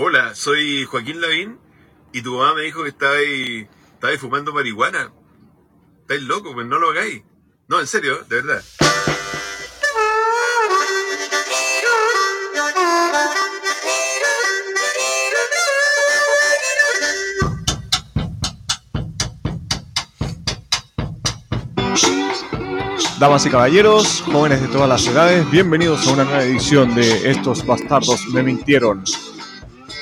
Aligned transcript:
Hola, 0.00 0.32
soy 0.36 0.84
Joaquín 0.84 1.20
Lavín 1.20 1.58
y 2.12 2.22
tu 2.22 2.38
mamá 2.38 2.54
me 2.54 2.62
dijo 2.62 2.84
que 2.84 2.90
estabais, 2.90 3.66
estabais 3.94 4.20
fumando 4.20 4.52
marihuana. 4.52 5.12
Estáis 6.02 6.22
locos, 6.22 6.52
pues 6.54 6.68
no 6.68 6.78
lo 6.78 6.90
hagáis. 6.90 7.24
No, 7.66 7.80
en 7.80 7.86
serio, 7.88 8.18
de 8.28 8.36
verdad. 8.36 8.62
Damas 23.18 23.44
y 23.46 23.50
caballeros, 23.50 24.22
jóvenes 24.30 24.60
de 24.60 24.68
todas 24.68 24.88
las 24.88 25.04
edades, 25.08 25.50
bienvenidos 25.50 26.06
a 26.06 26.12
una 26.12 26.22
nueva 26.22 26.44
edición 26.44 26.94
de 26.94 27.32
Estos 27.32 27.66
bastardos 27.66 28.28
me 28.28 28.44
mintieron. 28.44 29.02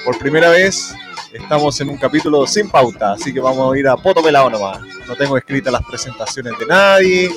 Por 0.07 0.18
primera 0.18 0.50
vez 0.50 0.95
estamos 1.32 1.81
en 1.81 1.90
un 1.90 1.96
capítulo 1.99 2.46
sin 2.46 2.71
pauta, 2.71 3.12
así 3.12 3.35
que 3.35 3.40
vamos 3.40 3.75
a 3.75 3.79
ir 3.79 3.89
a 3.89 3.96
poto 3.96 4.22
pelado 4.22 4.48
nomás. 4.48 4.79
No 5.08 5.17
tengo 5.17 5.36
escritas 5.36 5.72
las 5.72 5.82
presentaciones 5.85 6.53
de 6.58 6.67
nadie, 6.67 7.31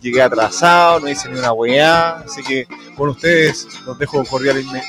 llegué 0.00 0.22
atrasado, 0.22 1.00
no 1.00 1.08
hice 1.08 1.28
ni 1.28 1.38
una 1.38 1.52
weá, 1.52 2.20
así 2.20 2.42
que 2.42 2.66
con 2.96 3.10
ustedes 3.10 3.68
los 3.84 3.98
dejo 3.98 4.24
cordialmente. 4.24 4.82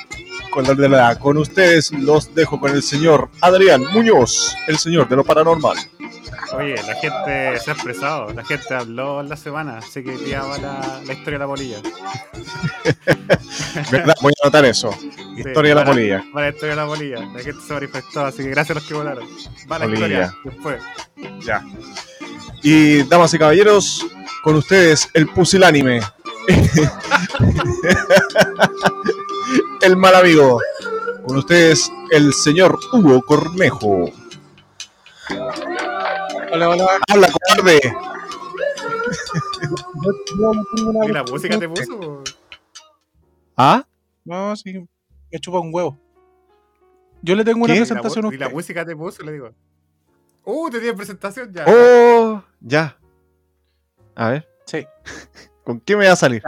Con, 0.52 0.64
la- 0.92 1.16
con 1.20 1.38
ustedes 1.38 1.92
los 1.92 2.34
dejo 2.34 2.60
con 2.60 2.72
el 2.72 2.82
señor 2.82 3.30
Adrián 3.42 3.84
Muñoz, 3.92 4.56
el 4.68 4.78
señor 4.80 5.08
de 5.10 5.18
lo 5.18 5.24
paranormal. 5.24 5.78
Oye, 6.58 6.76
la 6.88 6.96
gente 6.96 7.60
se 7.60 7.70
ha 7.70 7.74
expresado, 7.74 8.32
la 8.34 8.44
gente 8.46 8.74
habló 8.74 9.20
en 9.20 9.28
la 9.30 9.36
semana, 9.36 9.80
así 9.80 10.02
que 10.02 10.16
va 10.38 10.58
la, 10.58 11.02
la 11.06 11.14
historia 11.14 11.38
de 11.38 11.40
la 11.40 11.46
polilla. 11.48 11.78
¿Verdad? 13.92 14.16
Voy 14.22 14.32
a 14.42 14.46
anotar 14.48 14.66
eso. 14.66 14.90
Historia 15.38 15.70
de 15.70 15.76
la 15.76 15.86
polilla. 15.86 16.26
Va 16.36 16.42
la 16.42 16.50
historia 16.50 16.72
de 16.72 16.76
la 16.76 16.88
polilla. 16.88 17.20
La 17.20 17.40
gente 17.40 17.62
se 17.62 17.74
manifestó, 17.74 18.26
así 18.26 18.44
que 18.44 18.50
gracias 18.50 18.72
a 18.72 18.80
los 18.80 18.88
que 18.88 18.94
votaron. 18.96 19.26
Va 19.72 19.80
la 19.80 19.86
historia 19.86 20.36
después. 20.44 20.84
Ya. 21.42 21.64
Y 22.64 23.04
damas 23.04 23.34
y 23.34 23.40
caballeros, 23.40 24.06
con 24.44 24.56
ustedes 24.56 25.10
el 25.14 25.28
pusilánime. 25.28 26.02
el 29.82 29.96
mal 29.96 30.16
amigo. 30.16 30.60
Con 31.26 31.38
ustedes 31.38 31.90
el 32.12 32.34
señor 32.34 32.78
Hugo 32.92 33.22
Cornejo. 33.22 34.12
Hola, 36.52 36.70
hola. 36.70 37.00
Habla 37.10 37.30
cobarde. 37.32 37.80
¿Y 41.08 41.12
la 41.12 41.24
música 41.24 41.60
te 41.60 41.70
puso? 41.70 42.24
¿Ah? 43.56 43.86
No, 44.26 44.56
sí, 44.56 44.88
me 45.32 45.40
chupa 45.40 45.60
un 45.60 45.74
huevo. 45.74 45.98
Yo 47.22 47.36
le 47.36 47.44
tengo 47.44 47.64
una 47.66 47.74
presentación 47.74 48.26
a 48.26 48.28
¿Y 48.34 48.38
la 48.38 48.46
usted. 48.46 48.56
música 48.56 48.86
te 48.86 48.96
puso? 48.96 49.24
Le 49.24 49.32
digo. 49.34 49.50
Uh, 50.44 50.70
te 50.70 50.80
tiene 50.80 50.96
presentación 50.96 51.52
ya. 51.52 51.66
Oh, 51.68 52.44
ya. 52.62 52.98
A 54.16 54.30
ver, 54.30 54.48
Sí, 54.66 54.86
¿con 55.64 55.80
qué 55.80 55.96
me 55.96 56.08
va 56.08 56.14
a 56.14 56.16
salir? 56.16 56.42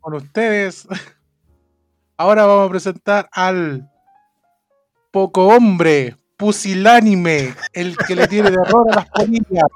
con 0.00 0.14
ustedes. 0.14 0.86
Ahora 2.16 2.44
vamos 2.46 2.66
a 2.66 2.70
presentar 2.70 3.28
al 3.32 3.88
poco 5.10 5.46
hombre, 5.48 6.16
pusilánime, 6.36 7.54
el 7.72 7.96
que 7.96 8.16
le 8.16 8.26
tiene 8.26 8.50
terror 8.50 8.86
a 8.90 8.96
las 8.96 9.10
polillas, 9.10 9.68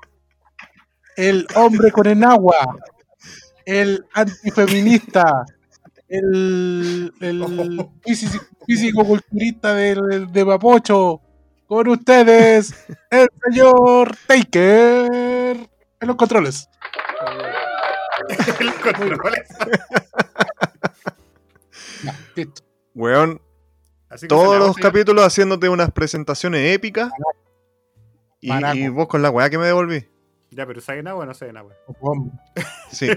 el 1.16 1.46
hombre 1.54 1.92
con 1.92 2.06
enagua, 2.06 2.56
el 3.64 4.04
antifeminista, 4.14 5.44
el, 6.10 7.12
el 7.20 7.86
físico, 8.04 8.44
físico-culturista 8.66 9.74
del- 9.74 10.30
de 10.30 10.44
Mapocho. 10.44 11.20
Con 11.66 11.86
ustedes, 11.88 12.74
el 13.10 13.28
señor 13.48 14.16
Taker 14.26 15.08
en 15.12 16.06
los 16.06 16.16
controles. 16.16 16.68
El 18.60 18.74
control. 18.74 19.34
Ya, 22.02 22.18
listo. 22.34 22.62
Weón, 22.94 23.40
todos 24.28 24.58
los 24.58 24.76
capítulos 24.76 25.24
haciéndote 25.24 25.68
unas 25.68 25.90
presentaciones 25.92 26.74
épicas. 26.74 27.10
Y, 28.40 28.88
vos 28.88 29.06
con 29.06 29.22
la 29.22 29.30
weá 29.30 29.50
que 29.50 29.58
me 29.58 29.66
devolví. 29.66 30.08
Ya, 30.50 30.66
pero 30.66 30.80
¿saben 30.80 31.06
agua 31.06 31.24
o 31.24 31.26
no 31.26 31.34
saben 31.34 31.56
agua? 31.58 31.74
Sí, 32.90 33.08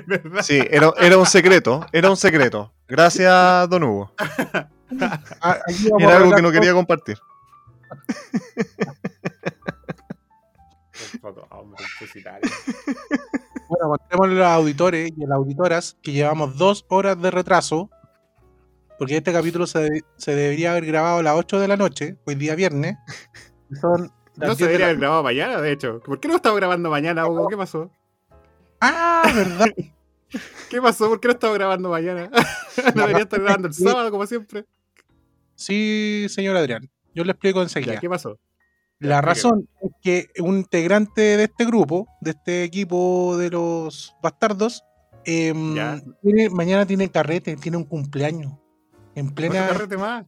sí, 0.44 0.62
era, 0.70 0.94
era 1.00 1.18
un 1.18 1.26
secreto. 1.26 1.86
Era 1.92 2.10
un 2.10 2.18
secreto. 2.18 2.74
Gracias, 2.98 3.68
don 3.70 3.84
Hugo. 3.84 4.12
Ah, 5.42 5.58
Era 6.00 6.18
algo 6.18 6.36
que 6.36 6.42
no 6.44 6.52
quería 6.52 6.72
compartir. 6.74 7.18
Bueno, 13.70 13.90
contémosle 13.90 14.36
a 14.36 14.38
los 14.38 14.48
auditores 14.48 15.12
y 15.18 15.24
a 15.24 15.28
las 15.28 15.36
auditoras 15.38 15.98
que 16.02 16.12
llevamos 16.12 16.58
dos 16.58 16.86
horas 16.90 17.20
de 17.22 17.32
retraso. 17.32 17.90
Porque 19.00 19.18
este 19.18 19.34
capítulo 19.34 19.66
se, 19.66 19.80
de- 19.80 20.04
se 20.18 20.36
debería 20.36 20.72
haber 20.72 20.86
grabado 20.86 21.18
a 21.20 21.24
las 21.24 21.36
8 21.36 21.60
de 21.60 21.68
la 21.68 21.78
noche, 21.78 22.18
hoy 22.26 22.36
día 22.36 22.54
viernes. 22.56 22.96
Son 23.82 24.12
No 24.38 24.46
10 24.48 24.58
se 24.58 24.64
de 24.64 24.68
debería 24.68 24.80
la- 24.80 24.86
haber 24.92 25.00
grabado 25.00 25.24
mañana, 25.24 25.62
de 25.62 25.72
hecho. 25.72 26.00
¿Por 26.02 26.20
qué 26.20 26.28
no 26.28 26.36
estamos 26.36 26.58
grabando 26.60 26.90
mañana, 26.92 27.26
Hugo? 27.28 27.48
¿Qué 27.48 27.58
pasó? 27.58 27.90
Ah, 28.82 29.24
verdad. 29.34 29.66
¿Qué 30.70 30.82
pasó? 30.82 31.10
¿Por 31.10 31.20
qué 31.20 31.28
no 31.28 31.34
estamos 31.34 31.58
grabando 31.58 31.90
mañana? 31.90 32.30
no 32.96 33.02
debería 33.02 33.24
estar 33.24 33.42
grabando 33.42 33.68
el 33.68 33.74
sábado, 33.74 34.12
como 34.12 34.26
siempre. 34.26 34.66
Sí, 35.56 36.26
señor 36.30 36.58
Adrián. 36.58 36.90
Yo 37.14 37.24
le 37.24 37.32
explico 37.32 37.62
enseguida. 37.62 37.94
Ya, 37.96 38.00
¿Qué 38.00 38.10
pasó? 38.10 38.40
La 39.00 39.22
razón 39.22 39.68
es 39.82 39.92
que 40.02 40.28
un 40.42 40.58
integrante 40.58 41.22
de 41.38 41.44
este 41.44 41.66
grupo, 41.66 42.08
de 42.22 42.32
este 42.32 42.64
equipo 42.64 43.36
de 43.38 43.50
los 43.50 44.16
bastardos, 44.24 44.82
em, 45.26 45.76
tiene- 46.22 46.50
mañana 46.50 46.86
tiene 46.86 47.10
carrete, 47.10 47.56
tiene 47.58 47.78
un 47.78 47.84
cumpleaños. 47.84 48.54
En 49.16 49.26
¿Otro 49.28 49.36
plena. 49.36 49.68
carrete 49.68 49.98
más? 49.98 50.26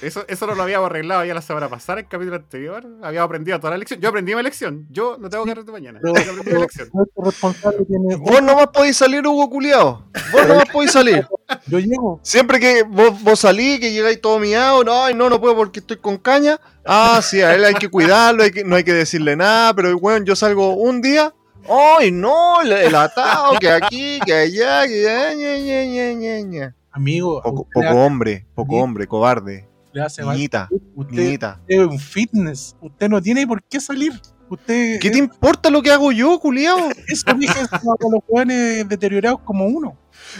Eso, 0.00 0.24
eso 0.28 0.46
no 0.46 0.54
lo 0.54 0.62
habíamos 0.62 0.86
arreglado 0.86 1.24
ya 1.24 1.34
la 1.34 1.42
semana 1.42 1.68
pasada, 1.68 1.98
en 2.00 2.04
el 2.06 2.08
capítulo 2.10 2.36
anterior. 2.36 2.86
Habíamos 3.02 3.26
aprendido 3.26 3.58
toda 3.58 3.72
la 3.72 3.78
lección. 3.78 4.00
Yo 4.00 4.08
aprendí 4.08 4.34
mi 4.34 4.42
lección. 4.42 4.86
Yo 4.90 5.16
no 5.18 5.28
tengo 5.28 5.44
carrete 5.44 5.70
mañana. 5.72 5.98
Pero- 6.02 6.14
Yo 6.14 6.30
aprendí 6.32 6.52
mi 6.52 6.60
lección. 6.60 6.88
Nuestro 6.92 7.24
responsable 7.24 7.84
tiene. 7.84 8.16
Vos 8.16 8.42
nomás 8.42 8.68
podéis 8.68 8.96
salir, 8.96 9.26
Hugo 9.26 9.48
Culeado. 9.50 10.04
Vos 10.32 10.46
nomás 10.48 10.68
podéis 10.72 10.92
salir. 10.92 11.26
Yo 11.66 11.78
llego. 11.78 12.20
Siempre 12.22 12.58
que 12.60 12.82
vos, 12.82 13.22
vos 13.22 13.38
salís, 13.40 13.80
que 13.80 13.92
llegáis 13.92 14.20
todo 14.20 14.38
miado, 14.38 14.84
no, 14.84 15.04
ay, 15.04 15.14
no, 15.14 15.28
no 15.28 15.40
puedo 15.40 15.56
porque 15.56 15.80
estoy 15.80 15.96
con 15.98 16.16
caña. 16.18 16.58
Ah, 16.84 17.20
sí, 17.22 17.40
a 17.42 17.54
él 17.54 17.64
hay 17.64 17.74
que 17.74 17.88
cuidarlo, 17.88 18.42
hay 18.42 18.50
que, 18.50 18.64
no 18.64 18.76
hay 18.76 18.84
que 18.84 18.92
decirle 18.92 19.36
nada, 19.36 19.74
pero 19.74 19.96
bueno, 19.98 20.24
yo 20.24 20.34
salgo 20.36 20.74
un 20.74 21.00
día. 21.02 21.32
Ay, 21.68 22.10
no, 22.10 22.60
el, 22.62 22.72
el 22.72 22.94
atado, 22.94 23.56
que 23.60 23.70
aquí, 23.70 24.18
que 24.26 24.32
allá, 24.34 24.86
que 24.86 25.08
allá. 25.08 26.74
Amigo, 26.90 27.40
Poco, 27.42 27.66
hombre, 27.94 28.46
poco 28.54 28.76
hombre, 28.76 29.06
cobarde. 29.06 29.68
Le 29.92 30.02
hace 30.02 30.22
mal. 30.24 30.36
Niñita, 30.36 30.68
Usted 30.94 31.16
niñita. 31.16 31.60
es 31.66 31.78
un 31.78 31.98
fitness. 31.98 32.76
Usted 32.80 33.08
no 33.08 33.20
tiene 33.22 33.46
por 33.46 33.62
qué 33.62 33.80
salir. 33.80 34.12
Usted. 34.48 34.98
¿Qué 35.00 35.10
te 35.10 35.18
importa 35.18 35.70
lo 35.70 35.80
que 35.82 35.90
hago 35.90 36.12
yo, 36.12 36.38
culiao? 36.38 36.78
Eso 37.08 37.32
dije 37.38 37.54
con 37.98 38.12
los 38.12 38.20
jóvenes 38.28 38.86
deteriorados 38.88 39.40
como 39.44 39.66
uno. 39.66 39.96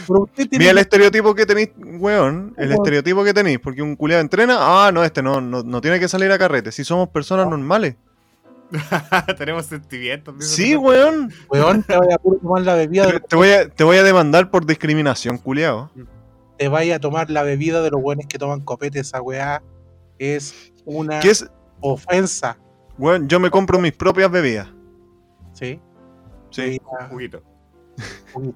Pero 0.07 0.21
usted 0.23 0.47
tiene. 0.47 0.59
Mira 0.65 0.71
el 0.71 0.77
que- 0.77 0.81
estereotipo 0.81 1.33
que 1.33 1.45
tenéis, 1.47 1.69
weón. 1.99 2.53
El 2.57 2.69
Weón. 2.69 2.73
estereotipo 2.81 3.23
que 3.23 3.33
tenéis. 3.33 3.59
Porque 3.59 3.81
un 3.81 3.95
culiado 3.95 4.21
entrena. 4.21 4.57
Ah, 4.59 4.91
no, 4.93 5.03
este 5.03 5.23
no, 5.23 5.41
no, 5.41 5.63
no 5.63 5.81
tiene 5.81 5.99
que 5.99 6.07
salir 6.07 6.31
a 6.31 6.37
carrete. 6.37 6.71
Si 6.71 6.83
somos 6.83 7.09
personas 7.09 7.47
normales. 7.47 7.95
Tenemos 9.37 9.65
sentimientos. 9.67 10.35
Sí, 10.39 10.75
weón. 10.75 11.31
Weón, 11.49 11.83
te 11.83 11.95
vaya 11.97 12.15
a 12.15 12.17
tomar 12.17 12.61
la 12.63 12.75
bebida 12.75 13.05
de 13.07 13.13
Te, 13.13 13.19
te 13.21 13.35
voy 13.35 13.49
a, 13.49 13.67
te 13.69 13.83
voy 13.83 13.97
a 13.97 14.03
demandar 14.03 14.49
por 14.49 14.65
discriminación, 14.65 15.37
culiao. 15.37 15.91
Te 16.57 16.67
vaya 16.67 16.95
a 16.95 16.99
tomar 16.99 17.29
la 17.29 17.43
bebida 17.43 17.81
de 17.81 17.91
los 17.91 18.01
buenos 18.01 18.25
que 18.27 18.37
toman 18.37 18.61
copete, 18.61 18.99
esa 18.99 19.21
weá 19.21 19.61
es 20.19 20.71
una 20.85 21.19
¿Qué 21.19 21.31
es? 21.31 21.49
ofensa. 21.81 22.57
Weón, 22.97 23.27
yo 23.27 23.39
me 23.39 23.49
compro 23.49 23.79
mis 23.79 23.93
propias 23.93 24.29
bebidas. 24.31 24.67
¿Sí? 25.53 25.79
Sí. 26.51 26.79
Ah, 26.99 27.07
Juguito. 27.09 27.41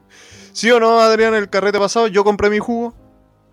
¿Sí 0.53 0.71
o 0.71 0.79
no, 0.79 0.99
Adrián, 0.99 1.33
el 1.33 1.49
carrete 1.49 1.79
pasado? 1.79 2.07
Yo 2.07 2.23
compré 2.23 2.49
mi 2.49 2.59
jugo. 2.59 2.93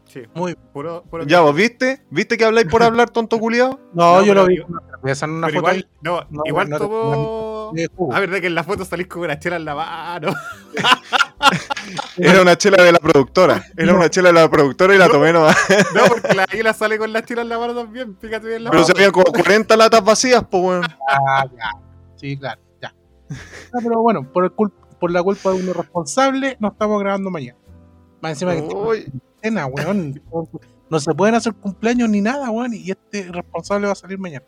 Sí. 0.07 0.23
Muy 0.35 0.55
Puro, 0.73 1.03
puro 1.11 1.25
Ya, 1.27 1.41
vos 1.41 1.55
viste? 1.55 2.03
¿Viste 2.11 2.37
que 2.37 2.45
habláis 2.45 2.67
por 2.69 2.83
hablar, 2.85 3.11
tonto 3.11 3.39
culiao? 3.39 3.81
No, 3.93 4.21
No, 4.21 4.23
yo 4.25 4.35
lo 4.35 4.47
vi 4.47 4.59
yo- 4.59 4.65
con 4.67 4.75
una 4.75 5.49
foto 5.49 5.59
igual, 5.59 5.89
no, 6.03 6.21
No, 6.31 6.43
igual 6.47 6.71
no 6.71 6.79
jugo. 6.79 7.75
Ah, 8.13 8.21
verdad 8.21 8.41
que 8.41 8.47
en 8.47 8.55
la 8.55 8.63
foto 8.65 8.85
salís 8.85 9.07
con 9.09 9.23
una 9.23 9.39
chela 9.39 9.57
en 9.57 9.65
la 9.65 9.75
mano. 9.75 10.33
Era 12.17 12.43
una 12.43 12.57
chela 12.57 12.83
de 12.83 12.93
la 12.93 12.99
productora. 12.99 13.63
Era 13.77 13.95
una 13.95 14.09
chela 14.09 14.29
de 14.29 14.35
la 14.35 14.49
productora 14.49 14.95
y 14.95 14.99
la 14.99 15.09
tomé 15.09 15.33
nomás. 15.33 15.57
No, 15.95 16.07
porque 16.07 16.35
la 16.35 16.45
águila 16.45 16.73
sale 16.73 16.99
con 16.99 17.13
la 17.13 17.23
chela 17.25 17.43
en 17.43 17.49
la 17.49 17.59
mano 17.59 17.75
también. 17.75 18.17
Fíjate 18.21 18.47
bien 18.47 18.65
la 18.65 18.71
Pero 18.71 18.85
se 18.85 18.93
habían 18.93 19.11
como 19.11 19.25
40 19.27 19.77
latas 19.77 20.05
vacías, 20.05 20.45
pues, 20.51 20.63
weón. 20.63 20.85
Ah, 21.09 21.45
ya. 21.57 21.71
Sí, 22.17 22.37
claro, 22.39 22.61
ya. 22.81 22.95
Pero 23.73 24.01
bueno, 24.01 24.31
por, 24.33 24.45
el 24.45 24.53
cul- 24.55 24.73
por 25.01 25.11
la 25.11 25.23
culpa 25.23 25.51
de 25.51 25.57
uno 25.63 25.73
responsable, 25.73 26.57
no 26.61 26.69
estamos 26.69 27.01
grabando 27.01 27.31
mañana. 27.31 27.59
Más 28.25 28.33
encima 28.43 28.55
que 28.55 29.13
cena, 29.43 29.67
weón. 29.67 30.21
No 30.91 30.99
se 31.01 31.13
pueden 31.15 31.35
hacer 31.35 31.53
cumpleaños 31.55 32.09
ni 32.09 32.21
nada, 32.23 32.51
weón, 32.51 32.73
y 32.73 32.91
este 32.91 33.31
responsable 33.31 33.87
va 33.87 33.93
a 33.93 33.97
salir 33.97 34.19
mañana. 34.19 34.47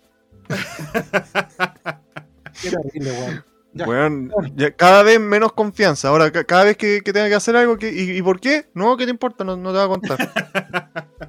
Qué 2.63 2.71
terrible, 2.71 3.11
weón. 3.13 3.45
Ya. 3.75 3.87
Weón, 3.87 4.33
ya 4.55 4.71
cada 4.75 5.03
vez 5.03 5.21
menos 5.21 5.53
confianza. 5.53 6.09
Ahora, 6.09 6.31
ca- 6.33 6.45
cada 6.45 6.65
vez 6.65 6.79
que, 6.79 7.03
que 7.05 7.13
tenga 7.13 7.29
que 7.29 7.35
hacer 7.35 7.55
algo, 7.57 7.77
que, 7.77 7.93
y, 7.93 8.17
y 8.17 8.23
por 8.23 8.41
qué? 8.41 8.71
No, 8.73 8.97
¿qué 8.97 9.05
te 9.05 9.11
importa? 9.11 9.45
No, 9.45 9.55
no 9.59 9.71
te 9.71 9.77
voy 9.77 9.85
a 9.85 9.89
contar. 9.89 10.33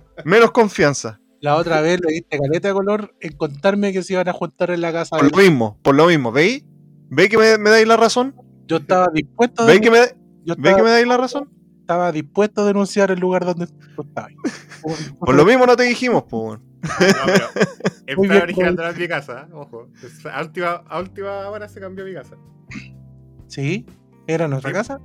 menos 0.24 0.52
confianza. 0.52 1.20
La 1.42 1.58
otra 1.58 1.82
vez 1.82 2.00
le 2.00 2.14
diste 2.14 2.40
caleta 2.40 2.70
de 2.70 2.74
color 2.74 3.14
en 3.20 3.36
contarme 3.36 3.92
que 3.92 4.02
se 4.02 4.14
iban 4.14 4.30
a 4.30 4.34
juntar 4.34 4.72
en 4.72 4.80
la 4.80 4.94
casa. 4.94 5.18
Por 5.18 5.30
de- 5.30 5.38
lo 5.38 5.44
mismo, 5.44 5.78
por 5.84 5.96
lo 5.96 6.08
mismo. 6.08 6.32
¿Veis? 6.32 6.64
¿Veis 7.10 7.30
que 7.30 7.38
me, 7.38 7.58
me 7.58 7.70
dais 7.70 7.86
la 7.88 7.98
razón? 7.98 8.34
Yo 8.66 8.78
estaba 8.78 9.08
dispuesto 9.14 9.64
a 9.64 9.66
¿Veis 9.66 9.82
que, 9.82 9.92
me, 9.92 9.98
yo 10.46 10.56
¿veis 10.58 10.76
que 10.78 10.84
me 10.84 10.90
dais 10.90 11.06
la 11.08 11.18
razón? 11.18 11.50
Estaba 11.88 12.12
dispuesto 12.12 12.64
a 12.64 12.66
denunciar 12.66 13.12
el 13.12 13.20
lugar 13.20 13.46
donde 13.46 13.66
tú 13.68 14.02
estabas. 14.02 14.34
Por 15.20 15.34
lo 15.34 15.46
mismo 15.46 15.66
no 15.66 15.78
te 15.78 15.84
dijimos, 15.84 16.24
pues. 16.30 16.60
No, 16.60 16.90
pero 18.06 18.44
original 18.44 18.76
no 18.76 18.88
es 18.88 18.98
mi 18.98 19.08
casa, 19.08 19.48
ojo. 19.54 19.88
A 20.32 20.42
última, 20.42 20.84
a 20.88 21.00
última 21.00 21.48
hora 21.50 21.70
se 21.70 21.80
cambió 21.80 22.04
mi 22.04 22.14
casa. 22.14 22.36
¿Sí? 23.48 23.86
¿Era 24.28 24.46
en 24.46 24.52
nuestra 24.52 24.72
Sí. 24.72 24.76
casa? 24.76 25.00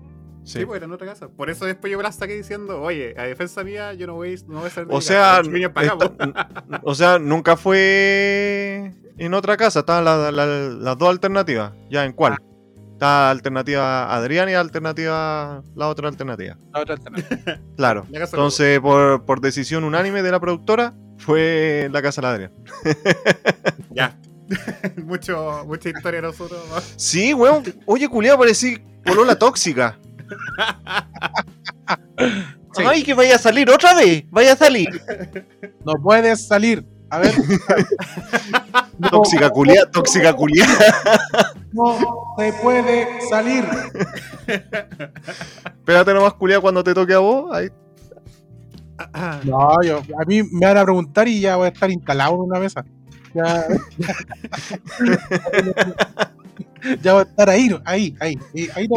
Sí, 0.45 0.59
Sí. 0.59 0.65
pues 0.67 0.79
era 0.79 0.87
en 0.87 0.93
otra 0.93 1.07
casa. 1.07 1.29
Por 1.29 1.51
eso 1.51 1.67
después 1.67 1.89
yo 1.89 1.97
me 1.99 2.03
la 2.03 2.11
saqué 2.11 2.35
diciendo, 2.35 2.83
oye, 2.83 3.15
a 3.17 3.23
defensa 3.23 3.63
mía 3.63 3.95
yo 3.95 4.09
no 4.09 4.15
voy, 4.15 4.35
no 4.49 4.59
voy 4.59 4.67
a 4.67 4.71
salir 4.71 4.89
de 4.89 4.95
O 4.97 5.01
sea, 5.01 5.37
acá, 5.37 5.83
esta- 5.83 6.81
o 6.83 6.95
sea, 6.97 7.21
nunca 7.21 7.57
fue 7.57 8.93
en 9.19 9.35
otra 9.35 9.57
casa. 9.57 9.81
Estaban 9.81 10.05
la- 10.05 10.33
la- 10.33 10.47
las 10.47 10.99
dos 10.99 11.11
alternativas. 11.11 11.73
¿Ya 11.89 12.05
en 12.05 12.13
cuál? 12.13 12.37
Está 13.03 13.31
alternativa 13.33 14.15
Adrián 14.15 14.49
y 14.49 14.53
alternativa 14.53 15.61
la 15.75 15.89
otra 15.89 16.07
alternativa. 16.07 16.57
La 16.73 16.83
otra 16.83 16.95
alternativa. 16.95 17.59
Claro. 17.77 18.07
Entonces, 18.13 18.79
por, 18.79 19.25
por 19.25 19.41
decisión 19.41 19.83
unánime 19.83 20.23
de 20.23 20.31
la 20.31 20.39
productora, 20.39 20.95
fue 21.19 21.89
la 21.91 22.01
casa 22.01 22.21
de 22.21 22.27
la 22.29 22.33
Adrián. 22.33 22.53
Ya. 23.91 24.17
Mucho, 25.05 25.65
mucha 25.67 25.89
historia 25.89 26.21
de 26.21 26.29
nosotros. 26.29 26.61
Sí, 26.95 27.35
weón. 27.35 27.65
Oye, 27.87 28.09
culiado, 28.09 28.39
parecí 28.39 28.79
polola 29.05 29.37
tóxica. 29.37 29.99
Sí. 32.77 32.85
Ay, 32.87 33.03
que 33.03 33.15
vaya 33.15 33.35
a 33.35 33.39
salir 33.39 33.69
otra 33.69 33.95
vez. 33.95 34.27
Vaya 34.31 34.53
a 34.53 34.57
salir. 34.57 34.89
No 35.85 35.95
puedes 35.95 36.47
salir. 36.47 36.87
A 37.11 37.19
ver. 37.19 37.35
No, 38.99 39.09
Tóxica 39.11 39.51
culiada, 39.51 39.91
tóxica 39.91 40.33
culiada. 40.35 40.75
No 41.73 41.97
se 42.39 42.53
puede 42.63 43.07
salir. 43.29 43.65
Espérate 45.65 46.13
nomás, 46.15 46.35
culiada, 46.35 46.61
cuando 46.61 46.85
te 46.85 46.93
toque 46.95 47.15
a 47.15 47.19
vos. 47.19 47.51
Ahí. 47.53 47.69
No, 49.45 49.83
yo, 49.83 50.03
a 50.21 50.25
mí 50.27 50.43
me 50.43 50.67
van 50.67 50.77
a 50.77 50.85
preguntar 50.85 51.27
y 51.27 51.41
ya 51.41 51.57
voy 51.57 51.67
a 51.67 51.71
estar 51.71 51.91
instalado 51.91 52.35
en 52.35 52.41
una 52.43 52.61
mesa. 52.61 52.85
Ya, 53.35 53.65
ya 57.03 57.13
voy 57.15 57.21
a 57.23 57.25
estar 57.25 57.49
ahí, 57.51 57.71
ahí, 57.85 58.15
ahí. 58.21 58.39
ahí, 58.75 58.89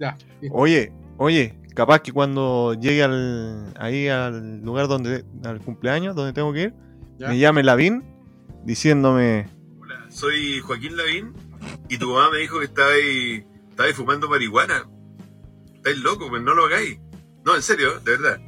Ya. 0.00 0.16
Oye, 0.52 0.92
oye, 1.18 1.54
capaz 1.74 2.00
que 2.00 2.12
cuando 2.12 2.74
llegue 2.74 3.02
al, 3.02 3.72
ahí 3.78 4.08
al 4.08 4.60
lugar 4.62 4.88
donde, 4.88 5.24
al 5.44 5.60
cumpleaños, 5.60 6.14
donde 6.16 6.32
tengo 6.32 6.52
que 6.52 6.62
ir, 6.62 6.74
Ya. 7.18 7.28
me 7.28 7.38
llame 7.38 7.62
Lavín 7.62 8.02
diciéndome, 8.68 9.48
Hola, 9.80 10.04
soy 10.10 10.60
Joaquín 10.60 10.94
Lavín 10.96 11.32
y 11.88 11.96
tu 11.96 12.10
mamá 12.12 12.30
me 12.30 12.38
dijo 12.38 12.58
que 12.58 12.66
estabais 12.66 13.44
estabais 13.70 13.96
fumando 13.96 14.28
marihuana. 14.28 14.86
Estáis 15.74 15.96
locos, 15.98 16.28
pues 16.28 16.42
no 16.42 16.52
lo 16.54 16.66
hagáis. 16.66 17.00
No, 17.46 17.56
en 17.56 17.62
serio, 17.62 17.98
de 18.00 18.16
verdad. 18.18 18.38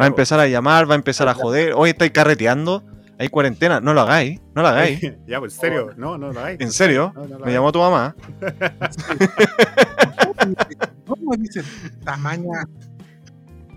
va 0.00 0.06
a 0.06 0.08
empezar 0.08 0.40
a 0.40 0.46
llamar, 0.48 0.88
va 0.88 0.94
a 0.94 0.96
empezar 0.96 1.28
a 1.28 1.34
joder, 1.34 1.74
oye, 1.76 1.90
estáis 1.90 2.12
carreteando, 2.12 2.82
hay 3.18 3.28
cuarentena, 3.28 3.80
no 3.80 3.92
lo 3.92 4.00
hagáis, 4.00 4.40
no 4.54 4.62
lo 4.62 4.68
hagáis. 4.68 5.00
ya, 5.26 5.38
pues 5.38 5.54
en 5.56 5.60
serio. 5.60 5.90
No, 5.98 6.16
no 6.16 6.32
lo 6.32 6.42
hay. 6.42 6.56
¿En 6.58 6.72
serio? 6.72 7.12
No, 7.14 7.26
no 7.26 7.38
lo 7.40 7.44
Me 7.44 7.52
llamó 7.52 7.72
tu 7.72 7.80
mamá. 7.80 8.16
¿Cómo 11.06 11.36
dicen? 11.36 11.64
Tamaña. 12.04 12.64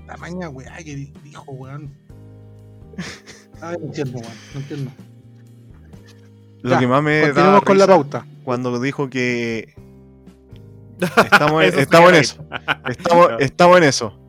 Tamaña, 0.08 0.48
weá, 0.50 0.78
que 0.78 0.96
di- 0.96 1.14
dijo, 1.24 1.52
weón. 1.52 1.94
Ay, 3.62 3.76
no 3.80 3.86
entiendo, 3.88 4.20
weón. 4.20 4.34
No 4.54 4.60
entiendo. 4.62 4.92
Lo 6.64 6.72
Ya, 6.72 6.80
que 6.80 6.88
más 6.88 7.04
me 7.04 7.32
da 7.32 7.62
con 7.62 7.78
la 7.78 7.86
pauta. 7.86 8.26
cuando 8.44 8.80
dijo 8.80 9.10
que 9.10 9.76
estamos, 11.00 11.64
Eso 11.64 11.76
sí 11.76 11.82
estamos 11.82 12.10
en 12.10 12.16
eso. 12.16 12.46
Estamos, 12.90 13.30
No. 13.32 13.40
estamos 13.40 13.78
en 13.78 13.84
eso. 13.84 14.20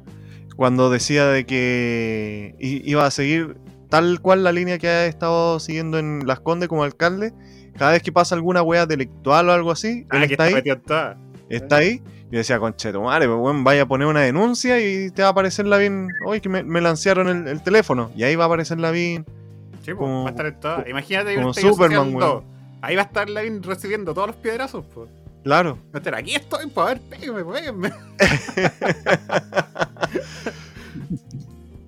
Cuando 0.57 0.91
decía 0.91 1.27
de 1.27 1.47
que 1.47 2.55
iba 2.61 3.07
a 3.07 3.11
seguir 3.11 3.57
tal 3.89 4.21
cual 4.21 4.45
la 4.45 4.53
línea 4.53 4.79
que 4.79 4.89
ha 4.89 5.07
estado 5.07 5.59
siguiendo 5.61 5.99
en 5.99 6.27
Las 6.27 6.41
Condes 6.41 6.69
como 6.69 6.85
alcalde, 6.85 7.33
cada 7.77 7.93
vez 7.93 8.03
que 8.03 8.13
pasa 8.13 8.35
alguna 8.35 8.63
wea 8.63 8.87
delictual 8.87 9.49
o 9.49 9.53
algo 9.53 9.71
así, 9.73 10.07
Ah, 10.11 10.19
él 10.19 10.27
que 10.29 10.35
está 10.35 10.49
está 10.49 11.11
ahí, 11.11 11.17
está 11.49 11.77
ahí. 11.77 12.03
Yo 12.31 12.39
decía, 12.39 12.59
concheto, 12.59 13.01
madre, 13.03 13.29
pues, 13.29 13.39
weón, 13.39 13.63
vaya 13.63 13.83
a 13.83 13.87
poner 13.87 14.09
una 14.09 14.21
denuncia 14.23 14.81
y 14.81 15.11
te 15.11 15.23
va 15.23 15.29
a 15.29 15.31
aparecer 15.33 15.67
la 15.67 15.77
bien. 15.79 16.09
Oye, 16.27 16.41
que 16.41 16.49
me, 16.49 16.65
me 16.65 16.81
lancearon 16.81 17.29
el, 17.29 17.47
el 17.47 17.63
teléfono. 17.63 18.11
Y 18.17 18.25
ahí 18.25 18.35
va 18.35 18.45
a 18.45 18.47
aparecer 18.49 18.81
la 18.81 18.91
bien. 18.91 19.25
Sí, 19.85 19.93
pues, 19.93 19.99
Como- 19.99 20.23
va 20.23 20.29
a 20.29 20.31
estar 20.31 20.47
en 20.47 20.61
toda. 20.61 20.85
Imagínate 20.89 21.35
como 21.35 21.47
un 21.47 21.51
estallido 21.51 21.75
Superman, 21.75 22.15
dos. 22.15 22.43
Ahí 22.81 22.97
va 22.97 23.03
a 23.03 23.05
estar 23.05 23.29
Lavín 23.29 23.63
recibiendo 23.63 24.15
todos 24.15 24.29
los 24.29 24.37
piedrazos, 24.37 24.85
pues. 24.95 25.11
Claro. 25.43 25.77
Va 25.87 25.95
a 25.95 25.99
estar, 25.99 26.15
aquí 26.15 26.35
estoy, 26.35 26.67
pues 26.69 26.87
a 26.87 26.91
ver, 26.95 27.01
pégueme, 27.03 27.45
pégueme. 27.45 27.91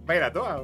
Va 0.08 0.12
a 0.12 0.16
ir 0.16 0.22
a 0.22 0.32
todas. 0.32 0.60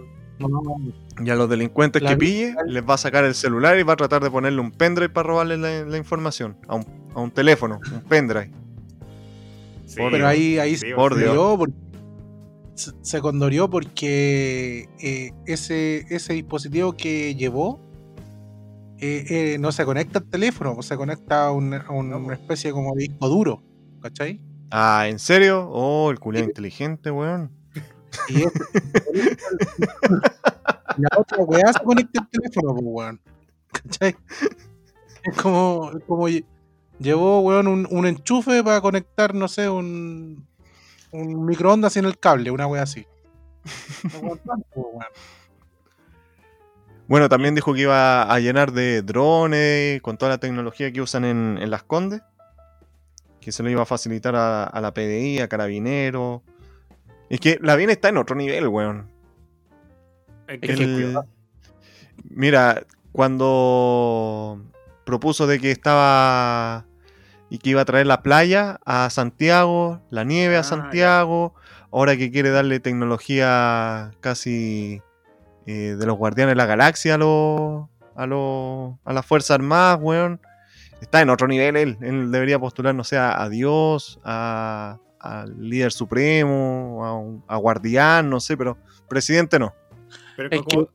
Y 1.24 1.30
a 1.30 1.34
los 1.34 1.48
delincuentes 1.48 2.02
La 2.02 2.10
que 2.10 2.16
pille, 2.16 2.54
les 2.66 2.82
va 2.88 2.94
a 2.94 2.98
sacar 2.98 3.24
el 3.24 3.34
celular 3.34 3.78
y 3.78 3.82
va 3.82 3.92
a 3.92 3.96
tratar 3.96 4.22
de 4.22 4.30
ponerle 4.30 4.60
un 4.60 4.70
pendrive 4.72 5.08
para 5.08 5.28
robarle 5.28 5.56
la, 5.56 5.84
la 5.84 5.96
información. 5.96 6.56
A 6.68 6.76
un, 6.76 6.84
a 7.14 7.20
un 7.20 7.30
teléfono, 7.30 7.80
un 7.92 8.00
pendrive. 8.02 8.50
Sí, 9.86 10.00
pero 10.10 10.26
ahí, 10.26 10.58
ahí 10.58 10.76
sí, 10.76 10.88
se 10.88 10.94
por 10.94 11.14
Dios. 11.16 11.36
Se- 12.74 12.92
se 13.02 13.20
condorió 13.20 13.68
porque 13.70 14.88
eh, 15.00 15.32
ese, 15.46 16.04
ese 16.10 16.32
dispositivo 16.34 16.92
que 16.96 17.34
llevó 17.34 17.80
eh, 18.98 19.24
eh, 19.54 19.58
no 19.58 19.72
se 19.72 19.84
conecta 19.84 20.20
al 20.20 20.26
teléfono, 20.28 20.80
se 20.82 20.96
conecta 20.96 21.46
a, 21.46 21.52
un- 21.52 21.74
a 21.74 21.90
una 21.90 22.34
especie 22.34 22.70
como 22.72 22.94
de 22.94 23.02
disco 23.08 23.28
duro, 23.28 23.62
¿cachai? 24.00 24.40
Ah, 24.70 25.06
¿en 25.08 25.18
serio? 25.18 25.68
Oh, 25.70 26.10
el 26.10 26.18
culiao 26.20 26.44
inteligente, 26.44 27.10
weón. 27.10 27.50
Y 28.28 28.34
la 30.98 31.08
otra 31.18 31.38
weá 31.44 31.72
se 31.72 31.80
conecta 31.80 32.20
al 32.20 32.28
teléfono, 32.28 32.72
weón. 32.74 33.20
¿Cachai? 33.72 34.14
Es 35.24 35.36
como, 35.36 35.90
es 35.96 36.04
como 36.04 36.28
lle- 36.28 36.44
llevó, 36.98 37.40
weón, 37.40 37.66
un, 37.66 37.86
un 37.90 38.06
enchufe 38.06 38.62
para 38.62 38.80
conectar, 38.80 39.34
no 39.34 39.48
sé, 39.48 39.68
un, 39.68 40.46
un 41.12 41.44
microondas 41.46 41.96
en 41.96 42.06
el 42.06 42.18
cable, 42.18 42.50
una 42.50 42.66
weá 42.66 42.82
así. 42.82 43.06
Bueno, 47.08 47.28
también 47.28 47.54
dijo 47.54 47.74
que 47.74 47.82
iba 47.82 48.22
a 48.22 48.40
llenar 48.40 48.72
de 48.72 49.02
drones 49.02 50.00
con 50.00 50.16
toda 50.16 50.30
la 50.30 50.38
tecnología 50.38 50.90
que 50.92 51.02
usan 51.02 51.26
en, 51.26 51.58
en 51.60 51.68
las 51.68 51.82
Condes. 51.82 52.22
Que 53.38 53.52
se 53.52 53.62
lo 53.62 53.68
iba 53.68 53.82
a 53.82 53.86
facilitar 53.86 54.34
a, 54.34 54.64
a 54.64 54.80
la 54.80 54.94
PDI, 54.94 55.40
a 55.40 55.48
Carabineros. 55.48 56.40
Es 57.28 57.38
que 57.38 57.58
la 57.60 57.76
bien 57.76 57.90
está 57.90 58.08
en 58.08 58.16
otro 58.16 58.34
nivel, 58.34 58.66
weón. 58.68 59.10
Que 60.46 60.58
El-. 60.72 61.18
Mira, 62.30 62.86
cuando 63.10 64.62
propuso 65.04 65.46
de 65.46 65.58
que 65.58 65.70
estaba 65.70 66.86
y 67.52 67.58
que 67.58 67.70
iba 67.70 67.82
a 67.82 67.84
traer 67.84 68.06
la 68.06 68.22
playa 68.22 68.80
a 68.86 69.10
Santiago, 69.10 70.00
la 70.10 70.24
nieve 70.24 70.56
Ah, 70.56 70.60
a 70.60 70.62
Santiago, 70.64 71.54
ahora 71.90 72.16
que 72.16 72.30
quiere 72.30 72.48
darle 72.50 72.80
tecnología 72.80 74.12
casi 74.20 75.02
eh, 75.66 75.96
de 75.98 76.06
los 76.06 76.16
guardianes 76.16 76.52
de 76.52 76.56
la 76.56 76.66
galaxia 76.66 77.14
a 77.16 77.18
los 77.18 77.88
a 78.16 78.26
los 78.26 78.94
a 79.04 79.12
las 79.12 79.26
fuerzas 79.26 79.56
armadas, 79.56 79.98
weón. 80.00 80.40
Está 81.00 81.20
en 81.20 81.30
otro 81.30 81.48
nivel 81.48 81.76
él, 81.76 81.98
él 82.00 82.30
debería 82.30 82.58
postular, 82.58 82.94
no 82.94 83.02
sé, 83.04 83.16
a, 83.18 83.42
a 83.42 83.48
Dios, 83.48 84.20
a 84.24 84.98
al 85.20 85.68
líder 85.68 85.92
supremo, 85.92 87.04
a, 87.04 87.14
un- 87.18 87.44
a 87.48 87.56
guardián, 87.56 88.28
no 88.30 88.40
sé, 88.40 88.56
pero 88.56 88.76
presidente 89.08 89.58
no. 89.58 89.74
Pero 90.36 90.48
es 90.50 90.62
como, 90.62 90.88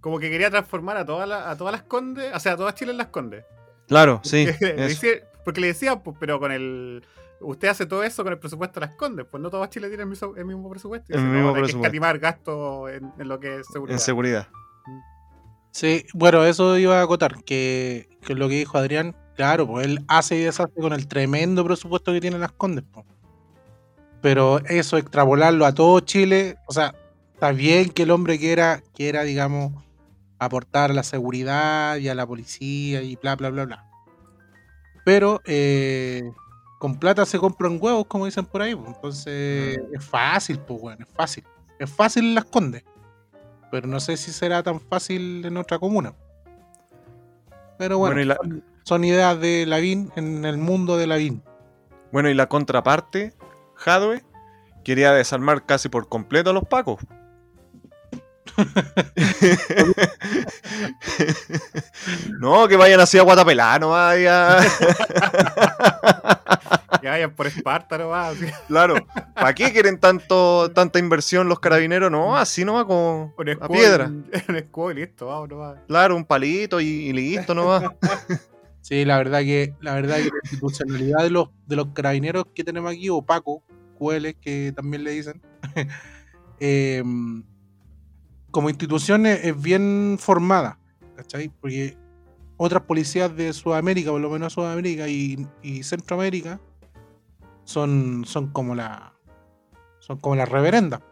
como 0.00 0.18
que 0.20 0.30
quería 0.30 0.50
transformar 0.50 0.96
a 0.98 1.04
todas 1.06 1.28
las, 1.28 1.46
a 1.46 1.56
todas 1.56 1.72
las 1.72 1.82
condes, 1.82 2.32
o 2.34 2.38
sea, 2.38 2.52
a 2.52 2.56
todas 2.56 2.74
Chile 2.74 2.90
en 2.92 2.98
las 2.98 3.08
condes. 3.08 3.44
Claro, 3.88 4.20
sí. 4.24 4.46
Eso. 4.60 5.06
Porque 5.46 5.60
le 5.60 5.68
decía, 5.68 6.02
pues, 6.02 6.16
pero 6.18 6.40
con 6.40 6.50
el. 6.50 7.04
Usted 7.40 7.68
hace 7.68 7.86
todo 7.86 8.02
eso 8.02 8.24
con 8.24 8.32
el 8.32 8.38
presupuesto 8.40 8.80
de 8.80 8.86
las 8.86 8.96
condes, 8.96 9.26
pues 9.30 9.40
no 9.40 9.48
todo 9.48 9.64
Chile 9.66 9.86
tiene 9.86 10.02
el 10.02 10.08
mismo, 10.08 10.34
el 10.36 10.44
mismo 10.44 10.68
presupuesto. 10.68 11.12
Y 11.12 11.14
El 11.14 11.22
mismo 11.22 11.34
no, 11.34 11.48
hay 11.50 11.54
que 11.54 11.60
presupuesto. 11.60 11.86
escatimar 11.86 12.18
gasto 12.18 12.88
en, 12.88 13.12
en 13.16 13.28
lo 13.28 13.38
que 13.38 13.60
es 13.60 13.66
seguridad. 13.68 13.94
En 13.94 14.00
seguridad. 14.00 14.48
Sí, 15.70 16.04
bueno, 16.14 16.44
eso 16.44 16.76
iba 16.78 16.98
a 16.98 17.02
acotar, 17.04 17.44
que, 17.44 18.08
que 18.22 18.34
lo 18.34 18.48
que 18.48 18.56
dijo 18.56 18.76
Adrián, 18.78 19.14
claro, 19.36 19.68
pues 19.68 19.86
él 19.86 20.04
hace 20.08 20.36
y 20.36 20.40
deshace 20.40 20.74
con 20.80 20.92
el 20.92 21.06
tremendo 21.06 21.64
presupuesto 21.64 22.12
que 22.12 22.20
tienen 22.20 22.40
las 22.40 22.50
Condes, 22.52 22.84
pues. 22.90 23.06
Pero 24.22 24.58
eso, 24.64 24.96
extrapolarlo 24.96 25.66
a 25.66 25.72
todo 25.74 26.00
Chile, 26.00 26.56
o 26.66 26.72
sea, 26.72 26.92
está 27.34 27.52
bien 27.52 27.90
que 27.90 28.02
el 28.02 28.10
hombre 28.10 28.38
quiera, 28.38 28.82
quiera, 28.94 29.22
digamos, 29.22 29.84
aportar 30.40 30.90
a 30.90 30.94
la 30.94 31.02
seguridad 31.04 31.98
y 31.98 32.08
a 32.08 32.14
la 32.16 32.26
policía 32.26 33.02
y 33.02 33.14
bla, 33.16 33.36
bla, 33.36 33.50
bla, 33.50 33.66
bla. 33.66 33.85
Pero 35.06 35.40
eh, 35.44 36.32
con 36.80 36.98
plata 36.98 37.24
se 37.24 37.38
compran 37.38 37.78
huevos, 37.80 38.06
como 38.08 38.26
dicen 38.26 38.44
por 38.44 38.60
ahí. 38.60 38.74
pues. 38.74 38.88
Entonces 38.88 39.78
es 39.92 40.04
fácil, 40.04 40.58
pues, 40.58 40.80
bueno, 40.80 41.06
es 41.08 41.14
fácil. 41.14 41.44
Es 41.78 41.88
fácil 41.88 42.24
en 42.24 42.34
las 42.34 42.44
condes. 42.46 42.84
Pero 43.70 43.86
no 43.86 44.00
sé 44.00 44.16
si 44.16 44.32
será 44.32 44.64
tan 44.64 44.80
fácil 44.80 45.44
en 45.44 45.56
otra 45.58 45.78
comuna. 45.78 46.12
Pero 47.78 47.98
bueno, 47.98 48.16
la- 48.24 48.36
son, 48.82 49.04
ideas 49.04 49.38
de 49.40 49.64
Lavín 49.64 50.10
en 50.16 50.44
el 50.44 50.58
mundo 50.58 50.96
de 50.96 51.06
Lavín. 51.06 51.40
Bueno, 52.10 52.28
y 52.28 52.34
la 52.34 52.48
contraparte, 52.48 53.32
Jadwe, 53.74 54.24
quería 54.82 55.12
desarmar 55.12 55.66
casi 55.66 55.88
por 55.88 56.08
completo 56.08 56.50
a 56.50 56.52
los 56.52 56.64
pacos. 56.64 56.98
no, 62.40 62.66
que 62.68 62.76
vayan 62.76 63.00
así 63.00 63.18
a 63.18 63.22
Guatapelá, 63.22 63.78
no 63.78 63.90
vaya. 63.90 64.58
Que 67.00 67.08
vayan 67.08 67.34
por 67.34 67.46
Esparta 67.46 67.96
nomás. 67.98 68.36
así. 68.36 68.46
claro, 68.68 68.94
¿para 69.34 69.54
qué 69.54 69.70
quieren 69.72 69.98
tanto, 70.00 70.70
tanta 70.70 70.98
inversión 70.98 71.46
los 71.48 71.60
carabineros? 71.60 72.10
No, 72.10 72.36
así 72.36 72.64
no 72.64 72.72
va 72.74 72.86
con 72.86 73.34
Un 73.36 73.48
a 73.48 73.52
escudo, 73.52 73.68
piedra. 73.68 74.06
Un, 74.06 74.30
un 74.48 74.56
escudo 74.56 74.90
y 74.92 74.94
listo, 74.94 75.26
vamos 75.26 75.48
nomás. 75.50 75.76
Claro, 75.86 76.16
un 76.16 76.24
palito 76.24 76.80
y, 76.80 76.86
y 76.86 77.12
listo 77.12 77.54
nomás. 77.54 77.84
Sí, 78.80 79.04
la 79.04 79.18
verdad 79.18 79.40
que 79.40 79.74
la 79.80 79.92
verdad 79.94 80.16
que 80.16 80.24
la 80.24 80.40
institucionalidad 80.44 81.22
de 81.22 81.30
los, 81.30 81.48
de 81.66 81.76
los 81.76 81.88
carabineros 81.88 82.46
que 82.54 82.64
tenemos 82.64 82.90
aquí, 82.92 83.10
o 83.10 83.20
Paco, 83.20 83.62
QL, 83.98 84.28
que 84.40 84.72
también 84.74 85.04
le 85.04 85.10
dicen, 85.10 85.42
eh, 86.60 87.02
como 88.56 88.70
institución 88.70 89.26
es, 89.26 89.44
es 89.44 89.60
bien 89.60 90.16
formada, 90.18 90.78
¿cachai? 91.14 91.50
Porque 91.60 91.94
otras 92.56 92.84
policías 92.84 93.36
de 93.36 93.52
Sudamérica, 93.52 94.10
por 94.12 94.20
lo 94.22 94.30
menos 94.30 94.54
Sudamérica 94.54 95.06
y, 95.08 95.46
y 95.62 95.82
Centroamérica, 95.82 96.58
son, 97.64 98.24
son 98.24 98.46
como 98.52 98.74
la 98.74 99.12
son 99.98 100.16
como 100.20 100.36
las 100.36 100.48
reverendas. 100.48 101.02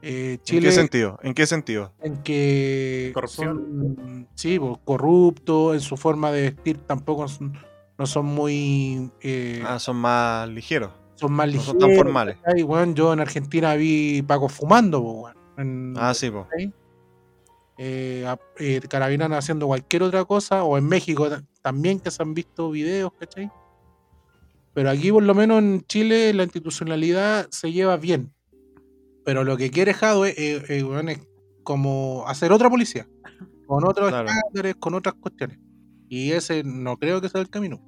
Eh, 0.00 0.38
¿En 0.46 0.60
qué 0.62 0.70
sentido? 0.70 1.18
¿En 1.24 1.34
qué 1.34 1.44
sentido? 1.44 1.92
en 2.02 2.22
que 2.22 3.10
Corrupción. 3.14 3.56
son, 3.56 4.28
sí, 4.36 4.60
pues, 4.60 4.78
corruptos, 4.84 5.74
en 5.74 5.80
su 5.80 5.96
forma 5.96 6.30
de 6.30 6.42
vestir 6.52 6.78
tampoco 6.78 7.26
son- 7.26 7.58
no 7.98 8.06
son 8.06 8.26
muy 8.26 9.10
eh, 9.22 9.60
Ah, 9.66 9.80
son 9.80 9.96
más 9.96 10.48
ligeros. 10.50 10.92
son 11.16 11.32
más 11.32 11.48
no 11.48 11.52
ligeros. 11.54 11.66
son 11.66 11.78
tan 11.78 11.96
formales. 11.96 12.36
¿cachai? 12.44 12.62
Weón, 12.62 12.94
yo 12.94 13.12
en 13.12 13.18
Argentina 13.18 13.74
vi 13.74 14.22
Paco 14.22 14.48
fumando, 14.48 15.02
po, 15.02 15.12
weón, 15.22 15.37
en- 15.58 15.94
Ah, 15.96 16.14
sí, 16.14 16.30
po. 16.30 16.46
eh, 17.80 18.24
eh, 18.58 18.80
carabineros 18.88 19.36
haciendo 19.38 19.66
cualquier 19.66 20.02
otra 20.02 20.24
cosa, 20.24 20.64
o 20.64 20.76
en 20.78 20.84
México 20.86 21.28
ta- 21.28 21.42
también 21.62 22.00
que 22.00 22.10
se 22.10 22.22
han 22.22 22.34
visto 22.34 22.70
videos, 22.70 23.12
¿cachai? 23.18 23.50
Pero 24.74 24.90
aquí, 24.90 25.10
por 25.12 25.22
lo 25.22 25.34
menos 25.34 25.58
en 25.60 25.82
Chile, 25.86 26.32
la 26.34 26.44
institucionalidad 26.44 27.48
se 27.50 27.72
lleva 27.72 27.96
bien. 27.96 28.32
Pero 29.24 29.44
lo 29.44 29.56
que 29.56 29.70
quiere 29.70 29.92
Jadwe 29.94 30.30
eh, 30.30 30.62
eh, 30.68 30.84
es 31.08 31.20
como 31.62 32.24
hacer 32.26 32.50
otra 32.52 32.70
policía, 32.70 33.06
con 33.66 33.84
otros 33.86 34.08
Claro. 34.08 34.28
estándares, 34.28 34.76
con 34.76 34.94
otras 34.94 35.14
cuestiones. 35.14 35.58
Y 36.08 36.32
ese 36.32 36.62
no 36.64 36.96
creo 36.96 37.20
que 37.20 37.28
sea 37.28 37.40
el 37.42 37.50
camino. 37.50 37.80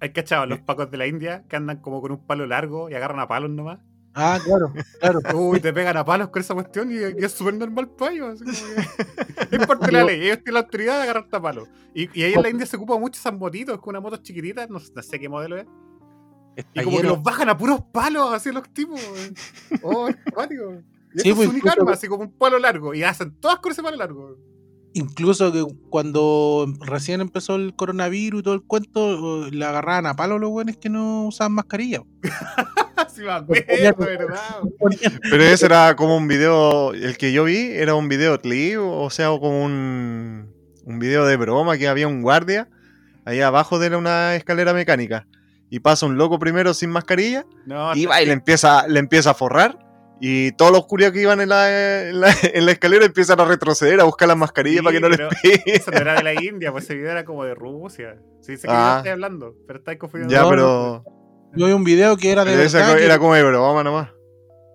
Hay 0.00 0.12
cachado 0.12 0.46
los 0.46 0.60
pacos 0.60 0.90
de 0.90 0.98
la 0.98 1.06
India 1.06 1.44
que 1.48 1.56
andan 1.56 1.78
como 1.80 2.00
con 2.02 2.12
un 2.12 2.26
palo 2.26 2.44
largo 2.46 2.90
y 2.90 2.94
agarran 2.94 3.20
a 3.20 3.28
palos 3.28 3.50
nomás. 3.50 3.78
Ah, 4.14 4.38
claro, 4.44 4.72
claro. 5.00 5.20
Uy, 5.38 5.60
te 5.60 5.72
pegan 5.72 5.96
a 5.96 6.04
palos 6.04 6.28
con 6.28 6.40
esa 6.40 6.54
cuestión 6.54 6.90
y, 6.90 6.96
y 6.96 7.24
es 7.24 7.32
súper 7.32 7.54
normal 7.54 7.88
para 7.90 8.12
ellos. 8.12 8.40
que- 8.42 9.46
No 9.56 9.62
importa 9.62 9.90
la 9.90 10.04
ley, 10.04 10.20
ellos 10.24 10.36
tienen 10.38 10.54
la 10.54 10.60
autoridad 10.60 10.96
de 10.98 11.02
agarrarte 11.04 11.36
a 11.36 11.40
palos. 11.40 11.68
Y, 11.94 12.08
y 12.18 12.22
ahí 12.24 12.34
en 12.34 12.42
la 12.42 12.48
India 12.50 12.66
se 12.66 12.76
ocupa 12.76 12.98
mucho 12.98 13.18
esas 13.18 13.32
motitos 13.34 13.78
con 13.80 13.90
una 13.92 14.00
moto 14.00 14.16
chiquitita, 14.18 14.66
no, 14.66 14.80
sé 14.80 15.18
qué 15.18 15.28
modelo 15.28 15.56
es. 15.56 15.66
Está 16.56 16.82
Y 16.82 16.84
como 16.84 16.98
que 17.00 17.06
los 17.06 17.22
bajan 17.22 17.48
a 17.48 17.56
puros 17.56 17.80
palos 17.92 18.32
así 18.34 18.52
los 18.52 18.68
tipos. 18.72 19.00
Oh, 19.82 20.08
es. 20.08 20.16
Y 21.14 21.20
Sí, 21.20 21.28
eso 21.30 21.36
pues, 21.36 21.48
es 21.48 21.52
un 21.52 21.56
incluso- 21.56 21.80
arma, 21.80 21.92
así 21.92 22.06
como 22.08 22.22
un 22.24 22.32
palo 22.32 22.58
largo. 22.58 22.94
Y 22.94 23.02
hacen 23.02 23.34
todas 23.40 23.58
con 23.58 23.72
ese 23.72 23.82
palo 23.82 23.96
largo. 23.96 24.36
Incluso 24.94 25.52
que 25.52 25.64
cuando 25.90 26.66
recién 26.80 27.20
empezó 27.20 27.56
el 27.56 27.74
coronavirus 27.74 28.40
y 28.40 28.42
todo 28.42 28.54
el 28.54 28.62
cuento, 28.62 29.48
le 29.50 29.64
agarraban 29.64 30.06
a 30.06 30.14
palo 30.14 30.38
los 30.38 30.50
buenos 30.50 30.76
que 30.76 30.88
no 30.88 31.26
usaban 31.26 31.52
mascarilla. 31.52 32.02
Así 32.96 33.22
me 33.22 33.32
acuerdo, 33.32 34.06
¿verdad? 34.06 34.62
Pero 35.30 35.42
ese 35.42 35.66
era 35.66 35.96
como 35.96 36.16
un 36.16 36.28
video, 36.28 36.92
el 36.92 37.16
que 37.16 37.32
yo 37.32 37.44
vi 37.44 37.56
era 37.56 37.94
un 37.94 38.08
video 38.08 38.40
clip, 38.40 38.78
o 38.80 39.10
sea, 39.10 39.28
como 39.28 39.64
un, 39.64 40.52
un 40.84 40.98
video 40.98 41.26
de 41.26 41.36
broma 41.36 41.76
que 41.78 41.88
había 41.88 42.08
un 42.08 42.22
guardia 42.22 42.68
ahí 43.24 43.40
abajo 43.40 43.78
de 43.78 43.94
una 43.94 44.34
escalera 44.34 44.72
mecánica. 44.72 45.26
Y 45.70 45.80
pasa 45.80 46.04
un 46.04 46.18
loco 46.18 46.38
primero 46.38 46.74
sin 46.74 46.90
mascarilla 46.90 47.46
No, 47.64 47.94
y 47.94 48.04
va 48.04 48.20
y 48.20 48.26
le 48.26 48.32
empieza, 48.32 48.86
le 48.88 48.98
empieza 48.98 49.30
a 49.30 49.34
forrar. 49.34 49.78
Y 50.20 50.52
todos 50.52 50.70
los 50.70 50.86
culiados 50.86 51.14
que 51.14 51.22
iban 51.22 51.40
en 51.40 51.48
la, 51.48 52.08
en, 52.08 52.20
la, 52.20 52.28
en 52.54 52.66
la 52.66 52.72
escalera 52.72 53.04
empiezan 53.04 53.40
a 53.40 53.44
retroceder 53.44 54.00
a 54.00 54.04
buscar 54.04 54.28
las 54.28 54.36
mascarillas 54.36 54.78
Sí, 54.80 54.84
para 54.84 54.94
que 54.94 55.00
no 55.00 55.08
les 55.08 55.16
pero 55.18 55.28
pegue. 55.42 55.62
Eso 55.66 55.90
no 55.90 55.98
era 55.98 56.14
de 56.14 56.22
la 56.22 56.34
India, 56.42 56.70
pues 56.70 56.84
ese 56.84 56.94
video 56.94 57.10
era 57.10 57.24
como 57.24 57.44
de 57.44 57.54
Rusia. 57.54 58.20
Sí, 58.40 58.56
sé 58.56 58.68
que 58.68 58.72
Ah. 58.72 58.94
estoy 58.98 59.12
hablando, 59.12 59.56
pero 59.66 59.78
estáis 59.80 59.98
confundiendo. 59.98 60.32
Ya, 60.34 60.42
No, 60.42 60.48
pero, 60.50 61.04
Yo 61.56 61.66
vi 61.66 61.72
un 61.72 61.84
video 61.84 62.16
que 62.16 62.30
era 62.30 62.44
de 62.44 62.52
pero 62.52 62.62
verdad. 62.62 62.96
que- 62.96 63.04
era 63.04 63.18
como 63.18 63.34
de 63.34 63.42
broma 63.42 63.82
nomás. 63.82 64.10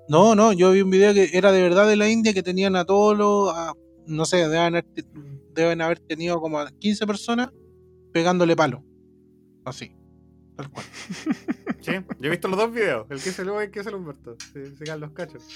No, 0.10 0.36
no, 0.36 0.53
yo 0.53 0.72
vi 0.72 0.82
un 0.82 0.89
video 0.89 1.13
que 1.13 1.29
era 1.34 1.51
de 1.51 1.62
verdad 1.62 1.88
de 1.88 1.96
la 1.98 2.08
India 2.10 2.34
que 2.34 2.44
tenían 2.44 2.75
a 2.75 2.86
todos 2.86 3.17
los. 3.17 3.51
a- 3.56 3.74
no 4.06 4.24
sé, 4.25 4.38
deben 4.38 4.58
haber, 4.75 4.86
deben 5.53 5.82
haber 5.82 6.00
tenido 6.00 6.39
como 6.39 6.60
a 6.60 6.70
15 6.72 7.06
personas 7.06 7.50
pegándole 8.13 8.56
palo. 8.56 8.84
Así. 9.65 9.94
Tal 10.58 10.70
cual. 10.70 10.86
Sí, 11.82 11.92
yo 12.20 12.28
he 12.28 12.30
visto 12.30 12.50
los 12.50 12.58
dos 12.60 12.74
videos, 12.74 13.06
el 13.10 13.22
que 13.22 13.32
se 13.32 13.46
lo 13.46 13.62
y 13.62 13.66
el 13.66 13.72
que 13.72 13.82
se 13.82 13.92
lo 13.92 13.98
Humberto. 13.98 14.36
Se, 14.52 14.76
se 14.76 14.84
caen 14.84 15.00
los 15.00 15.12
cachos. 15.12 15.48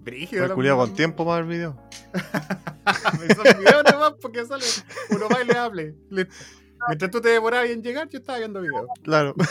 Brígido. 0.00 0.54
Culiado 0.54 0.76
con 0.78 0.92
tiempo 0.94 1.24
para 1.24 1.40
el 1.40 1.46
video. 1.46 1.80
Son 3.34 3.44
videos 3.58 3.82
nomás 3.90 4.12
porque 4.20 4.44
sale 4.44 4.64
uno 5.10 5.28
va 5.32 5.42
y 5.42 5.46
le 5.46 5.54
hable. 5.56 5.94
Le- 6.10 6.28
Mientras 6.88 7.10
tú 7.10 7.22
te 7.22 7.30
demorabas 7.30 7.70
en 7.70 7.82
llegar, 7.82 8.06
yo 8.10 8.18
estaba 8.18 8.38
viendo 8.38 8.60
videos. 8.60 8.86
Claro. 9.02 9.34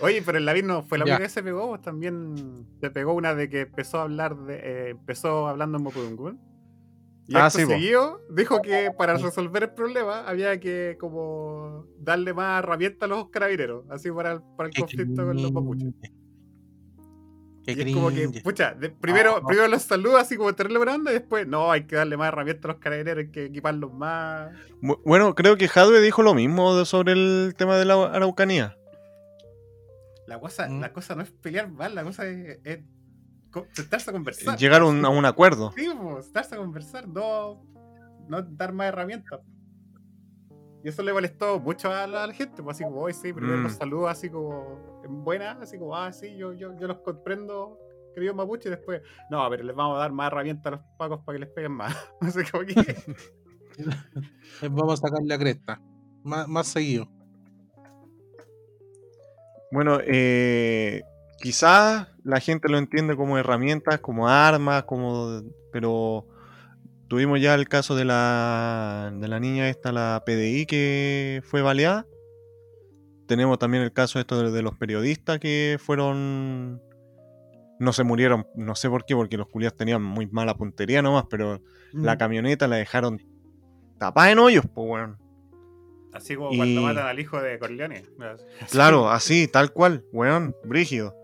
Oye, 0.00 0.22
pero 0.22 0.38
el 0.38 0.44
Lavín 0.46 0.66
no 0.66 0.82
fue 0.82 0.98
la 0.98 1.04
única 1.04 1.18
que 1.18 1.28
se 1.28 1.42
pegó, 1.42 1.78
también 1.80 2.66
se 2.80 2.90
pegó 2.90 3.14
una 3.14 3.34
de 3.34 3.48
que 3.48 3.62
empezó 3.62 4.00
a 4.00 4.02
hablar 4.02 4.36
de. 4.36 4.56
eh, 4.56 4.88
empezó 4.90 5.48
hablando 5.48 5.78
en 5.78 5.84
Mopudungun. 5.84 6.38
Y 7.26 7.36
Ah, 7.36 7.46
acto 7.46 7.58
sí, 7.58 7.64
po. 7.64 7.70
seguido 7.72 8.20
dijo 8.30 8.60
que 8.60 8.90
para 8.96 9.16
resolver 9.16 9.62
el 9.62 9.70
problema 9.70 10.28
había 10.28 10.60
que 10.60 10.96
como 11.00 11.86
darle 11.98 12.34
más 12.34 12.58
herramientas 12.62 13.02
a 13.02 13.14
los 13.14 13.30
carabineros, 13.30 13.84
así 13.90 14.10
para 14.10 14.32
el, 14.32 14.40
para 14.56 14.68
el 14.68 14.74
conflicto 14.74 15.24
con 15.24 15.40
los 15.42 15.52
mapuches. 15.52 15.94
Qué 17.64 17.72
Y 17.72 17.80
es 17.80 17.94
como 17.94 18.10
que, 18.10 18.28
pucha, 18.42 18.74
de- 18.74 18.90
primero, 18.90 19.36
Ah, 19.38 19.46
primero 19.46 19.68
los 19.68 19.80
saluda 19.82 20.20
así 20.20 20.36
como 20.36 20.54
tenerle 20.54 20.76
buena 20.76 20.96
onda 20.96 21.12
y 21.12 21.14
después, 21.14 21.46
no, 21.48 21.70
hay 21.72 21.86
que 21.86 21.96
darle 21.96 22.18
más 22.18 22.28
herramientas 22.28 22.66
a 22.66 22.68
los 22.68 22.76
carabineros, 22.76 23.24
hay 23.24 23.30
que 23.30 23.46
equiparlos 23.46 23.90
más. 23.94 24.52
Bu- 24.82 25.00
Bueno, 25.02 25.34
creo 25.34 25.56
que 25.56 25.66
Jadwe 25.66 26.02
dijo 26.02 26.22
lo 26.22 26.34
mismo 26.34 26.76
de- 26.76 26.84
sobre 26.84 27.12
el 27.12 27.54
tema 27.56 27.78
de 27.78 27.86
la 27.86 27.94
Araucanía. 28.04 28.76
La 30.26 30.38
cosa, 30.38 30.68
Mm. 30.68 30.80
la 30.80 30.92
cosa 30.92 31.14
no 31.14 31.22
es 31.22 31.30
pelear 31.30 31.70
mal, 31.70 31.94
la 31.94 32.04
cosa 32.04 32.26
es, 32.26 32.58
sentarse 33.72 34.10
a 34.10 34.12
conversar. 34.12 34.58
Llegar 34.58 34.82
a 34.82 34.86
un, 34.86 35.04
a 35.04 35.08
un 35.08 35.24
acuerdo. 35.24 35.72
Sí, 35.76 35.88
pues, 36.00 36.26
sentarse 36.26 36.54
a 36.54 36.58
conversar, 36.58 37.08
no, 37.08 37.64
no 38.28 38.42
dar 38.42 38.72
más 38.72 38.88
herramientas. 38.88 39.40
Y 40.82 40.88
eso 40.88 41.02
le 41.02 41.12
molestó 41.14 41.58
mucho 41.60 41.90
a 41.90 42.06
la, 42.06 42.24
a 42.24 42.26
la 42.26 42.34
gente, 42.34 42.62
pues 42.62 42.76
así 42.76 42.84
como, 42.84 43.00
hoy 43.00 43.14
sí, 43.14 43.32
primero 43.32 43.56
Mm. 43.58 43.62
los 43.62 43.72
saludo 43.72 44.08
así 44.08 44.28
como 44.28 45.00
en 45.02 45.24
buena, 45.24 45.52
así 45.62 45.78
como, 45.78 45.96
ah, 45.96 46.12
sí, 46.12 46.36
yo, 46.36 46.52
yo, 46.52 46.78
yo 46.78 46.86
los 46.86 46.98
comprendo, 46.98 47.78
queridos 48.14 48.36
mapuche, 48.36 48.68
y 48.68 48.72
después, 48.72 49.00
no, 49.30 49.48
pero 49.48 49.64
les 49.64 49.74
vamos 49.74 49.96
a 49.96 50.00
dar 50.00 50.12
más 50.12 50.26
herramientas 50.26 50.66
a 50.66 50.76
los 50.76 50.80
pacos 50.98 51.20
para 51.24 51.36
que 51.38 51.44
les 51.46 51.54
peguen 51.54 51.72
más. 51.72 51.96
No 52.20 52.30
sé 52.30 52.44
cómo 52.50 52.64
que... 52.64 52.74
Les 54.62 54.72
Vamos 54.72 55.02
a 55.02 55.08
sacar 55.08 55.22
la 55.24 55.36
cresta. 55.38 55.80
Más, 56.22 56.46
más 56.46 56.66
seguido. 56.68 57.08
Bueno, 59.72 59.98
eh, 60.04 61.02
quizás 61.44 62.08
la 62.24 62.40
gente 62.40 62.68
lo 62.70 62.78
entiende 62.78 63.14
como 63.16 63.36
herramientas, 63.38 64.00
como 64.00 64.28
armas, 64.28 64.84
como 64.84 65.42
pero 65.70 66.26
tuvimos 67.08 67.38
ya 67.38 67.54
el 67.54 67.68
caso 67.68 67.94
de 67.94 68.06
la, 68.06 69.12
de 69.14 69.28
la 69.28 69.38
niña 69.40 69.68
esta, 69.68 69.92
la 69.92 70.22
PDI, 70.24 70.64
que 70.64 71.42
fue 71.44 71.60
baleada. 71.60 72.06
Tenemos 73.26 73.58
también 73.58 73.82
el 73.82 73.92
caso 73.92 74.18
esto 74.18 74.42
de, 74.42 74.50
de 74.50 74.62
los 74.62 74.74
periodistas 74.76 75.38
que 75.38 75.78
fueron... 75.80 76.80
No 77.78 77.92
se 77.92 78.04
murieron, 78.04 78.46
no 78.54 78.74
sé 78.74 78.88
por 78.88 79.04
qué, 79.04 79.14
porque 79.14 79.36
los 79.36 79.48
culiados 79.48 79.76
tenían 79.76 80.02
muy 80.02 80.26
mala 80.26 80.54
puntería 80.56 81.02
nomás, 81.02 81.24
pero 81.28 81.60
Mm. 81.92 82.04
la 82.04 82.18
camioneta 82.18 82.66
la 82.66 82.74
dejaron 82.76 83.20
tapada 83.98 84.30
en 84.32 84.38
hoyos, 84.40 84.64
pues 84.74 84.88
weón. 84.90 85.16
Así 86.12 86.34
como 86.34 86.50
Y- 86.52 86.56
cuando 86.56 86.82
matan 86.82 87.06
al 87.06 87.20
hijo 87.20 87.40
de 87.40 87.56
Corleone. 87.58 88.04
Claro, 88.70 89.08
así, 89.10 89.46
tal 89.46 89.72
cual, 89.72 90.04
weón, 90.12 90.56
brígido. 90.64 91.14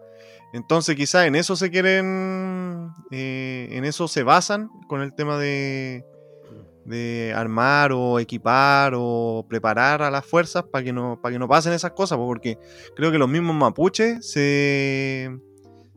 Entonces 0.53 0.97
quizás 0.97 1.27
en 1.27 1.37
eso 1.37 1.55
se 1.55 1.71
quieren, 1.71 2.91
eh, 3.11 3.69
en 3.71 3.85
eso 3.85 4.09
se 4.09 4.25
basan 4.25 4.69
con 4.89 5.01
el 5.01 5.15
tema 5.15 5.39
de, 5.39 6.05
de 6.85 7.33
armar 7.37 7.93
o 7.93 8.19
equipar 8.19 8.95
o 8.97 9.47
preparar 9.49 10.03
a 10.03 10.11
las 10.11 10.27
fuerzas 10.27 10.65
para 10.65 10.85
que 10.85 10.93
no, 10.93 11.21
para 11.21 11.33
que 11.33 11.39
no 11.39 11.49
pasen 11.49 11.73
esas 11.73 11.93
cosas, 11.93 12.19
po, 12.19 12.27
porque 12.27 12.59
creo 12.97 13.13
que 13.13 13.19
los 13.19 13.29
mismos 13.29 13.55
mapuches 13.55 14.29
se, 14.29 15.31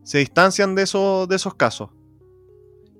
se 0.03 0.17
distancian 0.19 0.75
de 0.75 0.83
esos, 0.83 1.27
de 1.27 1.35
esos 1.35 1.55
casos. 1.55 1.89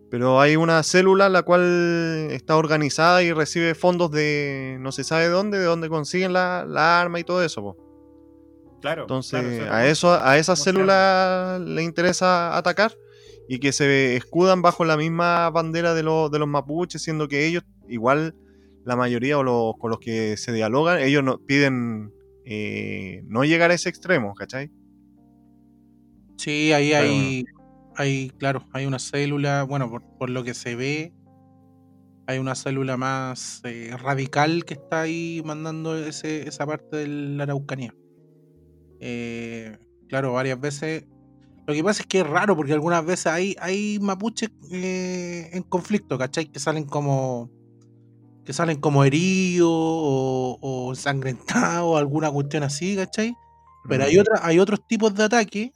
Pero 0.09 0.39
hay 0.39 0.55
una 0.55 0.81
célula 0.83 1.27
la 1.29 1.41
cual 1.41 2.27
está 2.29 2.55
organizada 2.55 3.23
y 3.23 3.31
recibe 3.31 3.73
fondos 3.73 4.11
de 4.11 4.77
no 4.79 4.91
se 4.91 5.03
sabe 5.03 5.27
dónde, 5.27 5.57
de 5.57 5.65
dónde 5.65 5.89
consiguen 5.89 6.33
la, 6.33 6.65
la 6.67 7.01
arma 7.01 7.19
y 7.19 7.23
todo 7.23 7.43
eso. 7.43 7.61
po. 7.61 7.82
Claro. 8.83 9.03
Entonces, 9.03 9.39
claro, 9.39 9.63
eso 9.63 9.73
a 9.73 9.87
eso, 9.87 10.13
a 10.13 10.37
esas 10.37 10.59
¿cómo 10.59 10.63
se 10.65 10.71
células 10.71 11.61
le 11.61 11.83
interesa 11.83 12.57
atacar 12.57 12.91
y 13.47 13.59
que 13.59 13.71
se 13.71 14.17
escudan 14.17 14.61
bajo 14.61 14.83
la 14.83 14.97
misma 14.97 15.49
bandera 15.51 15.93
de, 15.93 16.03
los 16.03 16.29
de 16.29 16.39
los 16.39 16.49
mapuches, 16.49 17.01
siendo 17.01 17.29
que 17.29 17.47
ellos, 17.47 17.63
igual 17.87 18.35
la 18.83 18.97
mayoría 18.97 19.37
o 19.37 19.43
los, 19.43 19.75
con 19.79 19.89
los 19.89 20.01
que 20.01 20.35
se 20.35 20.51
dialogan, 20.51 20.99
ellos 20.99 21.23
no, 21.23 21.37
piden 21.37 22.11
eh, 22.43 23.23
no 23.25 23.45
llegar 23.45 23.71
a 23.71 23.73
ese 23.73 23.87
extremo, 23.87 24.33
¿cachai? 24.35 24.69
Sí, 26.35 26.73
ahí 26.73 26.89
Pero 26.89 27.03
hay, 27.03 27.45
hay, 27.95 28.29
claro, 28.31 28.67
hay 28.73 28.85
una 28.85 28.99
célula, 28.99 29.63
bueno, 29.63 29.89
por, 29.89 30.03
por 30.17 30.29
lo 30.29 30.43
que 30.43 30.53
se 30.53 30.75
ve, 30.75 31.13
hay 32.27 32.37
una 32.37 32.55
célula 32.55 32.97
más 32.97 33.61
eh, 33.63 33.95
radical 33.97 34.65
que 34.65 34.73
está 34.73 35.03
ahí 35.03 35.41
mandando 35.45 35.97
ese, 35.97 36.49
esa 36.49 36.65
parte 36.65 36.97
de 36.97 37.07
la 37.07 37.43
Araucanía. 37.43 37.95
Eh, 39.05 39.77
claro, 40.07 40.31
varias 40.31 40.59
veces. 40.59 41.05
Lo 41.67 41.73
que 41.73 41.83
pasa 41.83 42.03
es 42.03 42.07
que 42.07 42.21
es 42.21 42.27
raro 42.27 42.55
porque 42.55 42.71
algunas 42.71 43.05
veces 43.05 43.27
hay, 43.27 43.55
hay 43.59 43.99
mapuches 43.99 44.49
eh, 44.71 45.49
en 45.51 45.63
conflicto, 45.63 46.17
¿cachai? 46.17 46.45
Que 46.45 46.59
salen 46.59 46.85
como 46.85 47.49
que 48.45 48.53
salen 48.53 48.79
como 48.79 49.03
heridos 49.03 49.69
o, 49.69 50.57
o 50.61 50.91
ensangrentados 50.91 51.97
alguna 51.97 52.29
cuestión 52.31 52.63
así, 52.63 52.95
¿cachai? 52.95 53.35
Pero 53.87 54.05
hay, 54.05 54.17
otra, 54.17 54.39
hay 54.41 54.59
otros 54.59 54.85
tipos 54.87 55.13
de 55.15 55.23
ataques 55.23 55.71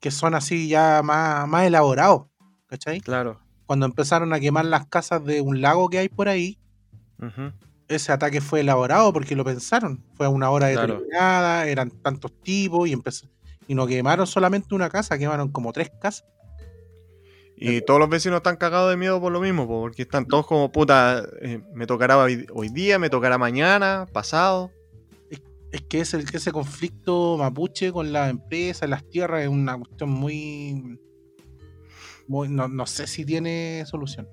que 0.00 0.10
son 0.10 0.34
así 0.34 0.68
ya 0.68 1.02
más, 1.02 1.46
más 1.48 1.66
elaborados, 1.66 2.26
¿cachai? 2.66 3.00
Claro. 3.00 3.40
Cuando 3.66 3.86
empezaron 3.86 4.32
a 4.32 4.40
quemar 4.40 4.64
las 4.64 4.86
casas 4.86 5.24
de 5.24 5.40
un 5.40 5.60
lago 5.60 5.88
que 5.88 5.98
hay 5.98 6.08
por 6.08 6.28
ahí. 6.28 6.58
Ese 7.94 8.12
ataque 8.12 8.40
fue 8.40 8.60
elaborado 8.60 9.12
porque 9.12 9.36
lo 9.36 9.44
pensaron. 9.44 10.04
Fue 10.14 10.26
a 10.26 10.28
una 10.28 10.50
hora 10.50 10.70
Claro. 10.72 10.94
determinada, 10.94 11.66
eran 11.66 11.90
tantos 11.90 12.32
tipos 12.42 12.88
y 12.88 12.92
empezó. 12.92 13.26
Y 13.68 13.74
no 13.74 13.86
quemaron 13.86 14.26
solamente 14.26 14.74
una 14.74 14.90
casa, 14.90 15.18
quemaron 15.18 15.50
como 15.50 15.72
tres 15.72 15.90
casas. 16.00 16.24
Y 17.56 17.80
todos 17.82 18.00
los 18.00 18.08
vecinos 18.08 18.38
están 18.38 18.56
cagados 18.56 18.90
de 18.90 18.96
miedo 18.96 19.20
por 19.20 19.30
lo 19.32 19.40
mismo, 19.40 19.68
po, 19.68 19.82
porque 19.82 20.02
están 20.02 20.26
todos 20.26 20.46
como 20.46 20.72
puta, 20.72 21.24
eh, 21.42 21.60
me 21.74 21.86
tocará 21.86 22.18
hoy, 22.18 22.44
hoy 22.52 22.68
día, 22.70 22.98
me 22.98 23.08
tocará 23.08 23.38
mañana, 23.38 24.06
pasado. 24.12 24.72
Es 25.70 25.80
que 25.82 26.00
ese, 26.00 26.22
ese 26.32 26.52
conflicto 26.52 27.36
mapuche 27.38 27.92
con 27.92 28.12
las 28.12 28.28
empresas, 28.30 28.90
las 28.90 29.08
tierras, 29.08 29.42
es 29.42 29.48
una 29.48 29.78
cuestión 29.78 30.10
muy. 30.10 30.98
muy 32.26 32.48
no, 32.48 32.68
no 32.68 32.84
sé 32.86 33.06
si 33.06 33.24
tiene 33.24 33.84
solución. 33.86 34.28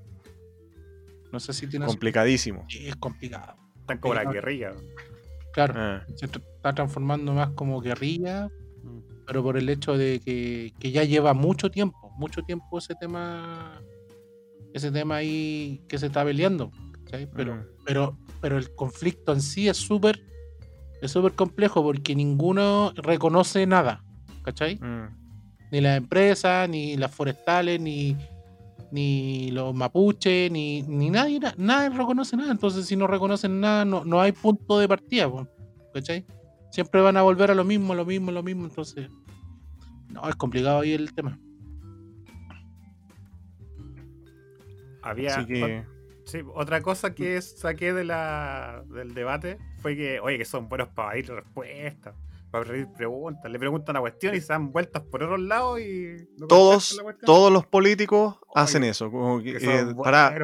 No 1.31 1.39
sé 1.39 1.53
si 1.53 1.67
tiene. 1.67 1.85
Complicadísimo. 1.85 2.65
Es 2.69 2.95
complicado. 2.95 3.55
Están 3.79 3.97
como 3.99 4.13
la 4.15 4.25
guerrilla. 4.25 4.73
Claro, 5.53 5.73
Ah, 5.77 6.03
se 6.15 6.25
está 6.25 6.73
transformando 6.73 7.33
más 7.33 7.49
como 7.51 7.81
guerrilla, 7.81 8.47
Mm. 8.83 8.99
pero 9.25 9.43
por 9.43 9.57
el 9.57 9.67
hecho 9.69 9.97
de 9.97 10.19
que, 10.23 10.73
que 10.79 10.91
ya 10.91 11.03
lleva 11.03 11.33
mucho 11.33 11.69
tiempo, 11.71 12.11
mucho 12.17 12.41
tiempo 12.43 12.77
ese 12.77 12.95
tema, 12.95 13.81
ese 14.73 14.91
tema 14.91 15.17
ahí 15.17 15.81
que 15.87 15.97
se 15.97 16.05
está 16.07 16.23
peleando, 16.23 16.71
¿cachai? 17.03 17.27
Pero, 17.35 17.55
Mm. 17.55 17.65
pero, 17.85 18.17
pero 18.41 18.57
el 18.57 18.73
conflicto 18.75 19.33
en 19.33 19.41
sí 19.41 19.67
es 19.67 19.77
súper, 19.77 20.21
es 21.01 21.11
súper 21.11 21.33
complejo 21.33 21.81
porque 21.83 22.15
ninguno 22.15 22.93
reconoce 22.95 23.65
nada, 23.65 24.03
¿cachai? 24.43 24.75
mm. 24.77 25.17
Ni 25.71 25.81
las 25.81 25.97
empresas, 25.97 26.67
ni 26.69 26.95
las 26.97 27.13
forestales, 27.13 27.79
ni, 27.81 28.15
ni 28.91 29.51
los 29.51 29.73
mapuches, 29.75 30.51
ni, 30.51 30.81
ni 30.83 31.09
nadie, 31.09 31.39
na- 31.39 31.53
nadie 31.57 31.89
reconoce 31.89 32.35
nada. 32.37 32.51
Entonces, 32.51 32.85
si 32.85 32.95
no 32.95 33.07
reconocen 33.07 33.59
nada, 33.59 33.85
no, 33.85 34.03
no 34.05 34.19
hay 34.21 34.31
punto 34.31 34.79
de 34.79 34.87
partida, 34.87 35.29
¿cachai? 35.93 36.25
Siempre 36.71 37.01
van 37.01 37.17
a 37.17 37.21
volver 37.21 37.51
a 37.51 37.55
lo 37.55 37.63
mismo, 37.63 37.95
lo 37.95 38.05
mismo, 38.05 38.31
lo 38.31 38.43
mismo. 38.43 38.65
Entonces, 38.65 39.09
no, 40.09 40.27
es 40.29 40.35
complicado 40.35 40.79
ahí 40.81 40.93
el 40.93 41.13
tema. 41.13 41.37
Había. 45.01 45.45
Que, 45.45 45.83
Sí, 46.25 46.41
otra 46.53 46.81
cosa 46.83 47.15
que 47.15 47.41
saqué 47.41 47.91
de 47.91 48.03
la, 48.03 48.83
del 48.93 49.15
debate 49.15 49.57
fue 49.81 49.95
que, 49.95 50.19
oye, 50.19 50.37
que 50.37 50.45
son 50.45 50.69
buenos 50.69 50.89
para 50.89 51.17
ir 51.17 51.27
respuestas, 51.27 52.13
para 52.51 52.65
pedir 52.65 52.87
preguntas. 52.91 53.51
Le 53.51 53.59
preguntan 53.59 53.93
una 53.93 54.01
cuestión 54.01 54.35
y 54.35 54.41
se 54.41 54.47
dan 54.47 54.71
vueltas 54.71 55.03
por 55.03 55.23
otros 55.23 55.39
lados 55.39 55.79
y. 55.79 56.15
no 56.37 56.47
todos, 56.47 57.01
la 57.03 57.15
todos 57.25 57.51
los 57.51 57.65
políticos 57.65 58.37
hacen 58.55 58.83
eso. 58.83 59.11
Como, 59.11 59.41
que, 59.41 59.57
eh, 59.57 59.85
para, 60.03 60.35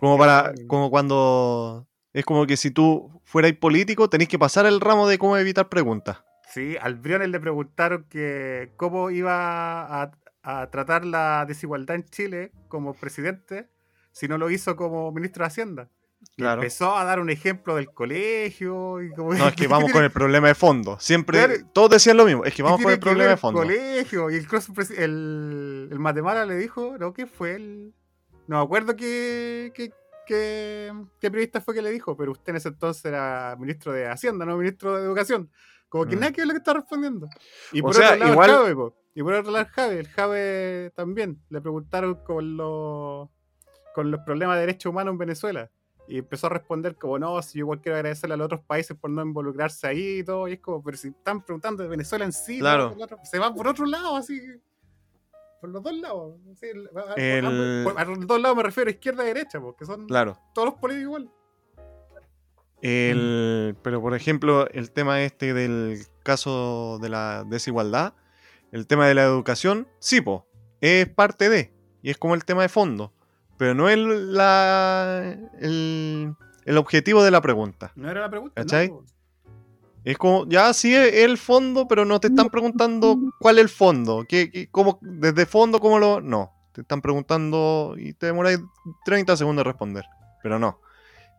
como 0.00 0.18
para, 0.18 0.44
cuestión. 0.44 0.68
como 0.68 0.90
cuando 0.90 1.86
es 2.12 2.24
como 2.24 2.46
que 2.46 2.56
si 2.56 2.70
tú 2.70 3.20
fueras 3.24 3.52
político 3.54 4.08
tenés 4.08 4.28
que 4.28 4.38
pasar 4.38 4.66
el 4.66 4.80
ramo 4.80 5.08
de 5.08 5.18
cómo 5.18 5.36
evitar 5.36 5.68
preguntas. 5.68 6.24
Sí, 6.48 6.76
al 6.80 6.94
Briones 6.94 7.28
le 7.30 7.40
preguntaron 7.40 8.06
que 8.08 8.72
cómo 8.76 9.10
iba 9.10 10.02
a, 10.02 10.12
a 10.42 10.70
tratar 10.70 11.04
la 11.04 11.44
desigualdad 11.46 11.96
en 11.96 12.04
Chile 12.04 12.52
como 12.68 12.94
presidente 12.94 13.68
si 14.12 14.28
no 14.28 14.38
lo 14.38 14.48
hizo 14.48 14.76
como 14.76 15.10
ministro 15.10 15.42
de 15.42 15.48
Hacienda. 15.48 15.90
Claro. 16.36 16.62
Empezó 16.62 16.96
a 16.96 17.04
dar 17.04 17.20
un 17.20 17.30
ejemplo 17.30 17.76
del 17.76 17.90
colegio 17.92 19.02
y 19.02 19.10
como 19.12 19.34
No, 19.34 19.48
es 19.48 19.54
que 19.54 19.66
vamos 19.68 19.92
con 19.92 20.02
el 20.04 20.10
problema 20.10 20.48
de 20.48 20.54
fondo. 20.54 20.98
Siempre, 21.00 21.38
Claro. 21.38 21.54
todos 21.72 21.90
decían 21.90 22.16
lo 22.16 22.24
mismo. 22.24 22.44
Es 22.44 22.52
que 22.52 22.56
¿Qué 22.56 22.62
vamos 22.62 22.82
con 22.82 22.92
el 22.92 22.98
que 22.98 23.02
problema 23.04 23.30
de 23.30 23.36
fondo. 23.36 23.60
colegio 23.60 24.30
y 24.30 24.36
el, 24.36 24.46
cross 24.48 24.68
el, 24.90 25.88
el 25.92 25.98
Matemala 25.98 26.44
le 26.46 26.56
dijo, 26.56 26.96
¿no? 26.98 27.12
¿Qué 27.12 27.26
fue 27.26 27.54
el...? 27.56 27.94
No 28.46 28.58
me 28.58 28.62
acuerdo 28.64 28.94
qué, 28.94 29.72
qué, 29.74 29.90
qué, 30.26 30.92
qué 31.20 31.30
periodista 31.30 31.60
fue 31.62 31.74
que 31.74 31.80
le 31.82 31.90
dijo, 31.90 32.16
pero 32.16 32.32
usted 32.32 32.50
en 32.50 32.56
ese 32.56 32.68
entonces 32.68 33.04
era 33.06 33.56
ministro 33.58 33.92
de 33.92 34.06
Hacienda, 34.06 34.44
no 34.44 34.56
ministro 34.58 34.96
de 34.98 35.04
Educación. 35.04 35.50
Como 35.88 36.06
que 36.06 36.16
Mm. 36.16 36.20
nada 36.20 36.32
que 36.32 36.44
lo 36.44 36.52
que 36.52 36.58
está 36.58 36.74
respondiendo. 36.74 37.28
Y 37.72 37.80
O 37.80 37.84
por 37.84 37.94
sea, 37.94 38.08
otro 38.08 38.18
lado 38.18 38.32
igual- 38.32 38.50
el 38.50 38.56
Jave, 38.56 38.74
po. 38.74 38.96
Y 39.14 39.22
por 39.22 39.32
otro 39.34 39.52
lado 39.52 39.64
el 39.64 39.70
Jave, 39.70 39.98
el 40.00 40.08
Jave 40.08 40.92
también. 40.96 41.40
Le 41.48 41.60
preguntaron 41.60 42.16
con 42.24 42.56
los, 42.56 43.28
con 43.94 44.10
los 44.10 44.20
problemas 44.26 44.56
de 44.56 44.62
derechos 44.62 44.90
humanos 44.90 45.12
en 45.12 45.18
Venezuela. 45.18 45.70
Y 46.06 46.18
empezó 46.18 46.48
a 46.48 46.50
responder 46.50 46.96
como, 46.96 47.18
no, 47.18 47.40
si 47.40 47.58
yo 47.58 47.62
igual 47.64 47.80
quiero 47.80 47.96
agradecerle 47.96 48.34
a 48.34 48.36
los 48.36 48.44
otros 48.46 48.60
países 48.60 48.96
por 48.96 49.10
no 49.10 49.22
involucrarse 49.22 49.86
ahí 49.86 50.18
y 50.18 50.24
todo. 50.24 50.46
Y 50.48 50.54
es 50.54 50.60
como, 50.60 50.82
pero 50.82 50.96
si 50.96 51.08
están 51.08 51.42
preguntando 51.42 51.82
de 51.82 51.88
Venezuela 51.88 52.24
en 52.24 52.32
sí, 52.32 52.58
Claro. 52.58 52.94
se 53.24 53.38
va 53.38 53.54
por 53.54 53.66
otro 53.68 53.86
lado, 53.86 54.16
así. 54.16 54.40
Por 55.60 55.70
los 55.70 55.82
dos 55.82 55.94
lados. 55.94 56.34
a- 57.16 58.04
los 58.04 58.26
dos 58.26 58.40
lados 58.40 58.56
me 58.56 58.62
refiero 58.62 58.90
izquierda 58.90 59.24
y 59.24 59.28
derecha, 59.28 59.60
porque 59.60 59.86
son 59.86 60.06
Claro. 60.06 60.38
todos 60.54 60.66
los 60.70 60.74
políticos 60.78 61.04
igual. 61.04 61.30
El, 62.82 63.76
pero 63.82 64.02
por 64.02 64.14
ejemplo, 64.14 64.68
el 64.70 64.90
tema 64.90 65.22
este 65.22 65.54
del 65.54 66.00
caso 66.22 66.98
de 67.00 67.08
la 67.08 67.44
desigualdad, 67.44 68.12
el 68.72 68.86
tema 68.86 69.06
de 69.08 69.14
la 69.14 69.22
educación, 69.22 69.88
sí, 70.00 70.20
po, 70.20 70.46
es 70.82 71.08
parte 71.08 71.48
de, 71.48 71.72
y 72.02 72.10
es 72.10 72.18
como 72.18 72.34
el 72.34 72.44
tema 72.44 72.60
de 72.62 72.68
fondo, 72.68 73.12
pero 73.56 73.74
no 73.74 73.88
es 73.88 73.98
la, 73.98 75.36
el, 75.60 76.34
el 76.64 76.78
objetivo 76.78 77.22
de 77.22 77.30
la 77.30 77.40
pregunta. 77.40 77.92
No 77.96 78.10
era 78.10 78.20
la 78.22 78.30
pregunta. 78.30 78.54
¿Cachai? 78.62 78.88
no. 78.88 79.02
Es 80.04 80.18
como, 80.18 80.46
ya 80.46 80.72
sí 80.74 80.94
es 80.94 81.14
el 81.24 81.38
fondo, 81.38 81.88
pero 81.88 82.04
no 82.04 82.20
te 82.20 82.26
están 82.28 82.50
preguntando 82.50 83.16
cuál 83.40 83.56
es 83.56 83.62
el 83.62 83.68
fondo, 83.70 84.26
qué, 84.28 84.50
qué- 84.50 84.68
cómo, 84.70 84.98
desde 85.00 85.46
fondo, 85.46 85.80
cómo 85.80 85.98
lo... 85.98 86.20
No, 86.20 86.52
te 86.72 86.82
están 86.82 87.00
preguntando 87.00 87.94
y 87.96 88.12
te 88.12 88.26
demoráis 88.26 88.58
30 89.06 89.34
segundos 89.38 89.62
en 89.62 89.66
responder, 89.72 90.04
pero 90.42 90.58
no. 90.58 90.78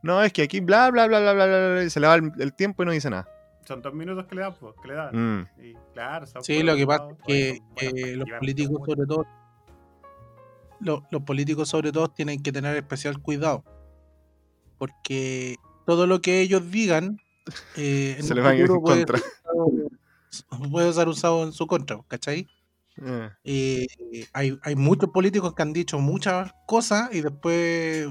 No, 0.02 0.24
es 0.24 0.34
que 0.34 0.42
aquí 0.42 0.62
bla, 0.62 0.90
bla, 0.90 1.06
bla, 1.06 1.20
bla, 1.20 1.34
bla, 1.34 1.46
bla, 1.46 1.70
bla, 1.74 1.84
y 1.84 1.90
se 1.92 2.00
le 2.00 2.08
va 2.08 2.16
el, 2.16 2.32
el 2.40 2.54
tiempo 2.56 2.82
y 2.82 2.88
no 2.88 2.92
dice 2.92 3.10
nada. 3.12 3.28
Son 3.66 3.84
dos 3.84 3.94
minutos 3.94 4.26
que 4.26 4.34
le 4.36 4.42
dan, 4.42 4.56
pues, 4.60 4.74
que 4.82 4.88
le 4.88 4.94
dan. 4.96 5.16
Mm, 5.42 5.48
Y 5.62 5.74
claro, 5.94 6.26
Sí, 6.42 6.64
lo 6.64 6.76
que 6.76 6.88
pasa 6.88 7.10
es 7.12 7.18
que 7.28 7.60
buenas 7.76 7.94
eh, 7.94 8.16
los 8.16 8.30
políticos, 8.40 8.82
sobre 8.84 9.06
todo, 9.08 9.26
lo- 10.80 11.06
los 11.12 11.22
políticos, 11.24 11.70
sobre 11.70 11.92
todo, 11.92 12.10
tienen 12.10 12.42
que 12.44 12.52
tener 12.52 12.76
especial 12.78 13.22
cuidado. 13.22 13.64
Porque 14.78 15.56
todo 15.86 16.08
lo 16.08 16.22
que 16.22 16.42
ellos 16.42 16.70
digan 16.70 17.18
eh, 17.76 18.16
en 18.18 18.24
se 18.24 18.34
un 18.34 18.36
le 18.36 18.42
va 18.42 18.50
a 18.50 18.56
ir 18.56 18.62
en 18.70 18.82
contra. 18.82 19.18
usado- 19.18 20.72
puede 20.72 20.94
ser 20.94 21.08
usado 21.08 21.44
en 21.44 21.54
su 21.54 21.68
contra, 21.68 22.00
¿cachai? 22.08 22.48
Eh, 22.98 23.30
Eh, 23.44 23.86
hay, 24.34 24.58
hay 24.64 24.76
muchos 24.76 25.10
políticos 25.12 25.54
que 25.54 25.62
han 25.62 25.74
dicho 25.74 26.00
muchas 26.00 26.52
cosas 26.66 27.14
y 27.14 27.22
después, 27.22 28.08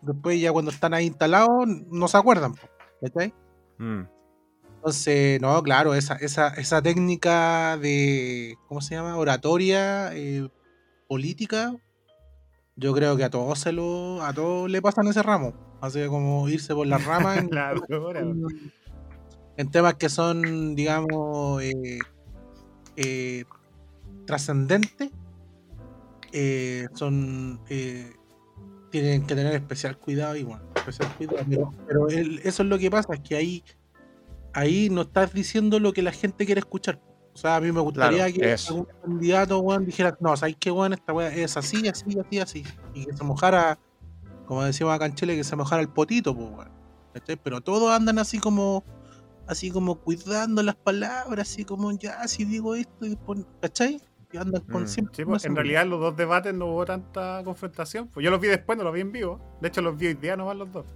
después 0.00 0.40
ya 0.40 0.52
cuando 0.52 0.70
están 0.70 0.94
ahí 0.94 1.06
instalados 1.06 1.66
no 1.90 2.08
se 2.08 2.16
acuerdan, 2.16 2.54
¿cachai? 3.00 3.34
mm, 3.78 4.02
Entonces, 4.76 5.40
no, 5.40 5.62
claro, 5.62 5.94
esa, 5.94 6.14
esa, 6.16 6.48
esa 6.54 6.80
técnica 6.80 7.76
de, 7.76 8.56
¿cómo 8.68 8.80
se 8.80 8.94
llama? 8.94 9.16
Oratoria 9.18 10.14
eh, 10.16 10.48
política, 11.08 11.76
yo 12.80 12.94
creo 12.94 13.16
que 13.16 13.24
a 13.24 13.30
todos 13.30 13.58
se 13.58 13.72
lo, 13.72 14.22
a 14.22 14.32
todos 14.32 14.70
le 14.70 14.80
pasan 14.80 15.06
ese 15.06 15.22
ramo. 15.22 15.52
Así 15.80 16.04
como 16.06 16.48
irse 16.48 16.74
por 16.74 16.86
las 16.86 17.04
ramas 17.04 17.38
en, 17.38 17.50
La 17.54 17.74
temas 19.70 19.94
que 19.94 20.08
son, 20.08 20.74
digamos, 20.74 21.62
eh, 21.62 21.98
eh, 22.96 23.44
trascendentes, 24.26 25.10
eh, 26.32 26.86
son 26.94 27.60
tienen 28.90 29.26
que 29.26 29.34
tener 29.34 29.54
especial 29.54 29.98
cuidado 29.98 30.36
y 30.36 30.42
bueno, 30.42 30.62
especial 30.74 31.14
cuidado. 31.16 31.44
Pero, 31.48 31.74
pero 31.86 32.08
el- 32.08 32.38
eso 32.40 32.62
es 32.62 32.68
lo 32.68 32.78
que 32.78 32.90
pasa, 32.90 33.12
es 33.14 33.20
que 33.20 33.36
ahí, 33.36 33.62
ahí 34.54 34.88
no 34.90 35.02
estás 35.02 35.32
diciendo 35.32 35.78
lo 35.78 35.92
que 35.92 36.02
la 36.02 36.12
gente 36.12 36.46
quiere 36.46 36.60
escuchar. 36.60 36.98
O 37.34 37.38
sea, 37.38 37.56
a 37.56 37.60
mí 37.60 37.70
me 37.72 37.80
gustaría 37.80 38.24
Claro, 38.26 38.32
que 38.34 38.52
eso. 38.52 38.72
algún 38.74 38.88
candidato 39.02 39.58
weón, 39.60 39.86
dijera, 39.86 40.16
no, 40.20 40.36
¿sabes 40.36 40.56
qué, 40.58 40.70
weón? 40.70 40.92
Esta 40.92 41.12
weá 41.12 41.28
es 41.34 41.56
así, 41.56 41.86
así, 41.88 42.18
así, 42.18 42.38
así. 42.40 42.64
Y 42.94 43.06
que 43.06 43.12
se 43.16 43.24
mojara, 43.24 43.78
como 44.46 44.62
decimos 44.64 44.92
acá 44.94 45.06
en 45.06 45.14
Chile, 45.14 45.36
que 45.36 45.44
se 45.44 45.54
mojara 45.56 45.80
el 45.80 45.88
potito, 45.88 46.34
pues, 46.34 46.48
weón. 46.50 46.70
¿Cachai? 47.14 47.36
Pero 47.36 47.60
todos 47.60 47.92
andan 47.92 48.18
así 48.18 48.38
como 48.38 48.84
así 49.48 49.70
como 49.72 49.96
cuidando 49.96 50.62
las 50.62 50.76
palabras, 50.76 51.50
así 51.50 51.64
como 51.64 51.90
ya, 51.92 52.26
si 52.28 52.44
digo 52.44 52.76
esto, 52.76 53.04
y 53.04 53.08
después, 53.10 53.40
¿cachai? 53.60 54.00
Y 54.32 54.36
andan 54.36 54.62
con 54.62 54.84
Mm. 54.84 54.86
siempre. 54.86 55.14
Sí, 55.16 55.24
pues, 55.24 55.44
en 55.44 55.56
realidad 55.56 55.86
los 55.86 55.98
dos 55.98 56.16
debates 56.16 56.54
no 56.54 56.66
hubo 56.66 56.84
tanta 56.84 57.42
confrontación. 57.44 58.06
Pues 58.08 58.22
yo 58.22 58.30
los 58.30 58.40
vi 58.40 58.46
después, 58.46 58.78
no 58.78 58.84
los 58.84 58.92
vi 58.94 59.00
en 59.00 59.10
vivo. 59.10 59.40
De 59.60 59.66
hecho, 59.68 59.82
los 59.82 59.96
vi 59.96 60.06
hoy 60.08 60.14
día 60.14 60.36
nomás 60.36 60.56
los 60.56 60.70
dos. 60.72 60.86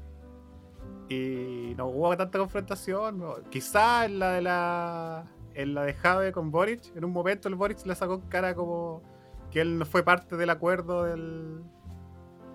Y 1.08 1.74
no 1.76 1.86
hubo 1.86 2.16
tanta 2.16 2.38
confrontación. 2.38 3.18
no. 3.18 3.34
Quizá 3.50 4.04
en 4.06 4.18
la 4.20 4.32
de 4.32 4.42
la. 4.42 5.24
En 5.54 5.74
la 5.74 5.84
de 5.84 5.94
Jave 5.94 6.32
con 6.32 6.50
Boric, 6.50 6.94
en 6.96 7.04
un 7.04 7.12
momento 7.12 7.48
el 7.48 7.54
Boric 7.54 7.84
le 7.86 7.94
sacó 7.94 8.20
cara 8.28 8.54
como 8.54 9.02
que 9.50 9.60
él 9.60 9.78
no 9.78 9.86
fue 9.86 10.02
parte 10.02 10.36
del 10.36 10.50
acuerdo 10.50 11.04
del. 11.04 11.62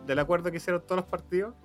del 0.06 0.20
acuerdo 0.20 0.52
que 0.52 0.58
hicieron 0.58 0.82
todos 0.82 0.98
los 0.98 1.06
partidos. 1.06 1.56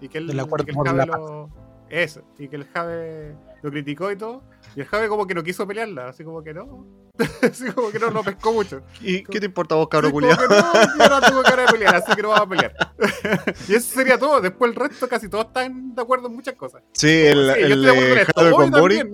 Y 0.00 0.08
que 0.08 0.18
él, 0.18 0.26
Del 0.26 0.40
acuerdo 0.40 0.64
y 0.64 0.66
que 0.66 0.80
el 0.80 0.86
Jave 0.86 1.06
lo. 1.06 1.48
Eso. 1.88 2.22
Y 2.38 2.48
que 2.48 2.56
el 2.56 2.64
Jave 2.66 3.36
lo 3.64 3.70
criticó 3.70 4.12
y 4.12 4.16
todo. 4.16 4.42
Y 4.76 4.80
el 4.82 4.86
Jave 4.86 5.08
como 5.08 5.26
que 5.26 5.34
no 5.34 5.42
quiso 5.42 5.66
pelearla, 5.66 6.08
así 6.08 6.22
como 6.22 6.42
que 6.42 6.52
no. 6.52 6.86
así 7.42 7.70
como 7.72 7.90
que 7.90 7.98
no 7.98 8.10
lo 8.10 8.22
pescó 8.22 8.52
mucho. 8.52 8.82
¿Y 9.00 9.24
qué 9.24 9.40
te 9.40 9.46
importa 9.46 9.74
vos, 9.74 9.88
cabrón 9.88 10.12
que 10.12 10.20
no, 10.20 10.28
yo 10.30 11.08
no 11.08 11.20
tengo 11.26 11.42
cara 11.42 11.62
de 11.62 11.68
pelear, 11.72 11.94
así 11.94 12.12
que 12.14 12.20
no 12.20 12.28
vamos 12.28 12.44
a 12.44 12.48
pelear. 12.50 12.74
y 13.68 13.74
eso 13.74 13.94
sería 13.94 14.18
todo. 14.18 14.42
Después 14.42 14.70
el 14.70 14.76
resto 14.76 15.08
casi 15.08 15.30
todos 15.30 15.46
están 15.46 15.94
de 15.94 16.02
acuerdo 16.02 16.26
en 16.26 16.34
muchas 16.34 16.56
cosas. 16.56 16.82
Sí, 16.92 17.08
el, 17.08 17.54
Sí, 17.54 17.60
el 17.62 17.82
de 17.82 18.26
con 18.52 18.70
también. 18.70 19.12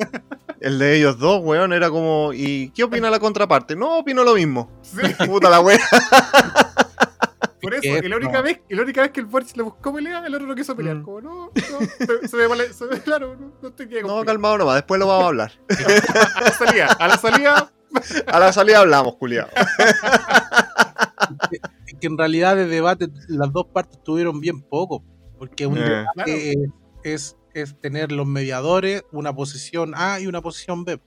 el 0.58 0.78
de 0.80 0.96
ellos 0.96 1.16
dos, 1.20 1.44
weón, 1.44 1.72
era 1.72 1.90
como, 1.90 2.32
¿y 2.32 2.70
qué 2.70 2.82
opina 2.82 3.08
la 3.08 3.20
contraparte? 3.20 3.76
No, 3.76 3.98
opino 3.98 4.24
lo 4.24 4.34
mismo. 4.34 4.80
Sí, 4.82 5.14
Puta 5.26 5.48
la 5.48 5.60
wea. 5.60 5.78
Por 7.60 7.74
eso. 7.74 7.86
Y 8.04 8.08
la 8.08 8.16
única, 8.16 8.32
No. 8.38 8.42
vez, 8.42 8.60
y 8.68 8.74
la 8.74 8.82
única 8.82 9.02
vez 9.02 9.10
que 9.10 9.20
el 9.20 9.26
Boric 9.26 9.56
le 9.56 9.62
buscó 9.62 9.92
pelea, 9.94 10.24
el 10.26 10.34
otro 10.34 10.46
no 10.46 10.54
quiso 10.54 10.74
pelear. 10.76 10.96
Mm. 10.96 11.02
Como, 11.02 11.20
no, 11.20 11.46
no, 11.46 11.50
se, 12.20 12.28
se 12.28 12.36
me 12.36 12.46
vale, 12.46 12.72
se 12.72 12.84
me- 12.86 13.00
claro, 13.02 13.36
no, 13.38 13.52
no 13.60 13.68
estoy 13.68 13.86
bien. 13.86 14.06
No, 14.06 14.24
calmado 14.24 14.58
nomás, 14.58 14.76
después 14.76 14.98
lo 14.98 15.06
vamos 15.06 15.24
a 15.24 15.28
hablar. 15.28 15.52
A 16.36 16.40
la 16.42 16.50
salida, 16.52 16.86
a 16.86 17.08
la 17.08 17.16
salida, 17.18 17.72
A 18.26 18.38
la 18.40 18.52
salida 18.52 18.78
hablamos, 18.80 19.16
culiao. 19.16 19.48
Es 21.86 21.94
que 22.00 22.06
en 22.06 22.16
realidad 22.18 22.56
de 22.56 22.66
debate 22.66 23.08
las 23.28 23.52
dos 23.52 23.66
partes 23.66 24.02
tuvieron 24.02 24.40
bien 24.40 24.62
poco. 24.62 25.04
Porque 25.38 25.66
un 25.66 25.78
Eh. 25.78 25.80
debate 25.82 26.12
Claro. 26.14 26.32
es, 26.32 26.56
es, 27.02 27.36
es 27.54 27.80
tener 27.80 28.12
los 28.12 28.26
mediadores, 28.26 29.04
una 29.12 29.34
posición 29.34 29.92
A 29.96 30.20
y 30.20 30.26
una 30.26 30.40
posición 30.42 30.84
B. 30.84 31.00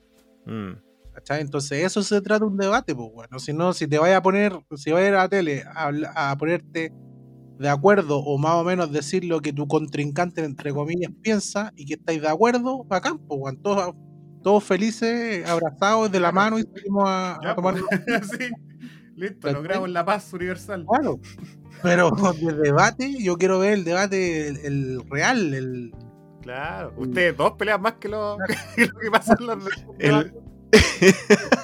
Mm. 0.46 0.72
¿Cachai? 1.14 1.42
Entonces 1.42 1.84
eso 1.84 2.02
se 2.02 2.22
trata 2.22 2.46
de 2.46 2.52
un 2.52 2.58
debate, 2.58 2.96
pues 2.96 3.10
bueno. 3.14 3.40
Si 3.40 3.54
no, 3.54 3.74
si 3.74 3.88
te 3.88 4.00
vayas 4.00 4.18
a 4.18 4.22
poner, 4.24 4.54
si 4.76 4.92
vas 4.92 5.02
a 5.02 5.08
ir 5.08 5.14
a 5.14 5.18
la 5.20 5.30
tele 5.30 5.64
a, 5.74 6.36
ponerte 6.38 6.92
de 7.60 7.70
acuerdo 7.70 8.18
o 8.18 8.38
más 8.38 8.56
o 8.56 8.64
menos 8.64 8.92
decir 8.92 9.24
lo 9.24 9.40
que 9.40 9.54
tu 9.54 9.68
contrincante, 9.68 10.44
entre 10.44 10.74
comillas, 10.74 11.12
piensa 11.22 11.72
y 11.76 11.86
que 11.86 11.94
estáis 11.94 12.22
de 12.22 12.30
acuerdo, 12.30 12.84
bacán, 12.86 13.20
pues 13.20 13.40
bueno. 13.40 13.60
Todos, 13.62 13.96
todos 14.42 14.64
felices, 14.64 15.48
abrazados 15.48 16.12
de 16.12 16.20
la 16.20 16.32
mano 16.32 16.58
y 16.60 16.64
salimos 16.64 17.04
a, 17.08 17.54
tomar. 17.56 17.76
pues, 17.76 18.30
sí. 18.40 18.50
Listo, 19.16 19.52
logramos 19.52 19.90
la 19.90 20.04
paz 20.04 20.34
universal. 20.34 20.86
Claro. 20.88 21.20
Pero 21.84 22.12
de 22.12 22.54
debate, 22.54 23.22
yo 23.22 23.38
quiero 23.38 23.60
ver 23.60 23.74
el 23.74 23.84
debate, 23.84 24.48
el, 24.48 24.58
el 24.66 25.10
real, 25.10 25.54
el. 25.54 25.94
Claro, 26.42 26.94
ustedes 26.98 27.38
dos 27.38 27.54
pelean 27.54 27.82
más 27.82 27.94
que 27.94 28.10
lo 28.10 28.38
que, 28.76 28.88
lo 28.88 29.00
que 29.00 29.12
pasa 29.12 29.36
en 29.40 29.60
El- 30.00 30.34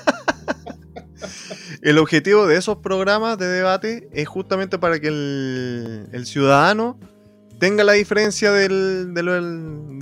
El 1.82 1.98
objetivo 1.98 2.46
de 2.46 2.58
esos 2.58 2.78
programas 2.78 3.38
de 3.38 3.48
debate 3.48 4.10
es 4.12 4.28
justamente 4.28 4.78
para 4.78 5.00
que 5.00 5.08
el, 5.08 6.26
ciudadano 6.26 7.00
tenga 7.58 7.86
la 7.86 7.94
diferencia 7.94 8.52
de, 8.52 8.68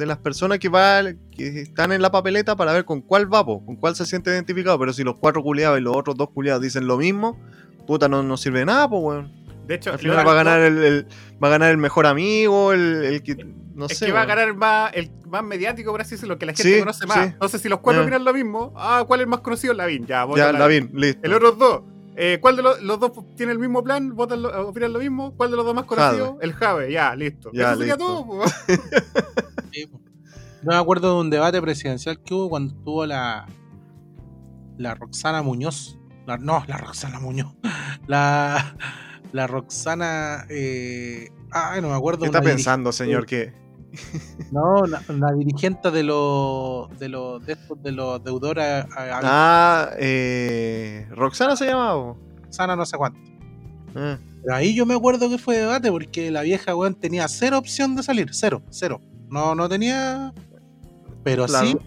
las 0.06 0.18
personas 0.18 0.58
que, 0.58 0.70
va, 0.70 1.04
que 1.32 1.62
están 1.62 1.92
en 1.92 2.02
la 2.02 2.12
papeleta 2.12 2.56
para 2.56 2.74
ver 2.74 2.86
con 2.86 3.02
cuál 3.02 3.32
va, 3.32 3.46
po, 3.46 3.64
con 3.64 3.76
cuál 3.76 3.96
se 3.96 4.08
siente 4.08 4.32
identificado. 4.32 4.80
Pero 4.80 4.92
si 4.92 5.04
los 5.04 5.18
cuatro 5.18 5.44
culiados 5.44 5.78
y 5.78 5.82
los 5.82 5.96
otros 5.96 6.18
dos 6.18 6.30
culiados 6.32 6.64
dicen 6.64 6.88
lo 6.88 6.98
mismo, 6.98 7.40
puta, 7.86 8.10
no, 8.10 8.24
no 8.24 8.38
sirve 8.38 8.66
nada, 8.66 8.90
pues, 8.90 9.02
weón. 9.04 9.37
De 9.68 9.76
hecho, 9.76 9.92
Al 9.92 10.00
final 10.00 10.26
va 10.26 10.32
a 10.32 10.36
ganar 10.36 10.60
el, 10.62 10.78
el- 10.84 11.08
va 11.44 11.48
a 11.50 11.52
ganar 11.52 11.72
el 11.72 11.78
mejor 11.78 12.06
amigo, 12.08 12.72
el, 12.74 13.04
el 13.04 13.24
que. 13.24 13.36
No 13.76 13.86
es 13.86 13.98
sé. 13.98 14.08
que 14.08 14.12
va 14.12 14.22
a 14.24 14.26
ganar 14.26 14.48
el 14.48 14.56
más, 14.56 14.92
el 14.96 15.12
más 15.28 15.44
mediático, 15.44 15.92
por 15.92 16.02
así 16.02 16.12
decirlo, 16.16 16.40
que 16.40 16.48
la 16.48 16.54
gente 16.54 16.74
Sí, 16.74 16.80
conoce 16.80 17.06
más. 17.06 17.18
sí. 17.18 17.24
Entonces, 17.34 17.62
si 17.62 17.70
los 17.70 17.80
cuatro 17.80 18.02
Ah. 18.02 18.06
opinan 18.06 18.24
lo 18.26 18.34
mismo, 18.34 18.74
ah, 18.76 19.04
¿cuál 19.06 19.20
es 19.20 19.26
el 19.26 19.30
más 19.30 19.42
conocido? 19.42 19.74
Lavín, 19.76 20.08
ya, 20.08 20.24
vota 20.24 20.52
Ya, 20.52 20.58
Lavín. 20.58 20.90
Listo. 20.96 21.22
El 21.24 21.34
otro 21.34 21.52
dos, 21.52 21.82
eh, 22.16 22.40
¿cuál 22.42 22.56
de 22.56 22.64
los, 22.64 22.82
los 22.82 23.00
dos 23.00 23.12
tiene 23.36 23.52
el 23.52 23.60
mismo 23.60 23.84
plan? 23.84 24.16
¿Votan 24.16 24.42
lo- 24.42 24.70
¿Opinan 24.70 24.94
lo 24.94 25.00
mismo? 25.00 25.36
¿Cuál 25.38 25.52
de 25.52 25.58
los 25.58 25.66
dos 25.66 25.76
más 25.76 25.86
conocido? 25.86 26.40
El 26.42 26.54
Jave, 26.54 26.92
ya, 26.92 27.14
listo. 27.16 27.52
Ya, 27.54 27.74
Eso 27.74 27.78
sería 27.82 27.96
listo. 27.98 28.06
todo. 28.08 28.44
Yo 29.74 30.72
me 30.72 30.76
acuerdo 30.76 31.14
de 31.16 31.22
un 31.22 31.30
debate 31.30 31.62
presidencial 31.62 32.20
que 32.24 32.34
hubo 32.34 32.50
cuando 32.50 32.74
estuvo 32.74 33.06
la. 33.06 33.46
La 34.78 34.96
Roxana 34.96 35.42
Muñoz. 35.42 35.98
La- 36.26 36.38
no, 36.38 36.64
la 36.68 36.78
Roxana 36.78 37.20
Muñoz. 37.20 37.54
La. 38.08 38.76
La 39.38 39.48
Roxana. 39.48 40.46
Eh, 40.50 41.30
ay, 41.52 41.82
no 41.82 41.90
me 41.90 41.96
acuerdo. 41.96 42.22
¿Qué 42.22 42.26
está 42.28 42.42
pensando, 42.42 42.92
señor? 42.92 43.26
Que 43.26 43.54
No, 44.52 44.86
la, 44.86 45.02
la 45.08 45.32
dirigente 45.34 45.92
de 45.92 46.04
los 46.04 46.90
de 47.00 47.08
los 47.10 47.46
de 47.46 47.54
estos 47.54 47.82
de 47.82 47.92
los 47.94 48.22
deudores 48.24 48.64
a- 48.66 48.86
a- 48.96 49.22
Ah, 49.24 49.90
eh, 49.98 51.08
Roxana 51.12 51.56
se 51.56 51.68
llamaba. 51.68 52.14
po. 52.14 52.18
sana 52.50 52.76
no 52.76 52.86
sé 52.86 52.98
cuánto. 52.98 53.20
Ah, 53.96 54.18
Pero 54.44 54.56
ahí 54.56 54.76
yo 54.76 54.86
me 54.86 54.94
acuerdo 54.94 55.30
que 55.30 55.38
fue 55.38 55.58
debate 55.58 55.90
porque 55.92 56.30
la 56.32 56.42
vieja 56.42 56.76
weón 56.76 56.96
tenía 56.96 57.28
cero 57.28 57.58
opción 57.58 57.96
de 57.96 58.04
salir, 58.04 58.30
cero, 58.32 58.62
cero. 58.70 59.00
No, 59.30 59.56
no 59.56 59.70
tenía. 59.70 60.34
Pero 61.24 61.46
Claro. 61.46 61.68
sí, 61.68 61.78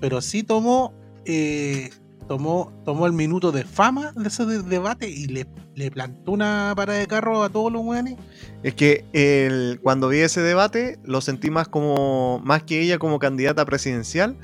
pero 0.00 0.20
sí 0.20 0.42
tomó, 0.42 0.92
eh, 1.24 1.90
tomó, 2.30 2.72
tomó 2.84 3.06
el 3.08 3.12
minuto 3.12 3.50
de 3.50 3.64
fama 3.64 4.12
de 4.14 4.28
ese 4.28 4.46
de- 4.46 4.62
debate 4.62 5.08
y 5.08 5.26
le, 5.26 5.48
le 5.74 5.90
plantó 5.90 6.30
una 6.30 6.72
parada 6.76 7.00
de 7.00 7.08
carro 7.08 7.42
a 7.42 7.48
todos 7.48 7.72
los 7.72 7.82
weones. 7.82 8.14
Es 8.62 8.74
que 8.74 9.04
el- 9.12 9.80
cuando 9.82 10.06
vi 10.08 10.18
ese 10.20 10.40
debate 10.40 11.00
lo 11.02 11.20
sentí 11.22 11.50
más 11.50 11.66
como 11.66 12.40
más 12.44 12.62
que 12.62 12.80
ella 12.80 13.00
como 13.00 13.18
candidata 13.18 13.64
presidencial, 13.64 14.36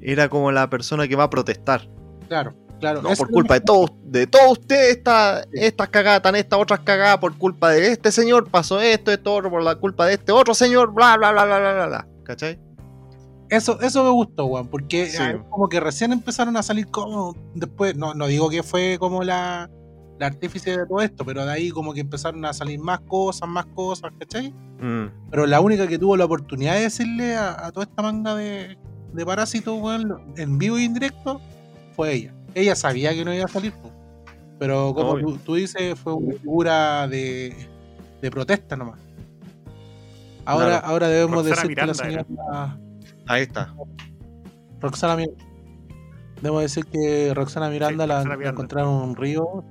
era 0.00 0.30
como 0.30 0.52
la 0.52 0.70
persona 0.70 1.06
que 1.06 1.16
va 1.16 1.24
a 1.24 1.28
protestar. 1.30 1.86
Claro, 2.28 2.54
claro. 2.80 3.02
No, 3.02 3.10
por 3.10 3.28
culpa 3.28 3.52
de 3.54 3.60
todos, 3.60 3.90
de 4.06 4.26
todos 4.26 4.52
ustedes, 4.52 4.96
esta- 4.96 5.44
estas 5.52 5.90
cagadas, 5.90 6.22
tan 6.22 6.36
estas 6.36 6.58
otras 6.58 6.80
cagadas, 6.80 7.18
por 7.18 7.36
culpa 7.36 7.72
de 7.72 7.88
este 7.92 8.10
señor 8.10 8.50
pasó 8.50 8.80
esto, 8.80 9.12
esto 9.12 9.34
otro, 9.34 9.50
por 9.50 9.62
la 9.62 9.74
culpa 9.74 10.06
de 10.06 10.14
este 10.14 10.32
otro 10.32 10.54
señor, 10.54 10.94
bla 10.94 11.18
bla 11.18 11.30
bla 11.32 11.44
bla 11.44 11.58
bla 11.58 11.72
bla, 11.74 11.86
bla. 11.88 12.08
¿Cachai? 12.24 12.58
Eso, 13.50 13.80
eso 13.80 14.02
me 14.04 14.10
gustó, 14.10 14.46
weón, 14.46 14.68
porque 14.68 15.06
Sí. 15.06 15.18
ah, 15.20 15.44
como 15.50 15.68
que 15.68 15.78
recién 15.80 16.12
empezaron 16.12 16.56
a 16.56 16.62
salir 16.62 16.86
como 16.88 17.36
después, 17.54 17.94
no, 17.96 18.14
no 18.14 18.26
digo 18.26 18.48
que 18.50 18.62
fue 18.62 18.96
como 18.98 19.22
la, 19.22 19.70
la 20.18 20.26
artífice 20.26 20.70
de 20.78 20.86
todo 20.86 21.00
esto, 21.02 21.24
pero 21.24 21.44
de 21.44 21.52
ahí 21.52 21.70
como 21.70 21.92
que 21.92 22.00
empezaron 22.00 22.44
a 22.44 22.52
salir 22.52 22.78
más 22.80 23.00
cosas, 23.00 23.48
más 23.48 23.66
cosas, 23.74 24.12
¿cachai? 24.18 24.50
Mm. 24.80 25.28
Pero 25.30 25.46
la 25.46 25.60
única 25.60 25.86
que 25.86 25.98
tuvo 25.98 26.16
la 26.16 26.24
oportunidad 26.24 26.74
de 26.74 26.80
decirle 26.82 27.36
a, 27.36 27.66
a 27.66 27.70
toda 27.72 27.84
esta 27.84 28.02
manga 28.02 28.34
de, 28.34 28.78
de 29.12 29.26
parásitos, 29.26 29.78
weón, 29.80 30.34
en 30.36 30.58
vivo 30.58 30.78
e 30.78 30.82
indirecto, 30.84 31.40
fue 31.94 32.14
ella. 32.14 32.34
Ella 32.54 32.74
sabía 32.74 33.12
que 33.14 33.24
no 33.24 33.34
iba 33.34 33.44
a 33.44 33.48
salir, 33.48 33.72
po. 33.72 33.90
pero 34.58 34.94
como 34.94 35.18
tú, 35.18 35.36
tú 35.38 35.54
dices, 35.56 35.98
fue 35.98 36.14
una 36.14 36.32
figura 36.38 37.08
de, 37.08 37.54
de 38.22 38.30
protesta 38.30 38.74
nomás. 38.76 38.98
Ahora, 40.46 40.66
Claro. 40.66 40.86
ahora 40.86 41.08
debemos 41.08 41.36
Roxana 41.46 41.62
decir 41.62 41.76
que 41.76 41.86
la 41.86 41.94
señora 41.94 42.26
Ahí 43.26 43.42
está. 43.42 43.74
Roxana 44.80 45.16
Miranda. 45.16 45.44
Debo 46.42 46.60
decir 46.60 46.84
que 46.86 47.32
Roxana 47.34 47.70
Miranda 47.70 48.06
la, 48.06 48.16
Roxana 48.16 48.34
la 48.34 48.38
Miranda. 48.38 48.56
encontraron 48.60 49.02
en 49.02 49.08
un 49.10 49.16
río 49.16 49.64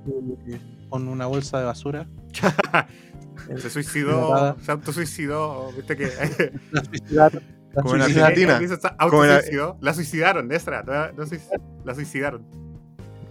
eh, 0.48 0.58
con 0.88 1.06
una 1.08 1.26
bolsa 1.26 1.58
de 1.58 1.64
basura. 1.64 2.06
Se 3.60 3.68
suicidó, 3.68 4.28
Hidratada. 4.28 4.56
se 4.60 4.72
autosuicidó, 4.72 5.70
viste 5.76 5.96
que 5.96 6.08
La 6.72 6.82
suicidaron. 6.84 7.42
La 7.74 7.82
Como 7.82 7.96
en 7.96 8.02
suicida- 8.02 8.26
Argentina. 8.26 8.60
Como 9.10 9.22
en 9.24 9.28
la- 9.28 9.34
autosuicidó. 9.34 9.76
La 9.80 9.94
suicidaron, 9.94 10.48
no 10.48 10.54
suic- 10.54 11.60
La 11.84 11.94
suicidaron. 11.94 12.46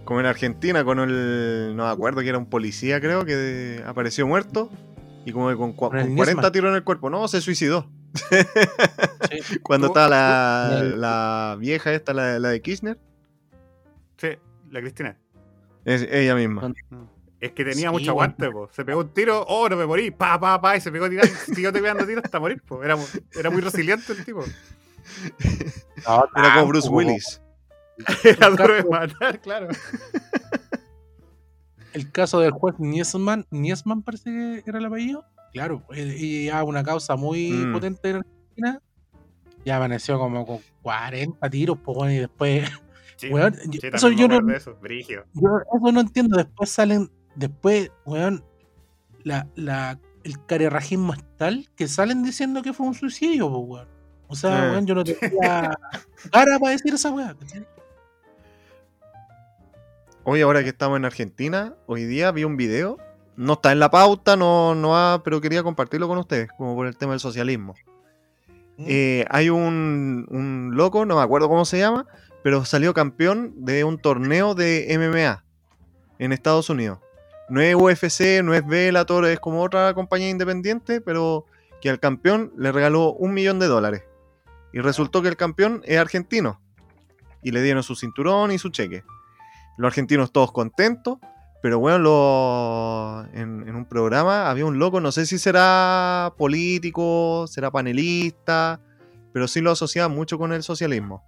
Como 0.04 0.20
en 0.20 0.26
Argentina 0.26 0.84
con 0.84 1.00
el. 1.00 1.74
No 1.76 1.84
me 1.86 1.90
acuerdo 1.90 2.20
que 2.20 2.28
era 2.28 2.36
un 2.38 2.46
policía, 2.46 3.00
creo, 3.00 3.24
que 3.24 3.82
apareció 3.86 4.26
muerto. 4.26 4.68
Y 5.24 5.32
como 5.32 5.48
que 5.48 5.56
con, 5.56 5.72
Con 5.72 5.96
el 5.96 6.06
con 6.08 6.16
40 6.16 6.34
Nisman. 6.34 6.52
tiros 6.52 6.68
en 6.70 6.76
el 6.76 6.84
cuerpo. 6.84 7.08
No, 7.10 7.26
se 7.26 7.40
suicidó. 7.40 7.90
Sí. 9.30 9.58
Cuando 9.60 9.88
estaba 9.88 10.08
la, 10.08 10.82
la 10.96 11.56
vieja 11.58 11.92
esta, 11.92 12.12
la, 12.12 12.38
la 12.38 12.50
de 12.50 12.60
Kirchner. 12.60 12.98
Sí, 14.16 14.28
la 14.70 14.80
Cristina. 14.80 15.16
Es 15.84 16.06
ella 16.10 16.34
misma. 16.34 16.72
Es 17.40 17.52
que 17.52 17.64
tenía 17.64 17.88
Sí, 17.88 17.92
mucho 17.92 18.10
aguante, 18.12 18.50
po. 18.50 18.68
Se 18.72 18.84
pegó 18.84 19.00
un 19.00 19.08
tiro, 19.08 19.44
oh, 19.48 19.68
no 19.68 19.76
me 19.76 19.86
morí, 19.86 20.10
pa, 20.10 20.38
pa, 20.38 20.60
pa, 20.60 20.76
y 20.76 20.80
se 20.80 20.92
pegó 20.92 21.08
tirando, 21.08 21.34
siguió 21.54 21.72
pegando 21.72 22.06
tiros 22.06 22.24
hasta 22.24 22.38
morir, 22.38 22.62
po. 22.62 22.82
Era, 22.82 22.96
era 23.34 23.50
muy 23.50 23.60
resiliente 23.60 24.12
el 24.12 24.24
tipo. 24.24 24.44
No, 26.06 26.28
Era 26.36 26.54
como 26.54 26.66
Bruce. 26.68 26.88
Willis. 26.88 27.40
Era 28.24 28.50
duro 28.50 28.74
de 28.74 28.84
matar, 28.84 29.40
claro. 29.40 29.68
El 31.92 32.10
caso 32.10 32.40
del 32.40 32.50
juez 32.50 32.74
Niesman, 32.78 33.46
Niesman 33.50 34.02
parece 34.02 34.30
que 34.30 34.62
era 34.66 34.78
el 34.78 34.84
apellido. 34.86 35.24
Claro, 35.54 35.82
él- 35.90 36.14
y 36.18 36.46
ya 36.46 36.62
una 36.64 36.82
causa 36.84 37.16
muy 37.16 37.50
Mm. 37.50 37.72
potente 37.72 38.10
en 38.10 38.16
Argentina. 38.16 38.80
Ya 39.64 39.76
amaneció 39.76 40.18
como 40.18 40.44
con 40.44 40.58
40 40.82 41.48
tiros, 41.48 41.78
pues 41.82 42.12
y 42.12 42.18
después. 42.18 42.68
Sí, 43.16 43.28
Weón, 43.30 43.54
sí, 43.54 43.70
yo- 43.70 43.88
eso 43.92 44.10
yo 44.10 44.26
no, 44.26 44.52
eso, 44.52 44.76
yo 44.82 44.88
eso 44.98 45.92
no 45.92 46.00
entiendo. 46.00 46.36
Después 46.36 46.68
salen, 46.68 47.08
después, 47.36 47.92
weón, 48.04 48.44
la, 49.22 49.46
la, 49.54 50.00
el 50.24 50.44
carerrajismo 50.46 51.14
es 51.14 51.20
tal 51.36 51.68
que 51.76 51.86
salen 51.86 52.24
diciendo 52.24 52.60
que 52.60 52.72
fue 52.72 52.86
un 52.88 52.94
suicidio, 52.94 53.48
pues, 53.48 53.62
weón. 53.68 53.88
O 54.26 54.34
sea, 54.34 54.66
Eh. 54.66 54.70
weón, 54.72 54.86
yo 54.86 54.96
no 54.96 55.04
tenía 55.04 55.78
cara 56.32 56.58
para 56.58 56.72
decir 56.72 56.92
esa 56.92 57.12
weá. 57.12 57.36
Hoy, 60.24 60.40
ahora 60.40 60.62
que 60.64 60.70
estamos 60.70 60.96
en 60.96 61.04
Argentina, 61.04 61.74
hoy 61.86 62.04
día 62.06 62.32
vi 62.32 62.42
un 62.44 62.56
video. 62.56 62.98
No 63.36 63.54
está 63.54 63.72
en 63.72 63.80
la 63.80 63.90
pauta, 63.90 64.36
no, 64.36 64.74
no 64.74 64.96
ha- 64.96 65.22
pero 65.24 65.40
quería 65.40 65.62
compartirlo 65.62 66.06
con 66.08 66.18
ustedes, 66.18 66.48
como 66.56 66.74
por 66.74 66.86
el 66.86 66.96
tema 66.96 67.12
del 67.12 67.20
socialismo. 67.20 67.74
Eh, 68.78 69.24
hay 69.30 69.50
un, 69.50 70.26
un 70.30 70.70
loco, 70.74 71.04
no 71.06 71.16
me 71.16 71.22
acuerdo 71.22 71.48
cómo 71.48 71.64
se 71.64 71.78
llama, 71.78 72.06
pero 72.42 72.64
salió 72.64 72.92
campeón 72.94 73.52
de 73.64 73.84
un 73.84 73.98
torneo 73.98 74.54
de 74.54 74.86
MMA 74.98 75.44
en 76.18 76.32
Estados 76.32 76.70
Unidos. 76.70 76.98
No 77.48 77.60
es 77.60 77.74
UFC, 77.74 78.42
no 78.42 78.54
es 78.54 78.66
Bellator, 78.66 79.26
es 79.26 79.38
como 79.40 79.62
otra 79.62 79.92
compañía 79.94 80.30
independiente, 80.30 81.00
pero 81.00 81.44
que 81.80 81.90
al 81.90 82.00
campeón 82.00 82.52
le 82.56 82.72
regaló 82.72 83.12
un 83.12 83.34
millón 83.34 83.58
de 83.58 83.66
dólares. 83.66 84.02
Y 84.72 84.80
resultó 84.80 85.22
que 85.22 85.28
el 85.28 85.36
campeón 85.36 85.82
es 85.84 85.98
argentino. 85.98 86.60
Y 87.42 87.50
le 87.52 87.62
dieron 87.62 87.82
su 87.82 87.94
cinturón 87.94 88.50
y 88.50 88.58
su 88.58 88.70
cheque. 88.70 89.04
Los 89.76 89.88
argentinos 89.88 90.32
todos 90.32 90.50
contentos, 90.52 91.18
pero 91.64 91.78
bueno, 91.78 91.98
lo- 91.98 93.24
en, 93.32 93.66
en 93.66 93.74
un 93.74 93.86
programa 93.86 94.50
había 94.50 94.66
un 94.66 94.78
loco, 94.78 95.00
no 95.00 95.10
sé 95.12 95.24
si 95.24 95.38
será 95.38 96.34
político, 96.36 97.46
será 97.48 97.70
panelista, 97.70 98.80
pero 99.32 99.48
sí 99.48 99.62
lo 99.62 99.70
asociaba 99.70 100.08
mucho 100.10 100.36
con 100.36 100.52
el 100.52 100.62
socialismo. 100.62 101.24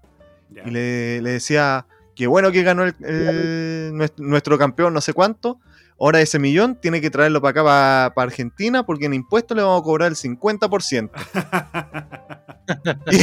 Y 0.66 0.70
le, 0.70 1.22
le 1.22 1.30
decía 1.30 1.86
que 2.14 2.26
bueno 2.26 2.52
que 2.52 2.62
ganó 2.62 2.84
el- 2.84 2.94
el- 3.02 3.92
nuestro, 3.94 4.26
nuestro 4.26 4.58
campeón 4.58 4.92
no 4.92 5.00
sé 5.00 5.14
cuánto, 5.14 5.58
ahora 5.98 6.20
ese 6.20 6.38
millón 6.38 6.78
tiene 6.82 7.00
que 7.00 7.08
traerlo 7.08 7.40
para 7.40 7.52
acá, 7.52 8.14
para 8.14 8.26
Argentina, 8.26 8.84
porque 8.84 9.06
en 9.06 9.14
impuestos 9.14 9.56
le 9.56 9.62
vamos 9.62 9.80
a 9.80 9.84
cobrar 9.84 10.08
el 10.10 10.16
50%. 10.16 11.10
Y, 13.10 13.16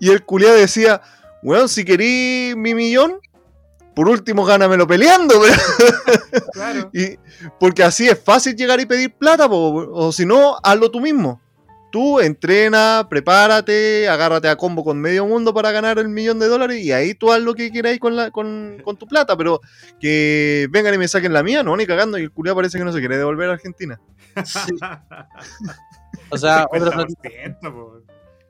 y 0.06 0.10
el 0.10 0.22
culiado 0.22 0.56
decía, 0.56 1.00
bueno, 1.42 1.66
si 1.66 1.82
querí 1.86 2.52
mi 2.58 2.74
millón, 2.74 3.20
por 3.94 4.08
último 4.08 4.44
gánamelo 4.44 4.86
peleando, 4.86 5.34
pero- 5.40 6.42
claro. 6.52 6.90
y, 6.94 7.16
porque 7.60 7.82
así 7.82 8.08
es 8.08 8.22
fácil 8.22 8.56
llegar 8.56 8.80
y 8.80 8.86
pedir 8.86 9.14
plata, 9.14 9.48
po, 9.48 9.72
o 9.92 10.12
si 10.12 10.26
no, 10.26 10.56
hazlo 10.62 10.90
tú 10.90 11.00
mismo. 11.00 11.40
Tú 11.92 12.18
entrena, 12.18 13.06
prepárate, 13.08 14.08
agárrate 14.08 14.48
a 14.48 14.56
combo 14.56 14.82
con 14.82 15.00
medio 15.00 15.26
mundo 15.26 15.54
para 15.54 15.70
ganar 15.70 16.00
el 16.00 16.08
millón 16.08 16.40
de 16.40 16.48
dólares 16.48 16.82
y 16.82 16.90
ahí 16.90 17.14
tú 17.14 17.30
haz 17.30 17.40
lo 17.40 17.54
que 17.54 17.70
queráis 17.70 18.00
con, 18.00 18.16
la, 18.16 18.32
con, 18.32 18.82
con 18.84 18.96
tu 18.96 19.06
plata, 19.06 19.36
pero 19.36 19.60
que 20.00 20.66
vengan 20.70 20.92
y 20.94 20.98
me 20.98 21.06
saquen 21.06 21.32
la 21.32 21.44
mía, 21.44 21.62
no, 21.62 21.76
ni 21.76 21.86
cagando, 21.86 22.18
y 22.18 22.22
el 22.22 22.32
culiado 22.32 22.56
parece 22.56 22.78
que 22.78 22.84
no 22.84 22.92
se 22.92 22.98
quiere 22.98 23.16
devolver 23.16 23.48
a 23.48 23.52
Argentina. 23.52 24.00
O 26.30 26.38
sea, 26.38 26.66
otra 26.68 27.06
50%, 27.06 27.60
po. 27.60 27.93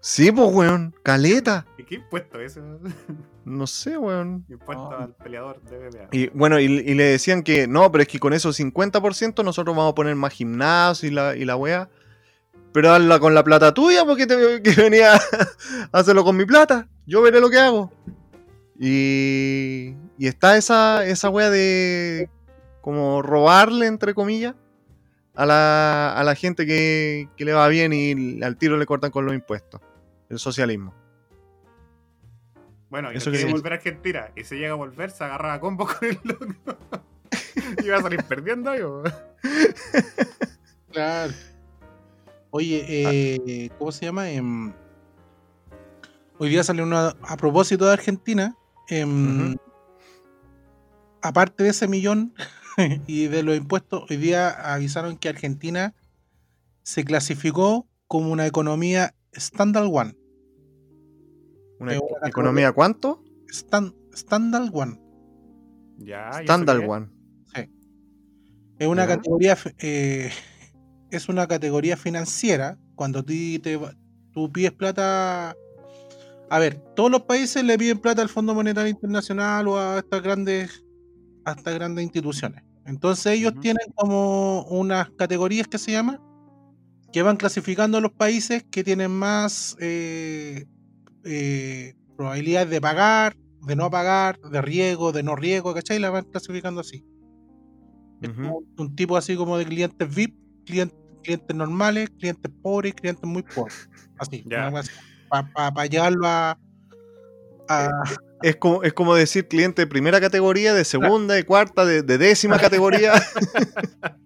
Sí, 0.07 0.31
pues, 0.31 0.51
weón, 0.53 0.95
caleta. 1.03 1.65
¿Y 1.79 1.85
qué 1.85 1.95
impuesto 1.95 2.39
eso? 2.39 2.61
No 3.47 3.67
sé, 3.67 3.97
weón. 3.99 4.45
Impuesto 4.51 4.91
Ah. 4.93 5.05
al 5.05 5.15
peleador 5.17 5.63
de 5.63 5.79
MMA. 5.79 6.09
Y 6.13 6.29
bueno, 6.29 6.59
y, 6.61 6.65
y 6.65 6.95
le 6.95 7.05
decían 7.05 7.43
que 7.43 7.67
no, 7.67 7.91
pero 7.93 8.03
es 8.03 8.09
que 8.09 8.19
con 8.19 8.33
esos 8.35 8.59
50% 8.59 9.43
nosotros 9.45 9.75
vamos 9.77 9.93
a 9.93 9.95
poner 9.95 10.15
más 10.15 10.33
gimnasio 10.35 11.09
y 11.09 11.13
la, 11.13 11.37
y 11.37 11.45
la 11.47 11.57
wea. 11.57 11.89
Pero 12.73 12.93
hazla 12.93 13.19
con 13.19 13.35
la 13.35 13.45
plata 13.45 13.73
tuya, 13.73 14.05
porque 14.05 14.27
te, 14.27 14.63
que 14.63 14.71
venía 14.83 15.15
a 15.15 15.19
hacerlo 15.99 16.23
con 16.25 16.37
mi 16.37 16.45
plata. 16.47 16.89
Yo 17.07 17.21
veré 17.23 17.41
lo 17.41 17.49
que 17.51 17.59
hago. 17.59 17.93
Y, 18.79 19.95
y 20.19 20.27
está 20.27 20.57
esa, 20.57 21.05
esa 21.07 21.29
wea 21.31 21.49
de 21.51 22.29
como 22.83 23.23
robarle, 23.23 23.87
entre 23.87 24.13
comillas, 24.15 24.55
a 25.35 25.45
la, 25.47 26.15
a 26.15 26.25
la 26.25 26.35
gente 26.35 26.67
que, 26.67 27.29
que 27.37 27.45
le 27.45 27.53
va 27.53 27.69
bien 27.69 27.93
y 27.93 28.43
al 28.43 28.57
tiro 28.57 28.77
le 28.79 28.87
cortan 28.87 29.11
con 29.11 29.25
los 29.27 29.35
impuestos. 29.35 29.81
El 30.29 30.39
socialismo. 30.39 30.95
Bueno, 32.91 33.13
y 33.13 33.17
Eso 33.17 33.31
quiere 33.31 33.51
volver 33.51 33.73
a 33.73 33.77
Argentina. 33.77 34.31
Y 34.37 34.45
se 34.45 34.57
llega 34.57 34.73
a 34.73 34.77
volver, 34.77 35.11
se 35.11 35.25
agarra 35.25 35.55
a 35.55 35.61
combo 35.61 35.87
con 35.87 36.09
el 36.09 36.21
loco. 36.23 36.79
y 37.85 37.89
va 37.89 37.97
a 37.97 38.03
salir 38.03 38.23
perdiendo 38.25 38.73
po. 38.73 39.03
Claro. 40.93 41.33
Oye, 42.51 42.85
eh, 42.89 43.71
¿cómo 43.79 43.91
se 43.91 44.05
llama? 44.05 44.31
Em, 44.31 44.73
hoy 46.39 46.49
día 46.49 46.63
salió 46.63 46.85
una. 46.85 47.17
A 47.23 47.37
propósito 47.37 47.87
de 47.87 47.93
Argentina. 47.93 48.57
em. 48.89 49.57
Aparte 51.21 51.65
de 51.65 51.71
ese 51.71 51.89
millón 51.89 52.35
y 53.07 53.27
de 53.27 53.43
los 53.43 53.57
impuestos, 53.57 54.09
hoy 54.09 54.19
día 54.19 54.51
avisaron 54.73 55.17
que 55.17 55.31
Argentina 55.31 55.95
se 56.83 57.05
clasificó 57.05 57.89
como 58.07 58.31
una 58.31 58.47
economía 58.47 59.15
Standard 59.35 59.89
One. 59.91 60.17
Una 61.81 61.93
una 62.01 62.29
economía, 62.29 62.73
¿cuánto? 62.73 63.23
Stan- 63.49 63.95
Standard 64.13 64.71
One. 64.73 65.01
Ya, 65.99 66.29
¿y 66.29 66.31
eso 66.31 66.41
Standard? 66.43 66.89
One. 66.89 67.09
Es 68.79 68.89
una 68.89 69.03
Ya. 69.07 69.17
categoría 69.17 69.57
eh, 69.79 70.31
es 71.11 71.29
una 71.29 71.47
categoría 71.47 71.97
financiera 71.97 72.77
cuando 72.97 73.23
tú, 73.23 73.33
te, 73.63 73.79
tú 74.33 74.51
pides 74.53 74.73
plata 74.73 75.55
a 76.51 76.59
ver, 76.59 76.77
todos 76.95 77.11
los 77.11 77.23
países 77.23 77.65
le 77.65 77.79
piden 77.79 77.99
plata 77.99 78.21
al 78.23 78.29
Fondo 78.29 78.55
Monetario 78.55 78.91
Internacional 78.91 79.67
o 79.69 79.79
a 79.79 79.99
estas 79.99 80.23
grandes 80.23 80.85
a 81.45 81.53
estas 81.53 81.75
grandes 81.75 82.03
instituciones. 82.05 82.63
Entonces 82.87 83.27
ellos 83.39 83.55
tienen 83.61 83.87
como 83.95 84.65
unas 84.65 85.11
categorías 85.13 85.69
que 85.69 85.79
se 85.79 85.93
llaman 85.93 86.19
que 87.15 87.23
van 87.23 87.37
clasificando 87.37 87.99
a 87.99 88.01
los 88.01 88.11
países 88.11 88.65
que 88.73 88.83
tienen 88.83 89.13
más 89.13 89.77
eh, 89.79 90.67
eh, 91.25 91.95
probabilidades 92.17 92.69
de 92.71 92.81
pagar, 92.81 93.37
de 93.63 93.77
no 93.77 93.89
pagar, 93.89 94.37
de 94.41 94.61
riesgo, 94.61 95.13
de 95.13 95.23
no 95.23 95.37
riesgo, 95.37 95.73
¿cachai? 95.75 96.01
La 96.01 96.11
van 96.11 96.25
clasificando 96.25 96.81
así. 96.81 97.05
Un 98.77 98.97
tipo 98.97 99.17
así 99.17 99.37
como 99.37 99.57
de 99.59 99.65
clientes 99.65 100.13
VIP, 100.13 100.35
clientes, 100.67 100.99
clientes 101.23 101.55
normales, 101.55 102.11
clientes 102.19 102.51
pobres, 102.61 102.95
clientes 102.95 103.23
muy 103.25 103.45
pobres. 103.45 103.89
Así, 104.19 104.43
Ya. 104.51 104.73
para 105.55 105.87
llevarlo 105.87 106.27
a, 106.27 106.59
a- 107.69 108.03
Es 108.43 108.57
como, 108.57 108.83
es 108.83 108.93
como 108.93 109.15
decir 109.15 109.47
cliente 109.47 109.83
de 109.83 109.87
primera 109.87 110.21
categoría, 110.21 110.75
de 110.75 110.85
segunda, 110.85 111.35
de 111.35 111.45
cuarta, 111.47 111.85
de, 111.85 112.03
de 112.03 112.19
décima 112.19 112.59
categoría. 112.59 113.13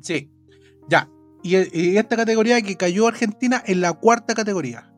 Sí, 0.00 0.28
ya. 0.88 1.08
Y, 1.42 1.56
y 1.78 1.96
esta 1.98 2.16
categoría 2.16 2.60
que 2.62 2.76
cayó 2.76 3.08
Argentina 3.08 3.62
en 3.66 3.80
la 3.80 3.92
cuarta 3.94 4.34
categoría. 4.34 4.92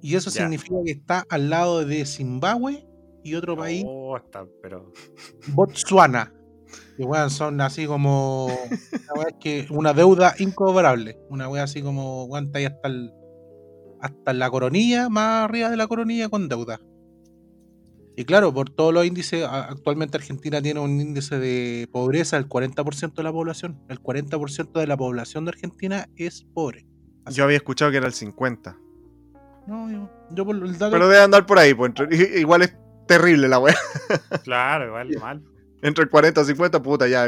Y 0.00 0.14
eso 0.16 0.30
Ya. 0.30 0.42
significa 0.42 0.76
que 0.84 0.92
está 0.92 1.24
al 1.28 1.50
lado 1.50 1.84
de 1.84 2.04
Zimbabue 2.06 2.86
y 3.24 3.34
otro 3.34 3.56
país, 3.56 3.84
Oh, 3.86 4.16
está, 4.16 4.46
pero. 4.62 4.92
Botswana. 5.48 6.32
Que 6.96 7.04
weón, 7.04 7.30
son 7.30 7.60
así 7.60 7.86
como 7.86 8.46
una, 8.46 9.38
que, 9.40 9.66
una 9.70 9.92
deuda 9.92 10.34
incobrable. 10.38 11.18
Una 11.28 11.48
wea 11.48 11.64
así 11.64 11.82
como 11.82 12.28
está 12.38 12.58
ahí 12.58 12.64
hasta 12.66 12.88
el, 12.88 13.12
hasta 14.00 14.32
la 14.32 14.50
coronilla, 14.50 15.08
más 15.08 15.44
arriba 15.44 15.70
de 15.70 15.76
la 15.76 15.86
coronilla 15.86 16.28
con 16.28 16.48
deuda. 16.48 16.80
Y 18.18 18.24
claro, 18.24 18.52
por 18.54 18.70
todos 18.70 18.94
los 18.94 19.04
índices, 19.04 19.44
actualmente 19.44 20.16
Argentina 20.16 20.62
tiene 20.62 20.80
un 20.80 20.98
índice 21.00 21.38
de 21.38 21.86
pobreza 21.92 22.36
del 22.36 22.48
40% 22.48 23.12
de 23.14 23.22
la 23.22 23.30
población. 23.32 23.78
El 23.88 24.00
40% 24.00 24.72
de 24.72 24.86
la 24.86 24.96
población 24.96 25.44
de 25.44 25.50
Argentina 25.50 26.08
es 26.16 26.46
pobre. 26.54 26.86
Yo 27.30 27.44
había 27.44 27.58
escuchado 27.58 27.90
que 27.90 27.98
era 27.98 28.06
el 28.06 28.14
50. 28.14 28.76
No, 29.66 29.90
yo, 29.90 30.10
yo 30.30 30.46
por 30.46 30.56
el 30.56 30.78
dato. 30.78 30.92
Pero 30.92 31.08
debe 31.08 31.22
andar 31.22 31.44
por 31.44 31.58
ahí, 31.58 31.74
pues. 31.74 31.90
entre- 31.90 32.40
igual 32.40 32.62
es 32.62 32.74
terrible 33.06 33.48
la 33.48 33.58
weá. 33.58 33.76
Claro, 34.44 34.86
igual, 34.86 35.10
mal. 35.20 35.42
Entre 35.82 36.04
el 36.04 36.08
40 36.10 36.40
y 36.40 36.44
50, 36.46 36.82
puta, 36.82 37.06
ya. 37.08 37.26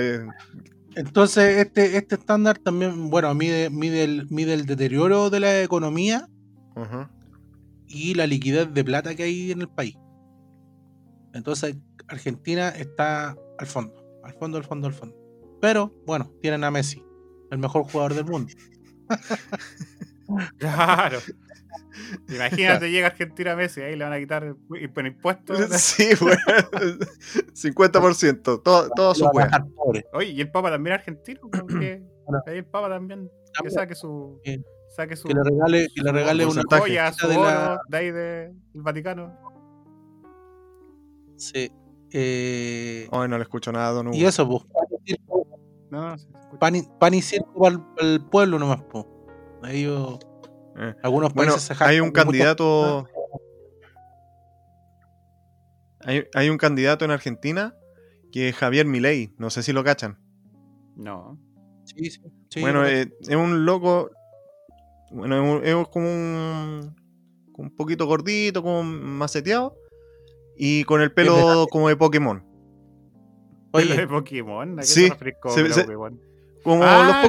Entonces, 0.95 1.59
este, 1.59 1.97
este 1.99 2.15
estándar 2.15 2.59
también, 2.59 3.11
bueno, 3.11 3.35
mide, 3.35 3.69
mide, 3.71 4.05
el, 4.05 4.27
mide 4.31 4.55
el 4.55 4.65
deterioro 4.67 5.29
de 5.29 5.41
la 5.41 5.63
economía 5.63 6.29
y 7.87 8.15
la 8.15 8.27
liquidez 8.27 8.73
de 8.73 8.85
plata 8.85 9.15
que 9.15 9.25
hay 9.25 9.53
en 9.53 9.61
el 9.61 9.69
país. 9.69 9.97
Entonces, 11.39 11.77
Argentina 12.09 12.69
está 12.71 13.35
al 13.59 13.67
fondo, 13.67 13.95
al 14.25 14.35
fondo, 14.35 14.59
al 14.59 14.65
fondo, 14.65 14.87
al 14.89 14.93
fondo. 14.95 15.17
Pero, 15.61 15.93
bueno, 16.07 16.31
tienen 16.43 16.63
a 16.65 16.71
Messi, 16.71 17.03
el 17.51 17.59
mejor 17.59 17.85
jugador 17.85 18.15
del 18.15 18.25
mundo. 18.27 18.53
Claro. 20.59 21.19
Imagínate, 22.29 22.91
llega 22.91 23.07
Argentina 23.09 23.53
a 23.53 23.57
Messi, 23.57 23.81
ahí 23.81 23.97
le 23.97 24.05
van 24.05 24.13
a 24.13 24.19
quitar 24.19 24.55
bueno, 24.69 25.09
impuestos. 25.09 25.59
Sí, 25.81 26.09
weón. 26.21 26.99
50%. 27.55 28.43
Todo, 28.63 28.91
todo 28.91 29.15
su 29.15 29.25
pobre. 29.31 30.05
Oye, 30.13 30.29
y 30.33 30.41
el 30.43 30.51
Papa 30.51 30.71
también 30.71 30.95
es 30.95 31.01
argentino, 31.01 31.41
como 31.51 31.67
que 31.67 32.03
Bueno. 32.27 32.43
ahí 32.47 32.59
el 32.59 32.67
Papa 32.67 32.89
también 32.91 33.31
que 33.63 33.71
saque 33.71 33.95
su 33.95 34.39
saque 34.95 35.17
su 35.17 35.29
Que 35.29 35.35
le 35.35 35.43
regale, 35.45 35.89
que 35.95 36.03
le 36.03 36.13
regale 36.13 36.45
su 36.45 36.51
una 36.51 36.63
joya, 36.79 37.13
su 37.13 37.27
de 37.27 37.37
oro 37.37 37.45
la- 37.49 37.81
de 37.89 37.97
ahí 37.97 38.11
de- 38.11 38.53
del 38.75 38.83
Vaticano. 38.83 39.35
Sí. 41.39 41.71
Eh, 42.13 43.07
Hoy 43.11 43.29
no 43.29 43.37
le 43.39 43.43
escucho 43.45 43.73
nada, 43.73 43.93
don 43.93 44.09
Hugo. 44.09 44.17
y 44.17 44.25
eso, 44.25 44.47
pues, 44.49 44.63
pan 44.65 44.87
y 45.05 45.11
circo, 45.11 45.47
No, 45.91 46.09
no, 46.11 46.19
sí, 46.19 46.27
pan 46.61 46.77
y, 46.77 46.83
pan 46.99 47.15
y 47.15 47.23
circo 47.23 47.53
para 47.61 47.77
el, 48.01 48.21
pueblo 48.25 48.59
nomás, 48.59 48.83
pues. 48.91 49.07
Ellos, 49.69 50.19
Eh. 50.79 50.95
algunos 51.03 51.33
Bueno, 51.35 51.53
países 51.53 51.67
se 51.69 51.75
jactan 51.75 51.89
hay 51.91 52.01
un 52.01 52.11
candidato. 52.13 53.07
Hay, 56.05 56.25
hay 56.35 56.49
un 56.51 56.59
candidato 56.59 57.05
en 57.05 57.11
Argentina 57.11 57.75
que 58.33 58.49
es 58.51 58.57
Javier 58.57 58.87
Milei. 58.87 59.35
No 59.39 59.51
sé 59.51 59.63
si 59.63 59.73
lo 59.73 59.83
cachan. 59.85 60.19
No. 60.97 61.39
Sí, 61.85 62.11
sí, 62.11 62.21
sí, 62.51 62.61
bueno, 62.61 62.87
eh, 62.87 63.11
es 63.23 63.35
un 63.37 63.65
loco. 63.65 64.11
Bueno, 65.11 65.37
es, 65.37 65.43
un- 65.75 65.81
es 65.81 65.89
como 65.89 66.07
un. 66.07 66.95
Un 67.57 67.75
poquito 67.75 68.07
gordito, 68.07 68.63
como 68.63 68.85
maceteado. 68.85 69.75
Y 70.59 70.85
con 70.85 71.01
el 71.01 71.13
pelo 71.13 71.67
como 71.71 71.89
de 71.89 71.97
Pokémon. 71.97 72.43
oye, 73.73 73.95
de 73.97 74.07
Pokémon, 74.09 74.79
¿a 74.79 74.83
qué 74.83 74.87
Sí, 74.89 75.11
como 75.41 75.55
se- 75.55 75.73
se- 75.73 75.85
Pokémon? 75.85 76.21
Como 76.65 76.83
Ah, 76.83 76.97
los 77.05 77.07
como 77.07 77.23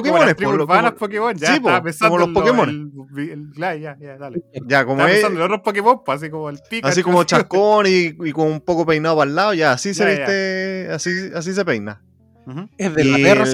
Pokémon. 0.98 1.36
ya, 1.36 1.54
Sí, 1.54 1.60
pensando 1.84 2.16
como 2.16 2.26
los 2.26 2.34
Pokémon. 2.34 2.68
el- 3.16 3.30
el- 3.30 3.52
ya, 3.56 3.74
ya, 3.76 3.96
ya, 4.00 4.18
dale. 4.18 4.42
Ya, 4.66 4.84
como 4.84 5.06
es. 5.06 5.22
los 5.22 5.44
otros 5.44 5.60
Pokémon, 5.60 6.02
pues, 6.04 6.20
así 6.20 6.30
como 6.30 6.50
el 6.50 6.58
Pikachu. 6.68 6.88
Así 6.88 7.02
como 7.02 7.22
chascón 7.24 7.86
y, 7.86 8.14
y 8.28 8.32
con 8.32 8.48
un 8.48 8.60
poco 8.60 8.84
peinado 8.84 9.16
para 9.16 9.28
el 9.30 9.36
lado, 9.36 9.54
ya, 9.54 9.72
así 9.72 9.94
se 9.94 10.04
viste, 10.04 10.88
así, 10.92 11.10
así 11.34 11.54
se 11.54 11.64
peina. 11.64 12.02
Es 12.76 12.92
de 12.94 13.04
y, 13.04 13.10
la 13.12 13.16
perra. 13.18 13.44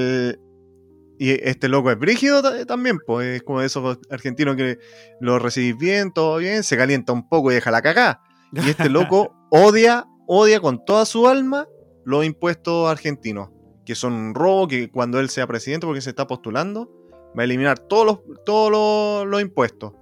y 1.18 1.30
este 1.48 1.68
loco 1.68 1.90
es 1.90 1.98
brígido 1.98 2.40
ta- 2.42 2.64
también, 2.64 2.98
pues 3.06 3.36
es 3.36 3.42
como 3.42 3.60
de 3.60 3.66
esos 3.66 3.98
argentinos 4.10 4.56
que 4.56 4.78
lo 5.20 5.38
recibís 5.38 5.76
bien, 5.76 6.12
todo 6.12 6.38
bien, 6.38 6.62
se 6.62 6.76
calienta 6.78 7.12
un 7.12 7.28
poco 7.28 7.50
y 7.52 7.54
deja 7.54 7.70
la 7.70 7.82
cagá. 7.82 8.22
Y 8.52 8.70
este 8.70 8.88
loco 8.90 9.34
odia, 9.56 10.06
odia 10.26 10.60
con 10.60 10.84
toda 10.84 11.06
su 11.06 11.26
alma 11.28 11.68
los 12.04 12.24
impuestos 12.24 12.88
argentinos, 12.88 13.50
que 13.84 13.94
son 13.94 14.12
un 14.12 14.34
robo, 14.34 14.68
que 14.68 14.90
cuando 14.90 15.18
él 15.18 15.30
sea 15.30 15.46
presidente, 15.46 15.86
porque 15.86 16.00
se 16.00 16.10
está 16.10 16.26
postulando, 16.26 16.90
va 17.36 17.42
a 17.42 17.44
eliminar 17.44 17.78
todos 17.78 18.06
los, 18.06 18.44
todos 18.44 19.26
los, 19.26 19.40
impuestos. 19.40 19.92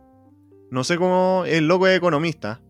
No 0.71 0.85
sé 0.85 0.97
cómo, 0.97 1.45
el 1.47 1.69
loco 1.69 1.87
es 1.87 1.97
economista 1.97 2.61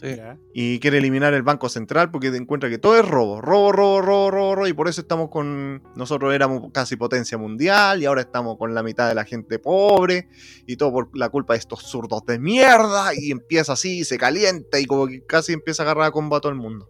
Sí. 0.00 0.16
Y 0.54 0.78
quiere 0.78 0.98
eliminar 0.98 1.34
el 1.34 1.42
Banco 1.42 1.68
Central 1.68 2.12
porque 2.12 2.28
encuentra 2.28 2.70
que 2.70 2.78
todo 2.78 2.96
es 2.96 3.04
robo, 3.04 3.40
robo, 3.40 3.72
robo, 3.72 4.00
robo, 4.00 4.30
robo, 4.30 4.54
robo, 4.54 4.66
y 4.68 4.72
por 4.72 4.86
eso 4.88 5.00
estamos 5.00 5.28
con, 5.28 5.82
nosotros 5.96 6.32
éramos 6.32 6.70
casi 6.72 6.94
potencia 6.94 7.36
mundial 7.36 8.00
y 8.00 8.06
ahora 8.06 8.20
estamos 8.20 8.58
con 8.58 8.74
la 8.74 8.84
mitad 8.84 9.08
de 9.08 9.16
la 9.16 9.24
gente 9.24 9.58
pobre 9.58 10.28
y 10.68 10.76
todo 10.76 10.92
por 10.92 11.18
la 11.18 11.30
culpa 11.30 11.54
de 11.54 11.58
estos 11.58 11.82
zurdos 11.82 12.24
de 12.26 12.38
mierda 12.38 13.10
y 13.12 13.32
empieza 13.32 13.72
así, 13.72 14.04
se 14.04 14.18
calienta 14.18 14.78
y 14.78 14.84
como 14.86 15.08
que 15.08 15.24
casi 15.26 15.52
empieza 15.52 15.82
a 15.82 15.86
agarrar 15.86 16.04
a 16.04 16.10
combo 16.12 16.36
a 16.36 16.40
todo 16.40 16.52
el 16.52 16.58
mundo. 16.58 16.86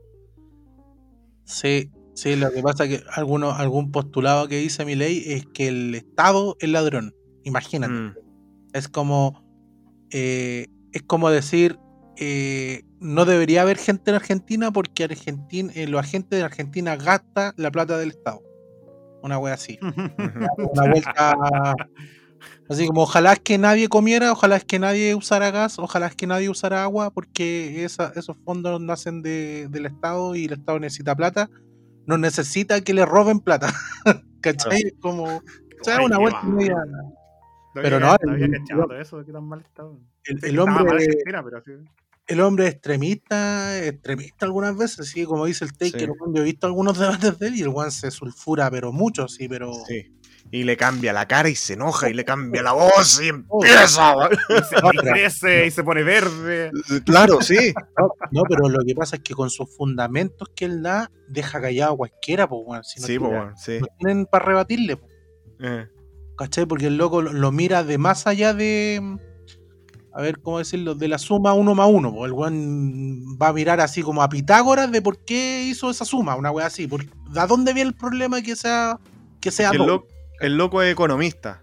Sí, 1.45 1.91
sí, 2.15 2.37
lo 2.37 2.53
que 2.53 2.63
pasa 2.63 2.85
es 2.85 2.91
que 3.01 3.05
alguno, 3.15 3.53
algún 3.53 3.91
postulado 3.91 4.49
que 4.49 4.59
dice 4.59 4.85
mi 4.85 4.97
ley 4.97 5.23
es 5.27 5.47
que 5.47 5.69
el 5.69 5.95
Estado 5.95 6.57
es 6.61 6.69
ladrón. 6.69 7.15
Imagínate. 7.45 7.95
Mm, 7.95 8.15
Es 8.75 8.89
como. 8.89 9.43
eh, 10.11 10.67
es 10.93 11.03
como 11.03 11.31
decir. 11.31 11.79
Eh, 12.21 12.83
no 13.01 13.25
debería 13.25 13.63
haber 13.63 13.79
gente 13.79 14.11
en 14.11 14.17
Argentina 14.17 14.71
porque 14.73 15.05
Argentina, 15.05 15.73
eh, 15.75 15.87
los 15.87 16.01
agentes 16.01 16.39
de 16.39 16.45
Argentina 16.45 16.97
gastan 16.97 17.53
la 17.57 17.71
plata 17.71 17.97
del 17.99 18.11
Estado. 18.11 18.43
Una 19.23 19.39
wea 19.39 19.55
así. 19.55 19.79
Una 20.73 20.91
vuelta. 20.91 21.75
Así 22.69 22.87
como 22.87 23.03
ojalá 23.03 23.33
es 23.33 23.41
que 23.41 23.59
nadie 23.59 23.89
comiera, 23.89 24.31
ojalá 24.31 24.57
es 24.57 24.65
que 24.65 24.79
nadie 24.79 25.15
usara 25.15 25.51
gas, 25.51 25.79
ojalá 25.79 26.07
es 26.07 26.15
que 26.15 26.27
nadie 26.27 26.49
usara 26.51 26.83
agua, 26.85 27.11
porque 27.11 27.85
esa- 27.85 28.13
esos 28.15 28.37
fondos 28.45 28.81
nacen 28.81 29.23
de- 29.23 29.67
del 29.71 29.87
Estado 29.87 30.37
y 30.37 30.45
el 30.45 30.53
Estado 30.53 30.79
necesita 30.79 31.17
plata. 31.17 31.49
No 32.07 32.17
necesita 32.19 32.81
que 32.83 32.95
le 32.95 33.05
roben 33.07 33.41
plata. 33.41 33.73
¿Cachai? 34.41 34.93
Como. 35.01 35.25
O 35.25 35.85
sea, 35.85 35.97
Ay, 35.99 36.05
una 36.07 36.19
vuelta 36.19 36.43
media- 36.43 36.77
Pero 37.75 38.01
no, 38.01 38.17
el- 38.25 38.31
hombre. 40.61 41.07
El 42.29 42.41
hombre 42.41 42.67
es 42.67 42.75
extremista, 42.75 43.85
extremista 43.85 44.45
algunas 44.47 44.77
veces, 44.77 45.09
sí, 45.09 45.25
como 45.25 45.47
dice 45.47 45.65
el 45.65 45.73
Taker, 45.73 46.09
Sí. 46.11 46.15
yo 46.35 46.43
he 46.43 46.45
visto 46.45 46.67
algunos 46.67 46.99
debates 47.33 47.39
de 47.39 47.47
él 47.49 47.57
y 47.57 47.63
el 47.63 47.69
one 47.75 47.91
se 47.91 48.11
sulfura, 48.11 48.71
pero 48.71 48.93
mucho, 48.93 49.29
sí, 49.29 49.49
pero 49.49 49.73
sí. 49.87 50.13
Y 50.51 50.65
le 50.65 50.79
cambia 50.79 51.13
la 51.13 51.29
cara 51.29 51.51
y 51.51 51.55
se 51.55 51.75
enoja 51.75 52.09
y 52.09 52.15
le 52.15 52.25
cambia 52.25 52.63
la 52.63 52.73
voz 52.73 53.21
y 53.23 53.29
empieza. 53.29 54.15
Y 54.49 54.63
se 54.65 54.77
No, 54.83 54.91
y 54.95 54.97
crece 54.99 55.67
y 55.67 55.71
se 55.71 55.83
pone 55.85 56.03
verde. 56.03 56.71
claro, 57.05 57.41
sí. 57.43 57.73
no, 57.99 58.11
no, 58.31 58.43
pero 58.49 58.69
lo 58.69 58.79
que 58.87 58.95
pasa 58.95 59.17
es 59.17 59.23
que 59.23 59.35
con 59.35 59.51
sus 59.51 59.75
fundamentos 59.77 60.49
que 60.55 60.65
él 60.67 60.83
da, 60.83 61.11
deja 61.29 61.61
callado 61.61 61.95
a 61.95 61.97
cualquiera, 61.99 62.49
pues, 62.49 62.63
weón, 62.65 62.85
si 62.85 63.01
no, 63.01 63.07
Sí, 63.07 63.13
tiene- 63.19 63.27
po, 63.27 63.31
weón, 63.35 63.57
sí. 63.59 63.79
no 63.81 63.87
tienen 63.99 64.27
para 64.27 64.45
rebatirle, 64.47 64.97
po, 64.97 65.07
Eh, 65.61 65.87
¿cachai? 66.37 66.65
Porque 66.67 66.87
el 66.87 66.97
loco 66.97 67.21
lo, 67.21 67.33
lo 67.33 67.53
mira 67.53 67.85
de 67.85 67.99
más 67.99 68.27
allá 68.27 68.55
de, 68.55 69.19
a 70.19 70.23
ver, 70.23 70.41
¿cómo 70.41 70.59
decirlo? 70.59 70.97
De 70.97 71.07
la 71.07 71.17
suma 71.19 71.53
uno 71.55 71.77
más 71.77 71.89
uno, 71.89 72.25
el 72.27 72.33
weón 72.33 73.39
va 73.41 73.49
a 73.49 73.53
mirar 73.53 73.81
así 73.81 74.03
como 74.03 74.21
a 74.23 74.29
Pitágoras 74.29 74.91
de 74.91 75.01
por 75.01 75.25
qué 75.25 75.63
hizo 75.71 75.91
esa 75.91 76.05
suma, 76.05 76.35
una 76.35 76.51
wea 76.51 76.67
así, 76.67 76.89
por, 76.89 77.05
¿a 77.37 77.47
dónde 77.47 77.73
viene 77.73 77.91
el 77.91 77.95
problema 77.95 78.43
que 78.43 78.57
sea, 78.57 78.99
que 79.41 79.53
sea 79.53 79.71
el, 79.71 79.79
dos? 79.79 79.87
lo- 79.87 80.07
el 80.41 80.57
loco 80.57 80.83
es 80.83 80.93
economista. 80.93 81.61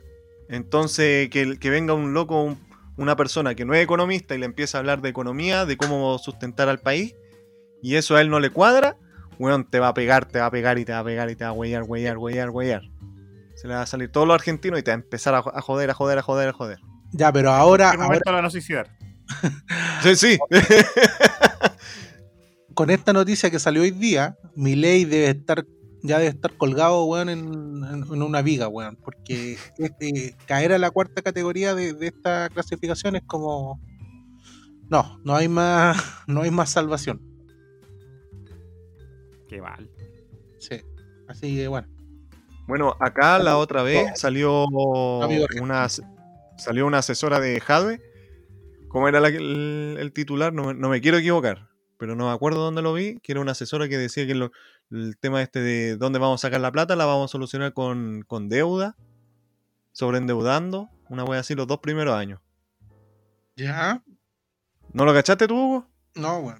Entonces, 0.47 1.29
que, 1.29 1.57
que 1.59 1.69
venga 1.69 1.93
un 1.93 2.13
loco, 2.13 2.43
un- 2.43 2.57
una 2.97 3.15
persona 3.17 3.55
que 3.55 3.65
no 3.65 3.73
es 3.73 3.83
economista 3.83 4.35
y 4.35 4.37
le 4.37 4.45
empieza 4.45 4.77
a 4.77 4.79
hablar 4.79 5.01
de 5.01 5.09
economía, 5.09 5.65
de 5.65 5.75
cómo 5.75 6.17
sustentar 6.17 6.69
al 6.69 6.79
país, 6.79 7.13
y 7.81 7.95
eso 7.95 8.15
a 8.15 8.21
él 8.21 8.29
no 8.29 8.39
le 8.39 8.51
cuadra, 8.51 8.95
weón, 9.37 9.69
te 9.69 9.79
va 9.81 9.89
a 9.89 9.93
pegar, 9.93 10.25
te 10.25 10.39
va 10.39 10.45
a 10.45 10.51
pegar 10.51 10.77
y 10.79 10.85
te 10.85 10.93
va 10.93 10.99
a 10.99 11.03
pegar 11.03 11.29
y 11.29 11.35
te 11.35 11.43
va 11.43 11.49
a 11.49 11.53
huellar, 11.53 11.83
huellar, 11.83 12.17
huellar, 12.17 12.49
huellar. 12.51 12.83
Se 13.55 13.67
le 13.67 13.73
va 13.73 13.81
a 13.81 13.85
salir 13.85 14.09
todo 14.11 14.25
lo 14.25 14.33
argentino 14.33 14.77
y 14.77 14.83
te 14.83 14.91
va 14.91 14.95
a 14.95 14.99
empezar 15.01 15.35
a 15.35 15.41
joder, 15.61 15.89
a 15.89 15.93
joder, 15.93 16.19
a 16.19 16.21
joder, 16.21 16.49
a 16.49 16.53
joder. 16.53 16.79
Ya, 17.17 17.31
pero 17.31 17.51
ahora, 17.51 17.85
¿En 17.85 17.91
qué 17.91 18.03
ahora 18.03 18.07
momento 18.07 18.41
la 18.41 18.49
suicidar? 18.49 18.89
Sí, 20.03 20.15
sí. 20.15 20.39
con 22.75 22.89
esta 22.89 23.13
noticia 23.13 23.49
que 23.49 23.57
salió 23.57 23.81
hoy 23.81 23.91
día, 23.91 24.37
mi 24.55 24.75
ley 24.75 25.05
debe 25.05 25.29
estar, 25.29 25.65
ya 26.03 26.19
debe 26.19 26.29
estar 26.29 26.55
colgado, 26.57 27.05
weón, 27.05 27.29
en, 27.29 28.11
una 28.11 28.41
viga, 28.41 28.67
weón. 28.67 28.97
Porque 28.97 29.57
este, 29.77 30.35
caer 30.45 30.73
a 30.73 30.77
la 30.77 30.91
cuarta 30.91 31.21
categoría 31.21 31.73
de, 31.73 31.93
de 31.93 32.07
esta 32.07 32.49
clasificación 32.49 33.15
es 33.15 33.23
como. 33.25 33.79
No, 34.89 35.19
no 35.23 35.35
hay 35.35 35.47
más, 35.47 35.97
no 36.27 36.41
hay 36.41 36.51
más 36.51 36.69
salvación. 36.69 37.21
Qué 39.47 39.61
mal. 39.61 39.89
Sí. 40.59 40.81
Así 41.27 41.55
que 41.55 41.67
bueno. 41.67 41.87
Bueno, 42.67 42.95
acá 42.99 43.39
la 43.39 43.57
otra 43.57 43.83
vez 43.83 44.19
salió 44.19 44.65
Amigo 45.23 45.45
una, 45.61 45.87
salió 46.57 46.85
una 46.85 46.99
asesora 46.99 47.39
de 47.39 47.59
Jadwe. 47.59 48.01
¿Cómo 48.87 49.07
era 49.09 49.19
la 49.19 49.27
el, 49.29 49.97
el 49.99 50.13
titular? 50.13 50.53
No, 50.53 50.65
me- 50.65 50.73
no 50.73 50.89
me 50.89 51.01
quiero 51.01 51.17
equivocar, 51.17 51.69
pero 51.97 52.15
no 52.15 52.27
me 52.27 52.31
acuerdo 52.31 52.59
dónde 52.61 52.81
lo 52.81 52.93
vi, 52.93 53.19
que 53.19 53.33
era 53.33 53.41
una 53.41 53.51
asesora 53.51 53.89
que 53.89 53.97
decía 53.97 54.25
que 54.25 54.35
lo- 54.35 54.51
el 54.91 55.17
tema 55.17 55.41
este 55.41 55.59
de 55.59 55.97
dónde 55.97 56.19
vamos 56.19 56.41
a 56.41 56.47
sacar 56.47 56.61
la 56.61 56.71
plata 56.71 56.95
la 56.95 57.05
vamos 57.05 57.29
a 57.29 57.31
solucionar 57.31 57.73
con, 57.73 58.23
con 58.27 58.47
deuda, 58.49 58.95
sobreendeudando, 59.91 60.89
una 61.09 61.23
wea 61.23 61.39
así 61.39 61.55
los 61.55 61.67
dos 61.67 61.79
primeros 61.79 62.15
años. 62.15 62.39
Ya. 63.55 64.03
¿No 64.93 65.05
lo 65.05 65.13
cachaste 65.13 65.47
tú, 65.47 65.55
Hugo? 65.55 65.87
No, 66.15 66.41
bueno. 66.41 66.59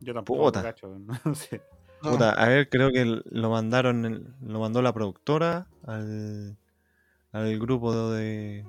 Yo 0.00 0.14
tampoco 0.14 0.44
Puta. 0.44 0.60
lo 0.60 0.66
cacho, 0.68 0.98
no 1.24 1.34
sé. 1.34 1.62
No, 2.02 2.10
Puta, 2.12 2.30
a 2.30 2.48
ver, 2.48 2.68
creo 2.68 2.90
que 2.90 3.04
lo 3.24 3.50
mandaron, 3.50 4.36
lo 4.40 4.60
mandó 4.60 4.82
la 4.82 4.92
productora 4.92 5.66
al, 5.86 6.56
al 7.32 7.58
grupo 7.58 8.10
de 8.12 8.66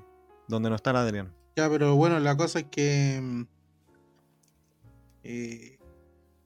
donde 0.48 0.70
no 0.70 0.76
está 0.76 0.92
el 0.92 0.98
Adrián. 0.98 1.34
Ya, 1.56 1.70
pero 1.70 1.96
bueno, 1.96 2.20
la 2.20 2.38
cosa 2.38 2.60
es 2.60 2.66
que 2.66 3.20
mm, 3.22 3.42
eh, 5.24 5.78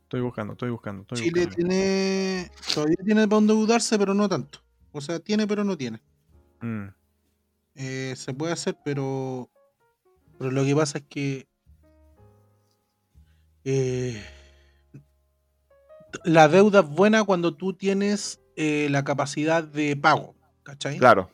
Estoy 0.04 0.22
buscando, 0.22 0.54
estoy 0.54 0.70
buscando. 0.72 1.04
Estoy 1.04 1.20
Chile 1.20 1.46
buscando. 1.46 1.70
tiene. 1.70 2.52
Todavía 2.74 2.98
tiene 3.06 3.28
para 3.28 3.36
dónde 3.38 3.54
dudarse, 3.54 3.98
pero 3.98 4.14
no 4.14 4.28
tanto. 4.28 4.60
O 4.92 5.00
sea, 5.00 5.20
tiene, 5.20 5.48
pero 5.48 5.64
no 5.64 5.78
tiene. 5.78 6.02
Mm, 6.60 6.88
Eh, 7.76 8.14
se 8.18 8.34
puede 8.34 8.52
hacer, 8.52 8.78
pero. 8.84 9.50
Pero 10.38 10.52
lo 10.52 10.66
que 10.66 10.76
pasa 10.76 10.98
es 10.98 11.06
que. 11.08 11.48
eh, 13.64 14.22
la 16.26 16.50
deuda 16.50 16.82
es 16.82 16.90
buena 16.90 17.24
cuando 17.24 17.56
tú 17.56 17.74
tienes 17.74 18.42
eh, 18.58 18.88
la 18.92 19.04
capacidad 19.06 19.64
de 19.64 19.96
pago. 19.96 20.36
¿Cachai? 20.64 20.98
Claro, 20.98 21.32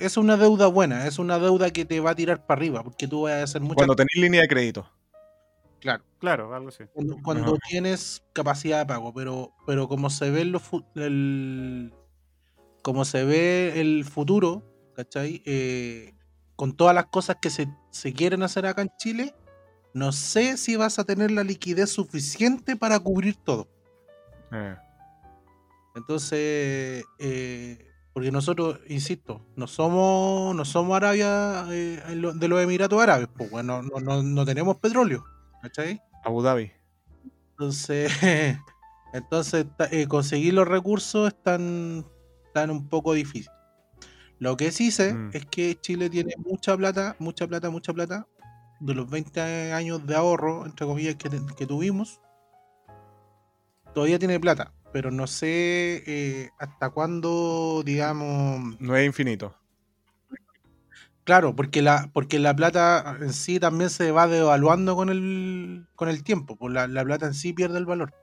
Es 0.00 0.16
una 0.16 0.36
deuda 0.36 0.66
buena, 0.66 1.06
es 1.06 1.18
una 1.18 1.38
deuda 1.38 1.70
que 1.70 1.84
te 1.84 2.00
va 2.00 2.10
a 2.10 2.14
tirar 2.14 2.46
para 2.46 2.58
arriba, 2.58 2.82
porque 2.82 3.08
tú 3.08 3.22
vas 3.22 3.34
a 3.34 3.42
hacer 3.42 3.60
muchas 3.60 3.76
cuando 3.76 3.96
tenéis 3.96 4.16
línea 4.16 4.42
de 4.42 4.48
crédito. 4.48 4.88
Claro. 5.80 6.04
Claro, 6.18 6.52
algo 6.54 6.68
así. 6.68 6.84
Cuando, 7.22 7.56
tienes 7.68 8.22
capacidad 8.32 8.80
de 8.80 8.86
pago, 8.86 9.14
pero, 9.14 9.52
pero 9.66 9.86
como 9.88 10.10
se 10.10 10.30
ve 10.30 10.40
en 10.42 10.52
los 10.52 10.62
fu- 10.62 10.84
el, 10.96 11.94
como 12.82 13.04
se 13.04 13.24
ve 13.24 13.80
el 13.80 14.04
futuro, 14.04 14.64
¿cachai? 14.96 15.42
Eh, 15.46 16.14
con 16.56 16.76
todas 16.76 16.94
las 16.96 17.06
cosas 17.06 17.36
que 17.40 17.50
se, 17.50 17.68
se 17.90 18.12
quieren 18.12 18.42
hacer 18.42 18.66
acá 18.66 18.82
en 18.82 18.90
Chile, 18.98 19.34
no 19.94 20.10
sé 20.10 20.56
si 20.56 20.74
vas 20.74 20.98
a 20.98 21.04
tener 21.04 21.30
la 21.30 21.44
liquidez 21.44 21.90
suficiente 21.90 22.74
para 22.74 22.98
cubrir 22.98 23.36
todo. 23.36 23.68
Eh, 24.50 24.74
Entonces, 25.94 27.04
eh, 27.20 27.87
porque 28.18 28.32
nosotros, 28.32 28.80
insisto, 28.88 29.46
no 29.54 29.68
somos, 29.68 30.52
no 30.52 30.64
somos 30.64 30.96
Arabia 30.96 31.64
eh, 31.70 32.02
de 32.34 32.48
los 32.48 32.60
Emiratos 32.60 33.00
Árabes, 33.00 33.28
pues 33.32 33.48
bueno, 33.48 33.80
no, 33.80 34.00
no, 34.00 34.24
no 34.24 34.44
tenemos 34.44 34.76
petróleo, 34.78 35.24
¿cachai? 35.62 36.02
Abu 36.24 36.42
Dhabi. 36.42 36.72
Entonces, 37.50 38.10
entonces 39.12 39.66
eh, 39.92 40.08
conseguir 40.08 40.54
los 40.54 40.66
recursos 40.66 41.28
es 41.28 41.42
tan, 41.44 42.04
tan 42.52 42.72
un 42.72 42.88
poco 42.88 43.12
difícil. 43.12 43.52
Lo 44.40 44.56
que 44.56 44.72
sí 44.72 44.90
sé 44.90 45.14
Mm. 45.14 45.30
es 45.34 45.46
que 45.46 45.78
Chile 45.80 46.10
tiene 46.10 46.34
mucha 46.38 46.76
plata, 46.76 47.14
mucha 47.20 47.46
plata, 47.46 47.70
mucha 47.70 47.92
plata. 47.92 48.26
De 48.80 48.94
los 48.94 49.08
20 49.08 49.72
años 49.72 50.04
de 50.04 50.16
ahorro, 50.16 50.66
entre 50.66 50.86
comillas, 50.86 51.14
que 51.14 51.66
tuvimos, 51.68 52.20
todavía 53.94 54.18
tiene 54.18 54.40
plata. 54.40 54.72
Pero 54.92 55.10
no 55.10 55.26
sé 55.26 56.02
eh, 56.06 56.50
hasta 56.58 56.90
cuándo, 56.90 57.82
digamos, 57.84 58.80
No 58.80 58.96
es 58.96 59.06
infinito. 59.06 59.54
Claro, 61.24 61.54
porque 61.54 61.82
la, 61.82 62.10
porque 62.14 62.38
la 62.38 62.56
plata 62.56 63.18
en 63.20 63.34
sí 63.34 63.60
también 63.60 63.90
se 63.90 64.12
va 64.12 64.26
devaluando 64.26 64.96
con 64.96 65.10
el, 65.10 65.86
con 65.94 66.08
el 66.08 66.24
tiempo. 66.24 66.56
Pues 66.56 66.72
la, 66.72 66.88
la 66.88 67.04
plata 67.04 67.26
en 67.26 67.34
sí 67.34 67.52
pierde 67.52 67.76
el 67.78 67.84
valor. 67.84 68.14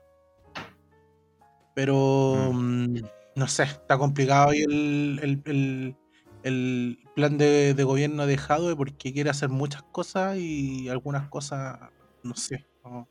Pero 1.74 2.50
mm, 2.52 2.96
no 3.36 3.46
sé, 3.48 3.64
está 3.64 3.98
complicado 3.98 4.50
ahí 4.50 4.60
el, 4.62 5.20
el- 5.22 5.42
el- 5.44 5.96
el 6.42 6.98
plan 7.14 7.38
de, 7.38 7.74
de 7.74 7.84
gobierno 7.84 8.26
de 8.26 8.38
Jadwe 8.38 8.76
porque 8.76 9.12
quiere 9.12 9.30
hacer 9.30 9.48
muchas 9.48 9.82
cosas 9.92 10.36
y 10.38 10.88
algunas 10.88 11.28
cosas, 11.28 11.78
no 12.22 12.34
sé. 12.36 12.66
no- 12.84 13.08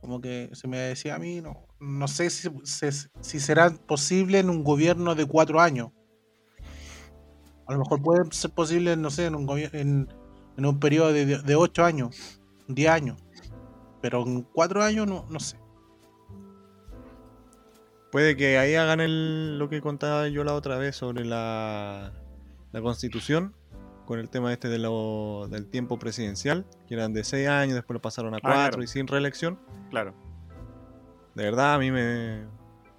como 0.00 0.20
que 0.20 0.50
se 0.52 0.68
me 0.68 0.78
decía 0.78 1.16
a 1.16 1.18
mí, 1.18 1.40
no, 1.40 1.65
no 1.80 2.08
sé 2.08 2.30
si, 2.30 2.48
si- 2.64 3.08
si 3.20 3.40
será 3.40 3.70
posible 3.70 4.38
en 4.38 4.50
un 4.50 4.64
gobierno 4.64 5.14
de 5.14 5.26
cuatro 5.26 5.60
años. 5.60 5.90
A 7.66 7.72
lo 7.72 7.80
mejor 7.80 8.02
puede 8.02 8.24
ser 8.30 8.50
posible, 8.52 8.96
no 8.96 9.10
sé, 9.10 9.26
en 9.26 9.34
un, 9.34 9.48
en, 9.58 10.08
en 10.56 10.66
un 10.66 10.78
periodo 10.78 11.12
de, 11.12 11.26
de, 11.26 11.42
de 11.42 11.56
8 11.56 11.84
años, 11.84 12.40
10 12.68 12.90
años. 12.90 13.16
Pero 14.00 14.22
en 14.24 14.42
4 14.42 14.82
años 14.84 15.06
no, 15.06 15.26
no 15.28 15.40
sé. 15.40 15.58
Puede 18.12 18.36
que 18.36 18.56
ahí 18.58 18.74
hagan 18.76 19.00
el, 19.00 19.58
lo 19.58 19.68
que 19.68 19.80
contaba 19.80 20.28
yo 20.28 20.44
la 20.44 20.54
otra 20.54 20.78
vez 20.78 20.96
sobre 20.96 21.24
la, 21.24 22.12
la 22.72 22.80
constitución, 22.80 23.54
con 24.06 24.20
el 24.20 24.30
tema 24.30 24.52
este 24.52 24.68
de 24.68 24.78
lo, 24.78 25.48
del 25.50 25.66
tiempo 25.68 25.98
presidencial, 25.98 26.64
que 26.86 26.94
eran 26.94 27.12
de 27.12 27.24
6 27.24 27.48
años, 27.48 27.74
después 27.74 27.94
lo 27.94 28.00
pasaron 28.00 28.32
a 28.34 28.38
4 28.40 28.52
claro. 28.52 28.82
y 28.82 28.86
sin 28.86 29.08
reelección. 29.08 29.58
Claro. 29.90 30.14
De 31.36 31.44
verdad, 31.44 31.74
a 31.74 31.78
mí 31.78 31.90
me, 31.90 32.46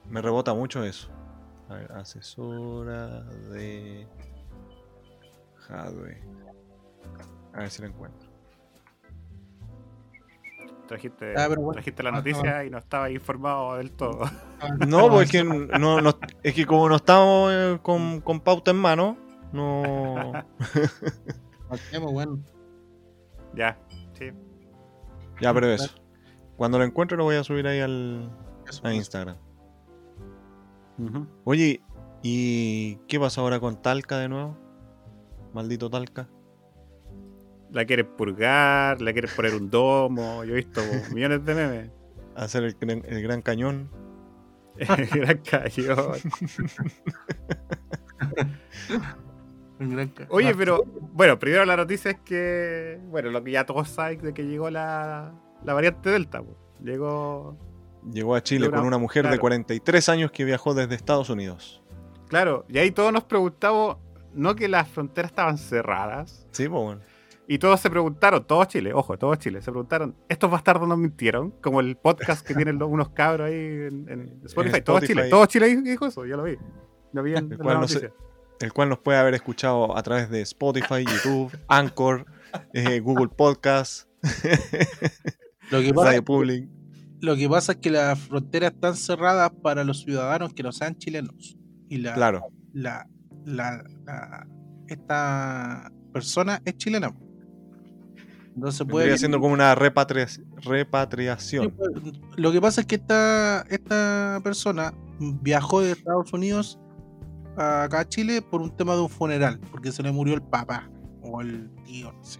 me 0.09 0.21
rebota 0.21 0.53
mucho 0.53 0.83
eso. 0.83 1.09
A 1.69 1.73
ver, 1.73 1.91
asesora 1.91 3.21
de 3.23 4.07
Hadwe. 5.67 6.21
A 7.53 7.59
ver 7.61 7.71
si 7.71 7.81
lo 7.81 7.87
encuentro. 7.87 8.29
Trajiste, 10.87 11.33
Ah, 11.35 11.47
bueno. 11.47 11.71
trajiste 11.73 12.03
la 12.03 12.09
Ah, 12.09 12.13
noticia 12.13 12.63
y 12.63 12.69
no 12.69 12.77
estaba 12.77 13.09
informado 13.09 13.75
del 13.77 13.91
todo. 13.91 14.21
No, 14.87 15.09
pues 15.09 15.25
es 15.25 15.31
que, 15.31 15.43
no, 15.43 16.01
no- 16.01 16.19
es 16.43 16.53
que 16.53 16.65
como 16.65 16.87
no 16.89 16.95
estamos 16.95 17.51
eh, 17.53 17.79
con, 17.81 18.21
con 18.21 18.39
pauta 18.39 18.71
en 18.71 18.77
mano, 18.77 19.17
no. 19.51 20.31
Hacemos, 21.69 22.11
bueno. 22.11 22.39
ya, 23.53 23.77
sí. 24.13 24.31
Ya, 25.41 25.53
pero 25.53 25.67
eso. 25.67 25.93
Cuando 26.57 26.77
lo 26.79 26.83
encuentre 26.83 27.17
lo 27.17 27.23
voy 27.23 27.35
a 27.35 27.43
subir 27.43 27.67
ahí 27.67 27.79
al, 27.79 28.29
eso, 28.67 28.85
a. 28.85 28.93
Instagram. 28.93 29.37
Oye, 31.43 31.81
¿y 32.23 32.95
qué 33.07 33.19
pasa 33.19 33.41
ahora 33.41 33.59
con 33.59 33.79
Talca 33.81 34.17
de 34.17 34.27
nuevo? 34.29 34.57
Maldito 35.53 35.89
Talca. 35.89 36.27
La 37.71 37.85
quieres 37.85 38.05
purgar, 38.17 39.01
la 39.01 39.11
quieres 39.13 39.33
poner 39.33 39.53
un 39.55 39.69
domo. 39.69 40.43
Yo 40.43 40.53
he 40.53 40.55
visto 40.57 40.81
millones 41.13 41.45
de 41.45 41.53
memes. 41.55 41.91
Hacer 42.35 42.63
el, 42.63 42.73
gran- 42.79 43.03
el 43.07 43.21
gran 43.21 43.41
cañón. 43.41 43.89
Gran 44.75 45.37
cañón. 45.39 46.15
Un 49.79 49.89
gran 49.91 50.07
ca- 50.09 50.25
Oye, 50.29 50.49
Ah, 50.49 50.55
pero 50.57 50.83
bueno, 51.13 51.37
primero 51.37 51.63
la 51.65 51.77
noticia 51.77 52.09
es 52.11 52.19
que, 52.21 52.99
bueno, 53.09 53.29
lo 53.29 53.43
que 53.43 53.51
ya 53.51 53.65
todos 53.65 53.89
saben 53.89 54.21
de 54.21 54.33
que 54.33 54.43
llegó 54.45 54.71
la, 54.71 55.33
la 55.63 55.73
variante 55.73 56.09
Delta. 56.09 56.41
po. 56.41 56.55
Llegó, 56.83 57.57
Llegó 58.11 58.35
a 58.35 58.41
Chile 58.43 58.63
De 58.65 58.69
una- 58.69 58.77
con 58.77 58.87
una 58.87 58.97
mujer 58.97 59.23
de 59.23 59.29
claro. 59.29 59.41
43 59.41 60.09
años 60.09 60.31
que 60.31 60.45
viajó 60.45 60.73
desde 60.73 60.95
Estados 60.95 61.29
Unidos. 61.29 61.81
claro, 62.29 62.65
y 62.69 62.77
ahí 62.77 62.91
todos 62.91 63.11
nos 63.11 63.23
preguntamos, 63.23 63.97
no 64.33 64.55
que 64.55 64.67
las 64.67 64.87
fronteras 64.87 65.31
estaban 65.31 65.57
cerradas, 65.57 66.47
Sí, 66.51 66.67
pues 66.69 66.81
bueno. 66.83 67.01
y 67.47 67.57
todos 67.57 67.79
se 67.79 67.89
preguntaron, 67.89 68.45
todo 68.45 68.63
Chile, 68.65 68.93
ojo, 68.93 69.17
todo 69.17 69.33
Chile, 69.35 69.61
se 69.61 69.71
preguntaron, 69.71 70.15
¿estos 70.29 70.49
bastardos 70.51 70.87
nos 70.87 70.97
mintieron? 70.97 71.51
Como 71.61 71.79
el 71.81 71.97
podcast 71.97 72.45
que 72.45 72.53
tienen 72.53 72.77
los- 72.79 72.89
unos 72.89 73.09
cabros 73.09 73.47
ahí 73.47 73.55
en, 73.55 74.07
en 74.09 74.41
Spotify, 74.45 74.81
todo 74.81 74.97
Spotify. 74.97 75.07
Chile, 75.07 75.29
todo 75.29 75.45
Chile 75.47 75.81
dijo 75.81 76.05
eso, 76.05 76.25
ya 76.25 76.35
lo 76.37 76.43
vi. 76.43 76.57
Lo 77.13 77.23
vi 77.23 77.35
en, 77.35 77.51
El 77.51 77.57
cual 77.57 77.81
la 77.81 77.87
no. 77.87 77.87
El 78.59 78.73
cual 78.73 78.89
nos 78.89 78.99
puede 78.99 79.17
haber 79.17 79.33
escuchado 79.33 79.97
a 79.97 80.03
través 80.03 80.29
de 80.29 80.41
Spotify, 80.41 81.03
YouTube, 81.05 81.51
Anchor, 81.67 82.25
eh, 82.73 82.99
Google 82.99 83.27
Podcast, 83.29 84.07
Lo 85.71 85.81
que, 85.81 85.93
pasa, 85.93 86.07
Radio 86.09 86.23
Public. 86.23 86.69
lo 87.21 87.35
que 87.35 87.49
pasa 87.49 87.71
es 87.73 87.77
que 87.79 87.89
las 87.91 88.19
fronteras 88.19 88.73
están 88.73 88.95
cerradas 88.95 89.51
para 89.61 89.83
los 89.83 90.01
ciudadanos 90.01 90.53
que 90.53 90.63
no 90.63 90.71
sean 90.71 90.95
chilenos. 90.97 91.57
Y 91.89 91.97
la, 91.97 92.13
Claro. 92.13 92.47
la, 92.73 93.07
la, 93.45 93.83
la- 94.05 94.47
esta 94.87 95.91
persona 96.13 96.61
es 96.65 96.77
chilena. 96.77 97.13
Entonces 98.55 98.87
puede 98.87 99.05
Vendría 99.05 99.17
siendo 99.19 99.39
como 99.39 99.53
una 99.53 99.75
repatria- 99.75 100.27
repatriación. 100.63 101.71
pues, 101.71 101.91
Lo 102.37 102.51
que 102.51 102.59
pasa 102.61 102.81
es 102.81 102.87
que 102.87 102.95
esta, 102.95 103.61
esta 103.69 104.39
persona 104.43 104.93
viajó 105.19 105.81
de 105.81 105.91
Estados 105.91 106.33
Unidos 106.33 106.79
a 107.57 107.83
acá 107.83 107.99
a 108.01 108.07
Chile 108.07 108.41
por 108.41 108.61
un 108.61 108.75
tema 108.75 108.95
de 108.95 109.01
un 109.01 109.09
funeral, 109.09 109.59
porque 109.71 109.91
se 109.91 110.01
le 110.01 110.11
murió 110.11 110.33
el 110.35 110.41
papá 110.41 110.89
o 111.21 111.41
el 111.41 111.69
tío, 111.85 112.11
no 112.11 112.23
sé. 112.23 112.39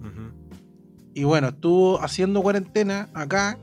Ujú. 0.00 0.32
Y 1.14 1.24
bueno, 1.24 1.48
estuvo 1.48 2.00
haciendo 2.02 2.40
cuarentena 2.42 3.08
acá, 3.14 3.58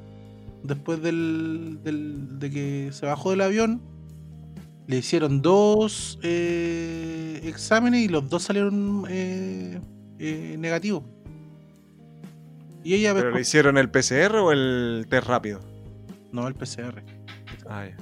después 0.63 1.01
del, 1.01 1.79
del- 1.83 2.39
de 2.39 2.49
que 2.51 2.89
se 2.91 3.05
bajó 3.05 3.31
del 3.31 3.41
avión. 3.41 3.81
Le 4.87 4.97
hicieron 4.97 5.41
dos 5.41 6.17
eh, 6.23 7.41
exámenes 7.43 8.01
y 8.05 8.07
los 8.07 8.29
dos 8.29 8.43
salieron 8.43 9.05
eh, 9.09 9.79
eh, 10.19 10.55
negativos. 10.57 11.03
Y 12.83 12.93
ella 12.93 13.13
¿Pero 13.13 13.31
le 13.31 13.41
hicieron 13.41 13.77
el 13.77 13.89
PCR 13.89 14.35
o 14.37 14.51
el 14.53 15.05
test 15.09 15.27
rápido? 15.27 15.59
No, 16.31 16.47
el 16.47 16.53
PCR. 16.53 17.03
Ah, 17.69 17.85
ya. 17.85 17.97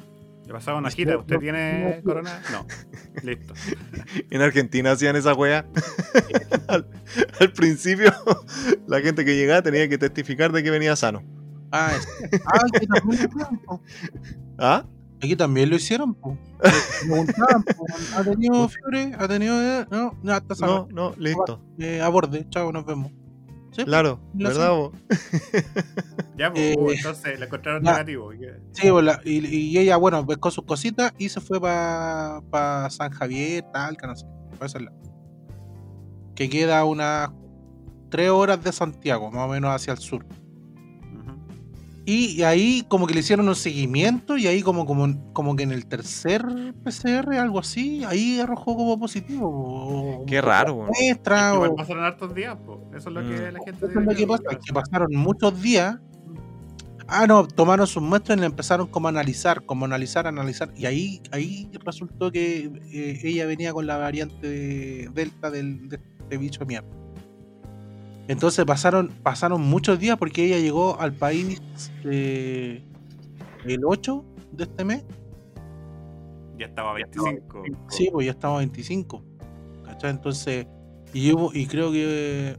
Le 0.46 0.54
pasaba 0.54 0.78
una 0.78 0.89
No, 0.89 0.96
gira, 0.96 1.18
¿usted 1.18 1.36
no, 1.36 1.39
tiene 1.41 1.96
no. 1.98 2.04
corona? 2.04 2.41
No. 2.52 2.66
Listo. 3.24 3.54
En 4.30 4.41
Argentina 4.41 4.91
hacían 4.91 5.16
esa 5.16 5.34
wea. 5.34 5.66
al, 6.68 6.88
al 7.39 7.52
principio, 7.54 8.14
la 8.88 9.00
gente 9.02 9.26
que 9.26 9.36
llegaba 9.36 9.62
tenía 9.64 9.88
que 9.89 9.98
testificar 9.98 10.52
de 10.52 10.62
que 10.64 10.70
venía 10.72 10.96
sano. 10.96 11.24
Ah, 11.72 11.91
es- 11.98 12.08
ah, 12.46 12.66
aquí 12.72 12.86
también 12.88 13.10
lo 13.10 13.16
hicieron, 13.36 13.60
po. 13.66 13.82
¿Ah? 14.60 14.86
Aquí 15.22 15.36
también 15.36 15.70
lo 15.70 15.76
hicieron, 15.78 16.14
po. 16.14 16.38
Po, 17.08 17.86
¿ha 18.16 18.24
tenido 18.24 18.70
fiebre? 18.70 19.14
¿Ha 19.18 19.28
tenido.? 19.28 19.62
eh? 19.62 19.86
No, 19.89 20.18
no, 20.22 20.32
está 20.36 20.48
No, 20.50 20.56
sano. 20.56 20.88
no, 20.91 21.14
listo. 21.18 21.62
Eh, 21.80 22.02
a 22.02 22.08
borde, 22.10 22.46
chao, 22.50 22.72
nos 22.72 22.86
vemos. 22.86 23.12
Sí, 23.76 23.84
Claro, 23.84 24.22
la 24.38 24.50
¿verdad? 24.50 24.72
vos? 24.72 24.94
Ya, 26.38 26.52
pues, 26.52 26.64
Eh, 26.64 26.76
uh, 26.78 26.92
entonces 26.92 27.40
le 27.40 27.46
encontraron 27.46 27.84
negativo. 27.84 28.34
y 28.34 28.40
que- 28.40 28.54
Sí, 28.74 28.90
pues, 28.90 29.04
la- 29.06 29.22
y, 29.24 29.46
y 29.46 29.78
ella, 29.78 29.98
bueno, 29.98 30.26
pescó 30.26 30.52
sus 30.52 30.66
cositas 30.66 31.14
y 31.18 31.30
se 31.30 31.40
fue 31.42 31.60
para 31.62 32.90
San 32.90 33.12
Javier, 33.12 33.64
Talca, 33.74 34.08
no 34.08 34.16
sé, 34.16 34.26
para 34.54 34.66
ese 34.66 34.80
lado. 34.82 34.98
Que 36.36 36.50
queda 36.50 36.84
unas 36.86 37.30
tres 38.10 38.30
horas 38.30 38.64
de 38.64 38.72
Santiago, 38.72 39.32
más 39.32 39.46
o 39.46 39.48
menos 39.52 39.72
hacia 39.74 39.94
el 39.94 40.00
sur. 40.00 40.26
Y, 42.08 42.43
ahí 42.43 42.84
como 42.88 43.08
que 43.08 43.16
le 43.16 43.22
hicieron 43.22 43.47
un 43.49 43.56
seguimiento 43.56 44.38
y 44.38 44.45
ahí 44.45 44.62
como, 44.62 44.86
como, 44.86 45.34
como 45.34 45.56
que 45.56 45.64
en 45.64 45.72
el 45.72 45.88
tercer 45.88 46.45
PCR, 46.84 47.39
algo 47.39 47.58
así, 47.58 48.03
ahí 48.03 48.39
arrojó 48.39 48.76
como 48.76 48.99
positivo. 48.99 50.24
Qué 50.28 50.39
raro, 50.39 50.88
Igual 50.99 51.72
o- 51.72 51.76
pasaron 51.76 52.03
hartos 52.03 52.36
días, 52.36 52.56
pues. 52.64 52.78
Eso 52.95 53.10
es 53.10 53.16
lo 53.16 53.22
que 53.22 53.28
Mm. 53.49 53.53
la 53.53 53.60
gente 53.66 53.86
Eso 53.88 53.88
es 53.88 54.06
lo 54.06 54.10
que 54.12 54.16
que 54.18 54.28
pasa, 54.28 54.43
que 54.64 54.74
pasaron 54.74 55.16
muchos 55.16 55.60
días. 55.62 55.97
Ah, 57.08 57.26
no, 57.28 57.47
tomaron 57.47 57.86
sus 57.88 58.01
muestras 58.01 58.38
y 58.38 58.41
le 58.41 58.47
empezaron 58.47 58.88
como 58.88 59.08
a 59.08 59.10
analizar, 59.10 59.64
como 59.66 59.86
analizar, 59.86 60.26
analizar. 60.28 60.72
Y 60.76 60.86
ahí, 60.88 61.22
ahí 61.32 61.70
resultó 61.86 62.32
que 62.32 62.72
eh, 62.91 63.20
ella 63.24 63.45
venía 63.45 63.74
con 63.74 63.86
la 63.88 63.97
variante 63.97 64.47
de 64.47 65.10
Delta 65.14 65.49
del, 65.51 65.88
de 65.89 65.99
este 66.20 66.38
bicho 66.38 66.66
mierda. 66.66 66.88
Entonces 68.28 68.66
pasaron, 68.66 69.10
pasaron 69.24 69.62
muchos 69.62 70.00
días 70.00 70.18
porque 70.18 70.46
ella 70.46 70.58
llegó 70.60 71.00
al 71.00 71.14
país 71.14 71.62
eh, 72.04 72.82
el 73.66 73.86
8 73.86 74.24
de 74.52 74.64
este 74.64 74.84
mes. 74.84 75.04
Ya 76.58 76.68
estaba 76.68 76.92
a 76.92 76.94
25. 76.94 77.64
Sí, 77.90 78.10
pues 78.12 78.26
ya 78.26 78.32
estamos 78.32 78.56
a 78.56 78.60
25. 78.60 79.24
¿Cachai? 79.86 80.10
Entonces, 80.12 80.66
y, 81.14 81.32
hubo- 81.34 81.52
y 81.54 81.68
creo 81.68 81.92
que 81.92 82.58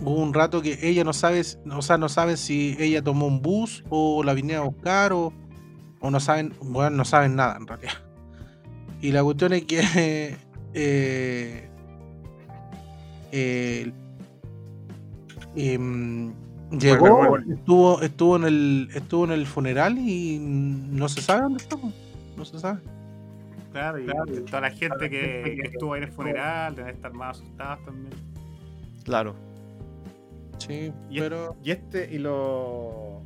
hubo 0.00 0.22
un 0.22 0.32
rato 0.34 0.62
que 0.62 0.78
ella 0.82 1.02
no 1.04 1.12
sabe, 1.12 1.42
o 1.70 1.82
sea, 1.82 1.98
no 1.98 2.08
saben 2.08 2.36
si 2.36 2.76
ella 2.78 3.02
tomó 3.02 3.26
un 3.26 3.42
bus 3.42 3.82
o 3.90 4.22
la 4.22 4.34
vinieron 4.34 4.64
a 4.66 4.68
buscar 4.68 5.12
o, 5.12 5.32
o 6.00 6.10
no 6.10 6.20
saben, 6.20 6.52
bueno, 6.62 6.90
no 6.96 7.04
saben 7.04 7.34
nada 7.36 7.56
en 7.56 7.66
realidad. 7.66 7.92
Y 9.00 9.10
la 9.10 9.24
cuestión 9.24 9.52
es 9.54 9.64
que 9.64 9.80
eh, 10.74 11.68
eh, 13.32 13.92
em, 15.56 16.32
llegó, 16.70 17.08
bueno, 17.16 17.28
bueno. 17.30 17.54
estuvo, 17.54 18.00
estuvo 18.02 18.36
en 18.36 18.44
el, 18.44 18.88
estuvo 18.94 19.24
en 19.24 19.32
el 19.32 19.46
funeral 19.46 19.98
y 19.98 20.38
no 20.40 21.08
se 21.08 21.20
sabe 21.20 21.42
dónde 21.42 21.62
está, 21.62 21.76
no 22.36 22.44
se 22.44 22.58
sabe. 22.58 22.80
Claro, 23.72 23.98
y 23.98 24.04
Claro. 24.04 24.24
toda 24.44 24.60
la 24.60 24.70
gente 24.70 25.08
que, 25.08 25.58
que 25.62 25.68
estuvo 25.68 25.94
ahí 25.94 26.02
en 26.02 26.08
el 26.08 26.12
funeral 26.14 26.74
deben 26.74 26.94
estar 26.94 27.12
más 27.14 27.38
asustados 27.38 27.84
también. 27.84 28.12
Claro. 29.04 29.34
Sí, 30.58 30.92
Y 31.10 31.18
pero 31.18 31.56
Y 31.64 31.70
este, 31.72 32.08
y 32.14 32.18
lo. 32.18 33.20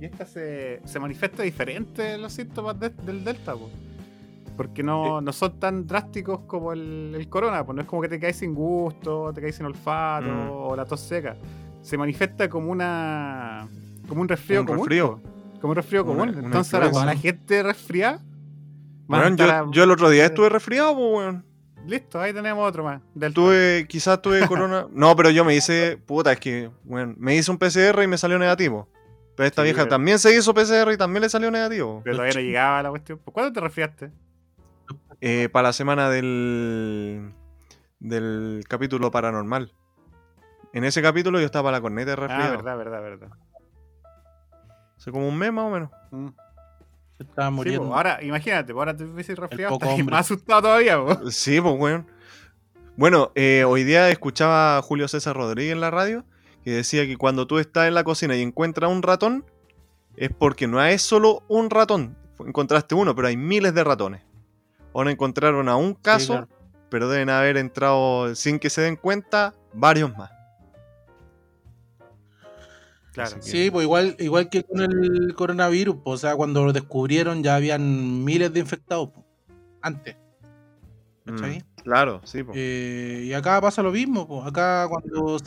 Y 0.00 0.04
esta 0.04 0.24
se, 0.24 0.80
se 0.84 1.00
manifiesta 1.00 1.42
diferente 1.42 2.14
en 2.14 2.22
los 2.22 2.32
síntomas 2.32 2.78
de- 2.78 2.90
del 2.90 3.24
Delta, 3.24 3.54
po. 3.54 3.68
Porque 4.56 4.82
no, 4.82 5.20
no 5.20 5.32
son 5.32 5.58
tan 5.58 5.86
drásticos 5.86 6.40
como 6.46 6.72
el, 6.72 7.12
el 7.16 7.28
corona, 7.28 7.64
pues 7.66 7.74
no 7.76 7.82
es 7.82 7.88
como 7.88 8.00
que 8.02 8.08
te 8.08 8.18
caes 8.20 8.36
sin 8.36 8.54
gusto, 8.54 9.32
te 9.32 9.40
caes 9.40 9.56
sin 9.56 9.66
olfato 9.66 10.26
Mm. 10.28 10.50
o 10.52 10.76
la 10.76 10.84
tos 10.84 11.00
seca. 11.00 11.36
Se 11.88 11.96
manifiesta 11.96 12.48
como 12.50 12.70
una. 12.70 13.66
como 14.08 14.20
un 14.20 14.28
resfrío 14.28 14.60
Un 14.60 14.66
común. 14.66 14.80
resfrío. 14.80 15.22
Como 15.60 15.70
un 15.70 15.76
resfrío 15.76 16.02
Una- 16.04 16.10
común. 16.12 16.28
una 16.36 16.46
Entonces 16.46 16.74
ahora 16.74 16.90
toda 16.90 17.06
la 17.06 17.16
gente 17.16 17.62
resfriada. 17.62 18.20
estar 19.10 19.64
yo, 19.66 19.70
yo 19.72 19.84
el 19.84 19.90
otro 19.90 20.10
día 20.10 20.26
estuve 20.26 20.50
resfriado, 20.50 20.94
pues, 20.94 21.06
weón. 21.16 21.44
Listo, 21.86 22.20
ahí 22.20 22.34
tenemos 22.34 22.68
otro 22.68 22.84
más. 22.84 23.00
Delta. 23.14 23.34
Tuve, 23.34 23.86
quizás 23.88 24.20
tuve 24.20 24.40
corona. 24.48 24.86
No, 24.92 25.16
pero 25.16 25.30
yo 25.30 25.46
me 25.46 25.54
hice, 25.54 25.96
puta, 25.96 26.32
es 26.32 26.40
que, 26.40 26.70
bueno, 26.84 27.14
me 27.16 27.34
hice 27.34 27.50
un 27.50 27.56
PCR 27.56 28.02
y 28.02 28.06
me 28.06 28.18
salió 28.18 28.38
negativo. 28.38 28.86
Pero 29.34 29.46
esta 29.46 29.62
Sí, 29.62 29.66
vieja 29.66 29.82
pero- 29.84 29.88
también 29.90 30.18
se 30.18 30.36
hizo 30.36 30.52
PCR 30.52 30.92
y 30.92 30.98
también 30.98 31.22
le 31.22 31.30
salió 31.30 31.50
negativo. 31.50 32.02
Pero 32.04 32.16
todavía 32.16 32.34
no 32.34 32.40
llegaba 32.40 32.82
la 32.82 32.90
cuestión. 32.90 33.18
¿Por 33.18 33.32
¿Cuándo 33.32 33.52
te 33.52 33.60
resfriaste? 33.60 34.10
Eh, 35.22 35.48
para 35.50 35.68
la 35.68 35.72
semana 35.72 36.10
del, 36.10 37.32
del 37.98 38.64
capítulo 38.68 39.10
paranormal. 39.10 39.72
En 40.72 40.84
ese 40.84 41.00
capítulo 41.02 41.38
yo 41.40 41.46
estaba 41.46 41.64
para 41.68 41.78
la 41.78 41.80
corneta 41.80 42.10
de 42.10 42.12
Ah, 42.12 42.16
resfriado. 42.26 42.50
verdad, 42.56 42.76
verdad, 42.76 43.00
verdad. 43.02 43.28
Hace 44.96 45.10
como 45.12 45.28
un 45.28 45.36
mes 45.38 45.52
más 45.52 45.64
o 45.64 45.70
menos. 45.70 45.90
Mm. 46.10 46.28
se 47.16 47.24
estaba 47.24 47.48
Sí, 47.48 47.54
muriendo. 47.54 47.88
po, 47.88 47.96
ahora, 47.96 48.22
imagínate, 48.22 48.72
ahora 48.72 48.96
te 48.96 49.04
hubiese 49.04 49.34
resfriado, 49.34 49.72
poco 49.78 49.90
estás 49.90 50.04
más 50.06 50.20
asustado 50.20 50.62
todavía, 50.62 50.98
po. 50.98 51.30
Sí, 51.30 51.60
pues, 51.60 51.74
weón. 51.78 52.06
Bueno, 52.96 53.32
eh, 53.34 53.64
hoy 53.64 53.84
día 53.84 54.08
escuchaba 54.10 54.78
a 54.78 54.82
Julio 54.82 55.08
César 55.08 55.34
Rodríguez 55.36 55.72
en 55.72 55.80
la 55.80 55.90
radio 55.90 56.24
que 56.64 56.70
decía 56.72 57.06
que 57.06 57.16
cuando 57.16 57.46
tú 57.46 57.58
estás 57.58 57.88
en 57.88 57.94
la 57.94 58.04
cocina 58.04 58.36
y 58.36 58.42
encuentras 58.42 58.90
un 58.90 59.02
ratón, 59.02 59.44
es 60.16 60.30
porque 60.36 60.66
no 60.66 60.82
es 60.84 61.00
solo 61.02 61.42
un 61.48 61.70
ratón. 61.70 62.16
Encontraste 62.44 62.94
uno, 62.94 63.14
pero 63.14 63.28
hay 63.28 63.36
miles 63.36 63.72
de 63.74 63.84
ratones. 63.84 64.22
Ahora 64.94 65.10
encontraron 65.10 65.68
a 65.68 65.76
un 65.76 65.94
caso, 65.94 66.32
claro. 66.34 66.48
pero 66.90 67.08
deben 67.08 67.30
haber 67.30 67.56
entrado 67.56 68.34
sin 68.34 68.58
que 68.58 68.68
se 68.70 68.80
den 68.82 68.96
cuenta 68.96 69.54
varios 69.72 70.16
más. 70.16 70.30
Claro. 73.18 73.36
Así 73.38 73.50
que- 73.52 73.64
Sí, 73.64 73.70
pues 73.70 73.84
igual, 73.84 74.16
igual 74.20 74.48
que 74.48 74.62
con 74.64 74.80
el 74.80 75.34
coronavirus, 75.34 75.96
pues, 76.04 76.14
o 76.14 76.18
sea, 76.18 76.36
cuando 76.36 76.64
lo 76.64 76.72
descubrieron 76.72 77.42
ya 77.42 77.56
habían 77.56 78.24
miles 78.24 78.52
de 78.52 78.60
infectados 78.60 79.10
pues, 79.12 79.26
antes. 79.82 80.16
¿Cachai? 81.24 81.58
Mm, 81.58 81.82
claro, 81.82 82.20
sí. 82.24 82.42
po. 82.44 82.52
Eh, 82.54 83.24
y 83.26 83.32
acá 83.32 83.60
pasa 83.60 83.82
lo 83.82 83.90
mismo, 83.92 84.26
pues, 84.26 84.46
acá 84.46 84.86
cuando 84.88 85.38
se, 85.38 85.46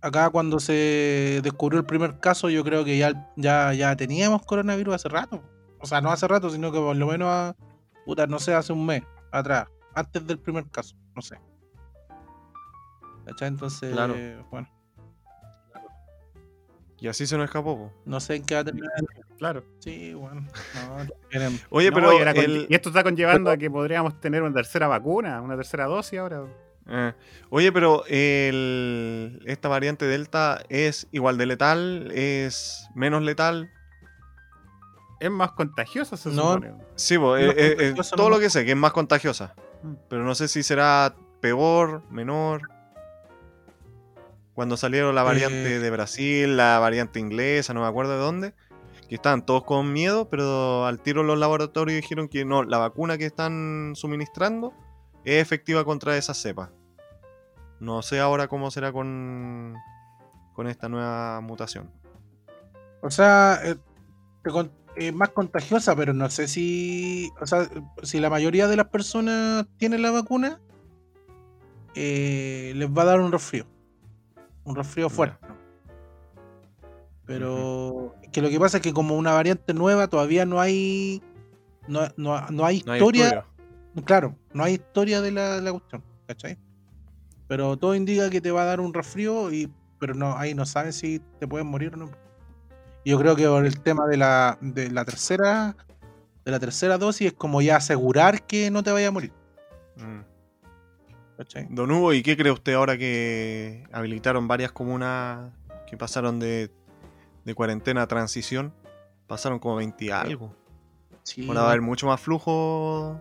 acá 0.00 0.30
cuando 0.30 0.58
se 0.60 1.40
descubrió 1.42 1.80
el 1.80 1.86
primer 1.86 2.18
caso, 2.20 2.48
yo 2.50 2.62
creo 2.64 2.84
que 2.84 2.96
ya, 2.96 3.30
ya, 3.36 3.74
ya 3.74 3.94
teníamos 3.96 4.42
coronavirus 4.46 4.94
hace 4.94 5.08
rato. 5.08 5.42
O 5.80 5.86
sea, 5.86 6.00
no 6.00 6.10
hace 6.10 6.26
rato, 6.28 6.50
sino 6.50 6.70
que 6.72 6.78
por 6.78 6.94
lo 6.96 7.06
menos, 7.08 7.28
a- 7.28 7.56
puta, 8.06 8.26
no 8.26 8.38
sé, 8.38 8.54
hace 8.54 8.72
un 8.72 8.86
mes 8.86 9.02
atrás, 9.32 9.66
antes 9.94 10.26
del 10.26 10.38
primer 10.38 10.66
caso, 10.70 10.94
no 11.14 11.20
sé. 11.22 11.36
¿Cachai? 13.26 13.48
Entonces, 13.48 13.92
Claro. 13.92 14.14
bueno, 14.50 14.68
Y 17.00 17.08
así 17.08 17.26
se 17.26 17.36
nos 17.36 17.46
escapó. 17.46 17.76
po. 17.76 17.92
no 18.04 18.20
sé 18.20 18.36
en 18.36 18.44
qué 18.44 18.54
va 18.54 18.60
a 18.60 18.64
terminar. 18.64 18.90
Claro. 19.38 19.64
Sí, 19.78 20.12
bueno, 20.14 20.46
no, 20.74 20.96
Oye, 21.70 21.90
No, 21.90 21.94
pero 21.94 22.12
y, 22.12 22.38
el- 22.38 22.66
y 22.68 22.74
esto 22.74 22.90
está 22.90 23.02
conllevando 23.02 23.50
a 23.50 23.56
que 23.56 23.70
podríamos 23.70 24.20
tener 24.20 24.42
una 24.42 24.52
tercera 24.54 24.86
vacuna, 24.86 25.40
una 25.40 25.56
tercera 25.56 25.86
dosis 25.86 26.18
ahora. 26.18 26.44
Eh, 26.92 27.12
oye, 27.50 27.72
pero 27.72 28.04
el- 28.06 29.40
esta 29.46 29.68
variante 29.68 30.04
Delta 30.06 30.62
es 30.68 31.06
igual 31.12 31.38
de 31.38 31.46
letal, 31.46 32.10
es 32.12 32.86
menos 32.94 33.22
letal. 33.22 33.70
Es 35.20 35.30
más 35.30 35.52
contagiosa, 35.52 36.16
se 36.16 36.30
No. 36.30 36.54
supone. 36.54 36.72
Sí, 36.96 37.16
po, 37.18 37.28
No, 37.30 37.36
eh, 37.36 37.50
eh, 37.56 37.76
eh, 37.78 37.94
todo 38.16 38.28
no. 38.28 38.36
lo 38.36 38.40
que 38.40 38.48
sé, 38.50 38.64
que 38.64 38.70
es 38.72 38.76
más 38.76 38.92
contagiosa. 38.92 39.54
Mm. 39.82 39.92
Pero 40.08 40.24
no 40.24 40.34
sé 40.34 40.48
si 40.48 40.62
será 40.62 41.14
peor, 41.40 42.02
menor. 42.10 42.62
Cuando 44.60 44.76
salieron 44.76 45.14
la 45.14 45.22
variante 45.22 45.76
Eh. 45.76 45.78
de 45.78 45.90
Brasil, 45.90 46.58
la 46.58 46.78
variante 46.78 47.18
inglesa, 47.18 47.72
no 47.72 47.80
me 47.80 47.86
acuerdo 47.86 48.12
de 48.12 48.18
dónde, 48.18 48.54
que 49.08 49.14
estaban 49.14 49.46
todos 49.46 49.64
con 49.64 49.90
miedo, 49.90 50.28
pero 50.28 50.84
al 50.84 51.00
tiro 51.00 51.22
los 51.22 51.38
laboratorios 51.38 51.96
dijeron 51.98 52.28
que 52.28 52.44
no, 52.44 52.62
la 52.62 52.76
vacuna 52.76 53.16
que 53.16 53.24
están 53.24 53.92
suministrando 53.94 54.74
es 55.24 55.40
efectiva 55.40 55.82
contra 55.86 56.14
esa 56.18 56.34
cepa. 56.34 56.72
No 57.80 58.02
sé 58.02 58.20
ahora 58.20 58.48
cómo 58.48 58.70
será 58.70 58.92
con, 58.92 59.76
con 60.52 60.66
esta 60.66 60.90
nueva 60.90 61.40
mutación. 61.40 61.90
O 63.00 63.10
sea, 63.10 63.60
eh, 63.64 63.78
es 64.94 65.14
más 65.14 65.30
contagiosa, 65.30 65.96
pero 65.96 66.12
no 66.12 66.28
sé 66.28 66.48
si. 66.48 67.30
O 67.40 67.46
sea, 67.46 67.66
si 68.02 68.20
la 68.20 68.28
mayoría 68.28 68.68
de 68.68 68.76
las 68.76 68.88
personas 68.88 69.64
tienen 69.78 70.02
la 70.02 70.10
vacuna, 70.10 70.60
eh, 71.94 72.74
les 72.76 72.90
va 72.90 73.04
a 73.04 73.06
dar 73.06 73.20
un 73.20 73.32
resfrío. 73.32 73.64
Un 74.64 74.76
resfrío 74.76 75.08
fuerte. 75.08 75.38
Pero 77.26 78.14
que 78.32 78.42
lo 78.42 78.48
que 78.48 78.58
pasa 78.58 78.78
es 78.78 78.82
que 78.82 78.92
como 78.92 79.16
una 79.16 79.32
variante 79.32 79.72
nueva 79.74 80.08
todavía 80.08 80.44
no 80.44 80.60
hay. 80.60 81.22
No, 81.86 82.02
no- 82.16 82.46
no 82.50 82.64
hay 82.64 82.82
No 82.84 82.92
hay 82.92 82.98
historia. 83.00 83.44
Claro, 84.04 84.36
no 84.52 84.64
hay 84.64 84.74
historia 84.74 85.20
de 85.20 85.32
la, 85.32 85.56
de 85.56 85.62
la 85.62 85.72
cuestión, 85.72 86.02
¿cachai? 86.26 86.58
Pero 87.48 87.76
todo 87.76 87.94
indica 87.94 88.30
que 88.30 88.40
te 88.40 88.50
va 88.52 88.62
a 88.62 88.66
dar 88.66 88.80
un 88.80 88.94
resfrío, 88.94 89.52
y, 89.52 89.68
pero 89.98 90.14
no, 90.14 90.36
ahí 90.36 90.54
no 90.54 90.64
sabes 90.64 90.96
si 90.96 91.20
te 91.40 91.48
puedes 91.48 91.66
morir 91.66 91.94
o 91.94 91.96
no. 91.96 92.10
Yo 93.04 93.18
creo 93.18 93.34
que 93.34 93.46
por 93.48 93.64
el 93.66 93.80
tema 93.80 94.06
de 94.06 94.16
la, 94.16 94.56
de 94.60 94.90
la 94.90 95.04
tercera 95.04 95.74
de 96.44 96.50
la 96.52 96.58
tercera 96.60 96.98
dosis 96.98 97.28
es 97.28 97.32
como 97.32 97.60
ya 97.62 97.76
asegurar 97.76 98.42
que 98.46 98.70
no 98.70 98.82
te 98.82 98.92
vaya 98.92 99.08
a 99.08 99.10
morir. 99.10 99.32
Mm. 99.96 100.20
¿Cachai? 101.44 101.66
Don 101.70 101.90
Hugo, 101.90 102.12
¿y 102.12 102.22
qué 102.22 102.36
cree 102.36 102.52
usted 102.52 102.74
ahora 102.74 102.96
que 102.96 103.84
habilitaron 103.92 104.48
varias 104.48 104.72
comunas 104.72 105.52
que 105.86 105.96
pasaron 105.96 106.38
de 106.38 106.70
de 107.44 107.54
cuarentena 107.54 108.06
transición. 108.06 108.72
Pasaron 109.26 109.58
como 109.58 109.76
20 109.76 110.04
y 110.04 110.10
algo. 110.10 110.54
Sí, 111.22 111.46
Ahora 111.46 111.60
va 111.60 111.66
a 111.66 111.70
haber 111.70 111.82
mucho 111.82 112.06
más 112.06 112.20
flujo 112.20 113.20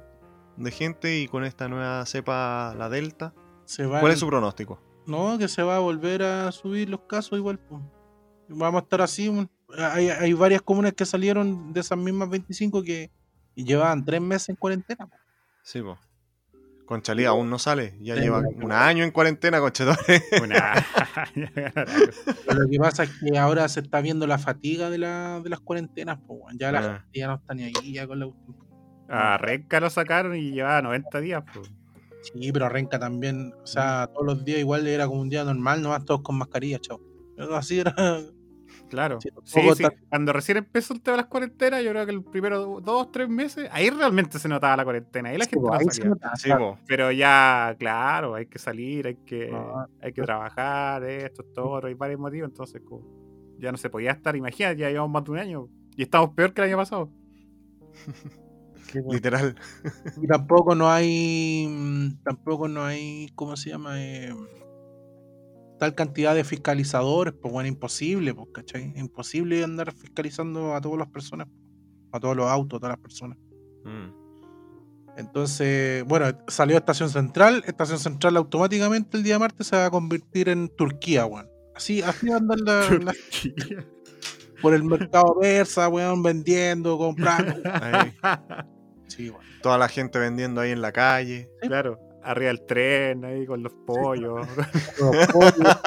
de 0.57 0.71
gente 0.71 1.19
y 1.19 1.27
con 1.27 1.43
esta 1.43 1.67
nueva 1.67 2.05
cepa, 2.05 2.73
la 2.77 2.89
Delta. 2.89 3.33
se 3.65 3.85
va 3.85 3.99
¿Cuál 3.99 4.13
es 4.13 4.19
su 4.19 4.27
pronóstico? 4.27 4.81
No, 5.05 5.37
que 5.37 5.47
se 5.47 5.63
va 5.63 5.77
a 5.77 5.79
volver 5.79 6.23
a 6.23 6.51
subir 6.51 6.89
los 6.89 7.01
casos 7.01 7.37
igual. 7.37 7.59
po. 7.59 7.81
Vamos 8.47 8.81
a 8.81 8.83
estar 8.83 9.01
así. 9.01 9.31
Hay, 9.77 10.09
hay 10.09 10.33
varias 10.33 10.61
comunas 10.61 10.93
que 10.93 11.05
salieron 11.05 11.71
de 11.73 11.81
esas 11.81 11.97
mismas 11.97 12.29
25 12.29 12.81
que 12.83 13.11
llevaban 13.55 14.03
tres 14.03 14.21
meses 14.21 14.49
en 14.49 14.55
cuarentena. 14.55 15.07
Sí, 15.61 15.81
pues. 15.81 15.99
Conchalí 16.89 17.23
aún 17.25 17.51
no 17.51 17.59
sale. 17.59 17.95
Ya 18.01 18.15
Sí, 18.15 18.21
lleva 18.21 18.41
no. 18.41 18.49
un 18.65 18.71
año 18.71 19.03
en 19.03 19.11
cuarentena, 19.11 19.59
conchetores. 19.59 20.23
Una... 20.43 20.73
Pero 21.35 22.59
lo 22.61 22.67
que 22.67 22.79
pasa 22.79 23.03
es 23.03 23.11
que 23.19 23.37
ahora 23.37 23.67
se 23.69 23.81
está 23.81 24.01
viendo 24.01 24.25
la 24.25 24.39
fatiga 24.39 24.89
de, 24.89 24.97
la, 24.97 25.39
de 25.43 25.49
las 25.51 25.59
cuarentenas. 25.59 26.17
weón. 26.27 26.57
ya 26.57 26.71
la 26.71 26.79
Ah. 26.79 26.99
gente 27.03 27.19
ya 27.19 27.27
no 27.27 27.35
está 27.35 27.53
ni 27.53 27.63
ahí 27.65 27.93
ya 27.93 28.07
con 28.07 28.19
la. 28.19 28.27
A 29.07 29.37
Renca 29.37 29.79
lo 29.79 29.89
sacaron 29.91 30.35
y 30.35 30.51
llevaba 30.51 30.81
90 30.81 31.19
días. 31.19 31.43
pues. 31.53 31.71
Sí, 32.23 32.51
pero 32.51 32.67
Renca 32.69 32.97
también, 32.97 33.53
o 33.63 33.67
sea, 33.67 34.07
todos 34.11 34.25
los 34.25 34.43
días 34.43 34.59
igual 34.59 34.85
era 34.87 35.05
como 35.07 35.21
un 35.21 35.29
día 35.29 35.43
normal, 35.43 35.81
nomás 35.83 36.05
todos 36.05 36.21
con 36.21 36.37
mascarilla, 36.39 36.79
chao. 36.79 36.99
Pero 37.37 37.55
Así 37.55 37.79
era. 37.79 37.93
Claro. 38.89 39.19
Sí, 39.43 39.61
Cuando 40.09 40.33
recién 40.33 40.57
empezó 40.57 40.93
el 40.93 41.01
tema 41.01 41.17
de 41.17 41.21
las 41.23 41.29
cuarentenas, 41.29 41.83
yo 41.83 41.91
creo 41.91 42.05
que 42.05 42.11
el 42.11 42.23
primero 42.23 42.81
dos, 42.81 43.11
tres 43.11 43.29
meses, 43.29 43.69
ahí 43.71 43.89
realmente 43.89 44.39
se 44.39 44.49
notaba 44.49 44.77
la 44.77 44.83
cuarentena. 44.83 45.29
Ahí 45.29 45.37
la 45.37 45.45
Sí, 45.45 45.51
gente 45.51 45.67
po, 45.67 45.73
no 45.73 45.77
ahí 45.77 45.85
se 45.85 45.91
salía. 45.91 46.09
nota, 46.09 46.35
Sí, 46.35 46.43
claro. 46.45 46.71
po. 46.77 46.79
Pero 46.87 47.11
ya, 47.11 47.75
claro, 47.77 48.35
hay 48.35 48.47
que 48.47 48.57
salir, 48.59 49.07
hay 49.07 49.15
que, 49.25 49.47
No, 49.51 49.85
hay 50.01 50.11
que 50.13 50.21
trabajar, 50.23 51.03
esto, 51.03 51.43
esto, 51.43 51.69
otro, 51.69 51.87
hay 51.87 51.93
varios 51.93 52.19
motivos, 52.19 52.49
entonces 52.49 52.81
como, 52.83 53.03
ya 53.59 53.71
no 53.71 53.77
se 53.77 53.89
podía 53.89 54.11
estar, 54.11 54.35
imagínate, 54.35 54.77
ya 54.77 54.89
llevamos 54.89 55.11
más 55.11 55.23
de 55.25 55.31
un 55.31 55.37
año 55.37 55.67
y 55.95 56.03
estamos 56.03 56.31
peor 56.31 56.53
que 56.53 56.61
el 56.61 56.67
año 56.69 56.77
pasado. 56.77 57.11
Literal. 59.09 59.55
Y 60.21 60.27
tampoco 60.27 60.73
no 60.73 60.89
hay, 60.89 61.67
mm, 61.69 62.23
tampoco 62.23 62.67
no 62.67 62.83
hay, 62.83 63.29
¿cómo 63.35 63.55
se 63.55 63.69
llama? 63.69 64.01
Eh, 64.03 64.33
tal 65.79 65.95
cantidad 65.95 66.35
de 66.35 66.43
fiscalizadores, 66.43 67.33
pues 67.33 67.51
bueno, 67.53 67.67
imposible, 67.67 68.33
pues, 68.33 68.49
¿cachai? 68.53 68.93
Imposible 68.95 69.63
andar 69.63 69.91
fiscalizando 69.93 70.75
a 70.75 70.81
todas 70.81 70.99
las 70.99 71.07
personas, 71.07 71.47
a 72.11 72.19
todos 72.19 72.35
los 72.35 72.47
autos, 72.47 72.77
a 72.77 72.79
todas 72.81 72.93
las 72.95 73.01
personas. 73.01 73.37
Mm. 73.85 74.19
Entonces, 75.17 76.03
bueno, 76.05 76.27
salió 76.47 76.77
Estación 76.77 77.09
Central, 77.09 77.63
Estación 77.65 77.99
Central 77.99 78.37
automáticamente 78.37 79.17
el 79.17 79.23
día 79.23 79.37
martes 79.39 79.67
se 79.67 79.75
va 79.75 79.85
a 79.85 79.89
convertir 79.89 80.47
en 80.49 80.69
Turquía, 80.69 81.25
weón. 81.25 81.47
Así, 81.75 82.01
así 82.01 82.27
va 82.29 82.35
a 82.35 82.37
andar 82.37 82.59
la- 82.59 82.89
la- 82.99 83.13
por 84.61 84.73
el 84.73 84.83
mercado 84.83 85.37
persa, 85.39 85.87
weón, 85.89 86.21
vendiendo, 86.23 86.97
comprando. 86.97 87.53
Sí. 89.07 89.31
Toda 89.63 89.77
la 89.79 89.87
gente 89.89 90.19
vendiendo 90.19 90.61
ahí 90.61 90.71
en 90.71 90.81
la 90.81 90.91
calle. 90.91 91.49
claro, 91.61 91.99
arriba 92.23 92.47
del 92.49 92.65
tren, 92.65 93.25
ahí 93.25 93.45
con 93.45 93.63
los 93.63 93.73
pollos. 93.85 94.47
Los 94.99 95.27
pollos, 95.27 95.77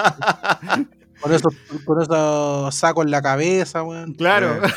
con 1.20 1.33
esos, 1.33 1.55
con 1.85 2.03
esos 2.03 2.74
sacos 2.74 3.05
en 3.05 3.11
la 3.11 3.22
cabeza, 3.22 3.83
weón. 3.83 4.14
claro. 4.14 4.61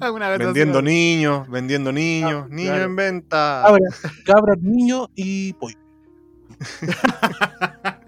Una 0.00 0.28
vez 0.30 0.38
vendiendo 0.38 0.78
así, 0.78 0.86
niños, 0.86 1.48
vendiendo 1.48 1.92
niños, 1.92 2.44
Ah, 2.44 2.48
niños 2.50 2.70
claro. 2.70 2.84
en 2.84 2.96
venta. 2.96 3.62
Cabra, 3.66 3.84
cabra, 4.24 4.54
niño 4.60 5.08
y 5.16 5.52
pollo. 5.54 5.76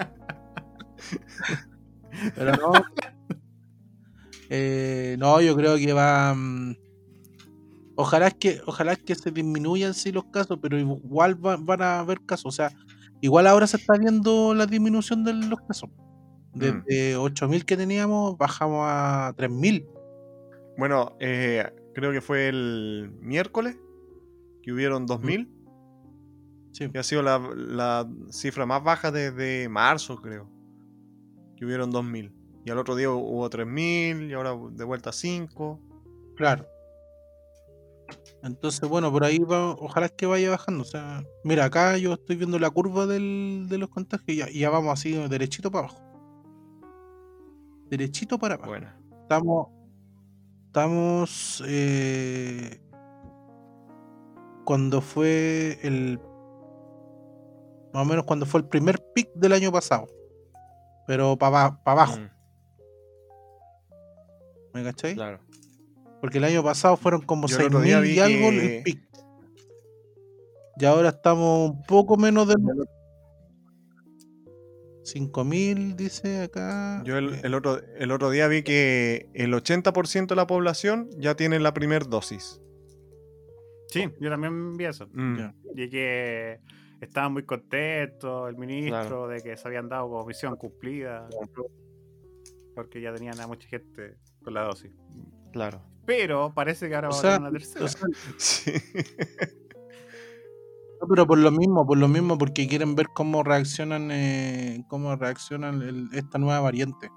Pero 2.36 2.52
no. 2.56 2.72
Eh, 4.50 5.16
no, 5.18 5.40
yo 5.40 5.56
creo 5.56 5.76
que 5.76 5.92
va. 5.92 6.34
mm, 6.34 6.76
ojalá 8.00 8.30
que, 8.30 8.60
ojalá 8.66 8.96
que 8.96 9.14
se 9.14 9.30
disminuyan 9.30 9.94
sí 9.94 10.12
los 10.12 10.24
casos, 10.26 10.58
pero 10.60 10.78
igual 10.78 11.44
va- 11.44 11.56
van 11.56 11.82
a 11.82 12.00
haber 12.00 12.20
casos. 12.22 12.46
O 12.46 12.52
sea, 12.52 12.70
igual 13.20 13.46
ahora 13.46 13.66
se 13.66 13.76
está 13.76 13.94
viendo 13.98 14.54
la 14.54 14.66
disminución 14.66 15.24
de 15.24 15.34
los 15.34 15.60
casos. 15.68 15.90
Desde 16.54 17.16
8.000 17.16 17.64
que 17.64 17.76
teníamos, 17.76 18.36
bajamos 18.36 18.84
a 18.88 19.32
3.000. 19.36 19.86
Bueno, 20.76 21.16
eh, 21.20 21.64
creo 21.94 22.10
que 22.12 22.20
fue 22.20 22.48
el 22.48 23.12
miércoles 23.20 23.76
que 24.62 24.72
hubieron 24.72 25.06
2000, 25.06 25.48
Sí. 26.72 26.88
que 26.90 26.98
ha 26.98 27.02
sido 27.02 27.22
la, 27.22 27.38
la 27.54 28.08
cifra 28.30 28.64
más 28.66 28.82
baja 28.82 29.10
desde 29.10 29.68
marzo, 29.68 30.16
creo. 30.22 30.48
Que 31.56 31.64
hubieron 31.66 31.90
2000. 31.90 32.32
Y 32.64 32.70
al 32.70 32.78
otro 32.78 32.94
día 32.96 33.10
hubo 33.10 33.48
3000 33.50 34.30
y 34.30 34.32
ahora 34.34 34.56
de 34.72 34.84
vuelta 34.84 35.12
5. 35.12 35.80
Claro. 36.36 36.66
Entonces, 38.42 38.88
bueno, 38.88 39.12
por 39.12 39.24
ahí 39.24 39.38
va, 39.38 39.72
ojalá 39.72 40.06
es 40.06 40.12
que 40.12 40.26
vaya 40.26 40.50
bajando. 40.50 40.82
O 40.82 40.86
sea, 40.86 41.22
mira, 41.44 41.66
acá 41.66 41.96
yo 41.98 42.14
estoy 42.14 42.36
viendo 42.36 42.58
la 42.58 42.70
curva 42.70 43.06
del- 43.06 43.66
de 43.68 43.76
los 43.78 43.90
contagios 43.90 44.50
y 44.50 44.58
ya, 44.60 44.70
vamos 44.70 44.92
así 44.98 45.12
derechito 45.28 45.70
para 45.70 45.88
abajo. 45.88 46.02
Derechito 47.90 48.38
para 48.38 48.54
abajo. 48.54 48.70
Bueno, 48.70 48.88
Estamos. 49.22 49.68
Estamos. 50.68 51.62
eh, 51.66 52.80
cuando 54.64 55.00
fue 55.00 55.78
el. 55.82 56.20
Más 57.92 58.02
o 58.02 58.04
menos 58.04 58.24
cuando 58.24 58.46
fue 58.46 58.60
el 58.60 58.68
primer 58.68 59.00
pic 59.14 59.28
del 59.34 59.52
año 59.52 59.72
pasado. 59.72 60.06
Pero 61.08 61.36
para 61.36 61.78
abajo, 61.84 62.18
mm, 62.18 62.30
¿me 64.74 64.84
cachai? 64.84 65.14
claro. 65.14 65.40
Porque 66.20 66.38
el 66.38 66.44
año 66.44 66.62
pasado 66.62 66.96
fueron 66.96 67.22
como 67.22 67.46
Yo 67.48 67.58
el 67.58 67.66
otro 67.66 67.80
día 67.80 67.98
6.000 68.00 68.02
vi 68.02 68.10
y 68.14 68.18
algo 68.20 68.50
que- 68.50 68.76
el 68.78 68.82
pic. 68.82 69.08
Y 70.78 70.84
ahora 70.84 71.10
estamos 71.10 71.70
un 71.70 71.82
poco 71.84 72.16
menos 72.16 72.48
de 72.48 72.54
5.000, 75.04 75.96
dice 75.96 76.42
acá. 76.42 77.02
Yo 77.04 77.16
el, 77.18 77.34
Eh, 77.34 77.40
el 77.44 77.54
otro, 77.54 77.80
el 77.96 78.10
otro 78.12 78.30
día 78.30 78.48
vi 78.48 78.62
que 78.62 79.28
el 79.34 79.52
80% 79.54 80.34
de 80.34 80.36
la 80.36 80.46
población 80.46 81.08
ya 81.18 81.34
tiene 81.34 81.58
la 81.58 81.74
primera 81.74 82.04
dosis. 82.06 82.60
Sí, 83.88 84.04
yo 84.20 84.30
también 84.30 84.76
vi 84.76 84.84
eso. 84.84 85.08
Mm. 85.12 85.38
Y 85.74 85.90
que 85.90 86.60
estaban 87.00 87.32
muy 87.32 87.44
contentos, 87.44 88.48
el 88.48 88.56
ministro, 88.56 89.00
Claro. 89.00 89.28
de 89.28 89.40
que 89.42 89.56
se 89.56 89.66
habían 89.66 89.88
dado 89.88 90.08
como 90.08 90.26
misión 90.26 90.56
cumplida. 90.56 91.28
Porque 92.74 93.00
ya 93.00 93.12
tenían 93.12 93.38
a 93.40 93.46
mucha 93.48 93.68
gente 93.68 94.16
con 94.44 94.54
la 94.54 94.62
dosis. 94.62 94.92
Claro. 95.52 95.82
Pero 96.10 96.52
parece 96.54 96.88
que 96.88 96.94
ahora 96.96 97.08
O 97.10 97.12
va 97.12 97.18
a 97.18 97.20
haber 97.36 97.40
una 97.40 97.50
tercera. 97.52 97.84
o 97.84 97.88
sea, 97.88 98.00
Sí. 98.38 98.72
no, 101.00 101.06
pero 101.08 101.26
por 101.26 101.38
lo 101.38 101.50
mismo, 101.52 101.86
por 101.86 101.98
lo 101.98 102.08
mismo, 102.08 102.36
porque 102.36 102.66
quieren 102.66 102.94
ver 102.96 103.06
cómo 103.14 103.42
reaccionan, 103.44 104.10
eh, 104.10 104.82
cómo 104.88 105.14
reaccionan 105.16 105.82
el- 105.82 106.08
esta 106.12 106.38
nueva 106.38 106.60
variante. 106.60 107.08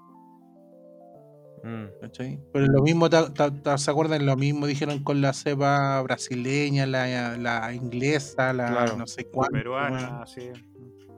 Mm, 1.64 1.86
¿cachai? 2.00 2.38
Pero 2.52 2.66
lo 2.66 2.82
mismo, 2.82 3.08
ta- 3.10 3.32
ta- 3.32 3.50
ta- 3.50 3.78
¿se 3.78 3.90
acuerdan? 3.90 4.24
Lo 4.26 4.36
mismo 4.36 4.66
dijeron 4.66 5.02
con 5.02 5.20
la 5.22 5.32
cepa 5.32 6.00
brasileña, 6.02 6.86
la, 6.86 7.36
la 7.38 7.72
inglesa, 7.74 8.52
la 8.52 8.68
Claro. 8.70 8.96
no 8.98 9.06
sé 9.06 9.26
weón. 9.32 9.50
peruana, 9.50 10.24
sí. 10.26 10.50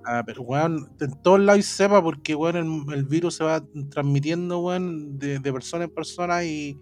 Ah, 0.05 0.23
pero 0.25 0.43
weón, 0.43 0.89
en 1.01 1.21
todos 1.23 1.41
lados 1.41 1.57
hay 1.57 1.63
cepa 1.65 2.01
porque 2.01 2.35
weón, 2.37 2.57
el, 2.57 2.95
el 2.95 3.05
virus 3.05 3.35
se 3.35 3.45
va 3.45 3.61
transmitiendo 3.91 4.61
weón, 4.61 5.19
de, 5.19 5.41
de 5.41 5.53
persona 5.53 5.85
en 5.85 5.91
persona 5.91 6.45
y 6.45 6.79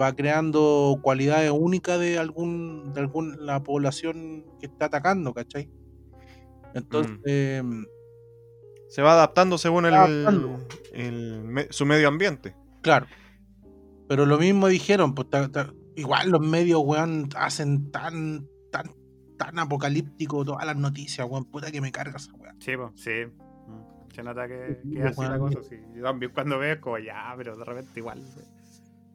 va 0.00 0.14
creando 0.14 0.98
cualidades 1.02 1.50
únicas 1.52 1.98
de 2.00 2.18
algún 2.18 2.92
de 2.94 3.00
algún 3.00 3.44
la 3.46 3.62
población 3.62 4.44
que 4.60 4.66
está 4.66 4.86
atacando, 4.86 5.32
¿cachai? 5.34 5.70
Entonces, 6.74 7.62
Se 8.88 9.02
va 9.02 9.12
adaptando 9.12 9.58
según 9.58 9.86
el, 9.86 9.94
Adaptando. 9.94 10.58
el 10.92 11.42
me- 11.44 11.66
su 11.70 11.84
medio 11.86 12.08
ambiente. 12.08 12.54
claro. 12.82 13.06
Pero 14.06 14.26
lo 14.26 14.38
mismo 14.38 14.68
dijeron, 14.68 15.14
pues 15.14 15.30
ta- 15.30 15.50
ta- 15.50 15.72
igual 15.96 16.28
los 16.30 16.40
medios, 16.46 16.82
weón, 16.84 17.30
hacen 17.36 17.90
tan, 17.90 18.46
tan, 18.70 18.90
tan 19.38 19.58
apocalíptico 19.58 20.44
todas 20.44 20.66
las 20.66 20.76
noticias, 20.76 21.26
weón, 21.28 21.46
puta 21.46 21.70
que 21.72 21.80
me 21.80 21.90
carga 21.90 22.16
esa 22.18 22.32
weón. 22.34 22.54
Sí, 22.60 22.76
po, 22.76 22.92
sí. 22.96 23.10
Mm. 23.66 24.12
Se 24.14 24.22
nota 24.22 24.46
que, 24.46 24.78
Sí, 24.82 24.90
que 24.90 24.98
es 25.00 25.06
así 25.06 25.20
la 25.22 25.38
weón. 25.38 25.54
cosa. 25.54 25.68
Sí. 25.68 25.76
Yo 25.96 26.02
también 26.04 26.32
cuando 26.34 26.58
veo 26.58 26.74
es 26.74 26.80
como 26.80 26.98
ya, 26.98 27.32
pero 27.36 27.56
de 27.56 27.64
repente 27.64 27.98
igual. 27.98 28.22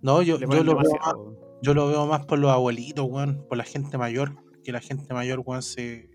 No, 0.02 0.22
yo, 0.22 0.38
yo 0.40 0.64
lo 0.64 0.76
veo 0.78 0.92
más-. 1.02 1.16
Yo 1.62 1.74
lo 1.74 1.88
veo 1.88 2.06
más 2.08 2.26
por 2.26 2.40
los 2.40 2.52
abuelitos, 2.52 3.06
weón, 3.10 3.46
por 3.50 3.58
la 3.58 3.64
gente 3.66 3.98
mayor, 3.98 4.36
que 4.64 4.72
la 4.72 4.80
gente 4.80 5.14
mayor, 5.14 5.42
weón, 5.46 5.62
se, 5.62 6.10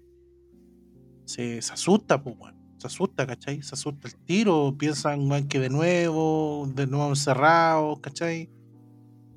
se, 1.24 1.61
se 1.62 1.72
asusta, 1.72 2.22
pues, 2.22 2.37
weón. 2.39 2.55
Se 2.78 2.87
asusta, 2.89 3.26
¿cachai? 3.26 3.62
Se 3.62 3.74
asusta 3.74 4.09
el 4.09 4.14
tiro, 4.24 4.74
piensan, 4.78 5.30
weón, 5.30 5.49
que 5.49 5.59
de 5.61 5.70
nuevo, 5.70 6.66
de 6.74 6.87
nuevo 6.87 7.09
encerrados, 7.09 8.01
¿cachai? 8.01 8.51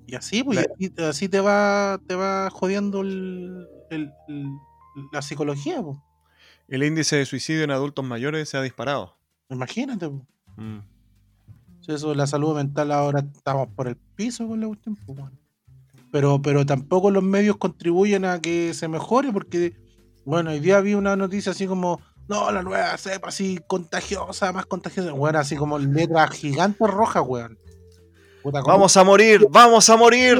Y 0.06 0.16
así, 0.16 0.44
pues, 0.44 0.66
y 0.80 0.86
así, 0.88 1.02
así 1.04 1.30
te 1.30 1.40
va, 1.42 2.00
te 2.08 2.16
va 2.16 2.50
jodiendo 2.50 3.02
el, 3.02 3.68
el- 3.90 4.12
el- 4.30 4.52
la 5.12 5.22
psicología, 5.22 5.82
pues. 5.82 5.98
El 6.70 6.84
índice 6.84 7.16
de 7.18 7.26
suicidio 7.26 7.64
en 7.64 7.72
adultos 7.72 8.04
mayores 8.06 8.50
se 8.50 8.58
ha 8.58 8.62
disparado. 8.62 9.18
Imagínate, 9.50 10.10
pues. 10.10 10.24
Mm. 10.58 10.80
Eso, 11.88 12.14
la 12.14 12.28
salud 12.28 12.56
mental 12.56 12.92
ahora 12.92 13.20
estamos 13.34 13.70
por 13.70 13.88
el 13.88 13.96
piso 14.16 14.48
con 14.48 14.60
la 14.60 14.68
cuestión. 14.68 14.96
pues. 15.06 15.18
Pero, 16.12 16.42
pero 16.42 16.66
tampoco 16.66 17.12
los 17.12 17.24
medios 17.24 17.58
contribuyen 17.58 18.26
a 18.26 18.40
que 18.42 18.74
se 18.74 18.88
mejore, 18.88 19.32
porque, 19.32 19.76
bueno, 20.26 20.52
hoy 20.52 20.60
día 20.60 20.80
vi 20.82 20.94
una 20.94 21.16
noticia 21.16 21.52
así 21.52 21.68
como, 21.68 22.00
no, 22.28 22.52
la 22.52 22.62
nueva 22.64 22.98
cepa 22.98 23.30
así 23.30 23.60
contagiosa, 23.68 24.52
más 24.52 24.66
contagiosa, 24.66 25.12
bueno, 25.14 25.40
así 25.40 25.56
como 25.56 25.78
letras 25.80 26.32
gigantes 26.32 26.88
rojas, 26.90 27.24
weón. 27.26 27.58
Puta, 28.44 28.62
¿cómo- 28.62 28.74
Vamos 28.76 28.96
a 28.98 29.04
morir, 29.04 29.46
vamos 29.50 29.90
a 29.90 29.98
morir. 29.98 30.38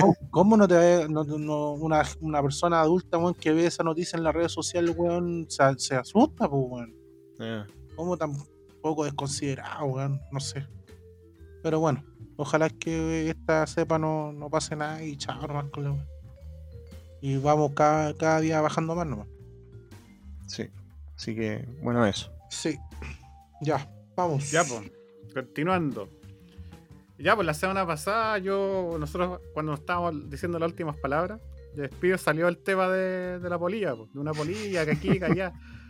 ¿Cómo, 0.00 0.16
cómo 0.30 0.56
no 0.56 0.66
te 0.66 0.74
ve, 0.74 1.06
no- 1.08 1.24
no- 1.24 1.72
una, 1.74 2.02
una 2.20 2.42
persona 2.42 2.80
adulta, 2.80 3.18
weón, 3.18 3.34
que 3.34 3.52
ve 3.52 3.66
esa 3.66 3.84
noticia 3.84 4.16
en 4.16 4.24
las 4.24 4.34
redes 4.34 4.52
sociales, 4.52 4.94
weón, 4.96 5.46
se, 5.48 5.62
se 5.78 5.94
asusta, 5.96 6.48
pues, 6.48 6.62
weón? 6.68 6.94
Eh, 7.40 7.64
¿Cómo 7.94 8.16
tan 8.16 8.32
poco 8.82 9.04
desconsiderado, 9.04 9.86
weón? 9.86 10.20
No 10.30 10.40
sé. 10.40 10.66
Pero 11.62 11.80
bueno, 11.80 12.04
ojalá 12.36 12.68
que 12.68 13.30
esta 13.30 13.66
cepa 13.66 13.98
no, 13.98 14.32
no 14.32 14.50
pase 14.50 14.76
nada 14.76 15.02
y 15.02 15.16
chao 15.16 15.46
nomás 15.46 15.66
con 15.70 15.84
la 15.84 15.92
weón. 15.92 16.06
Y 17.20 17.36
vamos 17.38 17.72
cada, 17.74 18.14
cada 18.14 18.40
día 18.40 18.60
bajando 18.60 18.96
más 18.96 19.06
nomás. 19.06 19.28
Sí. 20.48 20.68
Así 21.16 21.36
que, 21.36 21.64
bueno, 21.80 22.04
eso. 22.04 22.32
Sí. 22.50 22.76
Ya, 23.60 23.88
vamos. 24.16 24.50
Ya, 24.50 24.64
pues, 24.64 24.90
continuando. 25.32 26.08
Ya, 27.18 27.36
pues 27.36 27.46
la 27.46 27.54
semana 27.54 27.86
pasada, 27.86 28.38
yo, 28.38 28.96
nosotros 28.98 29.40
cuando 29.54 29.74
estábamos 29.74 30.28
diciendo 30.28 30.58
las 30.58 30.70
últimas 30.70 30.96
palabras, 30.96 31.40
de 31.76 31.82
despido 31.82 32.18
salió 32.18 32.48
el 32.48 32.58
tema 32.58 32.88
de, 32.88 33.38
de 33.38 33.48
la 33.48 33.58
polilla, 33.58 33.94
pues, 33.94 34.12
de 34.12 34.18
una 34.18 34.32
polilla, 34.32 34.84
que 34.84 34.90
aquí, 34.90 35.18
que 35.18 35.24
allá. 35.24 35.52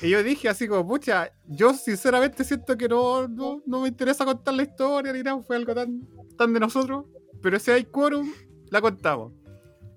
Y 0.00 0.10
yo 0.10 0.22
dije 0.22 0.48
así 0.48 0.68
como, 0.68 0.86
pucha, 0.86 1.30
yo 1.46 1.74
sinceramente 1.74 2.44
siento 2.44 2.76
que 2.76 2.88
no, 2.88 3.28
no, 3.28 3.62
no 3.66 3.80
me 3.80 3.88
interesa 3.88 4.24
contar 4.24 4.54
la 4.54 4.62
historia 4.62 5.12
ni 5.12 5.22
nada, 5.22 5.40
fue 5.42 5.56
algo 5.56 5.74
tan, 5.74 6.02
tan 6.36 6.52
de 6.52 6.60
nosotros, 6.60 7.04
pero 7.42 7.58
si 7.58 7.70
hay 7.70 7.84
quórum, 7.84 8.30
la 8.70 8.80
contamos. 8.80 9.32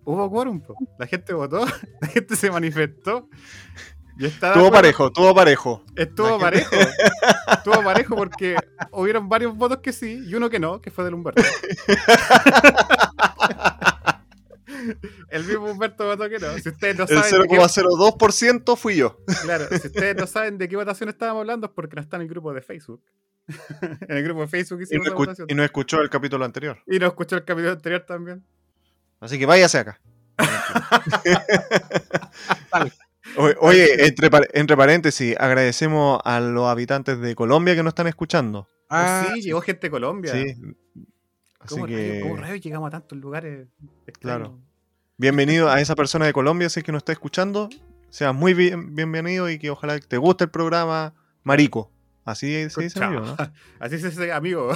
Hubo 0.04 0.30
quórum, 0.30 0.62
pues. 0.62 0.78
la 1.00 1.08
gente 1.08 1.34
votó, 1.34 1.66
la 2.02 2.08
gente 2.08 2.36
se 2.36 2.52
manifestó. 2.52 3.28
Y 4.18 4.26
está 4.28 4.50
de 4.50 4.54
Tuvo 4.54 4.68
acuerdo- 4.68 4.72
parejo, 4.78 5.12
tuvo 5.12 5.36
parejo. 5.36 5.84
Estuvo 5.96 6.40
parejo. 6.40 6.76
Estuvo 7.52 7.84
parejo 7.84 8.16
porque 8.16 8.56
hubieron 8.92 9.28
varios 9.28 9.56
votos 9.58 9.80
que 9.80 9.92
sí 9.92 10.24
y 10.26 10.36
uno 10.36 10.50
que 10.50 10.60
no, 10.60 10.80
que 10.82 10.90
fue 10.92 11.04
del 11.04 11.16
Humberto. 11.16 11.42
El 15.30 15.44
mismo 15.46 15.72
Humberto 15.72 16.06
votó 16.06 16.30
que 16.30 16.40
no. 16.40 16.54
Si 16.58 16.70
ustedes 16.70 16.98
no 16.98 17.04
El 17.04 17.10
saben, 17.24 17.48
qué, 17.50 17.58
0,02% 17.58 18.78
fui 18.78 18.96
yo. 18.98 19.18
claro, 19.44 19.66
si 19.70 19.88
ustedes 19.88 20.16
no 20.16 20.28
saben 20.28 20.58
de 20.58 20.68
qué 20.70 20.76
votación 20.76 21.10
estábamos 21.10 21.42
hablando 21.42 21.68
es 21.68 21.74
porque 21.74 21.96
no 21.96 22.02
está 22.02 22.16
en 22.18 22.24
el 22.24 22.28
grupo 22.30 22.54
de 22.54 22.62
Facebook. 22.62 23.02
en 24.08 24.18
el 24.18 24.24
grupo 24.24 24.42
de 24.42 24.48
Facebook 24.48 24.80
Y 24.82 24.84
hicimos 24.84 25.06
no, 25.06 25.12
la 25.12 25.16
escu- 25.16 25.20
votación. 25.20 25.48
y 25.50 25.56
no 25.56 25.64
escuchó 25.64 26.02
el 26.02 26.10
capítulo 26.10 26.46
anterior. 26.46 26.78
Y 26.88 27.00
no 27.00 27.08
escuchó 27.08 27.36
el 27.36 27.44
capítulo 27.46 27.72
anterior 27.74 28.02
también. 28.08 28.44
Así 29.20 29.38
que 29.40 29.46
váyase 29.46 29.80
acá. 29.80 30.00
Oye, 33.38 33.56
oye, 33.60 34.06
entre, 34.08 34.30
par- 34.30 34.48
entre 34.54 34.78
paréntesis, 34.78 35.36
agradecemos 35.40 36.20
a 36.24 36.40
los 36.40 36.68
habitantes 36.68 37.20
de 37.20 37.36
Colombia 37.36 37.76
que 37.76 37.84
nos 37.84 37.92
están 37.92 38.08
escuchando. 38.08 38.68
Ah, 38.90 39.32
sí, 39.34 39.42
llegó 39.42 39.62
gente 39.62 39.88
de 39.88 39.92
Colombia. 39.92 40.32
Sí. 40.32 40.46
Así 41.60 41.76
¿Cómo, 41.76 41.88
rayos, 41.88 42.22
¿Cómo 42.24 42.36
que, 42.36 42.42
rayos 42.42 42.62
llegamos 42.62 42.88
a 42.88 42.92
tantos 42.92 43.18
lugares 43.18 43.68
extraños? 44.06 44.50
Claro. 44.50 44.60
Bienvenido 45.18 45.70
a 45.70 45.80
esa 45.82 45.95
persona 45.95 46.26
de 46.26 46.34
Colombia, 46.34 46.70
si 46.70 46.80
es 46.80 46.84
que 46.84 46.91
nos 46.91 46.99
está 47.01 47.11
escuchando. 47.13 47.70
Sea 48.09 48.32
muy 48.34 48.53
bien, 48.53 48.95
bienvenido 48.95 49.49
y 49.49 49.59
que 49.59 49.70
ojalá 49.70 49.99
te 49.99 50.18
guste 50.18 50.45
el 50.45 50.49
programa 50.49 51.13
Marico. 51.43 51.91
Así 52.24 52.70
se 52.70 52.82
dice, 52.82 52.99
Chao. 52.99 53.09
amigo, 53.09 53.26
¿no? 53.26 53.36
Así 53.80 53.99
se 53.99 54.09
dice 54.09 54.32
amigo. 54.32 54.72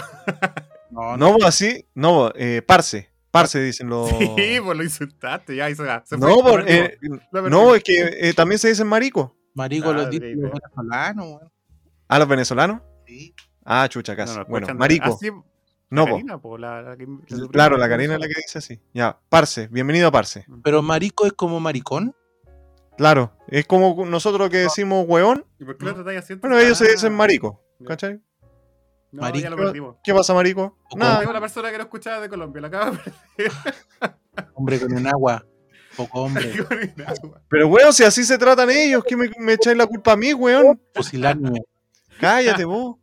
no, 0.92 1.02
no. 1.18 1.18
No, 1.18 1.34
pues, 1.34 1.46
así, 1.46 1.86
no, 1.96 2.32
eh, 2.36 2.62
parce. 2.66 3.10
Parce 3.32 3.62
dicen 3.62 3.90
los. 3.90 4.10
Sí, 4.10 4.58
pues 4.64 4.78
lo 4.78 4.84
insultaste, 4.84 5.56
ya 5.56 5.70
hizo 5.70 5.84
se 6.06 6.18
fue. 6.18 6.28
No, 6.30 6.38
por- 6.42 6.62
Lo 6.62 6.68
eh, 6.68 6.98
no, 7.50 7.76
es 7.76 7.84
que 7.84 8.02
eh, 8.22 8.34
también 8.34 8.58
se 8.60 8.70
dicen 8.70 8.88
marico. 8.88 9.36
Marico, 9.54 9.94
los 9.94 10.06
los 10.06 10.10
venezolanos, 10.12 11.26
weón. 11.28 11.52
¿A 12.08 12.20
los 12.20 12.28
venezolanos? 12.28 12.82
Sí. 13.06 13.36
Ah, 13.64 13.88
chucha, 13.88 14.16
casi. 14.16 14.36
no, 14.38 14.46
bueno, 14.46 14.74
marico. 14.74 15.16
Ah, 15.22 15.44
no, 15.90 16.06
la. 16.06 16.12
Karina, 16.12 16.38
po, 16.38 16.58
la- 16.58 16.82
la 16.82 16.98
que- 16.98 17.06
la 17.06 17.28
suprema 17.28 17.52
Claro, 17.52 17.78
la 17.78 17.90
Karina 17.90 18.14
es 18.16 18.20
la 18.20 18.28
que 18.28 18.34
dice 18.36 18.58
así. 18.60 18.80
Ya, 18.94 19.20
parce, 19.30 19.68
bienvenido 19.68 20.08
a 20.08 20.12
parce. 20.12 20.46
Pero 20.64 20.82
marico 20.82 21.26
es 21.26 21.34
como 21.34 21.60
maricón. 21.60 22.16
Claro, 22.98 23.32
es 23.48 23.66
como 23.66 24.06
nosotros 24.06 24.50
que 24.50 24.58
decimos 24.58 25.06
weón, 25.08 25.46
¿Y 25.60 25.64
por 25.66 25.78
qué 25.78 25.86
lo 25.86 25.96
tratáis 25.96 26.20
así? 26.20 26.36
bueno, 26.36 26.60
ellos 26.60 26.78
se 26.78 26.92
dicen 26.92 27.14
marico. 27.14 27.62
¿Cachai? 27.88 28.20
No, 29.12 29.22
Marico. 29.24 29.44
ya 29.44 29.50
lo 29.50 29.56
perdimos. 29.58 29.96
¿Qué 30.04 30.14
pasa, 30.14 30.34
marico? 30.36 30.78
Nada. 30.96 31.14
Perdimos 31.16 31.34
la 31.34 31.42
persona 31.42 31.72
que 31.72 31.78
no 31.78 31.84
escuchaba 31.84 32.20
de 32.20 32.30
Colombia, 32.30 32.62
la 32.62 32.68
acabo 32.68 32.92
de 32.92 32.98
perder. 33.38 33.52
Hombre 34.54 34.80
con 34.80 34.94
un 34.94 35.08
agua. 35.08 35.46
Poco 35.98 36.22
hombre. 36.22 36.54
Pero 37.50 37.68
weón, 37.68 37.92
si 37.92 38.04
así 38.04 38.24
se 38.24 38.38
tratan 38.38 38.70
ellos, 38.70 39.04
¿qué 39.08 39.18
me, 39.18 39.30
me 39.40 39.54
echáis 39.54 39.76
la 39.76 39.88
culpa 39.88 40.12
a 40.12 40.16
mí, 40.16 40.34
weón? 40.34 40.80
Fusilarme. 40.94 41.60
Cállate 42.20 42.64
vos. 42.66 42.98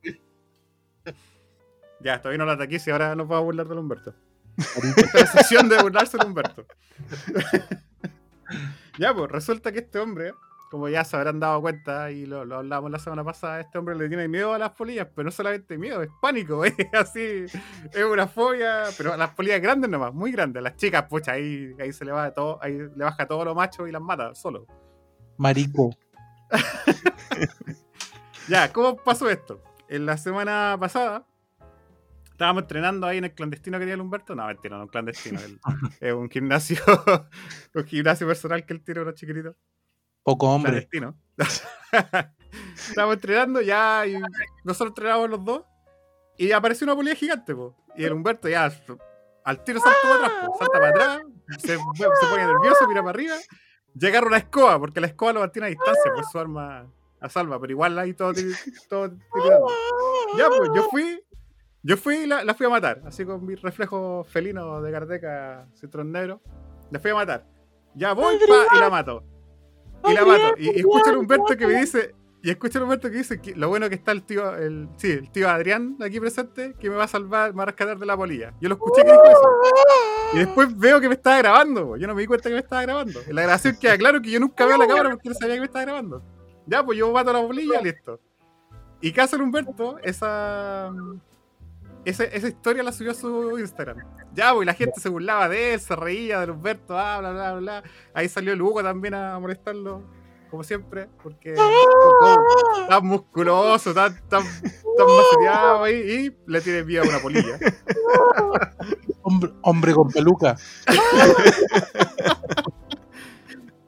Ya, 2.07 2.21
todavía 2.21 2.39
no 2.39 2.47
la 2.47 2.53
ataqué 2.53 2.81
y 2.87 2.91
ahora 2.91 3.17
nos 3.17 3.27
vamos 3.27 3.43
a 3.43 3.45
burlar 3.45 3.67
del 3.67 3.79
Humberto. 3.79 4.15
Esta 4.57 5.03
es 5.03 5.15
la 5.15 5.27
sección 5.27 5.69
de 5.69 5.83
burlarse 5.83 6.17
del 6.17 6.29
Humberto. 6.29 6.65
ya, 8.99 9.13
pues 9.13 9.29
resulta 9.29 9.73
que 9.73 9.81
este 9.81 9.99
hombre, 9.99 10.33
como 10.71 10.89
ya 10.89 11.03
se 11.03 11.17
habrán 11.17 11.41
dado 11.41 11.61
cuenta 11.61 12.13
y 12.13 12.25
lo, 12.25 12.45
lo 12.45 12.59
hablamos 12.59 12.93
la 12.93 13.01
semana 13.01 13.25
pasada, 13.25 13.59
este 13.59 13.77
hombre 13.77 13.97
le 13.97 14.07
tiene 14.07 14.29
miedo 14.29 14.55
a 14.55 14.59
las 14.59 14.71
polillas, 14.71 15.09
pero 15.17 15.25
no 15.25 15.31
solamente 15.33 15.77
miedo, 15.77 16.01
es 16.01 16.11
pánico, 16.23 16.65
es 16.65 16.77
así, 16.93 17.47
es 17.93 18.05
una 18.05 18.29
fobia, 18.29 18.85
pero 18.97 19.13
a 19.13 19.17
las 19.17 19.31
polillas 19.31 19.61
grandes 19.61 19.91
nomás, 19.91 20.15
muy 20.15 20.31
grandes. 20.31 20.63
Las 20.63 20.77
chicas, 20.77 21.07
pucha, 21.11 21.33
ahí, 21.33 21.75
ahí 21.81 21.93
se 21.93 22.05
le 22.05 22.13
va 22.13 22.33
todo, 22.33 22.61
ahí 22.63 22.79
le 22.79 23.05
baja 23.05 23.27
todo 23.27 23.45
lo 23.45 23.57
macho 23.57 23.89
y 23.89 23.91
las 23.91 24.03
mata 24.03 24.33
solo. 24.37 24.65
Marico. 25.39 25.91
Ya, 28.49 28.73
¿cómo 28.73 28.95
pasó 28.95 29.29
esto? 29.29 29.61
En 29.89 30.07
la 30.07 30.17
semana 30.17 30.77
pasada 30.79 31.27
estábamos 32.37 32.64
entrenando 32.64 33.07
ahí 33.07 33.16
en 33.16 33.24
el 33.24 33.32
clandestino 33.32 33.78
que 33.78 33.87
tiene 33.87 33.95
el 33.95 34.01
Humberto. 34.03 34.34
No, 34.34 34.47
mentira, 34.47 34.76
no 34.76 34.82
un 34.82 34.89
clandestino. 34.89 35.41
es 36.01 36.12
un 36.12 36.28
gimnasio, 36.28 36.82
un 37.74 37.84
gimnasio 37.84 38.26
personal 38.26 38.66
que 38.66 38.74
él 38.74 38.84
tiene 38.84 39.01
unos 39.01 39.14
chiquititos. 39.14 39.57
Poco 40.22 40.51
hombre. 40.51 40.87
Clandestino. 40.87 41.16
estábamos 42.89 43.14
entrenando 43.14 43.62
ya 43.62 44.07
y 44.07 44.18
nosotros 44.64 44.91
entrenábamos 44.91 45.30
los 45.30 45.45
dos 45.47 45.62
y 46.37 46.53
apareció 46.53 46.84
una 46.84 46.95
polilla 46.95 47.14
gigante, 47.14 47.55
po. 47.55 47.74
Y 47.97 48.05
el 48.05 48.12
Humberto 48.12 48.51
ya 48.51 48.70
al 49.45 49.64
tiro 49.64 49.80
salta 49.80 49.99
para 50.03 50.26
atrás, 50.26 50.32
po. 50.45 50.59
salta 50.59 50.78
para 50.78 50.89
atrás, 50.91 51.22
se, 51.59 51.68
se 51.68 52.26
pone 52.28 52.47
nervioso, 52.47 52.87
mira 52.87 53.01
para 53.01 53.11
arriba, 53.11 53.37
llega 53.95 54.18
a 54.18 54.26
una 54.26 54.37
escoba, 54.37 54.78
porque 54.78 55.01
la 55.01 55.07
escoba 55.07 55.32
lo 55.32 55.41
mantiene 55.41 55.68
a 55.68 55.70
distancia 55.70 56.12
por 56.14 56.24
su 56.26 56.39
arma 56.39 56.87
a 57.18 57.28
salva, 57.30 57.59
pero 57.59 57.72
igual 57.72 57.99
ahí 57.99 58.12
todo, 58.12 58.34
todo 58.91 59.09
tirando. 59.09 59.68
Ya, 60.37 60.49
pues 60.49 60.70
yo 60.74 60.82
fui, 60.91 61.18
yo 61.87 61.97
fui 61.97 62.16
y 62.16 62.26
la, 62.26 62.43
la 62.43 62.53
fui 62.53 62.66
a 62.66 62.68
matar, 62.68 63.01
así 63.07 63.24
con 63.24 63.47
mi 63.47 63.55
reflejo 63.55 64.24
felino 64.24 64.82
de 64.82 64.91
Carteca 64.91 65.68
Citrón 65.72 66.11
Negro, 66.11 66.41
la 66.91 66.99
fui 66.99 67.12
a 67.12 67.14
matar. 67.14 67.47
Ya 67.95 68.12
voy 68.12 68.37
pa, 68.41 68.76
y 68.76 68.80
la 68.80 68.91
mato. 68.91 69.22
Y 70.05 70.12
la 70.12 70.24
mato. 70.24 70.55
Y, 70.59 70.66
y 70.66 70.80
escucho 70.80 71.11
a 71.11 71.16
Humberto 71.16 71.57
que 71.57 71.64
me 71.64 71.78
dice, 71.78 72.12
y 72.43 72.51
escucho 72.51 72.80
a 72.80 72.82
Humberto 72.82 73.09
que 73.09 73.18
dice 73.18 73.41
que 73.41 73.55
lo 73.55 73.68
bueno 73.68 73.89
que 73.89 73.95
está 73.95 74.11
el 74.11 74.24
tío, 74.24 74.57
el, 74.57 74.89
sí, 74.97 75.12
el 75.12 75.30
tío 75.30 75.49
Adrián 75.49 75.97
aquí 76.03 76.18
presente, 76.18 76.74
que 76.80 76.91
me 76.91 76.97
va 76.97 77.05
a 77.05 77.09
salvar, 77.09 77.53
me 77.53 77.59
va 77.59 77.62
a 77.62 77.66
rescatar 77.66 77.97
de 77.99 78.07
la 78.07 78.16
polilla. 78.16 78.53
Yo 78.61 78.68
lo 78.68 78.74
escuché 78.74 79.05
que 79.05 79.12
dijo 79.12 79.24
eso. 79.24 79.49
Y 80.34 80.39
después 80.39 80.76
veo 80.76 81.01
que 81.01 81.09
me 81.09 81.14
estaba 81.14 81.39
grabando, 81.39 81.87
po. 81.87 81.97
yo 81.97 82.09
no 82.09 82.16
me 82.16 82.22
di 82.22 82.26
cuenta 82.26 82.49
que 82.49 82.55
me 82.57 82.62
estaba 82.62 82.82
grabando. 82.82 83.20
En 83.28 83.37
la 83.37 83.43
grabación 83.43 83.76
queda 83.80 83.97
claro 83.97 84.20
que 84.20 84.32
yo 84.32 84.41
nunca 84.41 84.66
veo 84.66 84.76
la 84.76 84.89
cámara 84.89 85.11
porque 85.11 85.28
no 85.28 85.37
sabía 85.37 85.55
que 85.55 85.61
me 85.61 85.66
estaba 85.66 85.84
grabando. 85.84 86.20
Ya, 86.66 86.84
pues 86.84 86.99
yo 86.99 87.12
mato 87.12 87.30
a 87.30 87.34
la 87.34 87.47
polilla, 87.47 87.80
listo. 87.80 88.18
Y 89.01 89.12
¿qué 89.12 89.20
hace 89.20 89.37
el 89.37 89.43
Humberto? 89.43 89.99
Esa, 90.03 90.93
esa, 92.07 92.25
esa 92.25 92.49
historia 92.49 92.83
la 92.83 92.93
subió 92.93 93.11
a 93.11 93.15
su 93.15 93.59
Instagram. 93.59 93.99
Ya, 94.33 94.53
pues 94.53 94.63
y 94.65 94.67
la 94.67 94.75
gente 94.75 95.01
se 95.01 95.09
burlaba 95.09 95.49
de 95.49 95.75
él, 95.75 95.81
se 95.81 95.95
reía 95.97 96.41
del 96.41 96.51
Humberto, 96.51 96.97
ah, 96.99 97.19
bla, 97.21 97.33
bla, 97.33 97.55
bla. 97.55 97.83
Ahí 98.15 98.29
salió 98.29 98.53
el 98.53 98.63
Hugo 98.63 98.83
también 98.83 99.15
a 99.15 99.39
molestarlo, 99.39 100.03
como 100.51 100.63
siempre, 100.63 101.09
porque 101.23 101.55
como- 101.55 102.89
tan 102.89 103.07
musculoso, 103.07 103.93
tan, 103.93 104.15
tan, 104.29 104.43
tan 104.45 105.07
maceteado 105.07 105.83
ahí, 105.85 105.95
y 105.95 106.37
le 106.51 106.61
tiene 106.61 106.85
miedo 106.85 107.03
a 107.05 107.09
una 107.09 107.19
polilla. 107.19 107.59
Hombre, 109.23 109.51
hombre 109.63 109.93
con 109.95 110.09
peluca. 110.11 110.57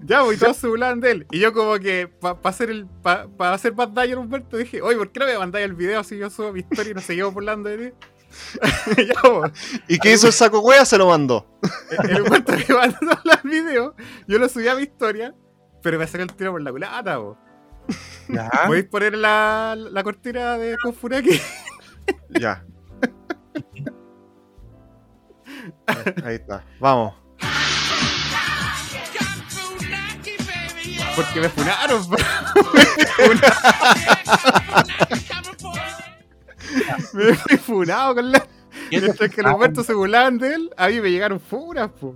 Ya, 0.08 0.24
pues, 0.24 0.38
y 0.38 0.40
todos 0.40 0.56
se 0.56 0.66
burlaban 0.66 1.00
de 1.00 1.10
él. 1.10 1.26
Y 1.30 1.38
yo 1.38 1.52
como 1.52 1.78
que, 1.78 2.08
para 2.08 2.38
hacer 2.44 2.70
el 2.70 2.86
pa, 2.86 3.28
pa 3.28 3.52
hacer 3.52 3.74
más 3.74 3.92
daño 3.92 4.16
a 4.16 4.20
Humberto, 4.20 4.56
dije, 4.56 4.80
oye, 4.80 4.96
¿por 4.96 5.12
qué 5.12 5.20
no 5.20 5.26
me 5.26 5.38
mandáis 5.38 5.66
el 5.66 5.74
video 5.74 6.02
si 6.02 6.16
yo 6.16 6.30
subo 6.30 6.50
mi 6.52 6.60
historia 6.60 6.92
y 6.92 6.94
nos 6.94 7.04
seguimos 7.04 7.34
burlando 7.34 7.68
de 7.68 7.90
ti? 7.90 7.96
ya, 9.06 9.20
pues, 9.20 9.52
¿Y 9.86 9.98
qué 9.98 10.14
hizo 10.14 10.28
el 10.28 10.32
saco 10.32 10.60
wea? 10.60 10.86
Se 10.86 10.96
lo 10.96 11.08
mandó. 11.08 11.46
el 12.08 12.22
Humberto 12.22 12.52
me 12.52 12.74
mandó 12.74 12.98
el 13.44 13.50
video, 13.50 13.94
yo 14.26 14.38
lo 14.38 14.48
subí 14.48 14.66
a 14.66 14.74
mi 14.74 14.82
historia, 14.82 15.34
pero 15.82 15.98
me 15.98 16.06
salió 16.06 16.24
el 16.24 16.32
tiro 16.32 16.52
por 16.52 16.62
la 16.62 16.70
culata. 16.70 17.20
Ya. 18.28 18.50
¿Podéis 18.66 18.86
poner 18.86 19.14
la, 19.16 19.76
la 19.76 20.02
cortina 20.02 20.56
de 20.56 20.76
Confuraki? 20.82 21.38
Ya. 22.30 22.64
Ahí 26.24 26.36
está. 26.36 26.64
Vamos. 26.80 27.27
Porque 31.18 31.40
me 31.40 31.48
funaron. 31.48 32.06
me 37.12 37.34
fui 37.34 37.56
funado 37.58 38.14
con 38.14 38.32
la. 38.32 38.46
Mientras 38.90 39.30
que 39.30 39.42
los 39.42 39.56
muertos 39.56 39.86
se 39.86 39.94
burlaban 39.94 40.38
de 40.38 40.54
él, 40.54 40.70
a 40.76 40.88
mí 40.88 41.00
me 41.00 41.10
llegaron 41.10 41.40
funas, 41.40 41.90
po. 41.90 42.14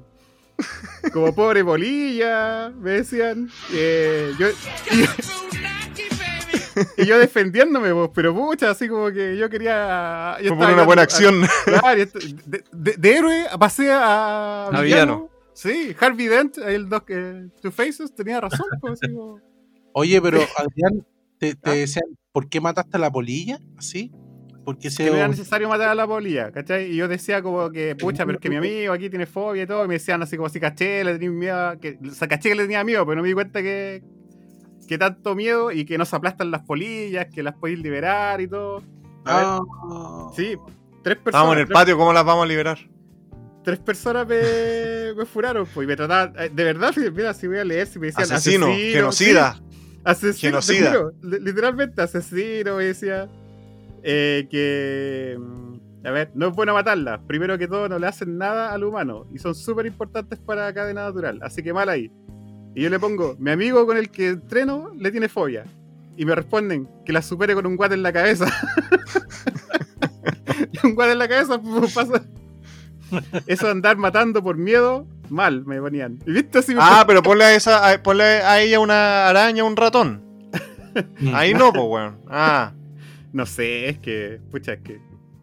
Como 1.13 1.35
pobre 1.35 1.63
bolilla, 1.63 2.71
me 2.79 2.91
decían. 2.93 3.51
Eh, 3.73 4.33
yo, 4.39 4.49
y, 4.91 5.03
y 7.03 7.07
yo 7.07 7.19
defendiéndome, 7.19 7.93
po, 7.93 8.13
pero 8.13 8.35
pucha, 8.35 8.71
así 8.71 8.89
como 8.89 9.11
que 9.11 9.37
yo 9.37 9.51
quería. 9.51 10.37
Yo 10.41 10.49
Fue 10.51 10.57
por 10.59 10.67
estaba 10.67 10.75
una 10.75 10.83
buena 10.85 11.03
a- 11.03 11.05
acción. 11.05 11.47
Claro, 11.65 12.05
de- 12.45 12.65
de 12.97 13.17
héroe 13.17 13.47
pasé 13.59 13.91
a, 13.93 14.67
A 14.73 14.81
villano. 14.81 15.29
Sí, 15.55 15.95
Harvey 16.01 16.27
Dent, 16.29 16.59
el 16.59 16.89
doc, 16.89 17.05
eh, 17.11 17.49
Two 17.61 17.71
Faces, 17.73 18.15
tenía 18.15 18.41
razón. 18.41 18.67
pues, 18.81 19.01
como- 19.01 19.39
Oye, 19.93 20.21
pero 20.23 20.39
Adrián, 20.59 21.07
te, 21.39 21.55
te 21.55 21.71
¿Ah? 21.71 21.75
decían, 21.75 22.05
¿por 22.33 22.49
qué 22.49 22.61
mataste 22.61 22.97
a 22.97 23.01
la 23.01 23.11
polilla? 23.11 23.59
¿Así? 23.77 24.11
Porque 24.65 24.91
se. 24.91 25.05
que 25.05 25.11
no 25.11 25.17
era 25.17 25.27
necesario 25.29 25.69
matar 25.69 25.89
a 25.89 25.95
la 25.95 26.07
polilla, 26.07 26.53
¿cachai? 26.53 26.93
Y 26.93 26.97
yo 26.97 27.09
decía 27.09 27.43
como 27.43 27.69
que, 27.71 27.97
pucha, 27.97 28.25
pero 28.25 28.39
es 28.39 28.41
que 28.43 28.49
mi 28.49 28.57
amigo 28.57 28.93
aquí 28.93 29.11
tiene 29.11 29.27
fobia 29.27 29.65
y 29.65 29.67
todo, 29.67 29.85
y 29.85 29.89
me 29.89 29.95
decían 29.95 30.23
así 30.23 30.37
como 30.37 30.49
si 30.49 30.61
caché, 30.61 31.03
le 31.03 31.15
tenía 31.19 31.31
miedo, 31.31 31.81
que, 31.81 31.99
o 32.09 32.11
sea, 32.13 32.29
caché 32.29 32.51
que 32.51 32.55
le 32.55 32.63
tenía 32.63 32.85
miedo, 32.85 33.05
pero 33.05 33.17
no 33.17 33.23
me 33.23 33.29
di 33.29 33.35
cuenta 33.35 33.61
que, 33.61 34.05
que 34.87 34.99
tanto 34.99 35.35
miedo 35.35 35.73
y 35.73 35.85
que 35.85 35.99
no 35.99 36.05
se 36.05 36.15
aplastan 36.15 36.53
las 36.53 36.63
polillas, 36.63 37.27
que 37.35 37.43
las 37.43 37.55
podéis 37.57 37.81
liberar 37.81 38.41
y 38.41 38.47
todo. 38.47 38.77
A 39.25 39.37
ver, 39.37 39.47
Ah, 39.47 40.31
sí, 40.37 40.57
tres 41.03 41.17
personas. 41.17 41.27
Estábamos 41.27 41.55
en 41.55 41.59
el 41.61 41.67
tres- 41.67 41.75
patio, 41.75 41.99
¿cómo 41.99 42.13
las 42.13 42.25
vamos 42.25 42.45
a 42.45 42.47
liberar? 42.47 42.79
tres 43.65 43.79
personas 43.81 44.27
me, 44.27 45.02
me 45.15 45.27
furaron, 45.27 45.67
pues, 45.73 45.85
y 45.85 45.89
me 45.89 45.97
trataban, 45.97 46.35
eh, 46.39 46.51
de 46.53 46.65
verdad, 46.65 46.93
mira, 47.15 47.35
si 47.35 47.47
voy 47.47 47.59
a 47.59 47.65
leer, 47.65 47.87
si 47.87 47.99
me 47.99 48.07
decían 48.09 48.31
Asesino, 48.33 48.67
genocida. 48.67 49.55
sí, 49.55 49.63
asesino, 50.05 50.61
Genocida. 50.61 50.91
juro, 50.93 51.13
li- 51.23 51.41
literalmente 51.41 52.03
asesino, 52.03 52.77
me 52.77 52.85
decía, 52.85 53.29
eh, 54.03 54.47
que, 54.51 55.37
mm, 55.39 56.07
a 56.07 56.11
ver, 56.11 56.31
no 56.35 56.49
es 56.49 56.55
bueno 56.55 56.75
matarlas, 56.75 57.21
primero 57.27 57.57
que 57.59 57.69
todo 57.69 57.89
no 57.89 57.99
le 57.99 58.07
hacen 58.07 58.37
nada 58.39 58.73
al 58.73 58.85
humano, 58.85 59.27
y 59.33 59.39
son 59.39 59.55
súper 59.55 59.87
importantes 59.87 60.39
para 60.41 60.67
la 60.67 60.75
cadena 60.75 61.05
natural, 61.05 61.39
así 61.43 61.63
que 61.63 61.73
mal 61.73 61.89
ahí. 61.89 62.11
Y 62.75 62.83
yo 62.83 62.91
le 62.91 62.99
pongo, 62.99 63.37
mi 63.39 63.51
amigo 63.51 63.87
con 63.87 63.97
el 63.97 64.11
que 64.11 64.29
entreno 64.31 64.91
le 64.99 65.11
tiene 65.11 65.29
fobia. 65.29 65.65
Y 66.17 66.25
me 66.25 66.35
responden 66.35 66.89
que 67.07 67.13
la 67.13 67.23
supere 67.23 67.55
con 67.55 67.67
un 67.67 67.77
guate 67.77 67.95
en 67.95 68.03
la 68.03 68.13
cabeza. 68.13 68.47
y 70.73 70.87
un 70.87 70.95
guate 70.95 71.13
en 71.13 71.19
la 71.19 71.29
cabeza 71.29 71.61
pues, 71.61 71.93
pasa. 71.95 72.23
Eso 73.47 73.67
de 73.67 73.73
andar 73.73 73.97
matando 73.97 74.43
por 74.43 74.57
miedo, 74.57 75.07
mal 75.29 75.65
me 75.67 75.81
ponían. 75.81 76.19
¿Y 76.27 76.33
viste 76.33 76.59
así? 76.59 76.75
me- 76.75 76.81
Ah, 76.83 77.05
pero 77.07 77.23
ponle 77.23 77.45
a 77.45 77.55
esa, 77.55 77.91
a, 77.91 78.03
ponle 78.03 78.25
a 78.25 78.61
ella 78.61 78.81
una 78.81 79.29
araña, 79.29 79.65
un 79.65 79.77
ratón. 79.77 80.23
Ahí 81.35 81.55
no, 81.55 81.73
pues, 81.73 81.85
weón. 81.87 82.19
Ah, 82.29 82.73
No 83.33 83.47
sé, 83.47 83.89
es 83.89 83.99
que, 83.99 84.41
pucha, 84.51 84.75
es 84.75 84.81
que 84.83 85.01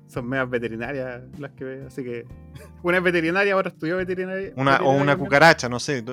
son 0.07 0.27
medias 0.27 0.49
veterinarias 0.49 1.21
las 1.39 1.51
que 1.51 1.63
veo. 1.63 1.87
Así 1.87 2.03
que 2.03 2.25
una 2.83 2.97
es 2.97 3.03
veterinaria, 3.03 3.53
ahora 3.53 3.69
estudió 3.69 3.97
veterinaria. 3.97 4.51
una, 4.55 4.77
o 4.77 4.89
una 4.91 4.97
también. 4.99 5.17
cucaracha, 5.19 5.69
no 5.69 5.79
sé. 5.79 6.03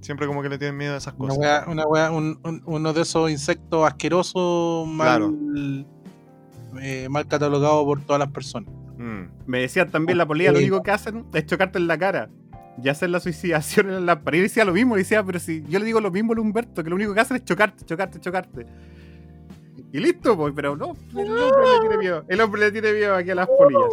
Siempre 0.00 0.26
como 0.28 0.42
que 0.42 0.48
le 0.48 0.58
tienen 0.58 0.76
miedo 0.76 0.94
a 0.94 0.98
esas 0.98 1.14
Una 1.18 1.28
cosas. 1.28 1.38
wea- 1.40 1.64
una 1.66 1.84
wea- 1.84 2.10
un- 2.10 2.38
un- 2.44 2.62
uno 2.66 2.92
de 2.92 3.02
esos 3.02 3.30
insectos 3.30 3.84
asquerosos 3.86 4.86
mal, 4.86 5.84
eh, 6.80 7.08
mal 7.10 7.26
catalogado 7.26 7.84
por 7.84 8.00
todas 8.02 8.20
las 8.20 8.30
personas. 8.30 8.70
Mm. 9.22 9.30
Me 9.46 9.60
decían 9.60 9.90
también 9.90 10.18
la 10.18 10.26
polilla, 10.26 10.52
lo 10.52 10.58
único 10.58 10.82
que 10.82 10.90
hacen 10.90 11.26
es 11.32 11.46
chocarte 11.46 11.78
en 11.78 11.86
la 11.86 11.98
cara 11.98 12.30
y 12.82 12.88
hacer 12.88 13.10
la 13.10 13.20
suicidación 13.20 13.90
en 13.90 14.06
la 14.06 14.20
pared. 14.20 14.38
Y 14.38 14.42
decía 14.42 14.64
lo 14.64 14.72
mismo, 14.72 14.96
decía, 14.96 15.22
pero 15.24 15.38
si 15.38 15.64
yo 15.68 15.78
le 15.78 15.84
digo 15.84 16.00
lo 16.00 16.10
mismo 16.10 16.32
a 16.32 16.40
Humberto, 16.40 16.84
que 16.84 16.90
lo 16.90 16.96
único 16.96 17.14
que 17.14 17.20
hacen 17.20 17.36
es 17.36 17.44
chocarte, 17.44 17.84
chocarte, 17.84 18.20
chocarte. 18.20 18.66
Y 19.92 19.98
listo, 20.00 20.36
pues, 20.36 20.52
pero 20.54 20.76
no, 20.76 20.96
el 21.16 21.30
hombre 21.30 21.68
le 21.72 21.80
tiene 21.80 21.98
miedo. 21.98 22.24
El 22.28 22.40
hombre 22.40 22.60
le 22.60 22.72
tiene 22.72 22.92
miedo 22.92 23.14
aquí 23.14 23.30
a 23.30 23.34
las 23.34 23.46
polillas. 23.46 23.90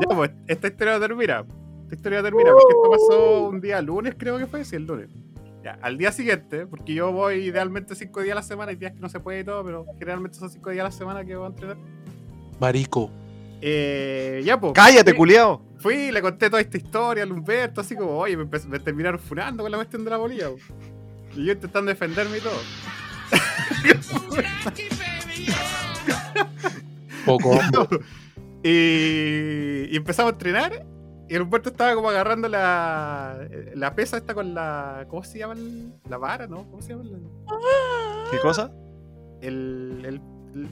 Ya, 0.00 0.16
pues, 0.16 0.30
esta 0.46 0.68
historia 0.68 1.00
termina. 1.00 1.44
Esta 1.82 1.94
historia 1.94 2.22
termina, 2.22 2.50
porque 2.52 2.74
esto 2.74 2.90
pasó 2.90 3.48
un 3.48 3.60
día 3.60 3.82
lunes, 3.82 4.14
creo 4.16 4.38
que 4.38 4.46
fue, 4.46 4.64
sí, 4.64 4.76
el 4.76 4.86
lunes. 4.86 5.08
Ya, 5.64 5.76
al 5.82 5.98
día 5.98 6.12
siguiente, 6.12 6.66
porque 6.66 6.94
yo 6.94 7.10
voy 7.10 7.36
idealmente 7.36 7.96
cinco 7.96 8.22
días 8.22 8.32
a 8.32 8.36
la 8.36 8.42
semana, 8.42 8.70
hay 8.70 8.76
días 8.76 8.92
que 8.92 9.00
no 9.00 9.08
se 9.08 9.18
puede 9.18 9.40
y 9.40 9.44
todo, 9.44 9.64
pero 9.64 9.86
generalmente 9.98 10.38
son 10.38 10.50
cinco 10.50 10.70
días 10.70 10.82
a 10.82 10.84
la 10.84 10.92
semana 10.92 11.24
que 11.24 11.34
voy 11.34 11.46
a 11.46 11.48
entrenar. 11.48 11.76
Marico. 12.60 13.10
Eh, 13.60 14.42
ya, 14.44 14.58
pues. 14.60 14.72
Cállate, 14.74 15.14
culiao. 15.14 15.62
Fui 15.78 16.10
le 16.10 16.20
conté 16.22 16.50
toda 16.50 16.60
esta 16.60 16.76
historia 16.76 17.22
al 17.22 17.30
Humberto, 17.32 17.80
así 17.80 17.94
como, 17.94 18.18
oye, 18.18 18.36
me, 18.36 18.44
me 18.68 18.78
terminaron 18.80 19.20
funando 19.20 19.62
con 19.62 19.70
la 19.70 19.78
cuestión 19.78 20.04
de 20.04 20.10
la 20.10 20.16
bolilla. 20.16 20.48
po. 20.50 20.56
Y 21.36 21.44
yo 21.46 21.52
intentando 21.52 21.88
defenderme 21.90 22.38
y 22.38 22.40
todo. 22.40 22.58
Poco. 27.26 27.52
y, 28.62 29.88
y 29.90 29.96
empezamos 29.96 30.30
a 30.30 30.32
entrenar. 30.34 30.84
Y 31.28 31.34
el 31.34 31.42
Humberto 31.42 31.68
estaba 31.68 31.94
como 31.94 32.08
agarrando 32.08 32.48
la, 32.48 33.46
la 33.74 33.94
pesa 33.94 34.16
esta 34.16 34.32
con 34.34 34.54
la. 34.54 35.04
¿Cómo 35.08 35.22
se 35.22 35.38
llama? 35.38 35.52
el- 35.54 35.92
la 36.08 36.16
vara, 36.16 36.46
¿no? 36.46 36.64
¿Cómo 36.70 36.80
se 36.80 36.90
llama? 36.94 37.02
el- 37.04 37.20
¿Qué 38.30 38.38
cosa? 38.38 38.72
el, 39.42 40.02
el- 40.06 40.20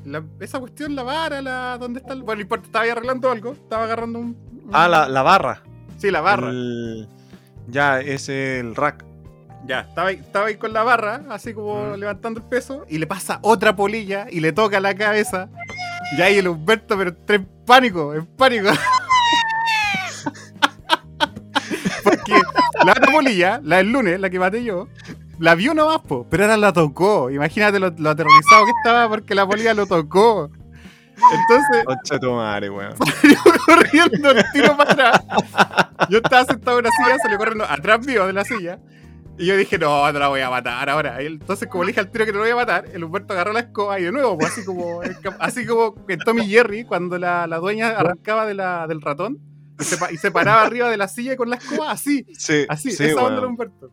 la- 0.05 0.25
esa 0.41 0.59
cuestión, 0.61 0.95
la 0.95 1.03
vara, 1.03 1.41
la, 1.43 1.77
¿dónde 1.79 2.01
está? 2.01 2.13
el- 2.13 2.23
bueno, 2.23 2.37
no 2.39 2.43
importa, 2.43 2.67
estaba 2.67 2.85
ahí 2.85 2.91
arreglando 2.91 3.31
algo. 3.31 3.53
Estaba 3.53 3.85
agarrando 3.85 4.19
un. 4.19 4.27
un- 4.27 4.71
Ah, 4.73 4.89
la, 4.89 5.09
la 5.09 5.23
barra. 5.23 5.63
Sí, 5.99 6.11
la 6.11 6.21
barra. 6.21 6.51
El- 6.51 7.09
Ya, 7.69 8.01
es 8.01 8.29
el 8.29 8.75
rack. 8.77 9.05
Ya, 9.67 9.81
estaba 9.81 10.11
ahí, 10.11 10.17
estaba 10.17 10.47
ahí 10.47 10.57
con 10.57 10.73
la 10.73 10.85
barra, 10.85 11.23
así 11.31 11.53
como 11.53 11.83
Mm. 11.91 11.95
levantando 11.97 12.39
el 12.41 12.47
peso, 12.47 12.85
y 12.89 12.99
le 12.99 13.07
pasa 13.09 13.41
otra 13.43 13.75
polilla 13.75 14.27
y 14.31 14.39
le 14.41 14.53
toca 14.53 14.79
la 14.79 14.95
cabeza. 14.95 15.49
Y 16.17 16.23
ahí 16.23 16.37
el 16.39 16.47
Humberto, 16.47 16.97
pero 16.97 17.11
entré 17.11 17.37
en 17.37 17.49
pánico, 17.67 18.15
en 18.15 18.27
pánico. 18.27 18.69
Porque 22.05 22.33
la 22.85 22.93
otra 22.93 23.13
polilla, 23.13 23.61
la 23.65 23.79
del 23.79 23.91
lunes, 23.91 24.21
la 24.21 24.31
que 24.31 24.39
maté 24.39 24.63
yo, 24.63 24.89
la 25.39 25.55
vio 25.55 25.75
nomás, 25.75 26.01
po, 26.03 26.27
pero 26.31 26.45
ahora 26.45 26.57
la 26.57 26.73
tocó. 26.73 27.31
Imagínate 27.31 27.79
lo, 27.79 27.91
lo 27.91 28.11
aterrorizado 28.11 28.65
que 28.65 28.73
estaba 28.83 29.09
porque 29.09 29.35
la 29.35 29.47
polilla 29.47 29.75
lo 29.75 29.87
tocó. 29.87 30.51
Entonces, 31.33 31.85
Concha 31.85 32.19
tu 32.19 32.31
madre, 32.33 32.69
weón. 32.71 32.95
salió 33.23 33.39
corriendo 33.67 34.31
el 34.31 34.45
tiro 34.53 34.77
para 34.77 34.93
atrás. 34.93 35.25
Yo 36.11 36.19
estaba 36.19 36.45
sentado 36.45 36.79
en 36.79 36.87
una 36.87 36.95
silla, 36.95 37.19
salió 37.19 37.39
corriendo 37.39 37.65
atrás 37.65 38.07
mío 38.07 38.27
de 38.27 38.33
la 38.33 38.45
silla. 38.45 38.79
Y 39.39 39.47
yo 39.47 39.57
dije, 39.57 39.79
no, 39.79 40.11
no 40.13 40.19
la 40.19 40.29
voy 40.29 40.41
a 40.41 40.49
matar 40.51 40.89
ahora. 40.89 41.21
Entonces, 41.21 41.69
como 41.69 41.85
le 41.85 41.89
dije 41.89 42.01
al 42.01 42.11
tiro 42.11 42.25
que 42.25 42.33
no 42.33 42.39
lo 42.39 42.45
voy 42.45 42.53
a 42.53 42.57
matar, 42.57 42.87
el 42.93 43.05
Humberto 43.05 43.33
agarró 43.35 43.53
la 43.53 43.61
escoba 43.61 43.99
y 44.01 44.05
de 44.05 44.13
nuevo, 44.13 44.37
pues, 44.39 44.53
así 44.53 44.65
como 44.65 45.01
así 45.41 45.67
como 45.67 45.95
en 46.09 46.19
Tommy 46.21 46.47
Jerry, 46.47 46.85
cuando 46.85 47.19
la, 47.19 47.47
la 47.47 47.59
dueña 47.59 47.89
arrancaba 47.91 48.47
de 48.47 48.55
la, 48.55 48.87
del 48.87 49.03
ratón 49.03 49.39
y 49.79 49.85
se, 49.85 49.99
pa- 49.99 50.11
y 50.11 50.17
se 50.17 50.31
paraba 50.31 50.63
arriba 50.63 50.89
de 50.89 50.97
la 50.97 51.07
silla 51.09 51.37
con 51.37 51.51
la 51.51 51.57
escoba, 51.57 51.91
así, 51.91 52.25
Sí, 52.39 52.65
así, 52.69 52.93
sí, 52.93 53.05
esa 53.05 53.17
onda 53.23 53.29
weón. 53.29 53.41
de 53.43 53.47
Humberto. 53.47 53.91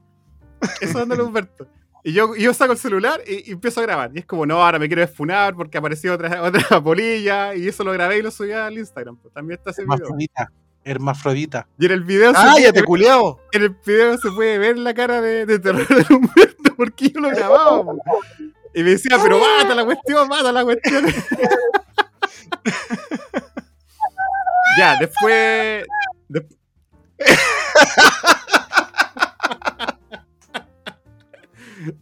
Esa 0.81 1.03
onda 1.03 1.15
de 1.15 1.21
Humberto. 1.23 1.67
Y 2.05 2.11
yo, 2.13 2.35
y 2.35 2.41
yo 2.43 2.53
saco 2.53 2.73
el 2.73 2.77
celular 2.77 3.21
y, 3.25 3.49
y 3.49 3.53
empiezo 3.53 3.79
a 3.79 3.83
grabar. 3.83 4.11
Y 4.13 4.19
es 4.19 4.25
como, 4.25 4.45
no, 4.45 4.61
ahora 4.63 4.77
me 4.77 4.87
quiero 4.87 5.01
desfunar 5.01 5.55
porque 5.55 5.77
apareció 5.77 6.13
otra, 6.13 6.41
otra 6.43 6.81
polilla. 6.83 7.55
Y 7.55 7.67
eso 7.67 7.83
lo 7.83 7.91
grabé 7.93 8.17
y 8.17 8.21
lo 8.21 8.29
subí 8.31 8.51
al 8.51 8.77
Instagram. 8.77 9.15
pues. 9.17 9.33
También 9.33 9.57
está 9.59 9.71
ese 9.71 9.83
video. 9.83 9.95
Hermafrodita. 9.95 10.51
Hermafrodita. 10.85 11.67
Y 11.79 11.85
en 11.85 11.91
el 11.93 12.03
video 12.03 12.31
se 12.31 12.35
¡Cállate, 12.41 12.71
puede, 12.73 12.83
culiao! 12.85 13.39
en 13.53 13.61
el 13.63 13.69
video 13.85 14.17
se 14.17 14.29
puede 14.31 14.57
ver 14.57 14.77
la 14.77 14.93
cara 14.93 15.21
de, 15.21 15.45
de 15.45 15.59
terror 15.59 15.87
de 15.87 16.13
Humberto 16.13 16.75
porque 16.75 17.09
yo 17.09 17.21
lo 17.21 17.29
grababa. 17.29 17.83
po. 17.83 17.97
Y 18.73 18.83
me 18.83 18.89
decía, 18.89 19.17
pero 19.23 19.39
mata 19.39 19.73
la 19.75 19.85
cuestión, 19.85 20.27
mata 20.27 20.51
la 20.51 20.63
cuestión. 20.65 21.05
ya, 24.77 24.97
después. 24.99 25.85
de- 26.27 26.47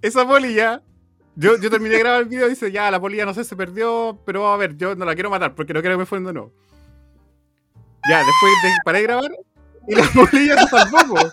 Esa 0.01 0.27
polilla. 0.27 0.81
Yo, 1.35 1.57
yo 1.57 1.69
terminé 1.69 1.95
de 1.95 1.99
grabar 1.99 2.21
el 2.21 2.27
video 2.27 2.47
y 2.47 2.51
dice, 2.51 2.71
ya, 2.71 2.91
la 2.91 2.99
polilla 2.99 3.25
no 3.25 3.33
sé, 3.33 3.43
se 3.43 3.55
perdió, 3.55 4.21
pero 4.25 4.51
a 4.51 4.57
ver, 4.57 4.75
yo 4.75 4.95
no 4.95 5.05
la 5.05 5.13
quiero 5.13 5.29
matar 5.29 5.55
porque 5.55 5.73
no 5.73 5.79
quiero 5.79 5.95
que 5.95 5.99
me 5.99 6.05
fueran 6.05 6.25
de 6.25 6.33
nuevo. 6.33 6.53
Ya, 8.09 8.17
después 8.17 8.51
de, 8.63 8.69
paré 8.83 8.97
de 8.99 9.03
grabar 9.03 9.31
y 9.87 9.95
la 9.95 10.03
polilla 10.13 10.57
se 10.57 10.67
salvó, 10.67 11.15
po. 11.15 11.31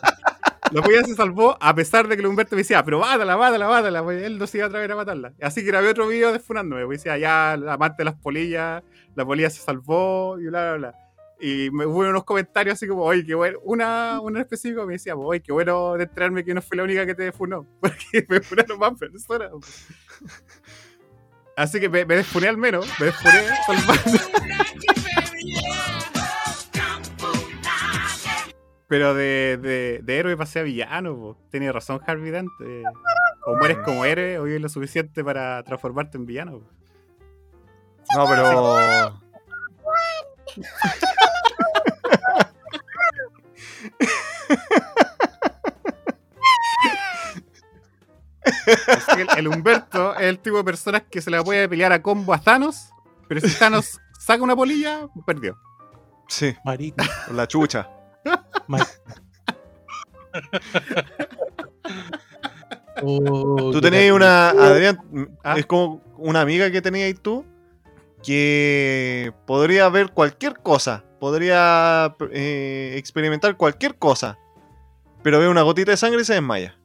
La 0.71 0.83
polilla 0.83 1.05
se 1.05 1.15
salvó 1.15 1.57
a 1.61 1.75
pesar 1.75 2.07
de 2.09 2.17
que 2.17 2.27
Humberto 2.27 2.55
me 2.55 2.61
decía, 2.63 2.85
pero 2.85 3.01
mátala, 3.01 3.37
mátala, 3.37 3.69
mátala. 3.69 4.03
pues, 4.03 4.23
Él 4.23 4.39
no 4.39 4.47
se 4.47 4.59
iba 4.59 4.67
a 4.67 4.69
atrever 4.69 4.93
a 4.93 4.97
matarla. 4.97 5.33
Así 5.41 5.63
que 5.63 5.69
grabé 5.69 5.89
otro 5.89 6.07
video 6.07 6.33
desfunándome. 6.33 6.85
Pues 6.85 7.03
decía, 7.03 7.17
ya, 7.19 7.57
la 7.57 7.77
de 7.77 8.05
las 8.05 8.15
polillas, 8.15 8.83
la 9.15 9.25
polilla 9.25 9.51
se 9.51 9.63
salvó 9.63 10.39
y 10.39 10.47
bla, 10.47 10.77
bla, 10.77 10.91
bla. 10.93 11.08
Y 11.41 11.70
me 11.70 11.86
hubo 11.86 12.01
unos 12.01 12.24
comentarios 12.24 12.74
así 12.74 12.89
como, 12.89 13.03
oye, 13.03 13.24
qué 13.24 13.34
bueno. 13.34 13.59
Una, 13.62 14.20
una 14.20 14.39
en 14.41 14.43
específico 14.43 14.84
me 14.86 14.95
decía, 14.95 15.14
oye, 15.14 15.41
qué 15.41 15.53
bueno 15.53 15.95
de 15.95 16.05
enterarme 16.05 16.45
que 16.45 16.53
no 16.53 16.61
fue 16.62 16.76
la 16.76 16.82
única 16.82 17.07
que 17.07 17.14
te 17.14 17.30
funó. 17.32 17.64
Porque 17.80 18.26
me 18.28 18.41
funaron 18.41 18.78
más 18.78 18.99
personas. 18.99 19.51
Así 21.57 21.80
que 21.80 21.89
me, 21.89 22.05
me 22.05 22.16
desfuné 22.16 22.49
al 22.49 22.57
menos. 22.57 22.89
Me 22.99 23.07
desfuné 23.07 23.41
Pero 28.89 29.12
de, 29.12 29.59
de, 29.61 30.01
de, 30.03 30.18
héroe 30.18 30.36
pasé 30.36 30.61
a 30.61 30.62
villano, 30.62 31.14
po. 31.14 31.36
tenía 31.51 31.72
razón 31.72 32.01
Harvey 32.07 32.30
Dent. 32.30 32.51
Eh, 32.64 32.82
o 33.45 33.55
mueres 33.57 33.78
como 33.84 34.05
héroe 34.05 34.39
o 34.39 34.45
vives 34.45 34.62
lo 34.62 34.68
suficiente 34.68 35.22
para 35.22 35.62
transformarte 35.62 36.16
en 36.16 36.26
villano. 36.26 36.62
No, 38.14 38.26
pero... 38.26 39.20
Que 49.14 49.22
el, 49.22 49.29
el 49.39 49.49
Humberto 49.49 50.14
es 50.16 50.22
el 50.22 50.39
tipo 50.39 50.57
de 50.59 50.64
personas 50.64 51.03
que 51.11 51.20
se 51.20 51.31
la 51.31 51.43
puede 51.43 51.68
pelear 51.68 51.93
a 51.93 52.03
combo 52.03 52.33
a 52.35 52.39
Thanos, 52.41 52.91
pero 53.29 53.41
si 53.41 53.55
Thanos 53.59 53.99
saca 54.18 54.43
una 54.43 54.57
polilla, 54.57 55.09
perdió. 55.26 55.59
Sí, 56.29 56.55
Marica. 56.64 57.05
la 57.33 57.47
chucha. 57.47 57.89
Marica. 58.66 58.91
Oh, 63.03 63.70
Tú 63.72 63.81
tenías 63.81 64.12
una. 64.12 64.51
Adrián, 64.51 64.99
Ah. 65.45 65.57
es 65.59 65.66
como 65.66 66.03
una 66.16 66.41
amiga 66.41 66.70
que 66.70 66.83
tenías 66.83 67.14
tú 67.20 67.45
que 68.24 69.33
podría 69.47 69.89
ver 69.89 70.11
cualquier 70.11 70.55
cosa. 70.59 71.05
Podría 71.19 72.14
eh, 72.33 72.95
experimentar 72.97 73.57
cualquier 73.57 73.97
cosa. 73.97 74.39
Pero 75.23 75.41
ve 75.41 75.49
una 75.49 75.62
gotita 75.62 75.91
de 75.91 75.97
sangre 75.97 76.23
y 76.23 76.25
se 76.25 76.35
desmaya. 76.35 76.77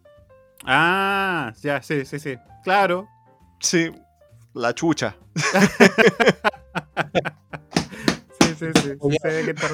Ah, 0.65 1.53
ya, 1.61 1.81
sí, 1.81 2.05
sí, 2.05 2.19
sí. 2.19 2.36
Claro. 2.63 3.07
Sí, 3.59 3.91
la 4.53 4.73
chucha. 4.73 5.15
Sí, 8.39 8.55
sí, 8.59 8.65
sí. 8.81 8.91
sí 9.01 9.17
se 9.21 9.27
ve 9.27 9.45
que 9.45 9.51
está 9.51 9.67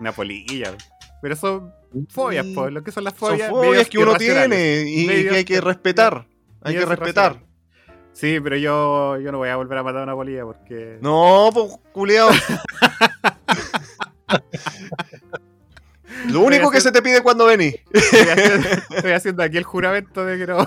Una 0.00 0.12
polilla. 0.12 0.74
Pero 1.20 1.36
son 1.36 1.72
fobias, 2.08 2.46
po. 2.46 2.68
Lo 2.70 2.82
que 2.82 2.90
son 2.90 3.04
las 3.04 3.14
Son 3.14 3.30
fobias. 3.30 3.48
fobias 3.50 3.70
medios 3.70 3.88
que 3.88 3.98
uno 3.98 4.14
tiene 4.16 4.82
y 4.88 5.06
Medios 5.06 5.30
que 5.32 5.38
hay 5.38 5.44
que 5.44 5.60
respetar. 5.60 6.26
Hay 6.62 6.74
que 6.76 6.84
respetar. 6.84 7.42
Sí, 8.12 8.40
pero 8.40 8.56
yo, 8.56 9.18
yo 9.18 9.32
no 9.32 9.38
voy 9.38 9.48
a 9.48 9.56
volver 9.56 9.78
a 9.78 9.82
matar 9.82 10.00
a 10.02 10.04
una 10.04 10.14
polilla 10.14 10.44
porque. 10.44 10.98
No, 11.00 11.50
pues, 11.52 11.78
culiao. 11.92 12.30
Lo 16.28 16.40
único 16.40 16.70
que 16.70 16.80
se 16.80 16.92
te 16.92 17.02
pide 17.02 17.22
cuando 17.22 17.46
venís. 17.46 17.76
Estoy 17.90 18.20
haciendo, 18.20 18.68
estoy 18.90 19.12
haciendo 19.12 19.42
aquí 19.42 19.56
el 19.56 19.64
juramento 19.64 20.24
de 20.24 20.38
que 20.38 20.46
no, 20.46 20.58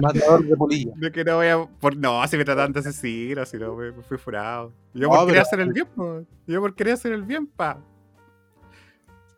Matador 0.00 0.44
de 0.44 0.56
polilla. 0.56 0.92
de 0.96 1.12
que 1.12 1.24
no 1.24 1.36
voy 1.36 1.48
a. 1.48 1.66
Por, 1.66 1.96
no, 1.96 2.26
si 2.28 2.36
me 2.36 2.44
tratan 2.44 2.72
de 2.72 2.80
asesino, 2.80 3.44
si 3.44 3.58
no, 3.58 3.74
me, 3.74 3.92
me 3.92 4.02
fui 4.02 4.16
furado. 4.16 4.72
Yo 4.94 5.08
No, 5.08 5.10
por 5.10 5.26
querer 5.26 5.42
hacer 5.42 5.60
el 5.60 5.72
bien, 5.72 5.86
po. 5.94 6.24
Yo 6.46 6.60
por 6.60 6.74
querer 6.74 6.94
hacer 6.94 7.12
el 7.12 7.22
bien, 7.24 7.46
pa. 7.46 7.78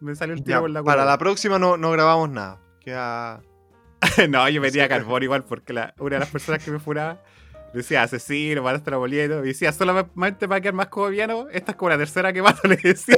Me 0.01 0.15
salió 0.15 0.35
el 0.35 0.45
tiro 0.45 0.61
por 0.61 0.71
la 0.71 0.83
para 0.83 0.97
culata. 0.97 1.11
la 1.11 1.19
próxima 1.19 1.59
no, 1.59 1.77
no 1.77 1.91
grabamos 1.91 2.31
nada. 2.31 2.61
Queda... 2.81 3.43
no, 4.29 4.49
yo 4.49 4.61
metía 4.61 4.89
carbón 4.89 5.25
igual 5.25 5.45
porque 5.45 5.73
la, 5.73 5.93
una 5.99 6.17
de 6.17 6.21
las 6.21 6.31
personas 6.31 6.65
que 6.65 6.71
me 6.71 6.79
furaba 6.79 7.21
decía 7.75 8.03
asesino, 8.03 8.63
la 8.91 8.97
polilla 8.99 9.25
y 9.25 9.29
decía 9.29 9.73
solamente 9.73 10.49
para 10.49 10.61
quedar 10.61 10.75
más 10.75 10.89
como 10.89 11.09
villano, 11.09 11.47
esta 11.53 11.73
es 11.73 11.77
como 11.77 11.91
la 11.91 11.99
tercera 11.99 12.33
que 12.33 12.43
mato, 12.43 12.61
le 12.69 12.77
decía. 12.77 13.17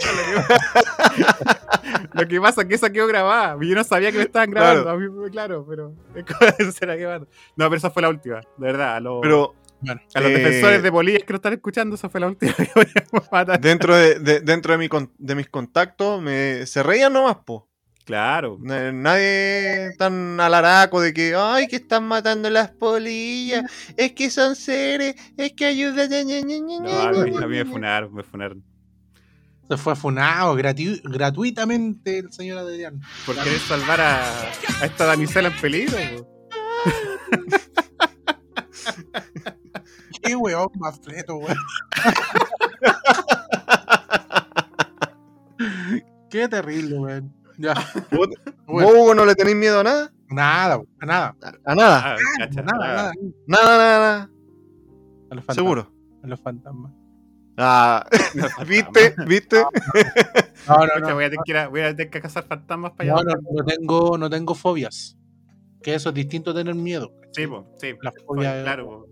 Lo 2.12 2.26
que, 2.28 2.34
lo 2.34 2.42
pasa 2.42 2.62
es 2.62 2.68
que 2.68 2.74
esa 2.74 2.90
quedó 2.90 3.06
grabada. 3.06 3.56
y 3.62 3.68
Yo 3.68 3.74
no 3.74 3.84
sabía 3.84 4.10
que 4.12 4.18
me 4.18 4.24
estaban 4.24 4.50
grabando, 4.50 4.82
Claro. 4.84 4.96
a 4.96 5.00
mí 5.00 5.30
claro, 5.30 5.66
pero 5.68 5.94
es 6.14 6.24
como 6.24 6.38
la 6.40 6.52
tercera 6.52 6.96
que 6.96 7.06
mato. 7.06 7.26
No, 7.56 7.66
pero 7.66 7.76
esa 7.76 7.90
fue 7.90 8.02
la 8.02 8.08
última, 8.08 8.36
de 8.40 8.66
verdad. 8.66 8.96
A 8.96 9.00
los, 9.00 9.20
Pero 9.22 9.54
Bueno, 9.80 10.00
a 10.14 10.20
los 10.20 10.30
eh, 10.30 10.34
defensores 10.34 10.82
de 10.82 10.92
polillas 10.92 11.22
que 11.22 11.32
no 11.32 11.36
están 11.36 11.52
escuchando, 11.54 11.94
esa 11.94 12.08
fue 12.08 12.20
la 12.20 12.26
última 12.26 12.52
que 12.52 12.68
voy 12.74 12.86
a 12.96 13.28
matar. 13.30 13.60
dentro 13.60 13.94
de, 13.96 14.18
de- 14.18 14.40
dentro 14.40 14.72
de, 14.72 14.78
mi 14.78 14.88
con- 14.88 15.12
de 15.18 15.34
mis 15.34 15.48
contactos 15.48 16.20
me, 16.20 16.66
se 16.66 16.82
reían 16.82 17.12
nomás, 17.12 17.36
po. 17.44 17.68
Claro. 18.10 18.58
Na- 18.60 18.90
Nadie 18.92 19.92
tan 19.96 20.40
alaraco 20.40 21.00
de 21.00 21.14
que, 21.14 21.34
ay, 21.36 21.68
que 21.68 21.76
están 21.76 22.04
matando 22.08 22.50
las 22.50 22.70
polillas, 22.72 23.62
es 23.96 24.10
que 24.12 24.28
son 24.30 24.56
seres, 24.56 25.14
es 25.36 25.52
que 25.52 25.64
ayudan. 25.66 26.10
No, 26.10 26.90
a 26.90 27.12
mí, 27.12 27.36
a 27.36 27.46
mí 27.46 27.56
me 27.56 27.64
ña". 27.64 27.70
funaron, 27.70 28.12
me 28.12 28.24
funaron. 28.24 28.64
se 29.68 29.76
fue 29.76 29.94
funado 29.94 30.56
gratu- 30.56 31.00
gratuitamente 31.04 32.18
el 32.18 32.32
señor 32.32 32.58
Adrián. 32.58 33.00
Por 33.24 33.36
querer 33.36 33.60
salvar 33.60 34.00
a, 34.00 34.50
a 34.80 34.84
esta 34.86 35.04
damisela 35.06 35.48
en 35.50 35.60
peligro. 35.60 35.96
Qué 40.22 40.34
weón 40.34 40.68
más 40.80 40.98
fleto, 41.00 41.36
weón. 41.36 41.56
Qué 46.30 46.48
terrible, 46.48 46.98
weón. 46.98 47.32
Ya. 47.60 47.74
Bueno, 48.66 48.88
¿Vos, 48.88 48.94
Hugo, 48.94 49.14
no 49.14 49.24
le 49.26 49.34
tenéis 49.34 49.56
miedo 49.56 49.80
a 49.80 49.82
nada? 49.84 50.12
nada, 50.28 50.80
a 51.00 51.06
nada. 51.06 51.36
A 51.64 51.74
nada. 51.74 52.14
Ah, 52.14 52.16
Nada, 52.52 52.62
nada. 52.62 53.12
Nada, 53.48 53.64
nada, 53.78 53.98
nada. 53.98 54.30
A 55.30 55.34
los 55.34 55.44
fantasmas, 55.44 55.54
Seguro. 55.56 55.92
A 56.22 56.26
los 56.28 56.40
fantasmas. 56.40 56.92
Ah, 57.56 58.06
¿viste? 58.68 59.14
¿Viste? 59.26 59.64
No, 60.68 60.86
no, 61.00 61.14
voy, 61.14 61.24
a 61.24 61.30
tener 61.30 61.40
que 61.44 61.50
ir 61.52 61.56
a- 61.58 61.68
voy 61.68 61.80
a 61.80 61.94
tener 61.96 62.10
que 62.10 62.20
cazar 62.20 62.44
fantasmas 62.44 62.92
para 62.92 63.10
No, 63.10 63.16
allá. 63.18 63.34
no, 63.34 63.40
no 63.58 63.64
tengo, 63.64 64.16
no 64.18 64.30
tengo 64.30 64.54
fobias. 64.54 65.18
Que 65.82 65.94
eso 65.94 66.10
es 66.10 66.14
distinto 66.14 66.52
a 66.52 66.54
tener 66.54 66.74
miedo. 66.76 67.10
Sí, 67.32 67.46
po, 67.48 67.66
sí. 67.80 67.94
La 68.02 68.12
Fobia, 68.24 68.62
claro. 68.62 69.06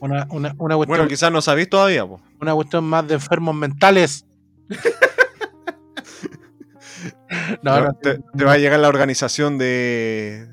una, 0.00 0.26
una, 0.30 0.54
una, 0.58 0.76
cuestión, 0.76 0.86
Bueno, 0.88 1.06
quizás 1.06 1.30
no 1.30 1.40
sabéis 1.40 1.68
todavía, 1.70 2.04
po. 2.06 2.20
una 2.40 2.52
cuestión 2.54 2.82
más 2.84 3.06
de 3.06 3.14
enfermos 3.14 3.54
mentales. 3.54 4.26
no, 7.62 7.80
No, 7.80 7.84
no, 7.86 7.94
te, 7.94 8.18
te 8.36 8.44
va 8.44 8.52
a 8.54 8.58
llegar 8.58 8.80
la 8.80 8.88
organización 8.88 9.58
de, 9.58 10.48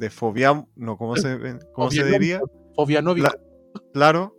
de 0.00 0.10
fobia, 0.10 0.66
no, 0.76 0.96
¿cómo 0.96 1.16
se, 1.16 1.38
cómo 1.72 1.90
se 1.90 2.02
Fobia 2.02 2.18
diría? 2.18 2.40
Claro, 3.92 4.36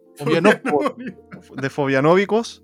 de 1.56 1.70
fobianóbicos 1.70 2.64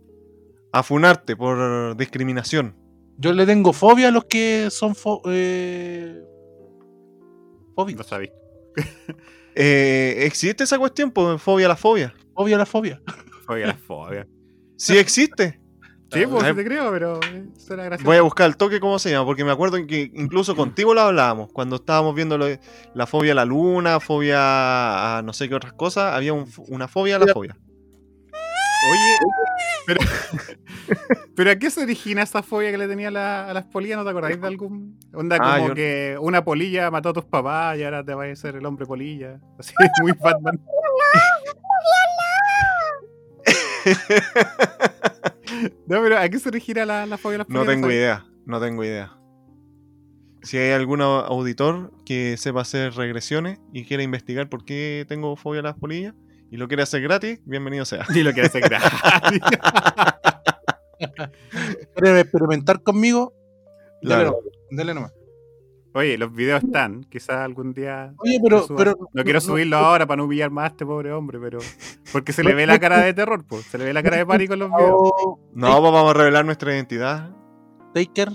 a 0.72 0.84
funarte 0.84 1.36
por 1.36 1.96
discriminación. 1.96 2.76
Yo 3.18 3.34
le 3.34 3.46
tengo 3.46 3.74
fobia 3.74 4.10
a 4.10 4.12
los 4.12 4.26
que 4.26 4.70
son 4.70 4.96
fo 4.96 5.22
eh, 5.26 6.24
No 7.78 8.04
sabí. 8.04 8.32
Eh, 9.60 10.28
¿Existe 10.28 10.66
esa 10.66 10.78
cuestión? 10.78 11.10
Pues, 11.10 11.42
fobia 11.42 11.66
a 11.66 11.70
la 11.70 11.76
fobia. 11.76 12.14
Fobia 12.36 12.58
a 12.58 12.60
la 12.60 12.68
fobia. 12.68 13.02
Fobia, 13.48 13.66
la 13.66 13.74
fobia. 13.74 14.28
Sí 14.76 15.00
existe. 15.00 15.60
Sí, 16.12 16.26
pues 16.26 16.48
sí 16.48 16.54
te 16.56 16.64
creo, 16.64 16.90
pero 16.92 17.20
eh, 17.22 17.48
suena 17.58 17.84
gracioso. 17.84 18.10
Voy 18.10 18.18
a 18.18 18.22
buscar 18.22 18.46
el 18.48 18.56
toque, 18.56 18.80
¿cómo 18.80 18.98
se 18.98 19.12
llama? 19.12 19.26
Porque 19.26 19.44
me 19.44 19.52
acuerdo 19.52 19.78
que 19.86 20.10
incluso 20.16 20.56
contigo 20.56 20.94
lo 20.94 21.02
hablábamos. 21.02 21.52
Cuando 21.52 21.76
estábamos 21.78 22.16
viendo 22.16 22.38
lo 22.38 22.46
la 22.94 23.06
fobia 23.08 23.34
a 23.34 23.36
la 23.36 23.44
luna, 23.46 24.00
fobia 24.00 25.18
a 25.18 25.22
no 25.22 25.34
sé 25.34 25.50
qué 25.50 25.56
otras 25.56 25.74
cosas, 25.74 26.14
había 26.16 26.32
un- 26.34 26.50
una 26.70 26.88
fobia 26.88 27.18
a 27.18 27.20
la 27.20 27.34
fobia. 27.34 27.58
Oye, 28.90 29.18
pero, 29.86 30.00
pero 31.36 31.52
¿a 31.52 31.56
qué 31.58 31.70
se 31.70 31.82
origina 31.82 32.22
esa 32.22 32.42
fobia 32.42 32.72
que 32.72 32.78
le 32.78 32.88
tenía 32.88 33.10
a, 33.10 33.12
la- 33.12 33.50
a 33.50 33.54
las 33.54 33.66
polillas? 33.66 33.98
¿No 33.98 34.04
te 34.06 34.12
acordáis 34.12 34.40
de 34.40 34.48
algún? 34.48 34.98
Onda 35.14 35.38
Ah, 35.42 35.56
como 35.58 35.68
yo- 35.70 35.74
que 35.74 36.16
una 36.22 36.44
polilla 36.46 36.90
mató 36.90 37.10
a 37.10 37.14
tus 37.14 37.26
papás 37.26 37.78
y 37.78 37.84
ahora 37.84 38.04
te 38.06 38.14
vas 38.14 38.30
a 38.30 38.36
ser 38.36 38.56
el 38.56 38.66
hombre 38.66 38.86
polilla. 38.86 39.40
Así, 39.60 39.74
muy 40.02 40.14
Batman. 40.14 40.62
No, 45.88 46.02
pero 46.02 46.18
¿a 46.18 46.28
qué 46.30 46.40
se 46.40 46.50
origina 46.50 46.86
la, 46.86 47.06
la 47.06 47.18
fobia 47.18 47.36
a 47.36 47.38
las 47.40 47.50
No 47.50 47.60
polillas? 47.60 47.74
tengo 47.76 47.86
sabes? 47.88 47.96
idea, 47.98 48.26
no 48.46 48.60
tengo 48.60 48.84
idea. 48.84 49.14
Si 50.44 50.58
hay 50.58 50.72
algún 50.72 51.00
au- 51.02 51.26
auditor 51.26 51.92
que 52.06 52.38
sepa 52.38 52.62
hacer 52.62 52.94
regresiones 52.94 53.60
y 53.74 53.86
quiera 53.86 54.04
investigar 54.04 54.50
por 54.50 54.66
qué 54.66 55.06
tengo 55.08 55.36
fobia 55.36 55.60
a 55.62 55.64
las 55.64 55.76
polillas 55.76 56.14
y 56.52 56.58
lo 56.58 56.68
quiere 56.68 56.84
hacer 56.84 57.02
gratis, 57.02 57.40
bienvenido 57.46 57.86
sea. 57.86 58.06
Ni 58.14 58.24
lo 58.24 58.32
quiere 58.34 58.48
hacer 58.48 58.62
gratis. 58.62 59.42
¿Quieren 61.96 62.18
experimentar 62.20 62.82
conmigo? 62.84 63.34
Dale 64.02 64.16
Claro. 64.24 64.32
nomás. 64.32 64.44
Dale 64.72 64.94
nomás. 64.94 65.14
Oye, 65.98 66.16
los 66.16 66.32
videos 66.32 66.64
están. 66.64 67.06
Quizás 67.06 67.38
algún 67.38 67.74
día. 67.74 68.14
Oye, 68.20 68.40
pero, 68.44 68.68
pero 68.78 68.96
no 69.14 69.24
quiero 69.24 69.42
subirlo 69.42 69.78
ahora 69.78 70.06
para 70.06 70.18
no 70.18 70.26
humillar 70.26 70.52
más 70.52 70.66
a 70.66 70.68
este 70.68 70.86
pobre 70.86 71.12
hombre, 71.12 71.40
pero. 71.40 71.58
Porque 72.14 72.34
se 72.34 72.44
le 72.44 72.54
ve 72.54 72.68
la 72.68 72.80
cara 72.80 73.00
de 73.00 73.16
terror, 73.16 73.44
pues. 73.48 73.66
Se 73.66 73.80
le 73.80 73.86
ve 73.86 73.94
la 73.94 74.04
cara 74.04 74.18
de 74.18 74.28
pánico 74.28 74.54
en 74.54 74.60
los 74.60 74.70
videos. 74.70 75.12
No, 75.54 75.82
pues 75.82 75.92
vamos 75.92 76.12
a 76.12 76.14
revelar 76.14 76.46
nuestra 76.46 76.76
identidad. 76.76 77.32
Taker, 77.96 78.30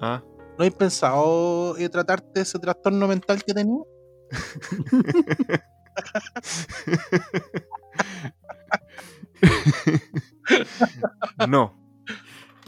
Ah, 0.00 0.20
¿no 0.58 0.64
has 0.64 0.74
pensado 0.74 1.76
eh, 1.78 1.88
tratarte 1.88 2.40
ese 2.40 2.58
trastorno 2.58 3.06
mental 3.06 3.44
que 3.44 3.54
tenías? 3.54 3.84
no. 11.48 11.72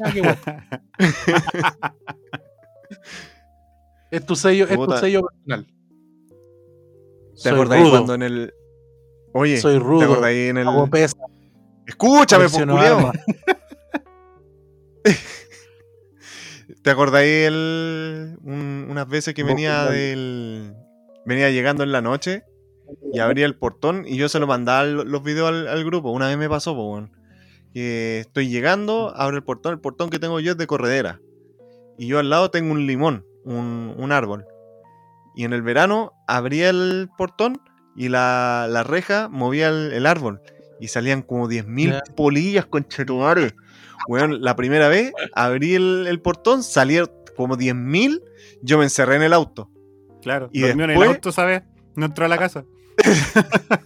Ah, 0.01 0.13
qué 0.13 0.21
bueno. 0.21 0.37
es 4.11 4.25
tu 4.27 4.37
sello, 4.37 4.67
es 4.67 4.77
tu 4.77 4.93
sello 4.93 5.23
personal. 5.23 5.67
¿Te 5.67 7.43
Soy 7.43 7.53
acordáis 7.53 7.83
rudo, 7.83 7.91
cuando 7.93 8.15
en 8.15 8.23
el. 8.23 8.53
Oye, 9.33 9.61
soy 9.61 9.75
¿te 9.75 9.79
rudo, 9.81 10.05
acordáis 10.05 10.51
en 10.51 10.57
el. 10.59 10.67
pesa, 10.91 11.17
Escúchame, 11.87 12.49
pues, 12.49 12.65
culiao. 12.65 12.99
armas. 12.99 13.17
¿Te 15.03 16.75
¿Te 16.83 16.91
acordáis 16.91 17.47
el, 17.49 18.37
un- 18.43 18.87
unas 18.91 19.09
veces 19.09 19.35
que 19.35 19.43
venía 19.45 19.87
del. 19.87 20.75
venía 21.25 21.51
llegando 21.51 21.83
en 21.83 21.93
la 21.93 22.01
noche 22.03 22.45
y 23.13 23.19
abría 23.21 23.47
el 23.47 23.57
portón 23.57 24.05
y 24.07 24.17
yo 24.17 24.29
se 24.29 24.39
lo 24.39 24.47
mandaba 24.47 24.85
lo- 24.85 25.05
los 25.05 25.23
videos 25.23 25.49
al, 25.49 25.69
al 25.69 25.85
grupo? 25.85 26.11
Una 26.11 26.29
vez 26.29 26.37
me 26.39 26.49
pasó, 26.49 26.75
po, 26.75 27.07
que 27.73 28.21
estoy 28.21 28.49
llegando, 28.49 29.13
abro 29.15 29.37
el 29.37 29.45
portón, 29.45 29.75
el 29.75 29.81
portón 29.81 30.11
que 30.11 30.19
tengo 30.19 30.41
yo 30.41 30.53
es 30.53 30.59
de 30.59 30.67
corredera. 30.67 31.21
Y 31.99 32.07
yo 32.07 32.19
al 32.19 32.31
lado 32.31 32.51
tengo 32.51 32.73
un 32.73 32.87
limón, 32.87 33.25
un, 33.49 33.95
un 33.97 34.13
árbol. 34.13 34.47
Y 35.35 35.45
en 35.45 35.53
el 35.53 35.63
verano 35.63 36.13
abría 36.27 36.71
el 36.71 37.09
portón 37.17 37.61
y 37.97 38.09
la, 38.09 38.67
la 38.69 38.83
reja 38.83 39.29
movía 39.29 39.69
el, 39.69 39.93
el 39.93 40.07
árbol. 40.07 40.41
Y 40.81 40.89
salían 40.89 41.23
como 41.23 41.49
10.000 41.49 41.91
Ya. 41.91 42.03
polillas 42.15 42.67
con 42.67 42.85
chetumare. 42.87 43.55
Weón, 44.07 44.43
la 44.43 44.55
primera 44.57 44.89
vez 44.89 45.13
abrí 45.35 45.75
el, 45.75 46.07
el 46.09 46.21
portón, 46.21 46.63
salieron 46.63 47.11
como 47.37 47.57
10.000. 47.57 48.23
Yo 48.63 48.79
me 48.79 48.85
encerré 48.85 49.17
en 49.17 49.23
el 49.23 49.33
auto. 49.33 49.71
Claro. 50.23 50.49
Y 50.53 50.61
durmió 50.63 50.85
en 50.85 50.91
el 50.91 50.97
después- 50.99 51.15
auto, 51.17 51.33
¿sabes? 51.33 51.63
No 51.97 52.07
entró 52.07 52.25
a 52.25 52.29
la 52.29 52.39
casa. 52.39 52.65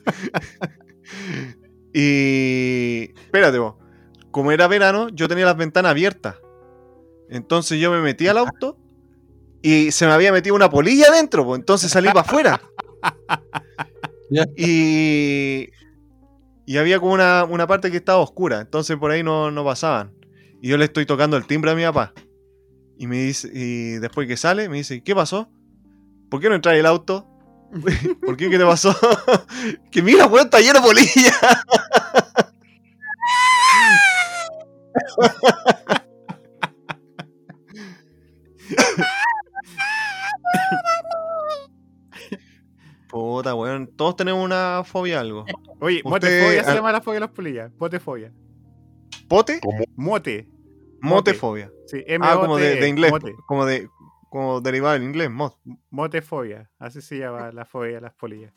Y. 1.95 3.11
Espérate, 3.25 3.59
vos. 3.59 3.75
Como 4.31 4.51
era 4.53 4.67
verano, 4.67 5.09
yo 5.11 5.29
tenía 5.29 5.45
las 5.45 5.57
ventanas 5.57 5.91
abiertas. 5.91 6.37
Entonces 7.29 7.79
yo 7.81 7.91
me 7.91 8.01
metí 8.01 8.29
al 8.29 8.39
auto 8.39 8.79
y 9.63 9.93
se 9.93 10.07
me 10.07 10.13
había 10.13 10.33
metido 10.33 10.57
una 10.57 10.69
polilla 10.69 11.07
adentro, 11.09 11.45
pues 11.45 11.61
entonces 11.61 11.91
salí 11.91 12.09
para 12.09 12.21
afuera. 12.21 12.61
Y. 14.57 15.69
Y 16.65 16.77
había 16.79 17.01
como 17.01 17.13
una, 17.13 17.45
una 17.45 17.67
parte 17.67 17.91
que 17.91 17.99
estaba 17.99 18.19
oscura, 18.19 18.61
entonces 18.61 18.97
por 18.97 19.11
ahí 19.11 19.23
no, 19.23 19.51
no 19.51 19.63
pasaban. 19.63 20.15
Y 20.63 20.69
yo 20.69 20.79
le 20.79 20.87
estoy 20.87 21.05
tocando 21.05 21.37
el 21.37 21.47
timbre 21.47 21.73
a 21.73 21.75
mi 21.75 21.83
papá. 21.83 22.15
Y 22.97 23.07
me 23.09 23.19
dice, 23.19 23.51
y 23.53 23.99
después 23.99 24.29
que 24.29 24.37
sale, 24.37 24.69
me 24.69 24.79
dice, 24.79 25.03
¿qué 25.03 25.15
pasó? 25.15 25.51
¿Por 26.31 26.41
qué 26.41 26.49
no 26.49 26.55
entras 26.55 26.77
el 26.77 26.87
auto? 26.87 27.29
¿Por 28.25 28.37
qué? 28.37 28.49
¿Qué 28.49 28.59
te 28.59 28.65
pasó? 28.65 28.97
que 29.91 30.03
mira, 30.03 30.27
weón, 30.27 30.47
está 30.47 30.61
lleno 30.61 30.81
de 30.81 30.87
polilla. 30.87 31.33
Puta, 43.43 43.55
weón. 43.55 43.87
Todos 43.97 44.17
tenemos 44.17 44.45
una 44.45 44.83
fobia 44.85 45.19
a 45.19 45.21
algo. 45.21 45.45
Oye, 45.81 45.99
Usted- 46.05 46.11
motefobia 46.11 46.65
se 46.65 46.71
ah- 46.71 46.75
llama 46.75 46.93
la 46.93 47.01
fobia 47.01 47.15
de 47.15 47.21
las 47.21 47.31
polillas. 47.31 47.73
Motefobia. 47.79 48.33
¿Pote? 49.29 49.61
Mote. 49.97 50.49
Motefobia. 51.01 51.71
Sí, 51.87 52.05
Ah, 52.21 52.37
como 52.41 52.59
de, 52.59 52.77
de 52.77 52.89
inglés. 52.89 53.11
Mote. 53.11 53.35
Como 53.47 53.67
de 53.67 53.89
como 54.31 54.63
derivado 54.63 54.95
del 54.95 55.03
inglés, 55.03 55.31
mot. 55.31 55.59
Motefobia. 55.91 56.71
Así 56.79 57.03
se 57.03 57.19
llama 57.19 57.53
la 57.53 57.67
fobia 57.67 57.97
de 57.97 58.01
las 58.01 58.15
polillas. 58.15 58.53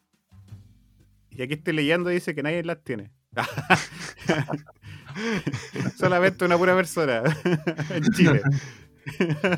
Y 1.32 1.42
aquí 1.42 1.56
estoy 1.56 1.74
leyendo 1.74 2.10
dice 2.10 2.34
que 2.34 2.44
nadie 2.44 2.64
las 2.64 2.82
tiene. 2.82 3.12
Solamente 5.98 6.46
una 6.46 6.58
pura 6.58 6.74
persona 6.76 7.24
en 7.90 8.04
Chile. 8.14 8.42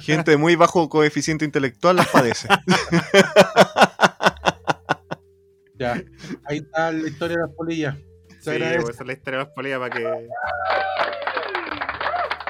Gente 0.01 0.32
de 0.32 0.38
muy 0.38 0.55
bajo 0.55 0.89
coeficiente 0.89 1.45
intelectual 1.45 1.97
las 1.97 2.07
padece. 2.07 2.47
Ahí 6.48 6.58
está 6.60 6.91
la 6.91 7.08
historia 7.08 7.38
de 7.38 7.41
las 7.43 7.52
polillas. 7.52 7.95
Se 8.39 8.58
Sí, 8.58 8.64
pues 8.80 8.89
esa 8.95 9.04
es 9.04 9.08
la 9.08 9.14
historia 9.14 9.39
de 9.39 9.45
las 9.45 9.54
polillas 9.54 9.80
para 9.80 9.95
que. 9.95 10.28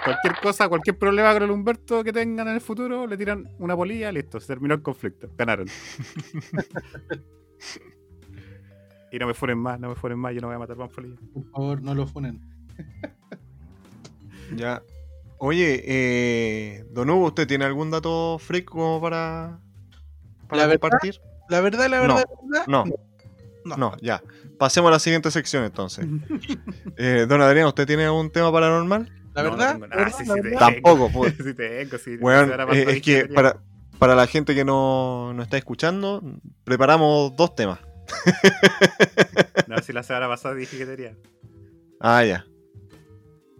Cualquier 0.03 0.35
cosa, 0.41 0.69
cualquier 0.69 0.97
problema 0.97 1.33
con 1.33 1.43
el 1.43 1.51
Humberto 1.51 2.03
que 2.03 2.13
tengan 2.13 2.47
en 2.47 2.55
el 2.55 2.61
futuro, 2.61 3.05
le 3.07 3.17
tiran 3.17 3.43
una 3.59 3.75
polilla, 3.75 4.11
listo, 4.11 4.39
se 4.39 4.47
terminó 4.47 4.73
el 4.75 4.81
conflicto. 4.81 5.29
Ganaron. 5.37 5.67
y 9.11 9.19
no 9.19 9.27
me 9.27 9.33
fueren 9.33 9.57
más, 9.57 9.79
no 9.79 9.89
me 9.89 9.95
fueren 9.95 10.19
más, 10.19 10.33
yo 10.33 10.41
no 10.41 10.47
voy 10.47 10.55
a 10.55 10.59
matar 10.59 10.77
más 10.77 10.89
polillas. 10.91 11.19
Por 11.33 11.43
favor, 11.51 11.81
no 11.81 11.93
lo 11.93 12.07
funen. 12.07 12.41
ya. 14.55 14.81
Oye, 15.39 15.83
eh, 15.85 16.85
Don 16.91 17.09
Hugo, 17.09 17.27
¿usted 17.27 17.47
tiene 17.47 17.65
algún 17.65 17.91
dato 17.91 18.37
freak 18.39 18.65
como 18.65 18.99
para, 19.01 19.59
para 20.47 20.61
La 20.61 20.67
verdad, 20.67 20.79
compartir? 20.79 21.19
La 21.49 21.61
verdad, 21.61 21.87
la 21.89 21.97
No. 21.97 22.01
verdad, 22.15 22.25
la 22.29 22.59
verdad. 22.59 22.63
No, 22.67 22.83
No. 23.67 23.77
no, 23.77 23.97
ya. 24.01 24.21
Pasemos 24.57 24.89
a 24.89 24.91
la 24.93 24.99
siguiente 24.99 25.31
sección 25.31 25.63
entonces. 25.63 26.05
Eh, 26.99 27.27
don 27.29 27.41
Adrián, 27.41 27.67
¿usted 27.67 27.85
tiene 27.85 28.05
algún 28.05 28.31
tema 28.31 28.51
paranormal? 28.51 29.11
La 29.35 29.43
No, 29.43 29.77
no 29.77 29.87
verdad. 29.87 30.57
Tampoco, 30.57 31.11
pasada 31.11 31.27
es 32.73 33.01
que 33.03 33.29
para 33.99 34.15
la 34.15 34.25
gente 34.25 34.55
que 34.55 34.65
no, 34.65 35.33
no 35.33 35.43
está 35.43 35.57
escuchando, 35.57 36.23
preparamos 36.63 37.35
dos 37.35 37.55
temas. 37.55 37.79
No, 39.67 39.77
si 39.79 39.93
la 39.93 40.01
semana 40.01 40.27
pasada 40.27 40.55
dije 40.55 40.77
que 40.77 40.85
tenía. 40.85 41.15
Ah, 41.99 42.23
ya. 42.23 42.45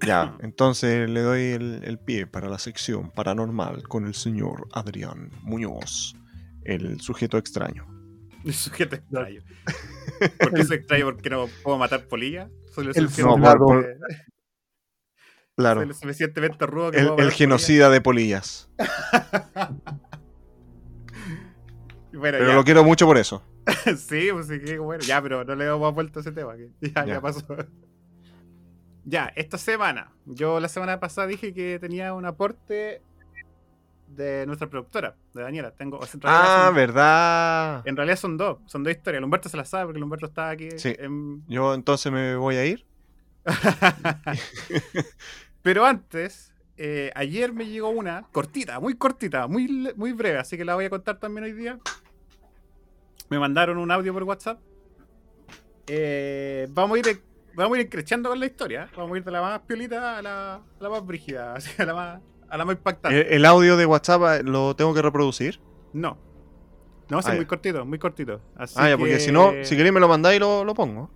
Ya, 0.06 0.38
entonces 0.42 1.10
le 1.10 1.22
doy 1.22 1.42
el, 1.42 1.82
el 1.84 1.98
pie 1.98 2.28
para 2.28 2.48
la 2.50 2.60
sección 2.60 3.10
paranormal 3.12 3.84
con 3.88 4.06
el 4.06 4.14
señor 4.14 4.68
Adrián 4.72 5.32
Muñoz, 5.42 6.16
el 6.64 7.02
sujeto 7.02 7.38
extraño. 7.38 7.86
El 8.46 8.54
sujeto 8.54 8.96
extraño. 8.96 9.42
¿Por 10.40 10.54
qué 10.54 10.64
soy 10.64 10.78
extraño? 10.78 11.06
¿Porque 11.06 11.30
no 11.30 11.48
puedo 11.64 11.78
matar 11.78 12.08
polillas? 12.08 12.50
Soy 12.74 12.86
El 12.94 13.10
No, 13.20 13.36
Claro, 15.56 15.80
soy 15.82 15.88
lo 15.88 15.94
suficientemente 15.96 16.66
rudo 16.68 16.92
que 16.92 17.00
el, 17.00 17.08
puedo 17.08 17.20
el 17.20 17.32
genocida 17.32 17.90
de 17.90 18.00
polillas. 18.02 18.70
polillas. 18.78 19.88
Bueno, 22.14 22.38
Pero 22.40 22.48
ya. 22.50 22.56
lo 22.56 22.64
quiero 22.64 22.84
mucho 22.84 23.06
por 23.06 23.18
eso. 23.18 23.44
sí, 23.98 24.30
pues 24.32 24.48
sí, 24.48 24.60
que 24.60 24.80
bueno. 24.80 25.04
Ya, 25.04 25.22
pero 25.22 25.44
no 25.44 25.56
le 25.56 25.66
damos 25.66 25.82
más 25.82 25.94
vuelta 25.94 26.20
a 26.20 26.22
ese 26.22 26.32
tema. 26.32 26.56
que 26.56 26.70
ya, 26.82 27.06
Ya. 27.06 27.14
ya 27.16 27.22
pasó. 27.22 27.42
Ya, 29.10 29.32
esta 29.38 29.58
semana. 29.58 30.12
Yo 30.26 30.60
la 30.60 30.68
semana 30.68 31.00
pasada 31.00 31.28
dije 31.28 31.54
que 31.54 31.80
tenía 31.80 32.14
un 32.14 32.26
aporte 32.26 33.02
de 34.08 34.46
nuestra 34.46 34.70
productora, 34.70 35.16
de 35.34 35.42
Daniela. 35.42 35.72
Tengo, 35.72 35.98
o 36.00 36.06
sea, 36.06 36.20
Ah, 36.24 36.64
son, 36.68 36.76
verdad. 36.76 37.82
en 37.86 37.96
realidad 37.96 38.18
son 38.18 38.38
dos. 38.38 38.58
Son 38.66 38.84
dos 38.84 38.92
historias. 38.92 39.20
El 39.20 39.26
Humberto 39.26 39.50
se 39.50 39.58
las 39.58 39.70
sabe 39.70 39.86
porque 39.86 39.98
el 39.98 40.04
Humberto 40.04 40.26
estaba 40.28 40.50
aquí. 40.50 40.70
Sí. 40.78 40.96
en- 40.98 41.44
Yo 41.48 41.74
entonces 41.74 42.12
me 42.12 42.36
voy 42.36 42.56
a 42.56 42.66
ir. 42.66 42.86
Pero 45.62 45.86
antes, 45.86 46.54
eh, 46.78 47.12
ayer 47.16 47.54
me 47.54 47.66
llegó 47.68 47.90
una 47.90 48.24
cortita, 48.32 48.80
muy 48.80 48.96
cortita, 48.96 49.48
muy, 49.48 49.92
muy 49.96 50.14
breve, 50.14 50.38
así 50.40 50.58
que 50.58 50.66
la 50.66 50.76
voy 50.76 50.86
a 50.86 50.90
contar 50.90 51.20
también 51.20 51.46
hoy 51.46 51.54
día. 51.54 51.80
Me 53.30 53.40
mandaron 53.40 53.78
un 53.78 53.92
audio 53.92 54.14
por 54.14 54.24
WhatsApp. 54.24 54.60
Eh, 55.88 56.68
vamos 56.72 56.98
a 56.98 57.00
ir 57.10 57.22
vamos 57.56 57.78
a 57.78 57.82
ir 57.82 57.90
creciendo 57.90 58.30
con 58.30 58.40
la 58.40 58.46
historia. 58.46 58.84
¿eh? 58.84 58.88
Vamos 58.96 59.16
a 59.16 59.18
ir 59.18 59.24
de 59.24 59.32
la 59.32 59.42
más 59.42 59.60
piolita 59.62 60.18
a 60.18 60.22
la, 60.22 60.56
a 60.56 60.62
la 60.80 60.90
más 60.90 61.06
brígida, 61.06 61.54
así, 61.56 61.70
a 61.82 61.86
la 61.86 61.94
más, 61.94 62.22
a 62.50 62.58
la 62.58 62.66
más 62.66 62.76
impactante. 62.78 63.22
El, 63.22 63.34
el 63.34 63.46
audio 63.46 63.78
de 63.78 63.86
WhatsApp 63.86 64.22
eh, 64.40 64.44
lo 64.44 64.76
tengo 64.76 64.94
que 64.94 65.02
reproducir. 65.02 65.60
No. 65.94 66.18
No, 67.10 67.22
sí, 67.22 67.30
Ah, 67.32 67.36
muy 67.36 67.44
ya. 67.46 67.48
cortito, 67.48 67.86
muy 67.86 68.00
cortito. 68.00 68.42
Así 68.56 68.76
ah, 68.78 68.90
ya, 68.90 68.98
porque 68.98 69.14
que- 69.14 69.20
si 69.22 69.32
no, 69.32 69.52
si 69.64 69.76
queréis 69.78 69.94
me 69.94 70.00
lo 70.00 70.08
mandáis 70.08 70.38
y 70.38 70.40
lo, 70.40 70.64
lo 70.66 70.74
pongo. 70.74 71.10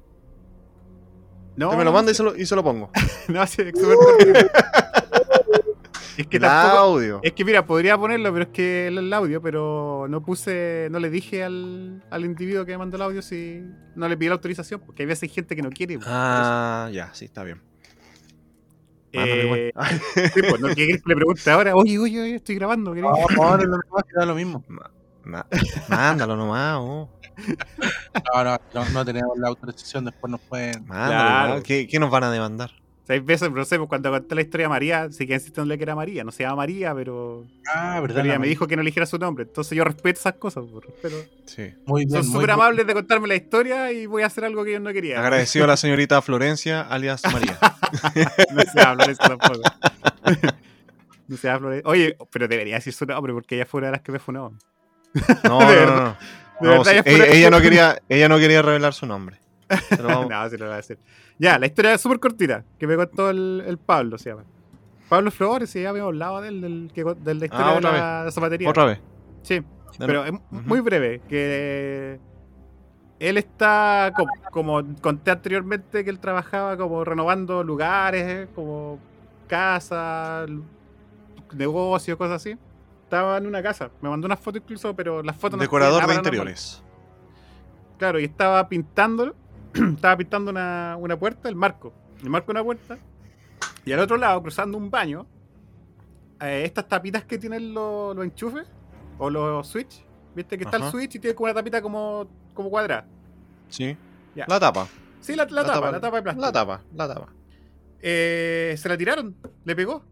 No, 1.58 1.76
me 1.76 1.84
lo 1.84 1.92
manda 1.92 2.12
y 2.12 2.16
se 2.16 2.24
lo, 2.24 2.36
y 2.36 2.46
se 2.46 2.56
lo 2.56 2.64
pongo. 2.64 2.90
No, 3.28 3.46
sí, 3.46 3.62
es 3.62 3.80
súper 3.80 3.98
cortito. 3.98 4.40
es 6.18 6.28
que 6.28 6.38
el 6.38 6.44
tampoco, 6.44 6.78
audio. 6.78 7.20
Es 7.24 7.34
que 7.34 7.46
mira, 7.46 7.66
podría 7.66 7.98
ponerlo, 7.98 8.32
pero 8.34 8.44
es 8.46 8.50
que 8.52 8.88
el, 8.88 8.98
el 8.98 9.14
audio, 9.14 9.42
pero 9.42 10.08
no 10.10 10.22
puse, 10.24 10.88
no 10.92 11.00
le 11.00 11.10
dije 11.10 11.44
al, 11.44 12.04
al 12.10 12.26
individuo 12.26 12.66
que 12.66 12.72
me 12.74 12.78
mandó 12.80 12.96
el 12.98 13.04
audio 13.04 13.22
si 13.22 13.62
no 13.96 14.08
le 14.08 14.18
pidió 14.18 14.30
la 14.32 14.36
autorización, 14.36 14.82
porque 14.86 15.04
hay 15.04 15.08
veces 15.08 15.32
gente 15.32 15.56
que 15.56 15.62
no 15.62 15.70
quiere. 15.70 15.96
pues, 15.98 16.08
Ah, 16.10 16.90
ya, 16.92 17.14
sí, 17.14 17.26
está 17.26 17.44
bien. 17.44 17.62
Eh, 19.14 19.72
sí, 20.34 20.42
pues, 20.42 20.60
no 20.62 20.68
quiere 20.70 20.94
que 20.94 21.02
le 21.06 21.16
pregunte 21.16 21.50
ahora, 21.52 21.76
oye, 21.76 21.98
oye, 22.00 22.22
oye, 22.22 22.36
estoy 22.36 22.56
grabando. 22.56 22.94
No, 22.96 23.12
no, 23.12 23.18
no, 23.36 23.58
no, 23.58 23.68
no, 23.78 23.82
que 24.08 24.14
da 24.16 24.26
lo 24.26 24.36
mismo. 24.36 24.64
Ma- 25.24 25.46
Mándalo 25.88 26.36
nomás, 26.36 26.78
oh. 26.80 27.10
No, 28.34 28.44
no, 28.44 28.58
no, 28.74 28.90
no 28.90 29.06
tenemos 29.06 29.38
la 29.38 29.50
autorización, 29.50 30.06
después 30.06 30.32
nos 30.32 30.42
pueden. 30.42 30.86
Mándalo, 30.86 31.10
Claro. 31.12 31.48
nomás. 31.50 31.64
¿Qué, 31.64 31.88
qué 31.88 32.00
nos 32.00 32.10
van 32.10 32.24
a 32.24 32.32
demandar? 32.32 32.72
Hay 33.14 33.20
veces, 33.20 33.52
no 33.52 33.64
sé, 33.66 33.78
pues, 33.78 33.88
cuando 33.90 34.10
conté 34.12 34.36
la 34.36 34.42
historia 34.42 34.66
de 34.66 34.70
María, 34.70 35.12
sí 35.12 35.28
que 35.28 35.34
insistiéndole 35.34 35.78
que 35.78 35.84
era 35.84 35.96
María, 35.96 36.24
no 36.24 36.32
se 36.32 36.44
llama 36.44 36.58
María, 36.58 36.94
pero, 36.96 37.46
Ah, 37.74 38.00
verdad. 38.02 38.16
pero 38.16 38.20
ella 38.26 38.34
la- 38.34 38.40
me 38.40 38.48
dijo 38.48 38.68
que 38.68 38.76
no 38.76 38.82
eligiera 38.82 39.06
su 39.06 39.18
nombre. 39.18 39.44
Entonces 39.44 39.76
yo 39.78 39.84
respeto 39.84 40.20
esas 40.20 40.34
cosas, 40.34 40.64
respeto. 40.72 41.16
Sí. 41.46 41.74
Muy 41.86 42.06
bien. 42.06 42.24
Son 42.24 42.32
súper 42.34 42.52
amables 42.52 42.88
de 42.88 42.94
contarme 42.94 43.28
la 43.28 43.36
historia 43.36 43.92
y 43.92 44.06
voy 44.06 44.24
a 44.24 44.28
hacer 44.28 44.46
algo 44.46 44.64
que 44.64 44.74
yo 44.74 44.80
no 44.80 44.92
quería. 44.94 45.20
Agradecido 45.20 45.66
a 45.66 45.68
la 45.70 45.78
señorita 45.78 46.22
Florencia, 46.22 46.82
alias 46.82 47.22
María. 47.32 47.58
No 48.54 48.62
se 48.72 48.80
habla 48.82 49.06
de 49.06 49.12
eso 49.14 49.22
tampoco. 49.24 49.62
no 51.28 51.38
se 51.38 51.50
habla 51.50 51.70
de... 51.72 51.82
Oye, 51.86 52.18
pero 52.32 52.48
debería 52.48 52.76
decir 52.76 52.94
su 52.94 53.06
nombre 53.06 53.34
porque 53.34 53.56
ella 53.56 53.66
fue 53.66 53.80
una 53.80 53.88
de 53.88 53.92
las 53.94 54.02
que 54.02 54.12
me 54.12 54.20
funó. 54.20 54.54
No, 55.44 55.60
De 55.70 55.86
no, 55.86 55.96
no. 55.96 55.96
no. 55.96 56.18
De 56.62 56.76
No, 56.78 56.86
sí, 56.86 56.96
ella 57.06 57.50
no 57.50 57.60
quería, 57.62 58.02
ella 58.08 58.30
no 58.30 58.38
quería 58.38 58.62
revelar 58.62 58.94
su 58.94 59.06
nombre. 59.06 59.38
Vamos- 60.04 60.30
no, 60.30 60.50
sí 60.50 60.58
lo 60.58 60.66
voy 60.66 60.74
a 60.74 60.78
decir. 60.78 61.00
Ya, 61.38 61.58
la 61.60 61.66
historia 61.66 61.94
es 61.94 62.02
súper 62.02 62.20
cortita, 62.20 62.64
que 62.80 62.88
me 62.88 62.96
contó 62.96 63.30
el, 63.30 63.64
el 63.66 63.78
Pablo, 63.78 64.18
se 64.18 64.30
llama. 64.32 64.44
Pablo 65.10 65.30
Flores, 65.32 65.70
sí, 65.70 65.86
habíamos 65.86 66.10
hablado 66.10 66.42
de 66.42 66.48
él, 66.50 66.62
del, 66.62 66.92
que, 66.94 67.04
del 67.04 67.24
de 67.24 67.34
la 67.36 67.46
historia 67.46 67.68
Ah, 67.70 67.76
de 67.76 67.82
la 68.26 68.32
zapatería. 68.32 68.70
Otra 68.70 68.86
vez. 68.86 69.00
Sí, 69.44 69.62
pero 69.98 70.24
es 70.26 70.34
muy 70.52 70.80
breve, 70.80 71.22
que 71.28 72.20
él 73.20 73.38
está, 73.38 74.14
como, 74.16 74.32
como 74.52 74.96
conté 75.02 75.32
anteriormente, 75.32 76.04
que 76.04 76.10
él 76.10 76.20
trabajaba 76.20 76.78
como 76.78 77.04
renovando 77.04 77.64
lugares, 77.64 78.48
como 78.56 79.00
casas, 79.48 80.50
negocios, 81.54 82.18
cosas 82.18 82.38
así. 82.38 82.58
Estaba 83.04 83.38
en 83.38 83.46
una 83.48 83.62
casa, 83.62 83.90
me 84.02 84.08
mandó 84.10 84.26
unas 84.26 84.40
fotos 84.40 84.62
incluso, 84.64 84.96
pero 84.96 85.22
las 85.22 85.36
fotos 85.36 85.58
no 85.58 85.62
Decorador 85.64 86.08
de 86.08 86.16
interiores. 86.16 86.82
Claro, 87.98 88.20
y 88.20 88.24
estaba 88.24 88.68
pintando, 88.70 89.36
estaba 89.96 90.18
pintando 90.18 90.52
una, 90.52 90.96
una 91.00 91.18
puerta, 91.18 91.50
el 91.50 91.56
marco, 91.56 91.94
el 92.22 92.30
marco 92.30 92.48
de 92.48 92.60
una 92.60 92.64
puerta, 92.64 92.98
y 93.86 93.92
al 93.92 94.00
otro 94.00 94.18
lado, 94.18 94.42
cruzando 94.42 94.78
un 94.78 94.90
baño, 94.90 95.26
eh, 96.42 96.64
estas 96.66 96.88
tapitas 96.88 97.26
que 97.26 97.38
tienen 97.38 97.74
los, 97.74 98.16
los 98.16 98.26
enchufes, 98.26 98.68
o 99.18 99.30
los 99.30 99.68
switch, 99.68 100.04
viste 100.36 100.58
que 100.58 100.64
está 100.64 100.78
el 100.78 100.84
switch 100.86 101.16
y 101.16 101.20
tiene 101.20 101.36
como 101.36 101.46
una 101.46 101.54
tapita 101.54 101.82
como, 101.82 102.28
como 102.54 102.70
cuadrada. 102.70 103.06
Sí. 103.70 103.96
Ya. 104.36 104.46
La 104.48 104.60
tapa. 104.60 104.88
Sí, 105.20 105.36
la, 105.36 105.46
la 105.46 105.64
tapa, 105.64 105.92
la 105.92 106.00
tapa 106.00 106.18
de 106.18 106.24
plástico. 106.24 106.46
La 106.46 106.52
tapa, 106.52 106.82
la 106.96 107.08
tapa. 107.08 107.28
Eh, 108.00 108.76
se 108.78 108.90
la 108.90 108.98
tiraron, 108.98 109.36
le 109.64 109.76
pegó. 109.76 110.04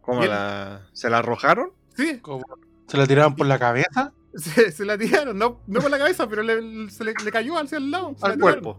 ¿Cómo 0.00 0.24
la. 0.24 0.88
¿Se 0.92 1.08
la 1.08 1.18
arrojaron? 1.18 1.70
Sí, 1.94 2.18
¿Cómo? 2.20 2.44
¿Se 2.86 2.96
la 2.96 3.06
tiraron 3.06 3.36
por 3.36 3.46
la 3.46 3.58
cabeza? 3.58 4.12
Se, 4.34 4.70
se 4.72 4.84
la 4.84 4.96
tiraron, 4.98 5.38
no, 5.38 5.60
no 5.66 5.80
por 5.80 5.90
la 5.90 5.98
cabeza, 5.98 6.28
pero 6.28 6.42
le, 6.42 6.90
se 6.90 7.04
le, 7.04 7.14
le 7.24 7.30
cayó 7.32 7.56
hacia 7.58 7.78
el 7.78 7.90
lado. 7.90 8.14
la 8.22 8.28
Al 8.28 8.38
cuerpo. 8.38 8.78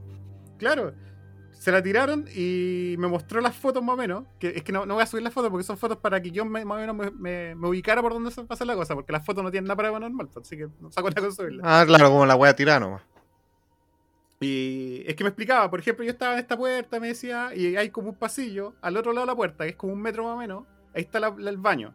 Claro. 0.58 0.94
Se 1.52 1.74
la 1.74 1.84
tiraron 1.84 2.26
y 2.34 2.96
me 3.00 3.08
mostró 3.10 3.42
las 3.42 3.54
fotos 3.56 3.84
más 3.84 3.96
o 3.96 3.98
menos. 3.98 4.24
Que 4.40 4.50
es 4.56 4.64
que 4.64 4.72
no, 4.72 4.86
no 4.86 4.94
voy 4.94 5.04
a 5.04 5.06
subir 5.06 5.24
las 5.24 5.34
fotos 5.34 5.52
porque 5.52 5.66
son 5.66 5.78
fotos 5.78 5.98
para 5.98 6.22
que 6.22 6.32
yo 6.32 6.46
me- 6.46 6.64
más 6.64 6.78
o 6.78 6.80
menos 6.80 6.96
me, 6.96 7.12
me- 7.12 7.54
me 7.56 7.68
ubicara 7.68 8.02
por 8.02 8.14
dónde 8.14 8.32
se 8.32 8.44
pasa 8.44 8.64
la 8.64 8.76
cosa. 8.76 8.96
Porque 8.96 9.12
las 9.12 9.26
fotos 9.26 9.44
no 9.44 9.52
tienen 9.52 9.68
nada 9.68 9.76
para 9.76 9.92
normal, 10.00 10.30
así 10.42 10.56
que 10.56 10.68
no 10.80 10.90
saco 10.92 11.10
nada 11.10 11.22
con 11.22 11.34
subirlas. 11.34 11.66
Ah, 11.68 11.84
claro, 11.86 12.10
como 12.12 12.26
la 12.26 12.36
wea 12.38 12.56
tirano. 12.56 13.02
Y 14.40 15.04
es 15.06 15.16
que 15.16 15.24
me 15.26 15.30
explicaba, 15.30 15.70
por 15.70 15.82
ejemplo, 15.82 16.06
yo 16.06 16.12
estaba 16.12 16.34
en 16.34 16.40
esta 16.40 16.56
puerta, 16.56 16.98
me 17.02 17.08
decía, 17.08 17.54
y 17.54 17.76
hay 17.76 17.90
como 17.90 18.10
un 18.12 18.16
pasillo 18.16 18.74
al 18.82 18.96
otro 18.96 19.12
lado 19.12 19.26
de 19.26 19.32
la 19.32 19.36
puerta, 19.36 19.66
que 19.66 19.72
es 19.72 19.76
como 19.76 19.92
un 19.92 20.02
metro 20.02 20.24
más 20.24 20.36
o 20.36 20.38
menos. 20.38 20.64
Ahí 20.96 21.02
está 21.02 21.20
la- 21.20 21.36
la- 21.38 21.50
el 21.50 21.58
baño. 21.58 21.94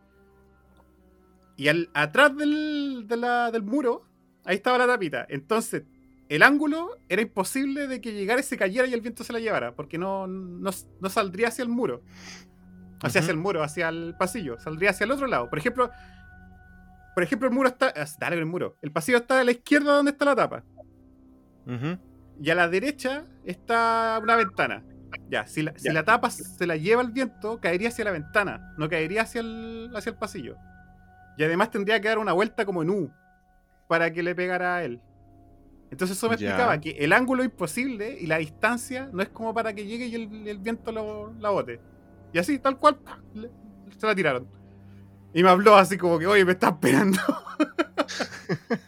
Y 1.57 1.69
al, 1.69 1.91
atrás 1.95 2.37
del, 2.37 3.05
de 3.07 3.17
la- 3.17 3.51
del 3.51 3.63
muro, 3.63 4.07
ahí 4.45 4.57
estaba 4.57 4.79
la 4.79 4.87
tapita. 4.87 5.27
Entonces, 5.29 5.85
el 6.29 6.43
ángulo 6.43 6.97
era 7.09 7.23
imposible 7.23 7.87
de 7.87 8.01
que 8.01 8.13
llegara 8.13 8.41
y 8.41 8.45
se 8.45 8.57
cayera 8.57 8.87
y 8.87 8.95
el 8.95 9.01
viento 9.01 9.23
se 9.25 9.33
la 9.33 9.39
llevara, 9.41 9.75
porque 9.77 9.99
no, 9.99 10.27
no, 10.27 10.71
no 11.01 11.09
saldría 11.09 11.49
hacia 11.49 11.63
el 11.63 11.69
muro. 11.69 12.03
Hacia, 13.03 13.21
hacia 13.21 13.33
el 13.33 13.39
muro, 13.39 13.63
hacia 13.63 13.89
el 13.91 14.15
pasillo. 14.19 14.59
Saldría 14.59 14.91
hacia 14.91 15.05
el 15.05 15.11
otro 15.11 15.27
lado. 15.27 15.51
Por 15.51 15.59
ejemplo, 15.59 15.91
por 17.15 17.23
ejemplo, 17.23 17.49
el 17.49 17.55
muro 17.55 17.69
está. 17.69 17.93
ah, 17.95 18.07
Dale 18.19 18.37
el 18.37 18.47
muro. 18.47 18.77
El 18.83 18.91
pasillo 18.93 19.19
está 19.19 19.41
a 19.41 19.45
la 19.45 19.51
izquierda 19.53 19.95
donde 19.95 20.13
está 20.13 20.25
la 20.25 20.35
tapa. 20.35 20.65
Y 22.43 22.51
a 22.51 22.55
la 22.55 22.69
derecha 22.69 23.27
está 23.45 24.19
una 24.23 24.37
ventana. 24.37 24.83
Ya, 25.29 25.47
si 25.47 25.63
la, 25.63 25.73
si 25.79 25.91
la 25.91 26.05
tapa 26.05 26.31
se 26.31 26.67
la 26.67 26.77
lleva 26.77 27.03
el 27.03 27.13
viento, 27.13 27.61
caería 27.61 27.89
hacia 27.89 28.05
la 28.05 28.11
ventana, 28.11 28.75
no 28.79 28.89
caería 28.89 29.23
hacia 29.23 29.43
el, 29.43 29.91
hacia 29.95 30.11
el 30.11 30.17
pasillo. 30.19 30.57
Y 31.37 31.45
además 31.45 31.71
tendría 31.71 32.01
que 32.01 32.09
dar 32.09 32.19
una 32.19 32.33
vuelta 32.33 32.65
como 32.65 32.83
en 32.83 32.91
U 32.91 33.11
para 33.89 34.13
que 34.13 34.23
le 34.23 34.35
pegara 34.35 34.77
a 34.77 34.85
él. 34.85 35.01
Entonces 35.91 36.17
eso 36.17 36.29
me 36.29 36.37
Ya. 36.37 36.49
explicaba 36.49 36.81
que 36.81 36.91
el 36.91 37.13
ángulo 37.13 37.43
es 37.43 37.51
imposible 37.51 38.17
y 38.21 38.27
la 38.27 38.39
distancia 38.39 39.09
no 39.13 39.23
es 39.23 39.29
como 39.29 39.53
para 39.55 39.73
que 39.75 39.87
llegue 39.87 40.07
y 40.07 40.15
el, 40.15 40.49
el 40.49 40.59
viento 40.59 40.91
lo, 40.93 41.33
la 41.39 41.51
bote. 41.51 41.81
Y 42.33 42.39
así, 42.39 42.59
tal 42.59 42.79
cual, 42.79 42.99
se 43.97 44.07
la 44.07 44.15
tiraron. 44.15 44.47
Y 45.33 45.43
me 45.43 45.49
habló 45.51 45.77
así 45.77 45.97
como 45.99 46.19
que, 46.19 46.27
oye, 46.27 46.45
me 46.45 46.53
estás 46.53 46.73
esperando. 46.73 47.19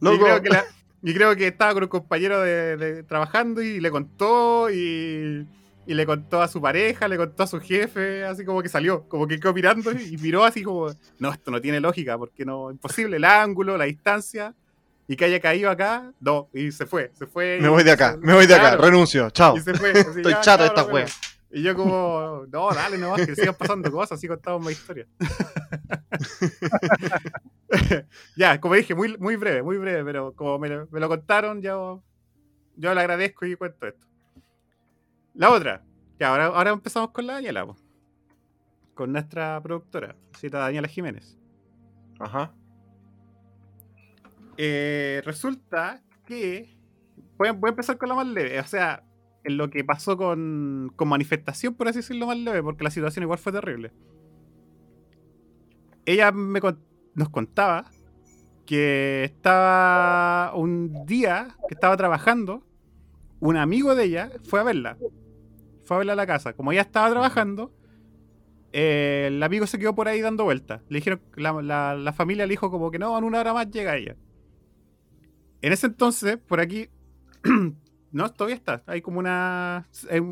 Y 0.00 0.18
creo 0.18 0.42
que 0.42 0.48
la- 0.48 0.64
y 1.02 1.14
creo 1.14 1.36
que 1.36 1.46
estaba 1.48 1.74
con 1.74 1.84
un 1.84 1.88
compañero 1.88 2.40
de, 2.40 2.76
de- 2.76 3.02
trabajando 3.04 3.62
y 3.62 3.80
le 3.80 3.90
contó 3.90 4.70
y, 4.70 5.46
y 5.88 5.94
le 5.94 6.04
contó 6.06 6.42
a 6.42 6.48
su 6.48 6.60
pareja, 6.60 7.08
le 7.08 7.16
contó 7.16 7.42
a 7.42 7.46
su 7.46 7.58
jefe, 7.60 8.24
así 8.24 8.44
como 8.44 8.62
que 8.62 8.68
salió, 8.68 9.08
como 9.08 9.26
que 9.26 9.40
quedó 9.40 9.54
mirando 9.54 9.90
y 9.92 10.16
miró 10.18 10.44
así 10.44 10.62
como, 10.62 10.88
no, 11.18 11.32
esto 11.32 11.50
no 11.50 11.60
tiene 11.60 11.80
lógica, 11.80 12.18
porque 12.18 12.44
no, 12.44 12.70
imposible, 12.70 13.16
el 13.16 13.24
ángulo, 13.24 13.76
la 13.78 13.84
distancia, 13.86 14.54
y 15.06 15.16
que 15.16 15.24
haya 15.24 15.40
caído 15.40 15.70
acá, 15.70 16.12
no, 16.20 16.50
y 16.52 16.70
se 16.70 16.84
fue, 16.84 17.10
se 17.14 17.26
fue. 17.26 17.58
Me 17.62 17.68
voy 17.70 17.82
de 17.82 17.92
acá, 17.92 18.18
me 18.20 18.34
voy 18.34 18.46
de 18.46 18.54
acá, 18.54 18.76
renuncio, 18.76 19.30
chao. 19.30 19.56
y 19.56 19.60
se 19.60 19.72
fue. 19.74 19.90
así, 19.92 19.98
Estoy 20.18 20.32
ya, 20.34 20.40
chato 20.42 20.62
de 20.64 20.68
esta 20.68 20.84
wea. 20.84 21.06
Y 21.50 21.62
yo 21.62 21.74
como, 21.74 22.44
no, 22.52 22.74
dale 22.74 22.98
nomás, 22.98 23.24
que 23.24 23.34
sigan 23.34 23.54
pasando 23.54 23.90
cosas, 23.90 24.18
así 24.18 24.28
contamos 24.28 24.60
más 24.62 24.72
historias. 24.74 25.08
ya, 28.36 28.60
como 28.60 28.74
dije, 28.74 28.94
muy, 28.94 29.16
muy 29.18 29.36
breve, 29.36 29.62
muy 29.62 29.78
breve, 29.78 30.04
pero 30.04 30.32
como 30.34 30.58
me, 30.58 30.68
lo- 30.68 30.86
me 30.90 31.00
lo 31.00 31.08
contaron, 31.08 31.62
yo, 31.62 32.02
yo 32.76 32.94
le 32.94 33.00
agradezco 33.00 33.46
y 33.46 33.56
cuento 33.56 33.86
esto. 33.86 34.06
La 35.38 35.52
otra, 35.52 35.84
ya, 36.18 36.30
ahora, 36.30 36.46
ahora 36.46 36.70
empezamos 36.70 37.12
con 37.12 37.24
la 37.24 37.34
Daniela, 37.34 37.64
po. 37.64 37.76
con 38.94 39.12
nuestra 39.12 39.60
productora, 39.62 40.16
cita 40.36 40.58
Daniela 40.58 40.88
Jiménez. 40.88 41.38
Ajá. 42.18 42.52
Eh, 44.56 45.22
resulta 45.24 46.02
que. 46.26 46.76
Voy 47.36 47.46
a, 47.46 47.52
voy 47.52 47.68
a 47.68 47.70
empezar 47.70 47.96
con 47.98 48.08
la 48.08 48.16
más 48.16 48.26
leve. 48.26 48.58
O 48.58 48.64
sea, 48.64 49.04
en 49.44 49.56
lo 49.56 49.70
que 49.70 49.84
pasó 49.84 50.16
con, 50.16 50.92
con 50.96 51.06
manifestación, 51.06 51.72
por 51.74 51.86
así 51.86 52.00
decirlo, 52.00 52.26
más 52.26 52.36
leve, 52.36 52.60
porque 52.60 52.82
la 52.82 52.90
situación 52.90 53.22
igual 53.22 53.38
fue 53.38 53.52
terrible. 53.52 53.92
Ella 56.04 56.32
me 56.32 56.60
nos 57.14 57.28
contaba 57.28 57.92
que 58.66 59.22
estaba 59.22 60.52
un 60.56 61.06
día 61.06 61.56
que 61.68 61.74
estaba 61.74 61.96
trabajando, 61.96 62.66
un 63.38 63.56
amigo 63.56 63.94
de 63.94 64.02
ella 64.02 64.32
fue 64.42 64.58
a 64.58 64.64
verla. 64.64 64.98
Fue 65.88 65.96
a 65.96 65.98
verla 65.98 66.12
a 66.14 66.16
la 66.16 66.26
casa. 66.26 66.52
Como 66.54 66.72
ella 66.72 66.82
estaba 66.82 67.10
trabajando, 67.10 67.72
eh, 68.72 69.26
el 69.28 69.42
amigo 69.42 69.66
se 69.66 69.78
quedó 69.78 69.94
por 69.94 70.08
ahí 70.08 70.20
dando 70.20 70.44
vueltas. 70.44 70.82
Le 70.88 70.98
dijeron, 70.98 71.20
la, 71.36 71.52
la- 71.62 71.96
la 71.96 72.12
familia 72.12 72.46
le 72.46 72.52
dijo 72.52 72.70
como 72.70 72.90
que 72.90 72.98
no, 72.98 73.16
en 73.18 73.24
una 73.24 73.40
hora 73.40 73.54
más 73.54 73.70
llega 73.70 73.96
ella. 73.96 74.16
En 75.60 75.72
ese 75.72 75.86
entonces, 75.86 76.38
por 76.38 76.60
aquí, 76.60 76.88
no, 78.12 78.32
todavía 78.32 78.56
está. 78.56 78.82
Hay 78.86 79.02
como 79.02 79.18
una, 79.18 79.88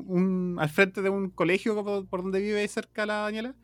un, 0.07 0.57
al 0.61 0.69
frente 0.69 1.03
de 1.03 1.11
un 1.11 1.31
colegio 1.31 1.83
por, 1.85 2.07
por 2.09 2.23
donde 2.23 2.41
vive 2.41 2.67
cerca 2.69 3.07
la 3.07 3.15
Daniela. 3.23 3.55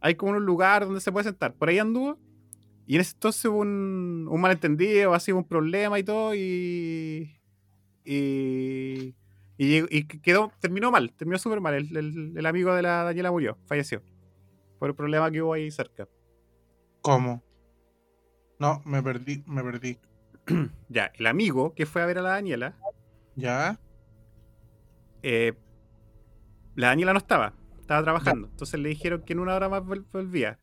Hay 0.00 0.16
como 0.16 0.32
un 0.32 0.44
lugar 0.46 0.86
donde 0.86 1.00
se 1.00 1.12
puede 1.12 1.24
sentar. 1.24 1.54
Por 1.54 1.68
ahí 1.68 1.78
anduvo. 1.78 2.18
Y 2.86 2.96
en 2.96 3.02
ese 3.02 3.12
entonces 3.14 3.44
hubo 3.46 3.58
un, 3.60 4.28
un 4.30 4.40
malentendido, 4.40 5.14
así 5.14 5.32
un 5.32 5.44
problema 5.46 5.98
y 5.98 6.04
todo. 6.04 6.34
Y. 6.34 7.40
Y. 8.04 9.14
Y, 9.58 10.04
quedó, 10.06 10.52
terminó 10.60 10.90
mal, 10.90 11.12
terminó 11.16 11.38
súper 11.38 11.60
mal. 11.60 11.74
El, 11.74 11.96
el- 11.96 12.32
el 12.36 12.46
amigo 12.46 12.74
de 12.74 12.82
la 12.82 13.04
Daniela 13.04 13.30
murió, 13.30 13.58
falleció. 13.66 14.02
Por 14.78 14.90
el 14.90 14.94
problema 14.94 15.30
que 15.30 15.40
hubo 15.42 15.54
ahí 15.54 15.70
cerca. 15.70 16.06
¿Cómo? 17.00 17.42
No, 18.58 18.82
me 18.84 19.02
perdí, 19.02 19.42
me 19.46 19.62
perdí. 19.62 19.98
Ya, 20.88 21.10
el 21.18 21.26
amigo 21.26 21.74
que 21.74 21.86
fue 21.86 22.02
a 22.02 22.06
ver 22.06 22.18
a 22.18 22.22
la 22.22 22.30
Daniela, 22.30 22.76
¿Ya? 23.34 23.78
eh, 25.22 25.54
la 26.74 26.88
Daniela 26.88 27.12
no 27.12 27.18
estaba, 27.18 27.54
estaba 27.80 28.02
trabajando. 28.02 28.48
Entonces 28.48 28.78
le 28.78 28.88
dijeron 28.88 29.22
que 29.22 29.32
en 29.32 29.40
una 29.40 29.54
hora 29.54 29.68
más 29.68 29.82
vol- 29.82 30.06
volvía. 30.12 30.58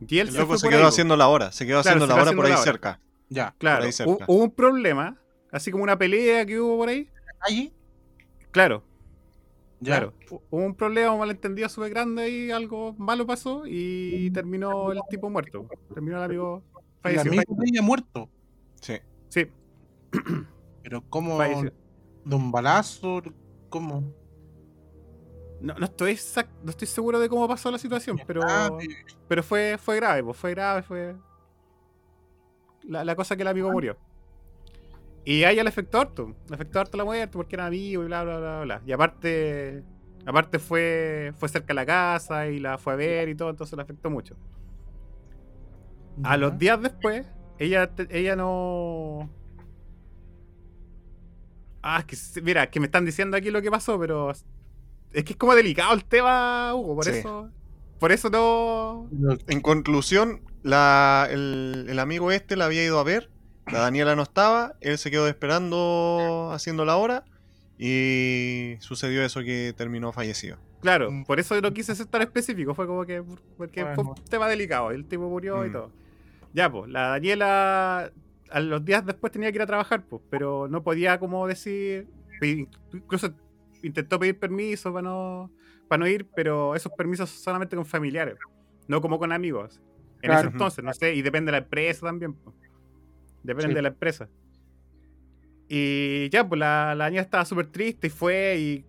Y 0.00 0.18
él 0.18 0.28
El 0.28 0.32
se 0.34 0.38
loco 0.40 0.58
quedó 0.58 0.86
haciendo 0.86 1.16
la 1.16 1.28
hora, 1.28 1.52
se 1.52 1.66
quedó 1.66 1.82
Claro, 1.82 1.98
haciendo 1.98 2.06
se 2.06 2.12
la 2.12 2.22
hora 2.22 2.32
por 2.36 2.46
ahí 2.46 2.56
cerca. 2.64 3.00
¿Ya? 3.28 3.54
Claro, 3.58 3.86
hubo 4.04 4.44
un 4.44 4.50
problema, 4.50 5.16
así 5.52 5.70
como 5.70 5.84
una 5.84 5.96
pelea 5.98 6.44
que 6.46 6.60
hubo 6.60 6.78
por 6.78 6.88
ahí. 6.88 7.08
¿Allí? 7.40 7.72
Claro, 8.56 8.82
¿Ya? 9.80 9.96
claro. 9.98 10.14
Hu- 10.30 10.40
Hubo 10.50 10.64
un 10.64 10.74
problema, 10.74 11.12
un 11.12 11.18
malentendido 11.18 11.68
súper 11.68 11.90
grande 11.90 12.30
y 12.30 12.50
algo 12.50 12.94
malo 12.96 13.26
pasó 13.26 13.64
y 13.66 14.30
terminó 14.30 14.92
el 14.92 15.00
tipo 15.10 15.28
muerto. 15.28 15.68
Terminó 15.92 16.16
el 16.16 16.22
amigo 16.22 16.62
El 16.74 16.82
falleció. 17.02 17.32
amigo 17.32 17.54
ella 17.66 17.82
muerto. 17.82 18.30
Sí. 18.80 18.94
Sí, 19.28 19.46
Pero 20.82 21.02
¿cómo? 21.10 21.36
falleció. 21.36 21.70
¿De 22.24 22.34
un 22.34 22.50
balazo? 22.50 23.20
¿Cómo? 23.68 24.02
No, 25.60 25.74
no 25.74 25.84
estoy 25.84 26.18
no 26.64 26.70
estoy 26.70 26.88
seguro 26.88 27.20
de 27.20 27.28
cómo 27.28 27.46
pasó 27.46 27.70
la 27.70 27.76
situación, 27.78 28.18
pero, 28.26 28.40
Ah, 28.42 28.70
pero 29.28 29.42
fue, 29.42 29.76
fue 29.78 29.96
grave, 29.96 30.24
pues, 30.24 30.36
fue 30.38 30.50
grave, 30.52 30.82
fue 30.82 31.14
la, 32.84 33.04
la 33.04 33.14
cosa 33.16 33.36
que 33.36 33.42
el 33.42 33.48
amigo 33.48 33.70
murió. 33.70 33.98
Y 35.26 35.42
a 35.44 35.50
ella 35.50 35.62
le 35.64 35.68
afectó 35.70 36.00
harto, 36.00 36.34
le 36.48 36.54
afectó 36.54 36.80
harto 36.80 36.96
la 36.96 37.04
muerte 37.04 37.32
porque 37.36 37.56
era 37.56 37.66
amigo 37.66 38.02
y 38.02 38.06
bla, 38.06 38.22
bla, 38.24 38.38
bla, 38.38 38.60
bla. 38.62 38.82
Y 38.86 38.92
aparte, 38.92 39.82
aparte 40.24 40.58
fue, 40.60 41.32
fue 41.36 41.48
cerca 41.48 41.66
de 41.68 41.74
la 41.74 41.84
casa 41.84 42.46
y 42.48 42.60
la 42.60 42.78
fue 42.78 42.92
a 42.92 42.96
ver 42.96 43.28
y 43.28 43.34
todo, 43.34 43.50
entonces 43.50 43.76
le 43.76 43.82
afectó 43.82 44.08
mucho. 44.08 44.36
A 46.22 46.36
los 46.36 46.56
días 46.58 46.80
después, 46.80 47.26
ella, 47.58 47.90
ella 48.08 48.36
no... 48.36 49.28
Ah, 51.82 52.04
es 52.08 52.32
que, 52.32 52.42
mira, 52.42 52.70
que 52.70 52.80
me 52.80 52.86
están 52.86 53.04
diciendo 53.04 53.36
aquí 53.36 53.50
lo 53.50 53.62
que 53.62 53.70
pasó, 53.70 53.98
pero 53.98 54.30
es 54.30 54.44
que 55.24 55.32
es 55.32 55.36
como 55.36 55.54
delicado 55.54 55.92
el 55.94 56.04
tema, 56.04 56.72
Hugo, 56.74 56.96
por 56.96 57.04
Sí. 57.04 57.10
eso. 57.10 57.50
Por 57.98 58.12
eso 58.12 58.30
no. 58.30 59.08
En 59.48 59.60
conclusión, 59.60 60.42
la- 60.62 61.26
el, 61.30 61.86
el 61.88 61.98
amigo 61.98 62.30
este 62.30 62.56
la 62.56 62.66
había 62.66 62.84
ido 62.84 62.98
a 62.98 63.04
ver, 63.04 63.30
la 63.72 63.80
Daniela 63.80 64.14
no 64.16 64.22
estaba, 64.22 64.74
él 64.80 64.98
se 64.98 65.10
quedó 65.10 65.26
esperando 65.28 66.50
haciendo 66.52 66.84
la 66.84 66.96
hora 66.96 67.24
y 67.78 68.76
sucedió 68.80 69.22
eso 69.24 69.40
que 69.40 69.74
terminó 69.76 70.12
fallecido. 70.12 70.56
Claro, 70.80 71.10
Mm. 71.10 71.24
por 71.24 71.40
eso 71.40 71.60
no 71.60 71.72
quise 71.72 71.94
ser 71.94 72.06
tan 72.06 72.22
específico. 72.22 72.74
Fue 72.74 72.86
como 72.86 73.04
que. 73.04 73.22
Porque 73.56 73.84
fue 73.94 74.04
un 74.04 74.14
tema 74.28 74.48
delicado. 74.48 74.90
El 74.90 75.04
tipo 75.06 75.28
murió 75.28 75.64
y 75.64 75.70
Mm. 75.70 75.72
todo. 75.72 75.92
Ya, 76.52 76.70
pues, 76.70 76.90
la 76.90 77.08
Daniela. 77.08 78.12
A 78.50 78.60
los 78.60 78.84
días 78.84 79.04
después 79.04 79.32
tenía 79.32 79.50
que 79.50 79.56
ir 79.56 79.62
a 79.62 79.66
trabajar, 79.66 80.04
pues, 80.04 80.22
pero 80.30 80.68
no 80.68 80.82
podía, 80.82 81.18
como 81.18 81.46
decir. 81.48 82.06
Incluso 82.92 83.34
intentó 83.82 84.18
pedir 84.20 84.38
permiso 84.38 84.92
para 84.92 85.02
no, 85.02 85.50
para 85.88 85.98
no 86.00 86.06
ir, 86.06 86.28
pero 86.36 86.74
esos 86.76 86.92
permisos 86.92 87.28
solamente 87.30 87.74
con 87.74 87.84
familiares, 87.84 88.36
no 88.86 89.00
como 89.00 89.18
con 89.18 89.32
amigos. 89.32 89.80
En 90.22 90.30
Claro. 90.30 90.40
ese 90.40 90.48
entonces, 90.52 90.84
no 90.84 90.92
sé, 90.94 91.14
y 91.14 91.22
depende 91.22 91.50
de 91.50 91.52
la 91.58 91.64
empresa 91.64 92.06
también. 92.06 92.34
pues. 92.34 92.54
Depende 93.46 93.68
Sí. 93.70 93.74
de 93.74 93.82
la 93.82 93.88
empresa. 93.88 94.28
Y 95.68 96.28
ya, 96.30 96.48
pues 96.48 96.58
la, 96.58 96.94
la 96.94 97.10
niña 97.10 97.22
estaba 97.22 97.44
súper 97.44 97.66
triste 97.66 98.06
y 98.06 98.10
fue 98.10 98.56
y 98.58 98.84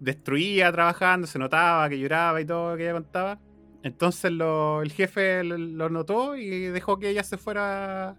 destruía 0.00 0.72
trabajando, 0.72 1.26
se 1.26 1.38
notaba 1.38 1.88
que 1.88 1.98
lloraba 1.98 2.40
y 2.40 2.44
todo 2.44 2.70
lo 2.72 2.76
que 2.76 2.84
ella 2.84 2.94
contaba. 2.94 3.38
Entonces 3.82 4.30
lo- 4.32 4.80
el 4.82 4.92
jefe 4.92 5.42
lo, 5.44 5.58
lo 5.58 5.88
notó 5.90 6.36
y 6.36 6.48
dejó 6.66 6.98
que 6.98 7.10
ella 7.10 7.22
se 7.24 7.36
fuera 7.36 8.16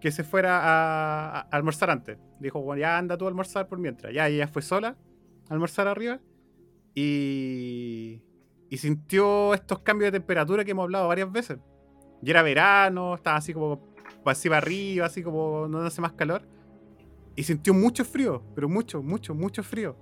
que 0.00 0.12
se 0.12 0.22
fuera 0.22 0.60
a, 0.62 1.40
a 1.40 1.48
almorzar 1.50 1.90
antes. 1.90 2.18
Dijo, 2.38 2.60
bueno, 2.62 2.80
ya 2.80 2.96
anda 2.98 3.18
tú 3.18 3.24
a 3.24 3.28
almorzar 3.28 3.66
por 3.66 3.78
mientras. 3.80 4.14
Ya 4.14 4.28
ella 4.28 4.46
fue 4.46 4.62
sola 4.62 4.96
a 5.48 5.52
almorzar 5.52 5.88
arriba 5.88 6.20
y, 6.94 8.22
y 8.70 8.76
sintió 8.78 9.54
estos 9.54 9.80
cambios 9.80 10.12
de 10.12 10.18
temperatura 10.20 10.64
que 10.64 10.70
hemos 10.70 10.84
hablado 10.84 11.08
varias 11.08 11.30
veces. 11.32 11.58
Y 12.22 12.30
era 12.30 12.42
verano, 12.42 13.14
estaba 13.16 13.36
así 13.38 13.52
como 13.52 13.87
así 14.30 14.48
para 14.48 14.58
arriba, 14.58 15.06
así 15.06 15.22
como 15.22 15.68
no 15.68 15.80
hace 15.82 16.00
más 16.00 16.12
calor. 16.12 16.42
Y 17.36 17.44
sintió 17.44 17.72
mucho 17.74 18.04
frío, 18.04 18.42
pero 18.54 18.68
mucho, 18.68 19.02
mucho, 19.02 19.34
mucho 19.34 19.62
frío. 19.62 19.96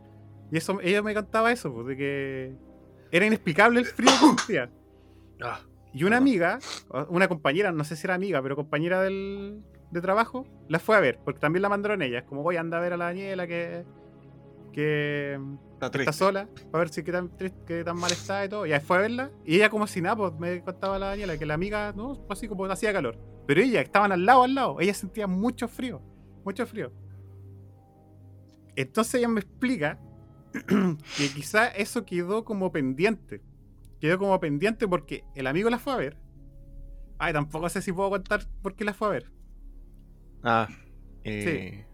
Y 0.50 0.56
eso, 0.58 0.80
ella 0.80 1.02
me 1.02 1.14
contaba 1.14 1.52
eso, 1.52 1.72
pues, 1.72 1.86
de 1.88 1.96
que 1.96 2.56
era 3.10 3.26
inexplicable 3.26 3.80
el 3.80 3.86
frío 3.86 4.10
que 4.20 4.26
sentía. 4.26 4.70
Ah, 5.42 5.60
Y 5.92 6.04
una 6.04 6.16
amiga, 6.18 6.58
una 7.08 7.28
compañera, 7.28 7.72
no 7.72 7.84
sé 7.84 7.96
si 7.96 8.06
era 8.06 8.14
amiga, 8.14 8.42
pero 8.42 8.56
compañera 8.56 9.02
del, 9.02 9.62
de 9.90 10.00
trabajo, 10.00 10.46
la 10.68 10.78
fue 10.78 10.96
a 10.96 11.00
ver, 11.00 11.20
porque 11.24 11.40
también 11.40 11.62
la 11.62 11.68
mandaron 11.68 12.02
ella. 12.02 12.20
Es 12.20 12.24
como, 12.24 12.42
voy 12.42 12.56
a 12.56 12.60
andar 12.60 12.80
a 12.80 12.82
ver 12.82 12.92
a 12.94 12.96
la 12.96 13.06
Daniela 13.06 13.46
que, 13.46 13.84
que 14.72 15.38
Está 15.80 16.12
sola, 16.12 16.48
para 16.70 16.84
ver 16.84 16.88
si 16.88 17.02
qué 17.02 17.12
tan, 17.12 17.36
triste, 17.36 17.58
qué 17.66 17.84
tan 17.84 17.98
mal 17.98 18.10
está 18.10 18.44
y 18.44 18.48
todo. 18.48 18.64
Y 18.66 18.72
ahí 18.72 18.80
fue 18.80 18.96
a 18.96 19.00
verla, 19.00 19.30
y 19.44 19.56
ella 19.56 19.68
como 19.68 19.86
si 19.86 20.00
nada, 20.00 20.16
pues, 20.16 20.32
me 20.38 20.62
contaba 20.62 20.98
la 20.98 21.08
Daniela 21.08 21.36
que 21.36 21.44
la 21.44 21.54
amiga, 21.54 21.92
no, 21.94 22.24
así 22.30 22.48
como 22.48 22.64
hacía 22.64 22.92
calor. 22.92 23.18
Pero 23.46 23.60
ella, 23.60 23.80
estaban 23.80 24.10
al 24.10 24.24
lado, 24.24 24.42
al 24.44 24.54
lado, 24.54 24.80
ella 24.80 24.94
sentía 24.94 25.26
mucho 25.26 25.68
frío, 25.68 26.00
mucho 26.44 26.66
frío. 26.66 26.92
Entonces 28.74 29.14
ella 29.14 29.28
me 29.28 29.40
explica 29.40 29.98
que 31.16 31.28
quizá 31.34 31.68
eso 31.68 32.04
quedó 32.04 32.44
como 32.44 32.72
pendiente. 32.72 33.42
Quedó 34.00 34.18
como 34.18 34.38
pendiente 34.40 34.86
porque 34.86 35.24
el 35.34 35.46
amigo 35.46 35.70
la 35.70 35.78
fue 35.78 35.92
a 35.92 35.96
ver. 35.96 36.18
Ay, 37.18 37.32
tampoco 37.32 37.68
sé 37.68 37.80
si 37.80 37.92
puedo 37.92 38.10
contar 38.10 38.46
por 38.62 38.74
qué 38.74 38.84
la 38.84 38.92
fue 38.92 39.08
a 39.08 39.10
ver. 39.10 39.32
Ah, 40.42 40.68
eh, 41.24 41.85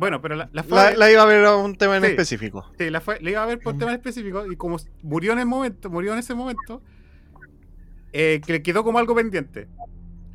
Bueno, 0.00 0.22
pero 0.22 0.34
la, 0.34 0.48
la 0.52 0.62
fue 0.62 0.76
la, 0.78 0.84
ver. 0.86 0.98
la 0.98 1.12
iba 1.12 1.22
a 1.22 1.26
ver 1.26 1.44
a 1.44 1.56
un 1.56 1.76
tema 1.76 1.98
en 1.98 2.02
Sí. 2.04 2.08
específico. 2.08 2.64
Sí, 2.78 2.88
la, 2.88 3.02
fue, 3.02 3.20
la 3.20 3.30
iba 3.30 3.42
a 3.42 3.46
ver 3.46 3.58
por 3.60 3.76
tema 3.76 3.92
específico 3.92 4.50
y 4.50 4.56
como 4.56 4.78
murió 5.02 5.32
en 5.34 5.40
el 5.40 5.46
momento, 5.46 5.90
murió 5.90 6.14
en 6.14 6.20
ese 6.20 6.34
momento, 6.34 6.80
eh, 8.14 8.40
que 8.44 8.52
le 8.54 8.62
quedó 8.62 8.82
como 8.82 8.98
algo 8.98 9.14
pendiente. 9.14 9.68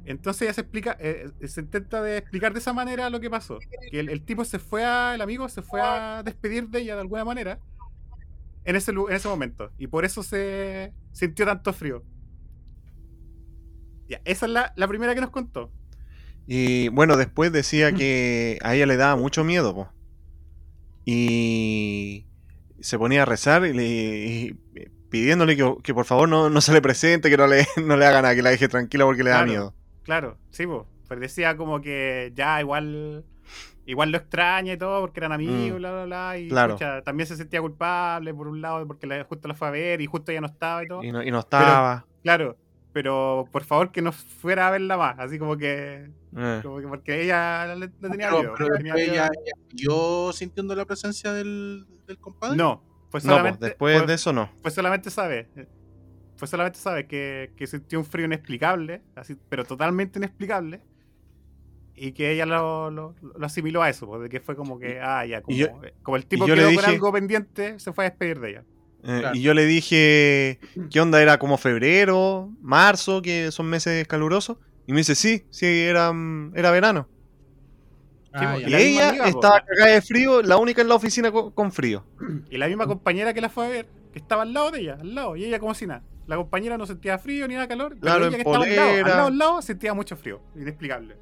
Entonces 0.06 0.44
ella 0.44 0.54
se 0.54 0.62
explica, 0.62 0.96
eh, 1.00 1.32
se 1.48 1.62
intenta 1.62 2.00
de 2.04 2.18
explicar 2.18 2.54
de 2.54 2.60
esa 2.60 2.74
manera 2.74 3.10
lo 3.10 3.20
que 3.20 3.28
pasó. 3.32 3.58
Que 3.90 4.00
el, 4.02 4.10
el 4.10 4.22
tipo 4.22 4.46
se 4.46 4.60
fue 4.60 4.86
a, 4.86 5.16
el 5.16 5.22
amigo 5.22 5.50
se 5.50 5.64
fue 5.64 5.82
a 5.82 6.22
despedir 6.24 6.70
de 6.70 6.82
ella 6.82 6.94
de 6.94 7.02
alguna 7.02 7.26
manera 7.26 7.58
en 8.66 8.76
ese, 8.76 8.92
en 8.92 9.12
ese 9.12 9.28
momento. 9.28 9.72
Y 9.80 9.88
por 9.88 10.06
eso 10.06 10.22
se 10.22 10.94
sintió 11.12 11.44
tanto 11.48 11.74
frío. 11.74 12.04
Ya, 14.08 14.22
esa 14.26 14.46
es 14.46 14.52
la, 14.52 14.74
la 14.76 14.88
primera 14.88 15.16
que 15.16 15.22
nos 15.22 15.32
contó. 15.32 15.72
Y 16.48 16.90
bueno, 16.90 17.18
después 17.18 17.52
decía 17.52 17.92
que 17.94 18.60
a 18.62 18.76
ella 18.76 18.86
le 18.86 18.98
daba 18.98 19.16
mucho 19.16 19.44
miedo, 19.44 19.74
po. 19.74 19.90
Y 21.06 22.26
se 22.82 22.98
ponía 22.98 23.24
a 23.24 23.26
rezar 23.26 23.66
y, 23.66 23.74
le, 23.74 23.84
y 23.86 24.54
pidiéndole 25.10 25.56
que, 25.56 25.76
que 25.84 25.94
por 25.94 26.06
favor 26.06 26.28
no, 26.30 26.50
no 26.50 26.62
se 26.62 26.74
le 26.74 26.82
presente, 26.82 27.30
que 27.30 27.38
no 27.38 27.48
le, 27.48 27.66
no 27.84 27.96
le 27.98 28.06
haga 28.06 28.22
nada, 28.22 28.36
que 28.36 28.42
la 28.42 28.50
deje 28.52 28.68
tranquila 28.68 29.06
porque 29.06 29.24
le 29.24 29.30
da 29.32 29.46
miedo. 29.46 29.74
Claro, 30.04 30.38
sí, 30.52 30.66
pues. 30.68 30.84
Pero 31.08 31.22
decía 31.22 31.56
como 31.56 31.82
que 31.82 32.32
ya 32.36 32.60
igual 32.62 33.24
igual 33.88 34.10
lo 34.12 34.18
extraña 34.18 34.74
y 34.74 34.78
todo 34.78 35.02
porque 35.02 35.20
eran 35.20 35.32
amigos, 35.32 35.74
Mm. 35.74 35.78
bla, 35.78 35.92
bla, 35.92 36.06
bla. 36.06 36.38
Y 36.40 36.48
Claro. 36.50 36.74
pucha, 36.74 37.04
también 37.04 37.28
se 37.28 37.36
sentía 37.38 37.62
culpable 37.62 38.34
por 38.34 38.48
un 38.48 38.60
lado 38.60 38.86
porque 38.88 39.06
la- 39.06 39.24
justo 39.24 39.48
la 39.48 39.54
fue 39.54 39.68
a 39.68 39.72
ver 39.72 40.02
y 40.02 40.08
justo 40.08 40.32
ya 40.32 40.42
no 40.42 40.48
estaba 40.48 40.84
y 40.84 40.88
todo. 40.88 41.04
Y 41.04 41.12
no, 41.12 41.22
y 41.24 41.30
no 41.30 41.40
estaba. 41.40 42.06
Claro, 42.24 42.58
pero 42.96 43.44
por 43.52 43.66
favor 43.66 43.92
que 43.92 44.02
no 44.02 44.14
fuera 44.14 44.70
a 44.70 44.72
verla 44.72 44.96
más. 44.96 45.20
Así 45.20 45.38
como 45.38 45.58
que, 45.58 46.10
eh. 46.38 46.60
como 46.64 46.80
que 46.80 46.88
porque 46.88 47.24
ella 47.24 47.76
le, 47.76 47.88
le 47.88 47.88
tenía 47.90 48.30
Pero, 48.30 48.40
miedo. 48.40 48.54
pero 48.58 48.76
tenía 48.78 48.94
después 48.94 49.12
miedo. 49.12 49.24
ella, 49.26 49.32
ella 49.46 49.54
siguió 49.70 50.32
sintiendo 50.32 50.74
la 50.76 50.86
presencia 50.86 51.34
del, 51.34 51.86
del 52.08 52.18
compadre. 52.20 52.56
No, 52.56 52.82
fue 53.10 53.20
No, 53.26 53.42
pues, 53.42 53.60
después 53.60 54.08
de 54.08 54.14
eso 54.14 54.32
no. 54.32 54.50
fue 54.62 54.72
solamente 54.72 55.10
sabe. 55.10 55.50
Fue 56.38 56.48
solamente 56.48 56.80
sabe 56.80 57.06
que, 57.06 57.52
que 57.58 57.68
sintió 57.68 58.00
un 58.00 58.06
frío 58.06 58.28
inexplicable, 58.28 59.02
así, 59.18 59.36
pero 59.50 59.66
totalmente 59.66 60.18
inexplicable. 60.20 60.80
Y 61.98 62.14
que 62.14 62.32
ella 62.32 62.46
lo, 62.46 62.92
lo- 62.92 63.16
lo 63.22 63.46
asimiló 63.46 63.82
a 63.82 63.90
eso, 63.90 64.08
pues, 64.08 64.22
de 64.22 64.30
que 64.30 64.40
fue 64.40 64.56
como 64.56 64.80
que, 64.80 65.02
ah, 65.02 65.26
ya, 65.26 65.42
como, 65.42 65.58
yo- 65.58 65.68
el 66.16 66.26
tipo 66.28 66.48
yo 66.48 66.56
quedó 66.56 66.68
con 66.68 66.76
dije- 66.78 66.86
algo 66.92 67.12
pendiente, 67.12 67.78
se 67.80 67.92
fue 67.92 68.06
a 68.06 68.10
despedir 68.10 68.40
de 68.40 68.50
ella. 68.52 68.64
Eh, 69.08 69.20
Claro. 69.20 69.36
Y 69.36 69.42
yo 69.42 69.54
le 69.54 69.66
dije, 69.66 70.60
¿qué 70.90 71.00
onda? 71.00 71.22
¿Era 71.22 71.38
como 71.38 71.58
febrero, 71.58 72.50
marzo, 72.62 73.22
que 73.22 73.52
son 73.52 73.68
meses 73.68 74.08
calurosos? 74.08 74.58
Y 74.88 74.92
me 74.94 75.00
dice, 75.00 75.16
sí, 75.16 75.46
sí, 75.50 75.66
era, 75.66 76.12
mm, 76.12 76.54
era 76.56 76.72
verano. 76.72 77.08
Ah. 78.34 78.58
Y 78.60 78.74
ella 78.74 79.10
amiga, 79.10 79.28
estaba 79.28 79.62
cagada 79.64 79.92
de 79.94 80.02
frío, 80.02 80.42
la 80.42 80.58
única 80.58 80.82
en 80.82 80.90
la 80.90 80.96
oficina 80.96 81.32
con, 81.32 81.52
con 81.52 81.72
frío. 81.72 82.06
Y 82.50 82.58
la 82.58 82.68
misma 82.68 82.86
compañera 82.88 83.34
que 83.34 83.42
la 83.42 83.50
fue 83.50 83.66
a 83.66 83.70
ver, 83.70 83.88
que 84.12 84.20
estaba 84.20 84.42
al 84.42 84.54
lado 84.54 84.72
de 84.72 84.82
ella, 84.82 84.98
al 85.00 85.16
lado, 85.16 85.36
y 85.36 85.46
ella 85.46 85.60
como 85.60 85.74
si 85.74 85.88
nada. 85.88 86.04
La 86.28 86.36
compañera 86.38 86.78
no 86.78 86.86
sentía 86.88 87.20
frío 87.20 87.48
ni 87.48 87.54
nada 87.54 87.68
calor, 87.68 87.90
pero 87.92 88.02
Claro, 88.02 88.26
ella 88.28 88.38
en 88.38 88.44
que 88.44 88.50
estaba 88.50 88.64
al 88.66 88.76
lado, 88.76 88.90
al 88.90 89.02
lado, 89.04 89.28
al 89.28 89.38
lado, 89.38 89.62
sentía 89.62 89.94
mucho 89.94 90.16
frío, 90.18 90.42
inexplicable. 90.56 91.16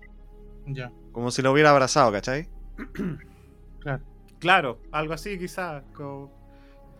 Ya, 0.67 0.91
Como 1.11 1.29
si 1.29 1.41
la 1.41 1.51
hubiera 1.51 1.71
abrazado, 1.71 2.11
¿cachai? 2.11 2.47
claro. 3.79 4.03
Claro, 4.39 4.81
algo 4.91 5.13
así 5.13 5.37
quizás. 5.39 5.83
como- 5.93 6.42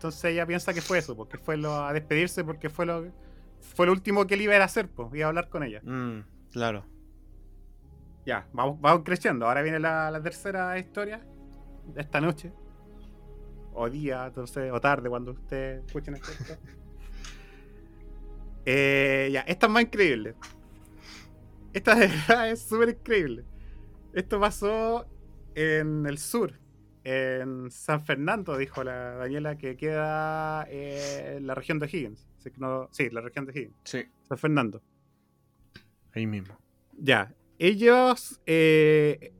Entonces 0.04 0.32
ella 0.32 0.44
piensa 0.44 0.74
que 0.74 0.82
fue 0.82 0.98
eso, 0.98 1.16
porque 1.16 1.38
fue 1.38 1.56
lo, 1.56 1.74
a 1.76 1.90
despedirse, 1.94 2.44
porque 2.44 2.68
fue 2.68 2.84
lo 2.84 3.06
fue 3.62 3.86
lo 3.86 3.92
último 3.92 4.26
que 4.26 4.34
él 4.34 4.42
iba 4.42 4.54
a 4.54 4.62
hacer, 4.62 4.86
pues, 4.86 5.08
iba 5.14 5.24
a 5.24 5.28
hablar 5.28 5.48
con 5.48 5.62
ella. 5.62 5.80
Mm, 5.82 6.18
claro. 6.52 6.84
Ya, 8.26 8.46
vamos, 8.52 8.78
vamos 8.82 9.02
creciendo. 9.02 9.46
Ahora 9.46 9.62
viene 9.62 9.80
la, 9.80 10.10
la 10.10 10.22
tercera 10.22 10.78
historia 10.78 11.24
de 11.86 12.02
esta 12.02 12.20
noche. 12.20 12.52
O 13.72 13.88
día, 13.88 14.26
entonces, 14.26 14.70
o 14.70 14.78
tarde, 14.78 15.08
cuando 15.08 15.32
ustedes 15.32 15.82
escuchen 15.86 16.16
esto. 16.16 16.32
Eh, 18.66 19.28
ya, 19.30 19.40
esta 19.42 19.66
es 19.66 19.72
más 19.72 19.82
increíble. 19.82 20.34
Esta 21.74 21.94
de 21.94 22.08
verdad 22.08 22.50
es 22.50 22.62
súper 22.62 22.90
increíble. 22.90 23.44
Esto 24.14 24.40
pasó 24.40 25.06
en 25.54 26.06
el 26.06 26.16
sur, 26.16 26.58
en 27.04 27.70
San 27.70 28.04
Fernando, 28.04 28.56
dijo 28.56 28.82
la 28.82 29.12
Daniela, 29.16 29.56
que 29.56 29.76
queda 29.76 30.66
eh, 30.68 31.34
en 31.36 31.46
la 31.46 31.54
región 31.54 31.78
de 31.78 31.86
Higgins. 31.86 32.26
No- 32.58 32.88
sí, 32.92 33.08
la 33.10 33.20
región 33.20 33.44
de 33.46 33.52
Higgins. 33.52 33.76
Sí. 33.84 34.04
San 34.28 34.38
Fernando. 34.38 34.82
Ahí 36.14 36.26
mismo. 36.26 36.56
Ya, 36.96 37.32
ellos 37.58 38.40
eh, 38.46 39.32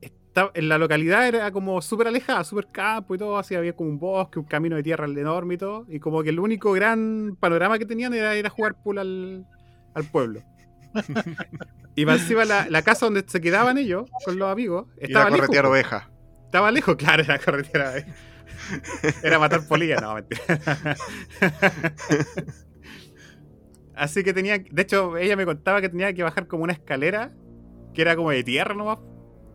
en 0.54 0.68
la 0.68 0.78
localidad 0.78 1.26
era 1.28 1.50
como 1.52 1.80
súper 1.80 2.08
alejada, 2.08 2.42
súper 2.44 2.66
campo 2.72 3.14
y 3.14 3.18
todo, 3.18 3.38
así 3.38 3.54
había 3.54 3.74
como 3.74 3.90
un 3.90 3.98
bosque, 3.98 4.38
un 4.40 4.44
camino 4.46 4.74
de 4.76 4.82
tierra 4.82 5.06
enorme 5.06 5.54
y 5.54 5.58
todo, 5.58 5.86
y 5.88 6.00
como 6.00 6.22
que 6.22 6.30
el 6.30 6.40
único 6.40 6.72
gran 6.72 7.36
panorama 7.38 7.78
que 7.78 7.86
tenían 7.86 8.12
era 8.14 8.36
ir 8.36 8.46
a 8.46 8.50
jugar 8.50 8.74
pool 8.82 8.98
al, 8.98 9.46
al 9.94 10.04
pueblo. 10.04 10.42
y 11.94 12.02
encima 12.08 12.44
la, 12.44 12.68
la 12.68 12.82
casa 12.82 13.06
donde 13.06 13.24
se 13.26 13.40
quedaban 13.40 13.78
ellos 13.78 14.08
con 14.24 14.38
los 14.38 14.50
amigos 14.50 14.86
Ir 14.96 15.02
a 15.02 15.06
estaba 15.06 15.24
lejos. 15.26 15.40
corretear 15.40 15.66
ovejas. 15.66 16.04
Estaba 16.54 16.70
lejos, 16.70 16.94
claro, 16.98 17.24
era 17.24 17.36
corretera. 17.40 17.98
eh. 17.98 18.06
Era 19.24 19.40
matar 19.40 19.66
polillas, 19.66 20.00
no, 20.00 20.14
mentira. 20.14 20.40
Así 23.96 24.22
que 24.22 24.32
tenía, 24.32 24.58
de 24.58 24.82
hecho, 24.82 25.16
ella 25.16 25.34
me 25.34 25.46
contaba 25.46 25.80
que 25.80 25.88
tenía 25.88 26.12
que 26.12 26.22
bajar 26.22 26.46
como 26.46 26.62
una 26.62 26.72
escalera 26.72 27.32
que 27.92 28.02
era 28.02 28.14
como 28.14 28.30
de 28.30 28.44
tierra 28.44 28.72
nomás, 28.72 29.00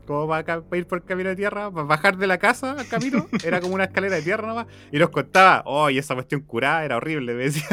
como 0.05 0.27
para, 0.27 0.61
ir 0.73 0.87
por 0.87 0.97
el 0.97 1.05
camino 1.05 1.29
de 1.29 1.37
tierra, 1.37 1.71
para 1.71 1.85
bajar 1.85 2.17
de 2.17 2.27
la 2.27 2.37
casa 2.37 2.73
al 2.73 2.87
camino, 2.89 3.29
era 3.45 3.61
como 3.61 3.75
una 3.75 3.85
escalera 3.85 4.17
de 4.17 4.21
tierra 4.21 4.45
nomás, 4.45 4.67
y 4.91 4.99
nos 4.99 5.09
contaba, 5.09 5.63
oh, 5.67 5.89
y 5.89 5.99
esa 5.99 6.15
cuestión 6.15 6.41
curada 6.41 6.83
era 6.83 6.97
horrible, 6.97 7.33
me 7.33 7.43
decía. 7.43 7.63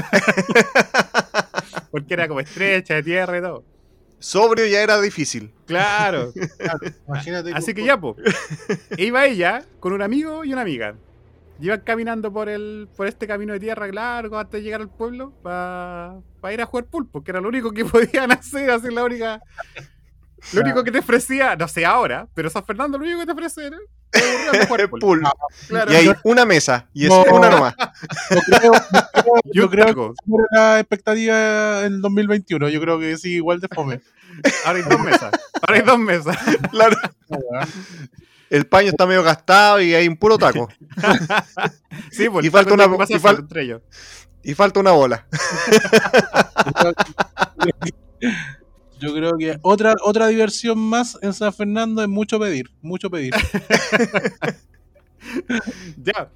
Porque 1.91 2.15
era 2.15 2.29
como 2.29 2.39
estrecha, 2.39 2.95
de 2.95 3.03
tierra 3.03 3.39
y 3.39 3.41
todo. 3.41 3.76
Sobrio 4.27 4.67
ya 4.67 4.83
era 4.83 5.01
difícil. 5.01 5.53
Claro. 5.67 6.33
Imagínate. 7.09 7.53
Así 7.55 7.75
que 7.75 7.85
ya, 7.85 7.97
pues. 8.01 8.17
Iba 8.97 9.25
ella 9.27 9.65
con 9.79 9.93
un 9.93 10.03
amigo 10.03 10.45
y 10.45 10.53
una 10.53 10.63
amiga. 10.63 10.97
Y 11.61 11.67
Iban 11.67 11.81
caminando 11.83 12.33
por 12.33 12.49
el 12.49 12.89
por 12.97 13.07
este 13.07 13.27
camino 13.29 13.53
de 13.53 13.61
tierra 13.61 13.87
largo 13.87 14.37
antes 14.39 14.59
de 14.59 14.63
llegar 14.63 14.81
al 14.81 14.91
pueblo 14.91 15.33
para 15.43 16.21
ir 16.53 16.61
a 16.61 16.67
jugar 16.67 16.87
pulpo, 16.87 17.23
que 17.23 17.31
era 17.31 17.41
lo 17.41 17.49
único 17.49 17.71
que 17.71 17.85
podían 17.85 18.33
hacer, 18.33 18.69
así 18.71 18.93
la 18.93 19.05
única. 19.05 19.41
Lo 20.53 20.61
único 20.61 20.83
que 20.85 20.91
te 20.91 20.99
ofrecía, 20.99 21.55
no 21.57 21.67
sé 21.69 21.85
ahora, 21.87 22.29
pero 22.35 22.51
San 22.51 22.65
Fernando 22.65 22.99
lo 22.99 23.05
único 23.05 23.21
que 23.21 23.27
te 23.27 23.33
de 24.53 24.67
jugar 24.67 24.89
pulpo. 24.91 25.07
Pool. 25.07 25.23
Claro. 25.69 25.93
Y 25.93 25.97
hay 25.97 26.13
una 26.25 26.45
mesa. 26.45 26.89
Y 26.93 27.05
es 27.05 27.11
No. 27.11 27.25
una 27.25 27.51
nomás. 27.51 27.75
Yo 28.31 28.41
creo, 28.59 28.73
yo 28.73 28.83
creo- 29.33 29.53
yo 29.53 29.71
creo 29.71 29.95
que 29.95 30.03
esa 30.13 30.37
era 30.53 30.73
la 30.75 30.81
expectativa 30.81 31.81
en 31.85 31.95
el 31.95 32.01
2021. 32.01 32.69
Yo 32.69 32.81
creo 32.81 32.99
que 33.01 33.17
sí, 33.17 33.35
igual 33.35 33.61
de 33.61 33.69
fome. 33.69 34.01
Ahora 34.65 34.79
hay 34.79 34.85
dos 34.85 35.01
mesas. 35.01 35.33
Ahora 35.63 35.75
hay 35.81 35.83
dos 35.83 35.99
mesas. 35.99 36.37
Claro. 36.71 36.97
El 38.51 38.67
paño 38.67 38.91
está 38.91 39.07
medio 39.07 39.23
gastado 39.25 39.81
y 39.81 39.95
hay 39.95 40.07
un 40.09 40.17
puro 40.17 40.39
taco. 40.39 40.69
Sí, 42.11 42.29
pues 42.29 42.45
Y 42.47 42.51
falta 42.51 42.75
una- 42.75 42.85
tiene 42.85 42.97
que 42.97 42.99
pasar 42.99 43.17
y 43.17 43.21
fal- 43.21 43.39
entre 43.41 43.63
ellos. 43.63 43.83
Y 44.43 44.55
falta 44.55 44.79
una 44.81 44.93
bola. 44.93 45.27
Yo 48.99 49.13
creo 49.15 49.37
que 49.37 49.59
otra, 49.63 49.95
otra 50.03 50.27
diversión 50.29 50.79
más 50.79 51.19
en 51.21 51.33
San 51.35 51.53
Fernando 51.53 52.01
es 52.03 52.09
mucho 52.09 52.39
pedir, 52.39 52.71
mucho 52.81 53.11
pedir. 53.11 53.35
Ya. 56.03 56.31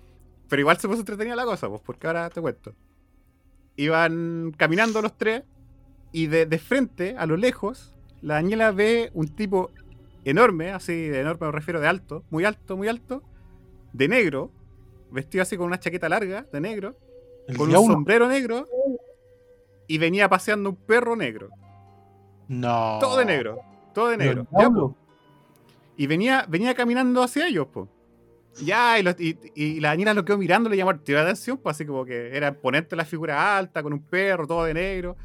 Pero 0.48 0.60
igual 0.60 0.78
se 0.78 0.88
puso 0.88 1.00
entretenida 1.00 1.36
la 1.36 1.44
cosa, 1.44 1.68
pues, 1.68 1.80
porque 1.84 2.06
ahora 2.06 2.28
te 2.28 2.40
cuento. 2.40 2.74
Iban 3.76 4.52
caminando 4.56 5.00
los 5.00 5.16
tres 5.16 5.42
y 6.12 6.27
de, 6.27 6.47
de 6.47 6.59
frente, 6.59 7.15
a 7.16 7.27
lo 7.27 7.37
lejos, 7.37 7.95
la 8.23 8.35
Daniela 8.35 8.70
ve 8.73 9.11
un 9.15 9.28
tipo 9.28 9.70
enorme, 10.24 10.70
así 10.73 11.09
de 11.09 11.20
enorme 11.20 11.47
me 11.47 11.53
refiero 11.53 11.81
de 11.81 11.89
alto, 11.89 12.24
muy 12.31 12.45
alto, 12.45 12.77
muy 12.77 12.89
alto, 12.89 13.23
de 13.93 14.09
negro, 14.09 14.51
vestido 15.11 15.43
así 15.43 15.57
con 15.57 15.66
una 15.66 15.81
chaqueta 15.81 16.09
larga, 16.09 16.47
de 16.53 16.61
negro, 16.61 16.97
El 17.49 17.57
con 17.57 17.69
un 17.69 17.73
sombrero 17.95 18.28
negro, 18.28 18.66
y 19.87 19.99
venía 19.99 20.28
paseando 20.28 20.70
un 20.70 20.77
perro 20.77 21.16
negro. 21.16 21.49
No. 22.49 22.99
Todo 23.01 23.16
de 23.19 23.24
negro, 23.24 23.61
todo 23.95 24.09
de 24.09 24.16
negro. 24.16 24.47
Ya. 24.53 24.59
Y 25.97 26.07
venía, 26.07 26.45
venía 26.49 26.74
caminando 26.74 27.23
hacia 27.23 27.47
ellos, 27.47 27.66
pues. 27.73 27.89
Ya, 28.65 28.99
y, 28.99 29.03
los- 29.03 29.19
y- 29.20 29.39
y 29.55 29.81
la 29.81 29.91
Daniela 29.91 30.12
lo 30.15 30.24
quedó 30.24 30.37
mirando, 30.39 30.69
le 30.69 30.77
llamó 30.77 30.93
la 30.93 31.23
atención, 31.23 31.57
pues 31.59 31.77
así 31.77 31.87
como 31.87 32.05
que 32.05 32.37
era 32.37 32.49
imponente 32.49 32.97
la 32.97 33.05
figura 33.05 33.57
alta, 33.57 33.82
con 33.82 33.93
un 33.93 34.01
perro, 34.03 34.47
todo 34.47 34.65
de 34.65 34.74
negro. 34.74 35.16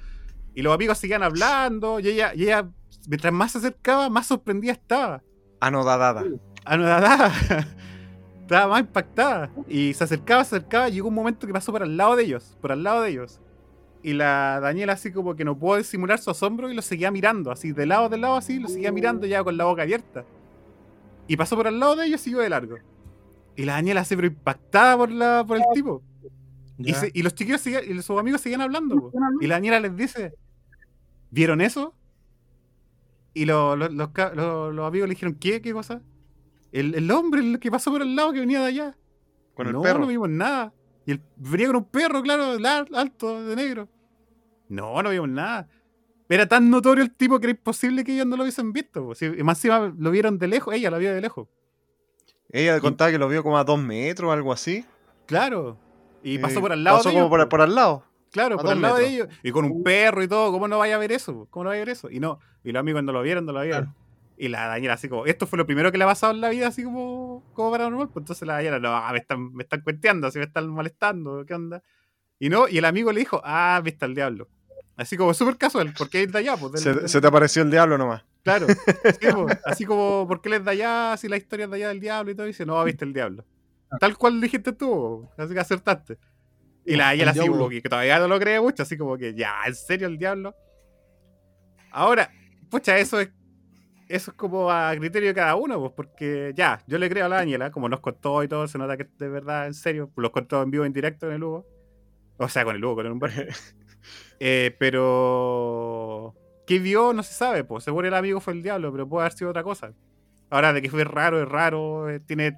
Y 0.55 0.61
los 0.61 0.73
amigos 0.73 0.97
seguían 0.97 1.21
hablando, 1.23 1.99
y 1.99 2.07
ella, 2.07 2.33
y 2.33 2.43
ella 2.43 2.67
mientras 3.07 3.33
más 3.33 3.51
se 3.51 3.57
acercaba, 3.59 4.09
más 4.09 4.25
sorprendida 4.27 4.71
estaba. 4.73 5.21
Anodadada. 5.59 6.23
Anodada. 6.63 7.31
estaba 8.41 8.67
más 8.67 8.79
impactada. 8.81 9.51
Y 9.67 9.93
se 9.93 10.03
acercaba, 10.03 10.43
se 10.43 10.55
acercaba, 10.55 10.89
y 10.89 10.93
llegó 10.93 11.09
un 11.09 11.13
momento 11.15 11.45
que 11.45 11.53
pasó 11.53 11.71
por 11.71 11.83
al 11.83 11.97
lado 11.97 12.15
de 12.15 12.23
ellos, 12.23 12.57
por 12.61 12.71
al 12.71 12.83
lado 12.83 13.01
de 13.01 13.09
ellos. 13.11 13.39
Y 14.01 14.13
la 14.13 14.59
Daniela 14.61 14.93
así 14.93 15.11
como 15.11 15.35
que 15.35 15.43
no 15.43 15.57
pudo 15.57 15.77
disimular 15.77 16.19
su 16.19 16.29
asombro 16.29 16.69
y 16.71 16.75
lo 16.75 16.81
seguía 16.83 17.09
mirando, 17.11 17.51
así 17.51 17.71
de 17.71 17.85
lado, 17.87 18.07
de 18.07 18.17
lado, 18.17 18.35
así, 18.35 18.59
lo 18.59 18.67
seguía 18.67 18.91
mirando 18.91 19.25
ya 19.25 19.43
con 19.43 19.57
la 19.57 19.65
boca 19.65 19.81
abierta. 19.81 20.23
Y 21.27 21.35
pasó 21.37 21.55
por 21.55 21.67
al 21.67 21.79
lado 21.79 21.95
de 21.95 22.05
ellos 22.05 22.21
y 22.21 22.25
siguió 22.25 22.39
de 22.39 22.49
largo. 22.49 22.77
Y 23.55 23.65
la 23.65 23.73
Daniela 23.73 24.01
así, 24.01 24.15
pero 24.15 24.27
impactada 24.27 24.95
por, 24.95 25.09
la, 25.11 25.43
por 25.47 25.57
el 25.57 25.63
tipo. 25.73 26.03
Y, 26.77 26.91
Ya. 26.91 26.99
se- 26.99 27.11
y 27.13 27.23
los 27.23 27.33
chiquillos 27.33 27.61
seguían, 27.61 27.83
y 27.89 28.01
sus 28.03 28.19
amigos 28.19 28.41
seguían 28.41 28.61
hablando. 28.61 28.95
po. 28.95 29.11
Y 29.41 29.47
la 29.47 29.55
Daniela 29.55 29.79
les 29.79 29.95
dice, 29.95 30.33
¿vieron 31.35 31.59
eso? 31.61 31.93
Y 33.33 33.45
lo- 33.45 33.75
lo- 33.75 33.89
los, 33.89 34.09
los 34.73 34.87
amigos 34.87 35.09
le 35.09 35.15
dijeron, 35.15 35.35
¿qué? 35.35 35.61
¿Qué 35.61 35.73
cosa? 35.73 36.01
El, 36.71 36.95
el 36.95 37.11
hombre 37.11 37.41
el 37.41 37.59
que 37.59 37.69
pasó 37.69 37.91
por 37.91 38.01
el 38.01 38.15
lado 38.15 38.31
que 38.33 38.39
venía 38.39 38.61
de 38.61 38.67
allá. 38.67 38.97
Con 39.53 39.67
el 39.67 39.73
no, 39.73 39.81
perro. 39.81 39.99
no 39.99 40.07
vimos 40.07 40.29
nada. 40.29 40.73
Y 41.05 41.11
él 41.11 41.21
venía 41.35 41.67
con 41.67 41.75
un 41.77 41.85
perro, 41.85 42.21
claro, 42.21 42.57
lar- 42.57 42.87
alto, 42.93 43.43
de 43.43 43.55
negro. 43.55 43.89
No, 44.69 45.01
no 45.03 45.09
vimos 45.09 45.29
nada. 45.29 45.67
Era 46.29 46.47
tan 46.47 46.69
notorio 46.69 47.03
el 47.03 47.13
tipo 47.13 47.39
que 47.39 47.47
era 47.47 47.51
imposible 47.51 48.03
que 48.03 48.13
ellos 48.13 48.25
no 48.25 48.35
lo 48.37 48.43
hubiesen 48.43 48.71
visto. 48.73 49.13
Si- 49.15 49.29
más 49.43 49.57
encima 49.57 49.93
lo 49.97 50.11
vieron 50.11 50.39
de 50.39 50.47
lejos, 50.47 50.73
ella 50.73 50.89
lo 50.89 50.97
vio 50.97 51.13
de 51.13 51.21
lejos. 51.21 51.47
Ella 52.49 52.79
contaba 52.79 53.11
que 53.11 53.17
lo 53.17 53.27
vio 53.27 53.43
como 53.43 53.57
a 53.57 53.63
dos 53.65 53.79
metros 53.79 54.29
o 54.29 54.31
algo 54.31 54.53
así. 54.53 54.85
Claro. 55.25 55.77
Y 56.23 56.35
Eh, 56.35 56.39
pasó 56.39 56.61
por 56.61 56.71
al 56.71 56.83
lado 56.83 56.97
Pasó 56.97 57.09
de 57.09 57.15
como 57.15 57.29
por 57.49 57.61
al 57.61 57.75
lado. 57.75 58.03
Claro, 58.35 58.57
por 58.57 58.69
al 58.71 58.81
lado 58.81 58.97
de 58.97 59.07
ellos. 59.07 59.27
Y 59.43 59.51
con 59.51 59.65
un 59.65 59.81
perro 59.83 60.21
y 60.21 60.27
todo. 60.27 60.51
¿Cómo 60.51 60.67
no 60.67 60.77
vaya 60.77 60.95
a 60.95 60.99
ver 60.99 61.11
eso? 61.11 61.47
¿Cómo 61.49 61.63
no 61.63 61.69
vaya 61.69 61.81
a 61.81 61.85
ver 61.85 61.89
eso? 61.93 62.09
Y 62.11 62.19
no. 62.19 62.39
Y 62.63 62.71
los 62.71 62.79
amigos 62.81 63.01
no 63.03 63.11
lo 63.13 63.21
vieron, 63.21 63.45
no 63.45 63.53
lo 63.53 63.61
vieron. 63.61 63.85
Claro. 63.85 63.97
Y 64.37 64.49
la 64.49 64.67
Daniela 64.67 64.95
así 64.95 65.07
como, 65.07 65.25
esto 65.25 65.47
fue 65.47 65.57
lo 65.57 65.65
primero 65.65 65.91
que 65.91 65.97
le 65.97 66.03
ha 66.03 66.07
pasado 66.07 66.33
en 66.33 66.41
la 66.41 66.49
vida, 66.49 66.67
así 66.67 66.83
como, 66.83 67.41
como 67.53 67.71
paranormal. 67.71 68.09
Pues 68.09 68.23
entonces 68.23 68.45
la 68.45 68.55
Daniela, 68.55 68.79
no, 68.79 69.11
me 69.13 69.17
están, 69.19 69.53
me 69.53 69.63
están 69.63 69.81
cuenteando, 69.81 70.27
así 70.27 70.37
me 70.39 70.45
están 70.45 70.67
molestando, 70.69 71.45
¿qué 71.45 71.53
onda? 71.53 71.81
Y 72.37 72.49
no, 72.49 72.67
y 72.67 72.77
el 72.77 72.83
amigo 72.85 73.13
le 73.13 73.19
dijo, 73.21 73.41
ah, 73.45 73.79
viste 73.83 74.03
al 74.03 74.13
diablo. 74.13 74.49
Así 74.97 75.15
como 75.17 75.33
súper 75.33 75.57
casual, 75.57 75.93
porque 75.97 76.23
es 76.23 76.31
de 76.31 76.39
allá, 76.39 76.57
pues. 76.57 76.81
Se, 76.81 76.93
del- 76.93 77.07
se 77.09 77.21
te 77.21 77.27
apareció 77.27 77.61
el 77.63 77.71
diablo 77.71 77.97
nomás. 77.97 78.23
Claro. 78.43 78.67
Sí, 79.21 79.27
pues, 79.33 79.57
así 79.65 79.85
como, 79.85 80.25
¿por 80.27 80.41
qué 80.41 80.49
les 80.49 80.63
da 80.65 80.71
allá? 80.71 81.15
Si 81.17 81.29
la 81.29 81.37
historia 81.37 81.65
es 81.65 81.71
de 81.71 81.77
allá 81.77 81.87
del 81.89 81.99
diablo 82.01 82.31
y 82.31 82.35
todo, 82.35 82.45
y 82.45 82.49
dice, 82.49 82.65
no, 82.65 82.83
viste 82.83 83.05
el 83.05 83.13
diablo. 83.13 83.45
Tal 84.01 84.17
cual 84.17 84.41
dijiste 84.41 84.73
tú, 84.73 85.25
así 85.37 85.53
que 85.53 85.59
acertaste. 85.61 86.17
Y 86.85 86.95
la 86.95 87.13
El 87.13 87.19
Daniela 87.19 87.31
así 87.31 87.39
diablo. 87.41 87.57
como 87.57 87.69
que, 87.69 87.81
todavía 87.81 88.19
no 88.19 88.27
lo 88.27 88.39
cree 88.39 88.61
mucho, 88.61 88.83
así 88.83 88.95
como 88.97 89.17
que, 89.17 89.33
ya, 89.33 89.55
¿en 89.65 89.75
serio 89.75 90.07
el 90.07 90.17
diablo? 90.17 90.55
Ahora, 91.91 92.29
pucha, 92.69 92.97
eso 92.97 93.19
es 93.19 93.29
eso 94.07 94.29
es 94.29 94.37
como 94.37 94.69
a 94.69 94.95
criterio 94.95 95.29
de 95.29 95.33
cada 95.33 95.55
uno, 95.55 95.79
pues, 95.79 95.91
porque 95.95 96.51
ya, 96.55 96.79
yo 96.85 96.99
le 96.99 97.09
creo 97.09 97.25
a 97.25 97.29
la 97.29 97.37
Daniela, 97.37 97.71
como 97.71 97.89
nos 97.89 98.01
contó 98.01 98.43
y 98.43 98.47
todo, 98.47 98.67
se 98.67 98.77
nota 98.77 98.97
que 98.97 99.07
de 99.17 99.29
verdad, 99.29 99.65
en 99.65 99.73
serio, 99.73 100.11
los 100.15 100.29
contó 100.29 100.61
en 100.61 100.69
vivo, 100.69 100.85
en 100.85 100.93
directo 100.93 101.25
en 101.25 101.33
el 101.33 101.43
Hugo. 101.43 101.65
O 102.37 102.47
sea, 102.47 102.63
con 102.65 102.75
el 102.75 102.85
Hugo, 102.85 102.97
con 102.97 103.05
el 103.07 103.11
Humberto. 103.13 103.41
Eh, 104.39 104.75
pero. 104.77 106.35
¿Qué 106.67 106.77
vio? 106.77 107.13
No 107.13 107.23
se 107.23 107.33
sabe, 107.33 107.63
pues. 107.63 107.83
Seguro 107.85 108.07
el 108.07 108.13
amigo 108.13 108.39
fue 108.41 108.53
el 108.53 108.61
diablo, 108.61 108.91
pero 108.91 109.07
puede 109.07 109.23
haber 109.25 109.31
sido 109.37 109.49
otra 109.49 109.63
cosa. 109.63 109.93
Ahora, 110.49 110.73
de 110.73 110.81
que 110.81 110.89
fue 110.89 111.03
raro, 111.05 111.41
es 111.41 111.47
raro. 111.47 112.09
eh, 112.09 112.19
tiene, 112.19 112.55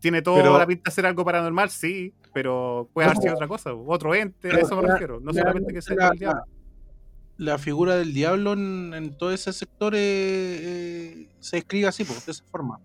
tiene 0.00 0.20
toda 0.22 0.42
Pero- 0.42 0.58
la 0.58 0.66
pinta 0.66 0.90
de 0.90 0.94
ser 0.94 1.06
algo 1.06 1.24
paranormal, 1.24 1.70
sí, 1.70 2.14
pero 2.32 2.88
puede 2.92 3.06
haber 3.08 3.18
sido 3.18 3.34
otra 3.34 3.48
cosa. 3.48 3.72
Otro 3.74 4.14
ente, 4.14 4.50
a 4.50 4.58
eso 4.58 4.76
me 4.76 4.82
la- 4.82 4.92
refiero. 4.94 5.20
No 5.20 5.32
la- 5.32 5.40
solamente 5.42 5.72
que 5.72 5.82
sea 5.82 5.96
la- 5.96 6.08
el 6.08 6.18
diablo. 6.18 6.42
La 7.38 7.58
figura 7.58 7.96
del 7.96 8.12
diablo 8.12 8.52
en, 8.52 8.92
en 8.94 9.16
todo 9.16 9.32
ese 9.32 9.52
sector 9.52 9.94
eh, 9.94 9.98
eh, 10.00 11.28
se 11.40 11.58
escribe 11.58 11.88
así, 11.88 12.04
pues, 12.04 12.24
de 12.26 12.32
esa 12.32 12.44
forma. 12.44 12.78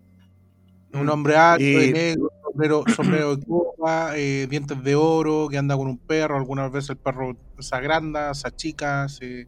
Un 0.93 1.05
Mm. 1.05 1.09
hombre 1.09 1.35
alto, 1.35 1.63
Y- 1.63 1.73
de 1.73 1.91
negro, 1.93 2.29
sombrero, 2.43 2.83
sombrero 2.95 3.35
de 3.35 3.45
copa, 3.45 4.17
eh, 4.17 4.47
dientes 4.49 4.81
de 4.83 4.95
oro, 4.95 5.47
que 5.49 5.57
anda 5.57 5.75
con 5.75 5.87
un 5.87 5.97
perro. 5.97 6.37
Algunas 6.37 6.71
veces 6.71 6.91
el 6.91 6.97
perro 6.97 7.35
se 7.59 7.75
agranda, 7.75 8.33
se 8.33 8.47
achica, 8.47 9.07
se, 9.09 9.47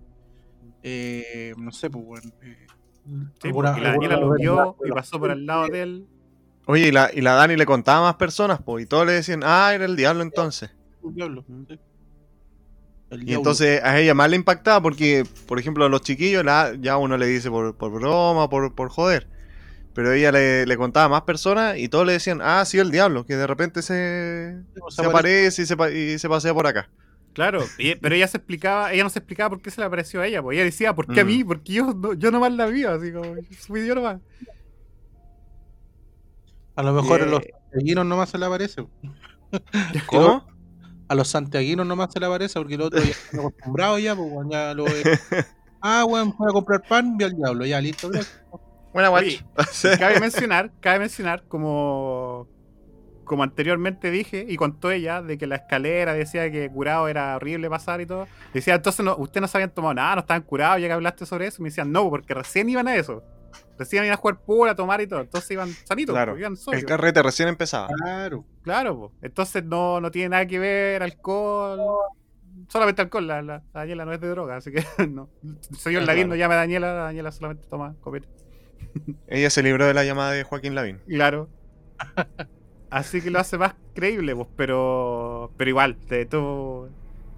eh, 0.83 1.53
no 1.57 1.71
sé, 1.71 1.89
pues, 1.89 2.05
bueno, 2.05 2.29
eh, 2.43 2.67
Sí, 3.41 3.47
alguna- 3.47 3.77
la 3.79 3.91
Daniela 3.91 4.17
lo 4.17 4.33
vio 4.33 4.75
y 4.85 4.91
pasó 4.91 5.17
por 5.19 5.31
al 5.31 5.45
lado 5.45 5.67
de 5.67 5.81
él. 5.81 6.07
Oye, 6.69 6.87
y 6.87 6.91
la, 6.91 7.09
y 7.13 7.21
la 7.21 7.33
Dani 7.33 7.55
le 7.57 7.65
contaba 7.65 7.99
a 7.99 8.11
más 8.11 8.15
personas, 8.15 8.61
pues, 8.63 8.83
y 8.85 8.87
todos 8.87 9.05
le 9.05 9.13
decían, 9.13 9.41
ah, 9.43 9.73
era 9.73 9.85
el 9.85 9.95
diablo 9.95 10.21
entonces. 10.23 10.69
el 11.03 11.13
diablo. 11.15 11.45
El 13.09 13.23
Y 13.25 13.25
diablo. 13.25 13.49
entonces 13.49 13.81
a 13.83 13.99
ella 13.99 14.13
más 14.13 14.29
le 14.29 14.35
impactaba 14.35 14.81
porque, 14.81 15.25
por 15.47 15.59
ejemplo, 15.59 15.85
a 15.85 15.89
los 15.89 16.01
chiquillos 16.01 16.43
la- 16.45 16.75
ya 16.79 16.97
uno 16.97 17.17
le 17.17 17.25
dice 17.27 17.49
por, 17.49 17.75
por 17.75 17.91
broma, 17.91 18.49
por, 18.49 18.73
por 18.75 18.89
joder. 18.89 19.27
Pero 19.93 20.13
ella 20.13 20.31
le, 20.31 20.65
le 20.65 20.77
contaba 20.77 21.07
a 21.07 21.09
más 21.09 21.23
personas 21.23 21.77
y 21.77 21.89
todos 21.89 22.05
le 22.05 22.13
decían, 22.13 22.39
ah, 22.43 22.63
sí, 22.65 22.79
el 22.79 22.91
diablo, 22.91 23.25
que 23.25 23.35
de 23.35 23.47
repente 23.47 23.81
se, 23.81 24.57
sea, 24.89 25.07
aparece 25.07 25.63
y 25.63 25.65
se, 25.65 25.77
pa- 25.77 25.91
y 25.91 26.19
se 26.19 26.29
pasea 26.29 26.53
por 26.53 26.67
acá. 26.67 26.89
Claro, 27.33 27.73
y- 27.77 27.95
pero 27.95 28.15
ella 28.15 28.27
se 28.27 28.37
explicaba, 28.37 28.91
ella 28.93 29.03
no 29.03 29.09
se 29.09 29.19
explicaba 29.19 29.49
por 29.51 29.61
qué 29.61 29.71
se 29.71 29.81
le 29.81 29.87
apareció 29.87 30.21
a 30.21 30.27
ella, 30.27 30.41
pues 30.41 30.55
ella 30.57 30.65
decía, 30.65 30.93
¿por 30.95 31.07
qué 31.07 31.21
a 31.21 31.23
Mm. 31.23 31.27
mí? 31.27 31.43
Porque 31.43 31.73
yo, 31.73 31.93
no- 31.93 32.13
yo 32.13 32.31
nomás 32.31 32.51
la 32.53 32.65
vi, 32.67 32.83
así 32.83 33.11
como, 33.13 33.35
fui 33.67 33.85
yo 33.87 33.95
nomás. 33.95 34.19
A 36.79 36.81
lo 36.81 36.93
mejor 36.93 37.21
a 37.21 37.25
Eh, 37.25 37.27
los 37.27 37.43
santiaguinos 37.43 38.05
nomás 38.05 38.29
se 38.29 38.37
le 38.37 38.45
aparece. 38.45 38.85
¿Cómo? 40.07 40.47
A 41.09 41.15
los 41.15 41.27
santiaguinos 41.27 41.85
nomás 41.85 42.13
se 42.13 42.21
le 42.21 42.25
aparece 42.25 42.57
porque 42.57 42.75
el 42.75 42.81
otro 42.81 43.01
ya 43.01 43.09
está 43.09 43.37
acostumbrado 43.39 43.99
ya, 43.99 44.15
pues 44.15 44.29
ya 44.49 44.73
lo. 44.73 44.85
Ah, 45.81 46.05
weón, 46.05 46.33
voy 46.37 46.47
a 46.49 46.53
comprar 46.53 46.81
pan, 46.87 47.17
vi 47.17 47.25
al 47.25 47.35
diablo, 47.35 47.65
ya 47.65 47.81
listo. 47.81 48.09
Buena 48.93 49.09
guacho. 49.09 49.45
Cabe 49.99 50.21
mencionar, 50.21 50.71
cabe 50.79 50.99
mencionar 50.99 51.43
como, 51.49 52.47
como 53.25 53.43
anteriormente 53.43 54.09
dije 54.09 54.45
y 54.47 54.55
contó 54.55 54.89
ella 54.89 55.21
de 55.21 55.37
que 55.37 55.47
la 55.47 55.57
escalera 55.57 56.13
decía 56.13 56.49
que 56.49 56.69
curado 56.69 57.09
era 57.09 57.35
horrible 57.35 57.69
pasar 57.69 57.99
y 57.99 58.05
todo. 58.05 58.25
Decía, 58.53 58.75
entonces 58.75 59.03
no, 59.03 59.17
ustedes 59.17 59.41
no 59.41 59.47
se 59.49 59.57
habían 59.57 59.71
tomado 59.71 59.95
nada, 59.95 60.15
no 60.15 60.21
estaban 60.21 60.43
curados, 60.43 60.79
ya 60.79 60.87
que 60.87 60.93
hablaste 60.93 61.25
sobre 61.25 61.47
eso. 61.47 61.57
Y 61.59 61.63
me 61.63 61.69
decían, 61.71 61.91
no, 61.91 62.09
porque 62.09 62.33
recién 62.33 62.69
iban 62.69 62.87
a 62.87 62.95
eso. 62.95 63.21
Recién 63.79 64.03
iban 64.03 64.13
a 64.13 64.17
jugar 64.17 64.41
pool, 64.41 64.69
a 64.69 64.75
tomar 64.75 65.01
y 65.01 65.07
todo. 65.07 65.21
Entonces 65.21 65.49
iban 65.49 65.69
sanitos, 65.69 66.13
Claro. 66.13 66.33
pues, 66.33 66.41
iban 66.41 66.55
sobrios. 66.57 66.83
El 66.83 66.87
carrete 66.87 67.23
recién 67.23 67.49
empezaba. 67.49 67.87
Claro. 67.87 68.45
Claro, 68.61 68.95
po. 68.99 69.11
entonces 69.23 69.63
no, 69.63 69.99
no 70.01 70.11
tiene 70.11 70.29
nada 70.29 70.45
que 70.45 70.59
ver 70.59 71.01
alcohol. 71.01 71.79
Solamente 72.67 73.01
alcohol, 73.01 73.25
la, 73.25 73.41
la- 73.41 73.63
la 73.73 73.79
Daniela 73.79 74.05
no 74.05 74.13
es 74.13 74.19
de 74.21 74.27
droga, 74.27 74.57
así 74.57 74.71
que 74.71 74.83
no. 75.09 75.29
Señor 75.77 76.03
Lavín 76.03 76.25
claro. 76.25 76.29
no 76.29 76.35
llama 76.35 76.53
a 76.55 76.57
Daniela, 76.57 76.93
la 76.93 77.01
Daniela 77.05 77.31
solamente 77.31 77.65
toma 77.67 77.95
copete. 78.01 78.27
Ella 79.27 79.49
se 79.49 79.63
libró 79.63 79.85
de 79.87 79.93
la 79.95 80.03
llamada 80.03 80.31
de 80.31 80.43
Joaquín 80.43 80.75
Lavín. 80.75 80.99
Claro. 81.07 81.47
Así 82.89 83.21
que 83.21 83.29
lo 83.29 83.39
hace 83.39 83.57
más 83.57 83.75
creíble, 83.93 84.35
pues, 84.35 84.47
pero. 84.55 85.51
Pero 85.57 85.69
igual, 85.69 85.97
de 86.09 86.25
todo. 86.25 86.89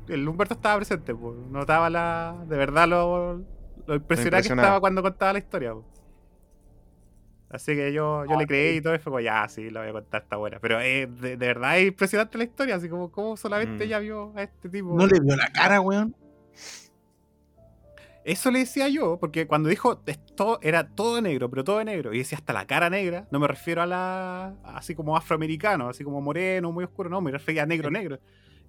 El 0.07 0.27
Humberto 0.27 0.53
estaba 0.53 0.77
presente, 0.77 1.13
pues. 1.13 1.35
Notaba 1.49 1.89
la. 1.89 2.35
De 2.47 2.57
verdad 2.57 2.87
lo, 2.87 3.41
lo 3.85 3.95
impresionante 3.95 4.47
que 4.47 4.53
estaba 4.53 4.79
cuando 4.79 5.01
contaba 5.01 5.33
la 5.33 5.39
historia, 5.39 5.73
pues. 5.73 5.85
Así 7.53 7.75
que 7.75 7.91
yo, 7.91 8.23
yo 8.25 8.37
le 8.37 8.47
creí 8.47 8.77
y 8.77 8.81
todo, 8.81 8.95
y 8.95 8.99
fue 8.99 9.11
como, 9.11 9.19
ya, 9.19 9.47
sí, 9.49 9.69
la 9.69 9.81
voy 9.81 9.89
a 9.89 9.93
contar, 9.93 10.23
está 10.23 10.37
buena. 10.37 10.59
Pero 10.59 10.79
eh, 10.79 11.07
de, 11.07 11.35
de 11.35 11.47
verdad 11.47 11.77
es 11.79 11.87
impresionante 11.89 12.37
la 12.37 12.45
historia, 12.45 12.75
así 12.75 12.87
como, 12.87 13.11
como 13.11 13.35
solamente 13.35 13.83
Mm. 13.83 13.87
ella 13.87 13.99
vio 13.99 14.33
a 14.35 14.43
este 14.43 14.69
tipo. 14.69 14.95
No 14.95 15.05
le 15.05 15.19
vio 15.19 15.35
la 15.35 15.51
cara, 15.51 15.81
weón. 15.81 16.15
Eso 18.23 18.51
le 18.51 18.59
decía 18.59 18.87
yo, 18.87 19.17
porque 19.19 19.47
cuando 19.47 19.67
dijo 19.67 19.99
esto 20.05 20.59
era 20.61 20.87
todo 20.87 21.21
negro, 21.21 21.49
pero 21.49 21.63
todo 21.63 21.83
negro, 21.83 22.13
y 22.13 22.19
decía 22.19 22.37
hasta 22.37 22.53
la 22.53 22.67
cara 22.67 22.89
negra, 22.89 23.27
no 23.31 23.39
me 23.39 23.47
refiero 23.47 23.81
a 23.81 23.87
la. 23.87 24.53
así 24.63 24.93
como 24.93 25.17
afroamericano, 25.17 25.89
así 25.89 26.03
como 26.03 26.21
moreno, 26.21 26.71
muy 26.71 26.83
oscuro, 26.83 27.09
no, 27.09 27.19
me 27.19 27.31
refería 27.31 27.63
a 27.63 27.65
negro, 27.65 27.89
negro. 27.89 28.19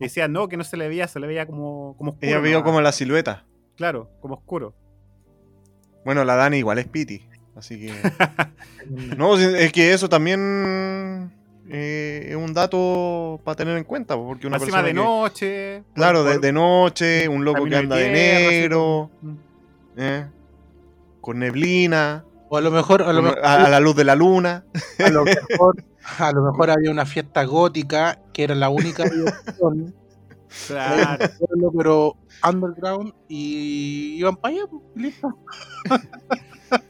Y 0.00 0.04
decía, 0.04 0.26
no, 0.26 0.48
que 0.48 0.56
no 0.56 0.64
se 0.64 0.76
le 0.78 0.88
veía, 0.88 1.06
se 1.06 1.20
le 1.20 1.26
veía 1.26 1.46
como, 1.46 1.94
como 1.98 2.12
oscuro. 2.12 2.26
Ella 2.28 2.38
vio 2.40 2.64
como 2.64 2.80
la 2.80 2.92
silueta. 2.92 3.44
Claro, 3.76 4.10
como 4.20 4.34
oscuro. 4.36 4.74
Bueno, 6.04 6.24
la 6.24 6.34
Dani 6.34 6.56
igual 6.56 6.78
es 6.78 6.88
Piti. 6.88 7.28
Así 7.56 7.78
que. 7.80 7.92
No, 9.16 9.36
es 9.38 9.72
que 9.72 9.92
eso 9.92 10.08
también 10.08 11.30
eh, 11.68 12.26
es 12.30 12.36
un 12.36 12.52
dato 12.52 13.40
para 13.44 13.54
tener 13.56 13.76
en 13.78 13.84
cuenta, 13.84 14.16
po, 14.16 14.26
porque 14.26 14.46
una 14.46 14.56
Encima 14.56 14.82
persona 14.82 14.82
de 14.82 14.88
que- 14.88 14.94
noche. 14.94 15.84
Claro, 15.94 16.24
de, 16.24 16.32
por- 16.34 16.40
de 16.40 16.52
noche, 16.52 17.28
un 17.28 17.44
loco 17.44 17.64
que 17.64 17.76
anda 17.76 17.96
de 17.96 18.10
tierra, 18.10 18.50
negro, 18.50 19.10
como- 19.20 19.36
¿eh? 19.96 20.26
con 21.20 21.38
neblina, 21.38 22.24
O 22.48 22.56
a 22.56 22.60
lo 22.60 22.70
mejor, 22.72 23.02
a 23.02 23.12
lo 23.12 23.20
con- 23.22 23.24
mejor, 23.30 23.44
a, 23.44 23.64
a 23.66 23.68
la 23.68 23.80
luz 23.80 23.94
de 23.96 24.04
la 24.04 24.16
luna. 24.16 24.64
a 24.98 25.10
lo 25.10 25.24
mejor, 25.24 25.84
a 26.18 26.32
lo 26.32 26.42
mejor 26.42 26.70
había 26.70 26.90
una 26.90 27.06
fiesta 27.06 27.44
gótica 27.44 28.18
que 28.32 28.42
era 28.44 28.54
la 28.56 28.68
única 28.68 29.04
diversión, 29.08 29.94
Claro. 30.66 31.30
pero 31.78 32.16
underground 32.46 33.14
y 33.28 34.16
iban 34.18 34.36
para 34.36 34.54
allá, 34.56 34.64
listo. 34.96 35.38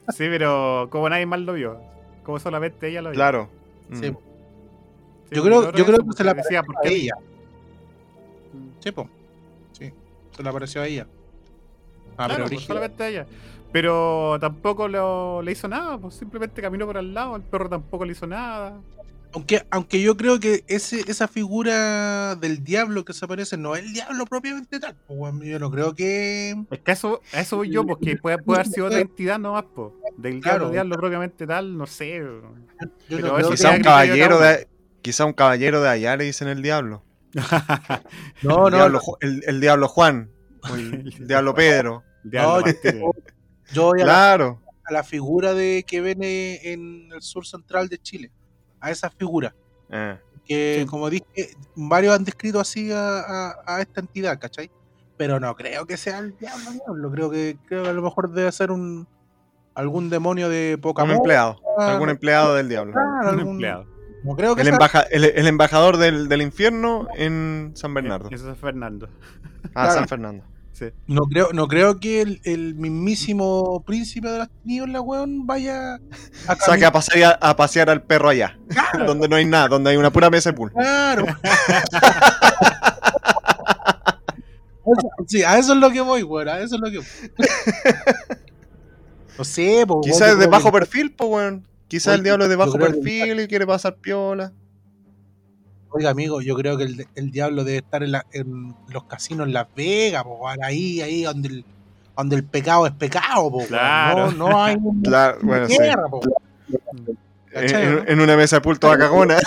Sí, 0.09 0.25
pero 0.29 0.87
como 0.89 1.09
nadie 1.09 1.25
más 1.25 1.39
lo 1.41 1.53
vio. 1.53 1.79
Como 2.23 2.39
solamente 2.39 2.87
ella 2.89 3.01
lo 3.01 3.09
vio. 3.09 3.15
Claro. 3.15 3.49
Mm. 3.89 3.95
Sí, 3.95 4.13
Sí, 5.29 5.35
Yo 5.37 5.43
creo, 5.43 5.71
yo 5.71 5.85
creo 5.85 5.97
que 6.05 6.13
se 6.15 6.23
la 6.23 6.31
porque 6.35 6.43
decía, 6.43 6.63
¿por 6.63 6.75
a 6.77 6.81
ella. 6.89 7.13
Sí, 8.79 8.91
po. 8.91 9.09
Sí, 9.71 9.91
se 10.35 10.43
le 10.43 10.49
apareció 10.49 10.81
a 10.81 10.87
ella. 10.87 11.07
Ah, 12.11 12.25
Claro, 12.27 12.33
pero 12.33 12.43
pues, 12.43 12.49
brígido. 12.51 12.67
solamente 12.67 13.03
a 13.03 13.07
ella. 13.09 13.25
Pero 13.71 14.37
tampoco 14.39 14.87
lo- 14.87 15.41
le 15.41 15.51
hizo 15.51 15.67
nada, 15.67 15.97
pues 15.97 16.13
simplemente 16.15 16.61
caminó 16.61 16.85
por 16.85 16.97
al 16.97 17.13
lado, 17.13 17.35
el 17.35 17.41
perro 17.41 17.67
tampoco 17.69 18.05
le 18.05 18.11
hizo 18.11 18.27
nada. 18.27 18.79
Aunque, 19.35 19.65
aunque 19.71 19.99
yo 20.01 20.15
creo 20.15 20.39
que 20.39 20.63
ese, 20.67 21.03
esa 21.09 21.27
figura 21.27 22.35
del 22.35 22.63
diablo 22.63 23.03
que 23.03 23.13
se 23.13 23.25
aparece 23.25 23.57
no 23.57 23.75
es 23.75 23.83
el 23.83 23.93
diablo 23.93 24.25
propiamente 24.27 24.79
tal. 24.79 24.95
pues, 25.07 25.33
yo 25.43 25.57
no 25.59 25.71
creo 25.71 25.95
que. 25.95 26.55
Es 26.69 26.79
que 26.79 26.91
a 26.91 26.93
eso, 26.93 27.21
eso 27.33 27.57
voy 27.57 27.71
yo, 27.71 27.83
porque 27.85 28.15
puede, 28.17 28.37
puede 28.37 28.59
haber 28.61 28.71
sido 28.71 28.85
otra 28.87 28.99
entidad 29.01 29.39
nomás, 29.39 29.65
pues. 29.73 29.91
Del 30.17 30.39
Claro. 30.39 30.69
diablo, 30.69 30.71
diablo 30.71 30.95
propiamente 30.97 31.47
tal, 31.47 31.75
no 31.75 31.87
sé. 31.87 32.17
Yo 32.19 32.41
Pero 33.09 33.39
no 33.39 33.49
Quizá 33.49 33.71
un 33.71 33.81
caballero 33.81 34.39
de 34.39 34.67
quizá 35.01 35.25
un 35.25 35.33
caballero 35.33 35.81
de 35.81 35.89
allá 35.89 36.15
le 36.15 36.25
dicen 36.25 36.47
el 36.47 36.61
diablo. 36.61 37.03
No, 38.43 38.67
el, 38.67 38.71
no, 38.73 38.77
diablo 38.77 39.01
el, 39.21 39.43
el 39.47 39.59
diablo 39.61 39.87
Juan. 39.87 40.29
o 40.69 40.75
el, 40.75 41.11
El 41.19 41.27
diablo 41.27 41.53
Pedro. 41.55 42.03
El 42.25 42.31
diablo 42.31 42.61
No, 42.93 43.13
yo- 43.73 43.83
voy 43.89 44.01
a 44.01 44.05
la, 44.05 44.13
Claro. 44.13 44.61
a 44.85 44.93
la 44.93 45.03
figura 45.03 45.53
de 45.53 45.83
que 45.87 46.01
ven 46.01 46.19
eh, 46.23 46.71
en 46.71 47.09
el 47.11 47.21
sur 47.21 47.45
central 47.47 47.89
de 47.89 47.97
Chile. 47.97 48.31
A 48.83 48.91
esa 48.91 49.09
figura. 49.09 49.55
Eh, 49.89 50.17
Que, 50.45 50.79
Sí. 50.81 50.85
como 50.87 51.09
dije, 51.09 51.55
varios 51.73 52.13
han 52.15 52.25
descrito 52.25 52.59
así 52.59 52.91
a, 52.91 53.19
a- 53.21 53.55
a 53.65 53.81
esta 53.81 54.01
entidad, 54.01 54.37
¿cachai? 54.39 54.69
Pero 55.15 55.39
no 55.39 55.55
creo 55.55 55.85
que 55.85 55.95
sea 55.95 56.19
el 56.19 56.35
diablo, 56.37 56.71
diablo. 56.71 57.11
Creo 57.11 57.31
que, 57.31 57.57
creo 57.65 57.83
que 57.83 57.89
a 57.89 57.93
lo 57.93 58.01
mejor 58.01 58.29
debe 58.31 58.51
ser 58.51 58.69
un 58.71 59.07
algún 59.73 60.09
demonio 60.09 60.49
de 60.49 60.77
poca 60.81 61.03
un 61.03 61.11
empleado. 61.11 61.61
Algún 61.77 62.09
empleado 62.09 62.55
del 62.55 62.67
diablo. 62.67 62.91
claro, 62.91 63.29
algún- 63.29 63.51
empleado. 63.53 63.85
No 64.25 64.35
creo 64.35 64.53
que 64.55 64.61
El, 64.61 64.67
sea- 64.67 64.75
embaja- 64.75 65.05
el, 65.11 65.23
el 65.25 65.47
embajador 65.47 65.95
del, 65.97 66.27
del 66.29 66.41
infierno 66.41 67.07
en 67.15 67.71
San 67.75 67.93
Bernardo. 67.93 68.27
Eso 68.31 68.51
es 68.51 68.57
Fernando. 68.57 69.07
Ah, 69.67 69.69
claro. 69.85 69.91
San 69.93 70.07
Fernando. 70.09 70.43
Sí. 70.73 70.85
No 71.07 71.21
creo, 71.23 71.49
no 71.53 71.67
creo 71.67 71.99
que 71.99 72.21
el, 72.21 72.41
el 72.43 72.73
mismísimo 72.75 73.83
príncipe 73.85 74.27
de 74.29 74.39
las 74.39 74.49
tinieblas, 74.63 75.01
weón, 75.05 75.45
vaya 75.45 75.99
a 76.47 76.55
Saque 76.55 76.83
a 76.85 76.91
pasear, 76.91 77.37
a 77.41 77.55
pasear 77.55 77.89
al 77.91 78.01
perro 78.01 78.29
allá. 78.29 78.57
donde 79.05 79.29
no 79.29 79.35
hay 79.35 79.45
nada, 79.45 79.67
donde 79.67 79.91
hay 79.91 79.97
una 79.97 80.11
pura 80.11 80.29
mesa 80.31 80.49
de 80.51 80.57
pool. 80.57 80.71
Claro. 80.71 81.25
Sí, 85.27 85.43
a 85.43 85.57
eso 85.57 85.73
es 85.73 85.79
lo 85.79 85.89
que 85.91 86.01
voy, 86.01 86.23
weón. 86.23 86.49
A 86.49 86.59
eso 86.59 86.75
es 86.75 86.81
lo 86.81 86.91
que 86.91 86.97
voy. 86.97 87.07
No 89.37 89.43
sé, 89.45 89.85
po, 89.87 90.01
Quizás 90.01 90.31
es 90.33 90.37
de 90.39 90.47
bajo 90.47 90.71
que- 90.71 90.79
perfil, 90.79 91.13
pues, 91.15 91.29
weón. 91.29 91.67
Quizás 91.87 92.15
el 92.15 92.23
diablo 92.23 92.43
es 92.45 92.49
de 92.49 92.55
bajo 92.55 92.73
perfil 92.77 93.39
y 93.39 93.47
quiere 93.47 93.65
pasar 93.65 93.95
piola. 93.95 94.51
Oiga, 95.95 96.09
amigo, 96.09 96.41
yo 96.41 96.55
creo 96.55 96.75
que 96.77 96.83
el, 96.85 97.07
el 97.15 97.31
diablo 97.31 97.63
debe 97.63 97.77
estar 97.77 98.01
en, 98.03 98.11
la- 98.13 98.25
en 98.33 98.73
los 98.89 99.03
casinos 99.05 99.45
en 99.47 99.53
Las 99.53 99.67
Vegas, 99.75 100.23
po, 100.23 100.47
ahí, 100.49 101.01
ahí 101.01 101.23
donde 101.23 101.47
el, 101.49 101.65
donde 102.17 102.35
el 102.35 102.43
pecado 102.43 102.87
es 102.87 102.93
pecado, 102.93 103.51
po. 103.51 103.65
Claro. 103.67 104.31
No, 104.31 104.49
no 104.49 104.63
hay 104.63 104.75
un 104.81 105.01
Claro, 105.03 105.37
bueno, 105.43 105.67
sí. 105.67 105.77
guerra, 105.77 106.07
po, 106.09 106.19
weón. 106.19 107.17
En, 107.55 107.61
¿Cachai, 107.67 108.03
en- 108.07 108.19
una 108.19 108.35
mesa 108.35 108.55
de 108.57 108.61
pool 108.61 108.79
toda 108.79 108.97
cagona. 108.97 109.37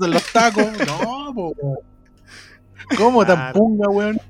Los 0.00 0.32
tacos. 0.32 0.66
No, 0.86 1.32
po. 1.34 1.54
¿Cómo 2.96 3.24
tan 3.24 3.52
punga, 3.52 3.88
weón? 3.88 4.20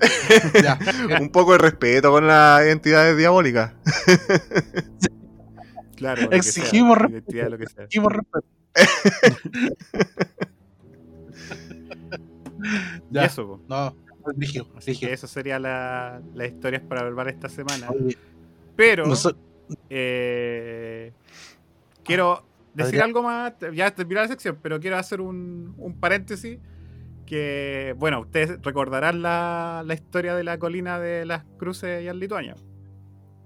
ya, 0.62 0.78
Un 1.20 1.30
poco 1.30 1.52
de 1.52 1.58
respeto 1.58 2.10
con 2.10 2.26
las 2.26 2.62
entidades 2.66 3.16
diabólicas. 3.16 3.74
Claro, 5.96 6.30
Exigimos 6.30 6.98
sea, 6.98 7.06
respeto. 7.08 7.32
identidad, 7.32 7.50
lo 7.50 7.56
que 7.58 7.66
sea. 7.68 7.84
Exigimos 7.84 8.12
respeto. 8.12 8.46
Y 13.10 13.10
Ya. 13.10 13.24
eso, 13.24 13.46
po. 13.46 13.60
No, 13.68 13.96
rígido, 14.36 14.66
rígido. 14.84 15.12
eso 15.12 15.26
sería 15.26 15.58
la, 15.58 16.20
las 16.34 16.48
historias 16.48 16.82
para 16.82 17.02
verbal 17.02 17.28
esta 17.28 17.48
semana. 17.48 17.88
Pero 18.74 19.04
eh, 19.88 21.12
quiero 22.04 22.44
decir 22.74 23.00
Adrián. 23.00 23.08
algo 23.08 23.22
más, 23.22 23.54
ya 23.72 23.94
terminar 23.94 24.24
la 24.24 24.28
sección, 24.28 24.58
pero 24.62 24.80
quiero 24.80 24.96
hacer 24.98 25.20
un, 25.20 25.74
un 25.78 25.98
paréntesis. 25.98 26.58
Que, 27.26 27.94
bueno, 27.98 28.20
ustedes 28.20 28.62
recordarán 28.62 29.20
la, 29.20 29.82
la 29.84 29.94
historia 29.94 30.34
de 30.34 30.44
la 30.44 30.58
colina 30.58 30.98
de 31.00 31.26
las 31.26 31.44
cruces 31.58 31.98
allá 31.98 32.10
en 32.12 32.18
Lituania. 32.20 32.54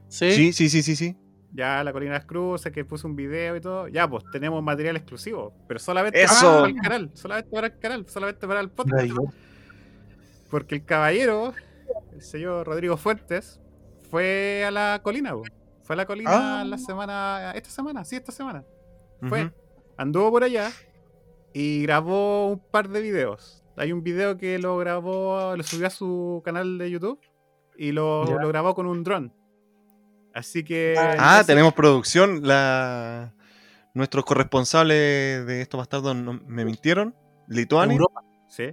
¿Sí? 0.08 0.32
Sí, 0.32 0.52
sí, 0.52 0.68
sí, 0.68 0.82
sí, 0.82 0.94
sí. 0.96 1.16
Ya 1.52 1.82
la 1.82 1.92
colina 1.92 2.12
de 2.12 2.18
las 2.18 2.26
cruces, 2.26 2.70
que 2.72 2.84
puse 2.84 3.06
un 3.06 3.16
video 3.16 3.56
y 3.56 3.60
todo. 3.60 3.88
Ya, 3.88 4.08
pues 4.08 4.22
tenemos 4.30 4.62
material 4.62 4.96
exclusivo, 4.96 5.52
pero 5.66 5.80
solamente 5.80 6.22
Eso. 6.22 6.46
para 6.60 6.66
el 6.68 6.76
canal, 6.76 7.10
solamente 7.14 7.50
para 7.50 7.66
el 7.68 7.78
canal, 7.78 8.06
solamente 8.08 8.46
para 8.46 8.60
el 8.60 8.70
podcast. 8.70 9.08
Porque 10.50 10.76
el 10.76 10.84
caballero, 10.84 11.54
el 12.12 12.22
señor 12.22 12.66
Rodrigo 12.66 12.96
Fuentes, 12.96 13.60
fue 14.10 14.64
a 14.66 14.70
la 14.70 15.00
colina, 15.02 15.32
po. 15.32 15.42
fue 15.82 15.94
a 15.94 15.96
la 15.96 16.06
colina 16.06 16.60
Ah. 16.60 16.64
la 16.64 16.78
semana, 16.78 17.52
esta 17.54 17.70
semana, 17.70 18.04
sí, 18.04 18.16
esta 18.16 18.32
semana. 18.32 18.64
Fue, 19.28 19.50
anduvo 19.96 20.30
por 20.30 20.44
allá 20.44 20.70
y 21.52 21.82
grabó 21.82 22.48
un 22.52 22.58
par 22.58 22.88
de 22.88 23.00
videos. 23.00 23.59
Hay 23.76 23.92
un 23.92 24.02
video 24.02 24.36
que 24.36 24.58
lo 24.58 24.76
grabó, 24.78 25.56
lo 25.56 25.62
subió 25.62 25.86
a 25.86 25.90
su 25.90 26.42
canal 26.44 26.76
de 26.78 26.90
YouTube 26.90 27.20
y 27.76 27.92
lo, 27.92 28.24
grabó 28.48 28.74
con 28.74 28.86
un 28.86 29.02
dron. 29.04 29.32
Así 30.34 30.62
que. 30.64 30.94
Ah, 30.98 31.38
ese- 31.40 31.46
tenemos 31.46 31.72
producción. 31.74 32.46
La... 32.46 33.34
Nuestros 33.94 34.24
corresponsales 34.24 35.46
de 35.46 35.62
estos 35.62 35.78
bastardos 35.78 36.14
no- 36.14 36.40
me 36.46 36.64
mintieron. 36.64 37.14
Lituania. 37.48 37.94
Europa. 37.94 38.22
Sí. 38.48 38.70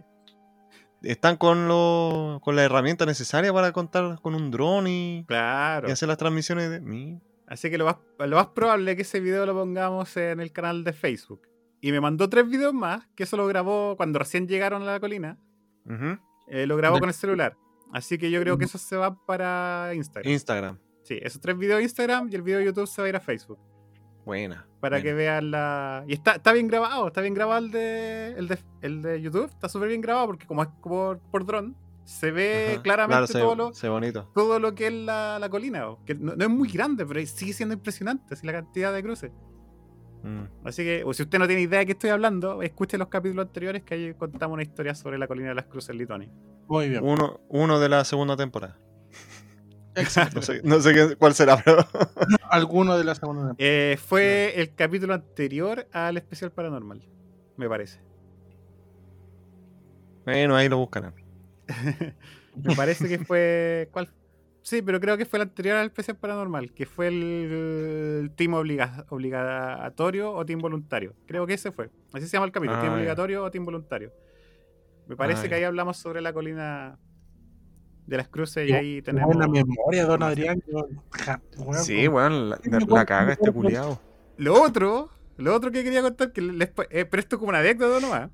Están 1.01 1.37
con, 1.37 1.67
lo... 1.67 2.39
con 2.43 2.55
la 2.55 2.63
herramienta 2.63 3.05
necesaria 3.05 3.53
para 3.53 3.71
contar 3.71 4.19
con 4.21 4.35
un 4.35 4.51
dron 4.51 4.87
y... 4.87 5.23
Claro. 5.27 5.87
y 5.87 5.91
hacer 5.91 6.07
las 6.09 6.17
transmisiones 6.17 6.69
de 6.69 6.81
mí. 6.81 7.19
Así 7.47 7.69
que 7.69 7.77
lo 7.77 7.85
más, 7.85 7.95
lo 8.19 8.35
más 8.35 8.47
probable 8.47 8.91
es 8.91 8.97
que 8.97 9.03
ese 9.03 9.19
video 9.19 9.45
lo 9.45 9.53
pongamos 9.53 10.15
en 10.17 10.39
el 10.41 10.51
canal 10.51 10.83
de 10.83 10.91
Facebook. 10.93 11.47
Y 11.81 11.91
me 11.91 12.01
mandó 12.01 12.27
tres 12.29 12.47
videos 12.49 12.73
más, 12.73 13.07
que 13.15 13.23
eso 13.23 13.37
lo 13.37 13.45
grabó 13.47 13.95
cuando 13.97 14.19
recién 14.19 14.47
llegaron 14.47 14.81
a 14.83 14.85
la 14.85 14.99
colina. 14.99 15.37
Eh, 16.47 16.65
lo 16.65 16.75
grabó 16.77 16.95
De- 16.95 16.99
con 17.01 17.09
el 17.09 17.15
celular. 17.15 17.55
Así 17.93 18.17
que 18.17 18.29
yo 18.31 18.41
creo 18.41 18.57
que 18.57 18.65
eso 18.65 18.77
se 18.77 18.97
va 18.97 19.15
para 19.25 19.91
Instagram. 19.93 20.31
Instagram. 20.31 20.77
Sí, 21.03 21.17
esos 21.21 21.39
tres 21.39 21.57
videos 21.57 21.77
de 21.77 21.83
Instagram 21.83 22.27
y 22.31 22.35
el 22.35 22.41
video 22.41 22.59
de 22.59 22.65
YouTube 22.65 22.87
se 22.87 23.01
va 23.01 23.05
a 23.05 23.09
ir 23.09 23.15
a 23.15 23.19
Facebook. 23.21 23.59
Buena. 24.25 24.67
Para 24.81 25.01
que 25.01 25.13
vean 25.13 25.51
la. 25.51 26.03
Y 26.05 26.13
está, 26.13 26.33
está 26.33 26.51
bien 26.51 26.67
grabado, 26.67 27.07
está 27.07 27.21
bien 27.21 27.33
grabado 27.33 27.63
el 27.65 27.71
de, 27.71 28.33
el 28.37 28.47
de, 28.49 28.59
el 28.81 29.01
de 29.01 29.21
YouTube, 29.21 29.45
está 29.45 29.69
súper 29.69 29.87
bien 29.87 30.01
grabado 30.01 30.27
porque 30.27 30.45
como 30.45 30.63
es 30.63 30.67
por, 30.83 31.19
por 31.31 31.45
dron, 31.45 31.77
se 32.03 32.31
ve 32.31 32.71
Ajá. 32.73 32.81
claramente 32.81 33.13
Claro, 33.13 33.27
se, 33.27 33.39
todo, 33.39 33.55
lo, 33.55 33.73
se 33.73 33.87
ve 33.87 33.91
bonito. 33.93 34.29
todo 34.35 34.59
lo 34.59 34.75
que 34.75 34.87
es 34.87 34.93
la, 34.93 35.39
la 35.39 35.47
colina. 35.49 35.85
Que 36.05 36.13
no, 36.15 36.35
no 36.35 36.43
es 36.43 36.49
muy 36.49 36.67
grande, 36.69 37.05
pero 37.05 37.25
sigue 37.25 37.53
siendo 37.53 37.73
impresionante 37.73 38.33
así, 38.33 38.45
la 38.45 38.51
cantidad 38.51 38.91
de 38.93 39.01
cruces. 39.01 39.31
Mm. 40.23 40.43
Así 40.67 40.83
que, 40.83 41.03
o 41.05 41.13
si 41.13 41.23
usted 41.23 41.39
no 41.39 41.47
tiene 41.47 41.61
idea 41.61 41.79
de 41.79 41.85
qué 41.85 41.91
estoy 41.93 42.09
hablando, 42.09 42.61
escuche 42.63 42.97
los 42.97 43.07
capítulos 43.07 43.45
anteriores 43.47 43.83
que 43.83 43.93
ahí 43.93 44.13
contamos 44.13 44.55
una 44.55 44.63
historia 44.63 44.93
sobre 44.95 45.17
la 45.17 45.27
colina 45.27 45.49
de 45.49 45.55
las 45.55 45.65
cruces 45.65 45.89
en 45.91 45.97
Lituania. 45.99 46.29
Muy 46.67 46.89
bien. 46.89 47.03
Uno, 47.03 47.39
uno 47.49 47.79
de 47.79 47.89
la 47.89 48.03
segunda 48.03 48.35
temporada. 48.35 48.77
Excelente. 49.95 50.35
No 50.35 50.41
sé, 50.41 50.61
no 50.63 50.79
sé 50.79 50.93
qué- 50.93 51.15
cuál 51.15 51.33
será, 51.33 51.57
pero. 51.63 51.85
Alguno 52.51 52.97
de 52.97 53.03
la 53.03 53.15
segunda 53.15 53.41
temporada. 53.47 53.55
Eh, 53.59 53.97
fue 53.97 54.53
el 54.59 54.73
capítulo 54.75 55.13
anterior 55.13 55.87
al 55.91 56.17
especial 56.17 56.51
paranormal, 56.51 57.01
me 57.57 57.67
parece. 57.69 57.99
Bueno, 60.25 60.55
ahí 60.55 60.67
lo 60.69 60.77
buscarán. 60.77 61.13
Me 62.63 62.75
parece 62.75 63.07
que 63.07 63.19
fue. 63.23 63.87
¿Cuál? 63.91 64.09
Sí, 64.67 64.81
pero 64.81 64.99
creo 64.99 65.15
que 65.15 65.23
fue 65.25 65.37
el 65.39 65.43
anterior 65.43 65.77
al 65.77 65.85
especial 65.85 66.17
paranormal, 66.17 66.73
que 66.73 66.85
fue 66.85 67.07
el, 67.07 68.31
team 68.35 68.53
obliga- 68.53 69.05
obligatorio 69.07 70.33
o 70.33 70.45
team 70.45 70.59
voluntario. 70.59 71.13
Creo 71.25 71.47
que 71.47 71.53
ese 71.53 71.71
fue. 71.71 71.89
Así 72.11 72.25
se 72.27 72.33
llama 72.33 72.47
el 72.47 72.51
capítulo, 72.51 72.77
Ah, 72.77 72.81
team 72.81 72.93
obligatorio 72.95 73.43
o 73.45 73.49
team 73.49 73.63
voluntario. 73.63 74.11
Me 75.07 75.15
parece 75.15 75.45
Ah, 75.45 75.49
que 75.49 75.55
ahí 75.55 75.63
hablamos 75.63 75.95
sobre 75.95 76.19
la 76.19 76.33
colina 76.33 76.99
de 78.07 78.17
las 78.17 78.27
cruces 78.27 78.69
y 78.69 78.73
ahí 78.73 79.01
Tenemos 79.01 79.33
buena 79.33 79.47
memoria, 79.47 80.05
don 80.05 80.21
Adrián. 80.21 80.61
yo- 80.67 80.85
ja, 81.11 81.41
weón, 81.59 81.83
Sí, 81.85 82.05
weón, 82.09 82.49
la, 82.49 82.59
la- 82.89 83.05
caga 83.05 83.31
este 83.31 83.49
culiado. 83.53 84.01
Lo 84.35 84.61
otro, 84.61 85.09
lo 85.37 85.55
otro 85.55 85.71
que 85.71 85.81
quería 85.85 86.01
contar, 86.01 86.33
que 86.33 86.41
les, 86.41 86.71
eh, 86.89 87.05
pero 87.05 87.21
esto 87.21 87.37
es 87.37 87.39
como 87.39 87.51
una 87.51 87.59
anécdota 87.59 88.01
nomás, 88.01 88.31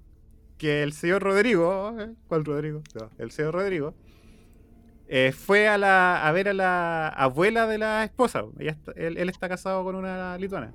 que 0.57 0.81
el 0.81 0.93
señor 0.93 1.22
Rodrigo, 1.22 1.95
eh, 1.99 2.10
¿cuál 2.27 2.43
Rodrigo? 2.43 2.81
No, 2.99 3.11
el 3.19 3.30
señor 3.30 3.53
Rodrigo, 3.53 3.93
eh, 5.15 5.31
fue 5.31 5.68
a, 5.68 5.77
la, 5.77 6.27
a 6.27 6.31
ver 6.31 6.49
a 6.49 6.53
la 6.53 7.07
abuela 7.07 7.68
de 7.68 7.77
la 7.77 8.03
esposa. 8.03 8.45
Él, 8.95 9.30
está 9.30 9.48
casado 9.48 9.84
con 9.84 9.94
una 9.94 10.35
lituana. 10.40 10.73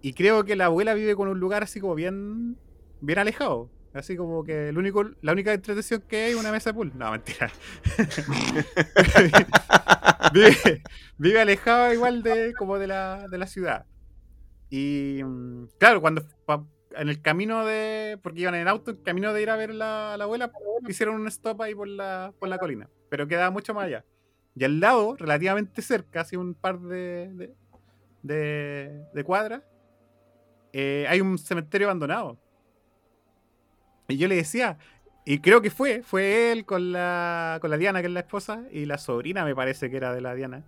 Y 0.00 0.14
creo 0.14 0.46
que 0.46 0.56
la 0.56 0.64
abuela 0.64 0.94
vive 0.94 1.14
con 1.14 1.28
un 1.28 1.38
lugar 1.38 1.62
así 1.62 1.80
como 1.80 1.94
bien, 1.94 2.56
bien 3.02 3.18
alejado. 3.18 3.70
Así 3.92 4.16
como 4.16 4.42
que 4.42 4.70
el 4.70 4.78
único, 4.78 5.04
la 5.20 5.32
única 5.32 5.52
entretención 5.52 6.02
que 6.08 6.16
hay 6.16 6.30
es 6.30 6.38
una 6.38 6.50
mesa 6.50 6.70
de 6.70 6.74
pool. 6.74 6.92
No, 6.94 7.10
mentira. 7.10 7.52
vive, 10.32 10.82
vive 11.18 11.40
alejado 11.42 11.92
igual 11.92 12.22
de 12.22 12.54
como 12.54 12.78
de 12.78 12.86
la, 12.86 13.28
de 13.28 13.36
la 13.36 13.46
ciudad. 13.46 13.84
Y 14.70 15.20
mm, 15.22 15.66
claro, 15.78 16.00
cuando 16.00 16.22
en 16.98 17.08
el 17.08 17.22
camino 17.22 17.64
de. 17.66 18.18
Porque 18.22 18.40
iban 18.42 18.54
en 18.54 18.62
el 18.62 18.68
auto, 18.68 18.90
en 18.90 18.98
el 18.98 19.02
camino 19.02 19.32
de 19.32 19.42
ir 19.42 19.50
a 19.50 19.56
ver 19.56 19.74
la, 19.74 20.16
la 20.18 20.24
abuela, 20.24 20.50
hicieron 20.88 21.16
un 21.20 21.28
stop 21.28 21.62
ahí 21.62 21.74
por 21.74 21.88
la, 21.88 22.32
por 22.38 22.48
la 22.48 22.58
colina. 22.58 22.88
Pero 23.10 23.26
quedaba 23.28 23.50
mucho 23.50 23.74
más 23.74 23.86
allá. 23.86 24.04
Y 24.54 24.64
al 24.64 24.80
lado, 24.80 25.16
relativamente 25.16 25.82
cerca, 25.82 26.22
así 26.22 26.36
un 26.36 26.54
par 26.54 26.80
de, 26.80 27.54
de, 28.22 29.04
de- 29.14 29.24
cuadras, 29.24 29.62
eh, 30.72 31.06
hay 31.08 31.20
un 31.20 31.38
cementerio 31.38 31.88
abandonado. 31.88 32.38
Y 34.08 34.16
yo 34.16 34.28
le 34.28 34.36
decía, 34.36 34.78
y 35.24 35.40
creo 35.40 35.60
que 35.60 35.70
fue, 35.70 36.02
fue 36.02 36.52
él 36.52 36.64
con 36.64 36.92
la, 36.92 37.58
con 37.60 37.70
la 37.70 37.76
Diana, 37.76 38.00
que 38.00 38.06
es 38.06 38.12
la 38.12 38.20
esposa, 38.20 38.64
y 38.70 38.86
la 38.86 38.98
sobrina 38.98 39.44
me 39.44 39.54
parece 39.54 39.90
que 39.90 39.96
era 39.96 40.14
de 40.14 40.20
la 40.20 40.34
Diana. 40.34 40.64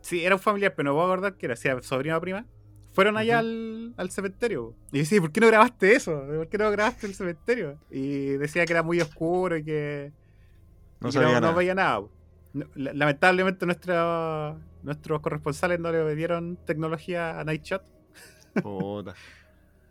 Sí, 0.00 0.24
era 0.24 0.34
un 0.34 0.40
familiar, 0.40 0.74
pero 0.74 0.90
no 0.90 0.94
voy 0.94 1.02
a 1.02 1.06
acordar 1.06 1.36
que 1.36 1.46
era, 1.46 1.56
si 1.56 1.68
era 1.68 1.80
sobrina 1.82 2.16
o 2.18 2.20
prima. 2.20 2.46
Fueron 2.94 3.16
allá 3.18 3.40
al, 3.40 3.92
al 3.96 4.10
cementerio. 4.10 4.74
Y 4.92 4.98
decía, 5.00 5.20
¿por 5.20 5.30
qué 5.32 5.40
no 5.40 5.48
grabaste 5.48 5.94
eso? 5.94 6.12
¿Por 6.26 6.48
qué 6.48 6.56
no 6.58 6.70
grabaste 6.70 7.06
el 7.06 7.14
cementerio? 7.14 7.78
Y 7.90 8.28
decía 8.38 8.64
que 8.64 8.72
era 8.72 8.82
muy 8.82 9.00
oscuro 9.00 9.56
y 9.56 9.64
que 9.64 10.12
No 11.00 11.08
y 11.08 11.10
que 11.10 11.14
sabía 11.18 11.28
no, 11.34 11.40
nada. 11.40 11.50
no 11.52 11.58
veía 11.58 11.74
nada. 11.74 12.00
No, 12.52 12.66
lamentablemente 12.76 13.66
nuestra- 13.66 14.56
nuestros 14.82 15.20
corresponsales 15.20 15.80
no 15.80 15.90
le 15.90 16.14
dieron 16.14 16.56
tecnología 16.64 17.38
a 17.40 17.44
Nightshot. 17.44 17.82
Puta. 18.62 19.14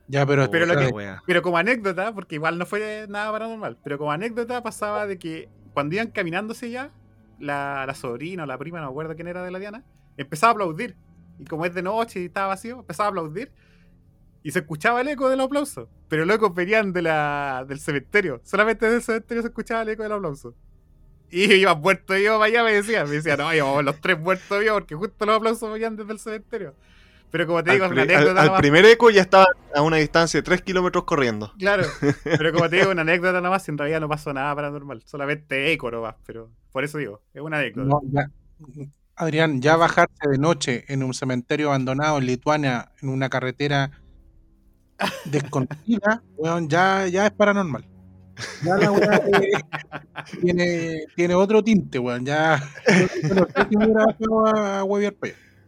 Ya, 0.05 0.25
pero, 0.25 0.51
Pero 0.51 0.65
lo 0.65 0.75
que-. 0.75 1.15
Pero 1.25 1.41
como 1.41 1.57
anécdota, 1.57 2.13
porque 2.13 2.35
igual 2.35 2.57
no 2.57 2.65
fue 2.65 3.05
nada 3.07 3.31
paranormal, 3.31 3.77
pero 3.83 3.97
como 3.97 4.11
anécdota 4.11 4.61
pasaba 4.61 5.07
de 5.07 5.17
que 5.17 5.47
cuando 5.73 5.95
iban 5.95 6.07
caminándose 6.11 6.69
ya, 6.69 6.91
la, 7.39 7.85
la 7.87 7.95
sobrina 7.95 8.43
o 8.43 8.45
la 8.45 8.57
prima, 8.57 8.79
no 8.81 8.87
me 8.87 8.91
acuerdo 8.91 9.15
quién 9.15 9.29
era 9.29 9.41
de 9.43 9.49
la 9.51 9.59
Diana, 9.59 9.85
empezaba 10.17 10.51
a 10.51 10.53
aplaudir. 10.53 10.97
Y 11.39 11.45
como 11.45 11.65
es 11.65 11.73
de 11.73 11.81
noche 11.81 12.21
y 12.21 12.25
estaba 12.25 12.47
vacío, 12.47 12.79
empezaba 12.79 13.07
a 13.07 13.09
aplaudir. 13.09 13.51
Y 14.43 14.51
se 14.51 14.59
escuchaba 14.59 15.01
el 15.01 15.07
eco 15.07 15.29
del 15.29 15.39
aplauso. 15.41 15.89
Pero 16.09 16.25
los 16.25 16.35
ecos 16.35 16.53
venían 16.53 16.91
de 16.93 17.01
la, 17.01 17.65
del 17.67 17.79
cementerio. 17.79 18.41
Solamente 18.43 18.89
del 18.89 19.01
cementerio 19.01 19.41
se 19.41 19.47
escuchaba 19.47 19.81
el 19.83 19.89
eco 19.89 20.03
del 20.03 20.11
aplauso. 20.11 20.53
Y 21.31 21.51
iba 21.53 21.73
muerto 21.75 22.15
yo 22.17 22.33
para 22.37 22.45
allá, 22.45 22.63
me 22.63 22.73
decía. 22.73 23.05
Me 23.05 23.11
decía, 23.11 23.37
no, 23.37 23.53
íbamos 23.53 23.83
los 23.83 23.99
tres 24.01 24.19
muertos 24.19 24.59
vivos 24.59 24.73
porque 24.81 24.95
justo 24.95 25.25
los 25.25 25.37
aplausos 25.37 25.71
venían 25.71 25.95
desde 25.95 26.11
el 26.11 26.19
cementerio. 26.19 26.75
Pero 27.31 27.47
como 27.47 27.63
te 27.63 27.71
Al, 27.71 27.75
digo, 27.77 27.85
es 27.85 27.91
una 27.93 28.03
pri- 28.03 28.13
al- 28.13 28.17
anécdota 28.19 28.41
al 28.41 28.45
nomás. 28.47 28.61
primer 28.61 28.85
eco 28.85 29.09
ya 29.09 29.21
estaba 29.21 29.47
a 29.73 29.81
una 29.81 29.97
distancia 29.97 30.37
de 30.37 30.43
3 30.43 30.61
kilómetros 30.61 31.05
corriendo. 31.05 31.51
Claro, 31.57 31.83
pero 32.23 32.53
como 32.53 32.69
te 32.69 32.75
digo, 32.75 32.91
una 32.91 33.01
anécdota 33.01 33.41
nomás, 33.41 33.67
en 33.69 33.77
realidad 33.79 34.01
no 34.01 34.07
pasó 34.09 34.31
nada 34.33 34.53
paranormal, 34.53 35.01
solamente 35.05 35.71
eco 35.71 35.89
nomás, 35.89 36.13
pero 36.27 36.51
por 36.71 36.83
eso 36.83 36.99
digo, 36.99 37.21
es 37.33 37.41
una 37.41 37.57
anécdota. 37.57 37.87
no, 37.87 38.01
ya- 38.11 38.29
Adrián, 39.15 39.61
ya 39.61 39.75
bajarse 39.75 40.29
de 40.29 40.37
noche 40.37 40.85
en 40.87 41.03
un 41.03 41.13
cementerio 41.13 41.69
abandonado 41.69 42.17
en 42.17 42.25
Lituania, 42.25 42.91
en 43.01 43.09
una 43.09 43.29
carretera 43.29 43.91
desconocida, 45.25 46.23
weón, 46.37 46.69
ya, 46.69 47.07
ya 47.07 47.27
es 47.27 47.31
paranormal. 47.31 47.85
Ya 48.63 48.77
la 48.77 48.91
weá 48.91 49.15
eh, 49.41 49.51
tiene, 50.41 51.03
tiene 51.15 51.35
otro 51.35 51.63
tinte, 51.63 51.99
weón. 51.99 52.25
Ya. 52.25 52.59
Yo 53.21 53.35
no 53.35 53.45
sé 53.45 53.69
si 53.69 53.77
me 53.77 53.85
hubiera 53.85 54.05
bajado 54.05 54.47
a, 54.47 54.83
huevear 54.83 55.15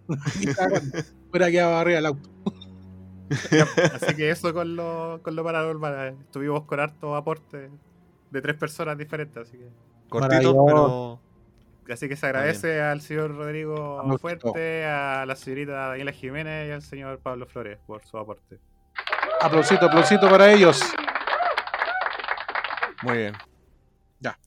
cagando. 0.55 0.99
Hubiera 1.29 1.51
quedado 1.51 1.77
arriba 1.77 1.95
del 1.97 2.05
auto. 2.07 2.29
Así 3.93 4.15
que 4.15 4.29
eso 4.29 4.53
con 4.53 4.75
lo, 4.75 5.19
con 5.23 5.35
lo 5.35 5.43
paranormal, 5.43 6.15
estuvimos 6.21 6.63
con 6.63 6.79
harto 6.79 7.15
aporte 7.15 7.69
de 8.31 8.41
tres 8.41 8.55
personas 8.55 8.97
diferentes, 8.97 9.47
así 9.47 9.57
que, 9.57 9.69
Cortito, 10.09 10.65
pero. 10.65 11.14
Así 11.91 12.07
que 12.09 12.15
se 12.15 12.25
agradece 12.25 12.81
al 12.81 13.01
señor 13.01 13.35
Rodrigo 13.35 13.97
Vamos, 13.97 14.21
Fuerte, 14.21 14.85
a 14.85 15.25
la 15.25 15.35
señorita 15.35 15.71
Daniela 15.89 16.11
Jiménez 16.11 16.67
y 16.69 16.71
al 16.71 16.81
señor 16.81 17.19
Pablo 17.19 17.45
Flores 17.47 17.77
por 17.85 18.03
su 18.05 18.17
aporte. 18.17 18.59
Aplausito, 19.41 19.85
aplausito 19.85 20.29
para 20.29 20.51
ellos. 20.51 20.81
Muy 23.03 23.17
bien. 23.17 23.33
Ya. 24.19 24.39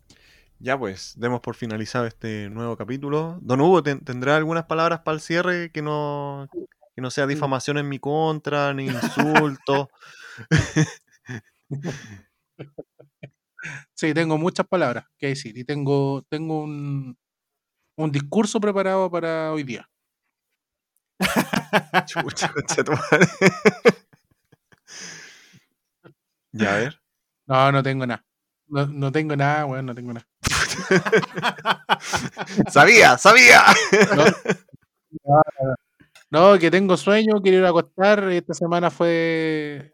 Ya 0.59 0.77
pues, 0.79 1.15
demos 1.17 1.41
por 1.41 1.55
finalizado 1.55 2.07
este 2.07 2.49
nuevo 2.51 2.77
capítulo. 2.77 3.39
Don 3.43 3.61
Hugo, 3.61 3.83
¿ten- 3.83 4.01
¿tendrá 4.05 4.37
algunas 4.37 4.65
palabras 4.65 5.01
para 5.01 5.15
el 5.15 5.21
cierre 5.21 5.71
que 5.71 5.83
no, 5.83 6.49
que 6.97 7.01
no 7.03 7.11
sea 7.11 7.27
difamación 7.27 7.79
en 7.79 7.89
mi 7.89 7.99
contra, 7.99 8.75
ni 8.75 8.87
insulto? 8.87 9.89
Sí, 13.95 14.15
tengo 14.15 14.39
muchas 14.39 14.67
palabras 14.67 15.05
que 15.19 15.27
decir 15.29 15.57
y 15.59 15.65
tengo, 15.65 16.23
tengo 16.29 16.63
un, 16.63 17.19
un 17.99 18.13
discurso 18.13 18.61
preparado 18.61 19.11
para 19.11 19.53
hoy 19.53 19.65
día. 19.65 19.89
Chucha, 22.07 22.53
concha 22.53 22.85
tu 22.85 22.93
madre. 22.93 23.27
ya, 26.53 26.75
a 26.75 26.79
ver. 26.79 27.01
No, 27.47 27.73
no 27.73 27.83
tengo 27.83 28.07
nada. 28.07 28.25
No, 28.69 28.87
no 28.87 29.11
tengo 29.11 29.35
nada, 29.35 29.67
weón, 29.67 29.87
no 29.87 29.95
tengo 29.95 30.13
nada. 30.13 30.27
¡Sabía! 32.71 33.19
¡Sabía! 33.19 33.65
No, 36.31 36.59
que 36.59 36.71
tengo 36.71 36.97
sueño, 36.97 37.41
quiero 37.43 37.59
ir 37.59 37.65
a 37.65 37.71
acostar. 37.71 38.23
Esta 38.31 38.55
semana 38.55 38.91
fue, 38.91 39.93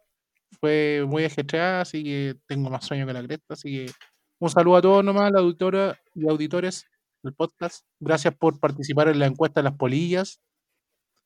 fue 0.60 1.04
muy 1.06 1.24
ajetreada, 1.24 1.82
así 1.82 2.04
que 2.04 2.36
tengo 2.46 2.68
más 2.68 2.84
sueño 2.84 3.06
que 3.06 3.12
la 3.14 3.22
cresta. 3.22 3.54
Así 3.54 3.86
que 3.86 3.92
un 4.40 4.50
saludo 4.50 4.76
a 4.76 4.82
todos 4.82 5.04
nomás, 5.04 5.32
la 5.32 5.40
auditora 5.40 5.98
y 6.14 6.28
auditores 6.28 6.86
del 7.24 7.34
podcast. 7.34 7.84
Gracias 8.00 8.34
por 8.36 8.60
participar 8.60 9.08
en 9.08 9.18
la 9.18 9.26
encuesta 9.26 9.60
de 9.60 9.64
las 9.64 9.76
polillas. 9.76 10.40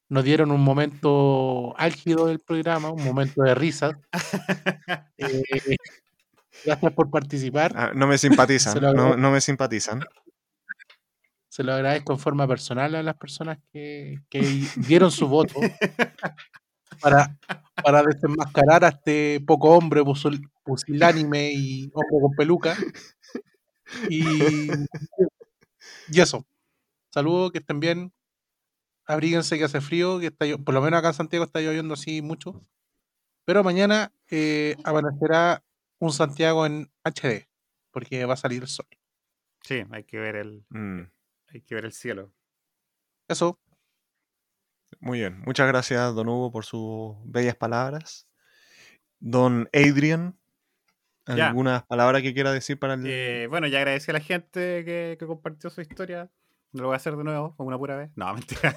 Nos 0.09 0.25
dieron 0.25 0.51
un 0.51 0.63
momento 0.63 1.75
álgido 1.79 2.27
del 2.27 2.41
programa, 2.41 2.91
un 2.91 3.05
momento 3.05 3.43
de 3.43 3.55
risas. 3.55 3.95
Eh, 5.19 5.77
gracias 6.65 6.93
por 6.93 7.11
participar. 7.11 7.73
Ah, 7.75 7.91
no 7.95 8.07
me 8.07 8.17
simpatizan. 8.19 8.73
Se 8.75 8.81
lo 8.81 8.87
No, 8.93 9.01
agradezco. 9.03 9.21
no 9.21 9.31
me 9.33 9.41
simpatizan. 9.41 10.01
Se 11.49 11.65
lo 11.65 11.75
agradezco 11.75 12.13
en 12.13 12.19
forma 12.21 12.47
personal 12.47 12.95
a 12.95 13.03
las 13.03 13.17
personas 13.17 13.59
que, 13.73 14.21
que 14.31 14.41
dieron 14.77 15.11
su 15.11 15.27
voto. 15.29 15.55
para, 17.03 17.37
para 17.83 18.03
desenmascarar 18.05 18.85
a 18.85 18.89
este 18.89 19.41
poco 19.47 19.71
hombre 19.77 20.03
pusil- 20.03 20.49
pusilánime 20.65 21.51
y 21.53 21.91
hombre 21.93 22.19
con 22.23 22.33
peluca. 22.37 22.77
Y, 24.09 24.23
y 26.11 26.21
eso. 26.21 26.47
Saludos, 27.13 27.53
que 27.53 27.59
estén 27.59 27.81
bien. 27.81 28.13
Abríguense 29.07 29.57
que 29.59 29.65
hace 29.65 29.81
frío, 29.81 30.21
que 30.21 30.27
está 30.27 30.47
por 30.59 30.75
lo 30.75 30.83
menos 30.83 30.99
acá 30.99 31.09
en 31.09 31.15
Santiago 31.15 31.45
está 31.45 31.61
lloviendo 31.61 31.95
así 31.95 32.23
mucho. 32.23 32.67
Pero 33.45 33.65
mañana 33.65 34.13
eh, 34.31 34.77
amanecerá 34.85 35.65
un 35.99 36.13
Santiago 36.13 36.67
en 36.67 36.91
HD, 37.05 37.49
porque 37.91 38.25
va 38.27 38.35
a 38.35 38.37
salir 38.37 38.63
el 38.63 38.69
sol. 38.69 38.87
Sí, 39.63 39.83
hay 39.91 40.05
que 40.05 40.19
ver 40.19 40.37
el, 40.37 40.65
Mm, 40.69 41.03
hay 41.49 41.61
que 41.63 41.75
ver 41.75 41.87
el 41.87 41.93
cielo. 41.93 42.33
Eso, 43.29 43.59
muy 45.01 45.19
bien. 45.21 45.41
Muchas 45.41 45.69
gracias, 45.69 46.15
don 46.15 46.29
Hugo, 46.29 46.51
por 46.51 46.65
sus 46.65 47.17
bellas 47.25 47.57
palabras. 47.57 48.29
Don 49.21 49.69
Adrian. 49.73 50.38
¿Algunas 51.29 51.83
palabras 51.85 52.23
que 52.23 52.33
quiera 52.35 52.53
decir 52.53 52.79
para 52.79 52.95
el... 52.95 53.03
Eh, 53.07 53.47
bueno, 53.49 53.67
ya 53.67 53.79
agradecí 53.79 54.11
a 54.11 54.15
la 54.15 54.21
gente 54.21 54.85
que, 54.85 55.17
que 55.19 55.27
compartió 55.27 55.71
su 55.71 55.81
historia. 55.81 56.31
No 56.73 56.83
lo 56.83 56.89
voy 56.89 56.95
a 56.95 56.97
hacer 56.97 57.17
de 57.17 57.25
nuevo, 57.25 57.55
como 57.57 57.69
una 57.69 57.79
pura 57.79 57.97
vez. 57.97 58.11
No, 58.17 58.33
mentira. 58.35 58.77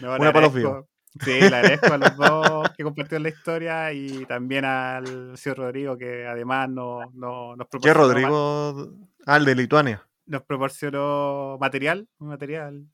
No, 0.00 0.14
Una 0.16 0.32
para 0.32 0.46
los 0.46 0.54
agradezco- 0.54 0.88
Sí, 1.20 1.40
le 1.40 1.46
agradezco 1.46 1.92
a 1.92 1.98
los 1.98 2.16
dos 2.16 2.70
que 2.76 2.84
compartieron 2.84 3.22
la 3.24 3.28
historia 3.30 3.92
y 3.92 4.24
también 4.26 4.64
al 4.64 5.36
señor 5.36 5.58
Rodrigo 5.58 5.96
que 5.98 6.26
además 6.26 6.68
no, 6.68 7.00
no, 7.14 7.56
nos 7.56 7.66
¿Qué 7.66 7.70
proporcionó 7.92 7.98
ma- 8.00 8.06
Rodrigo? 8.06 8.92
Ah, 9.26 9.36
el 9.38 9.44
de 9.46 9.54
Lituania. 9.54 10.06
nos 10.26 10.42
proporcionó 10.42 11.56
material, 11.60 12.08
un 12.18 12.28
material 12.28 12.86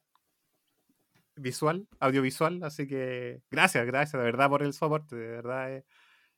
visual, 1.36 1.86
audiovisual, 1.98 2.62
así 2.62 2.86
que 2.86 3.42
gracias, 3.50 3.84
gracias 3.86 4.12
de 4.20 4.24
verdad 4.24 4.48
por 4.48 4.62
el 4.62 4.72
soporte, 4.72 5.16
de 5.16 5.28
verdad 5.28 5.72
es, 5.72 5.84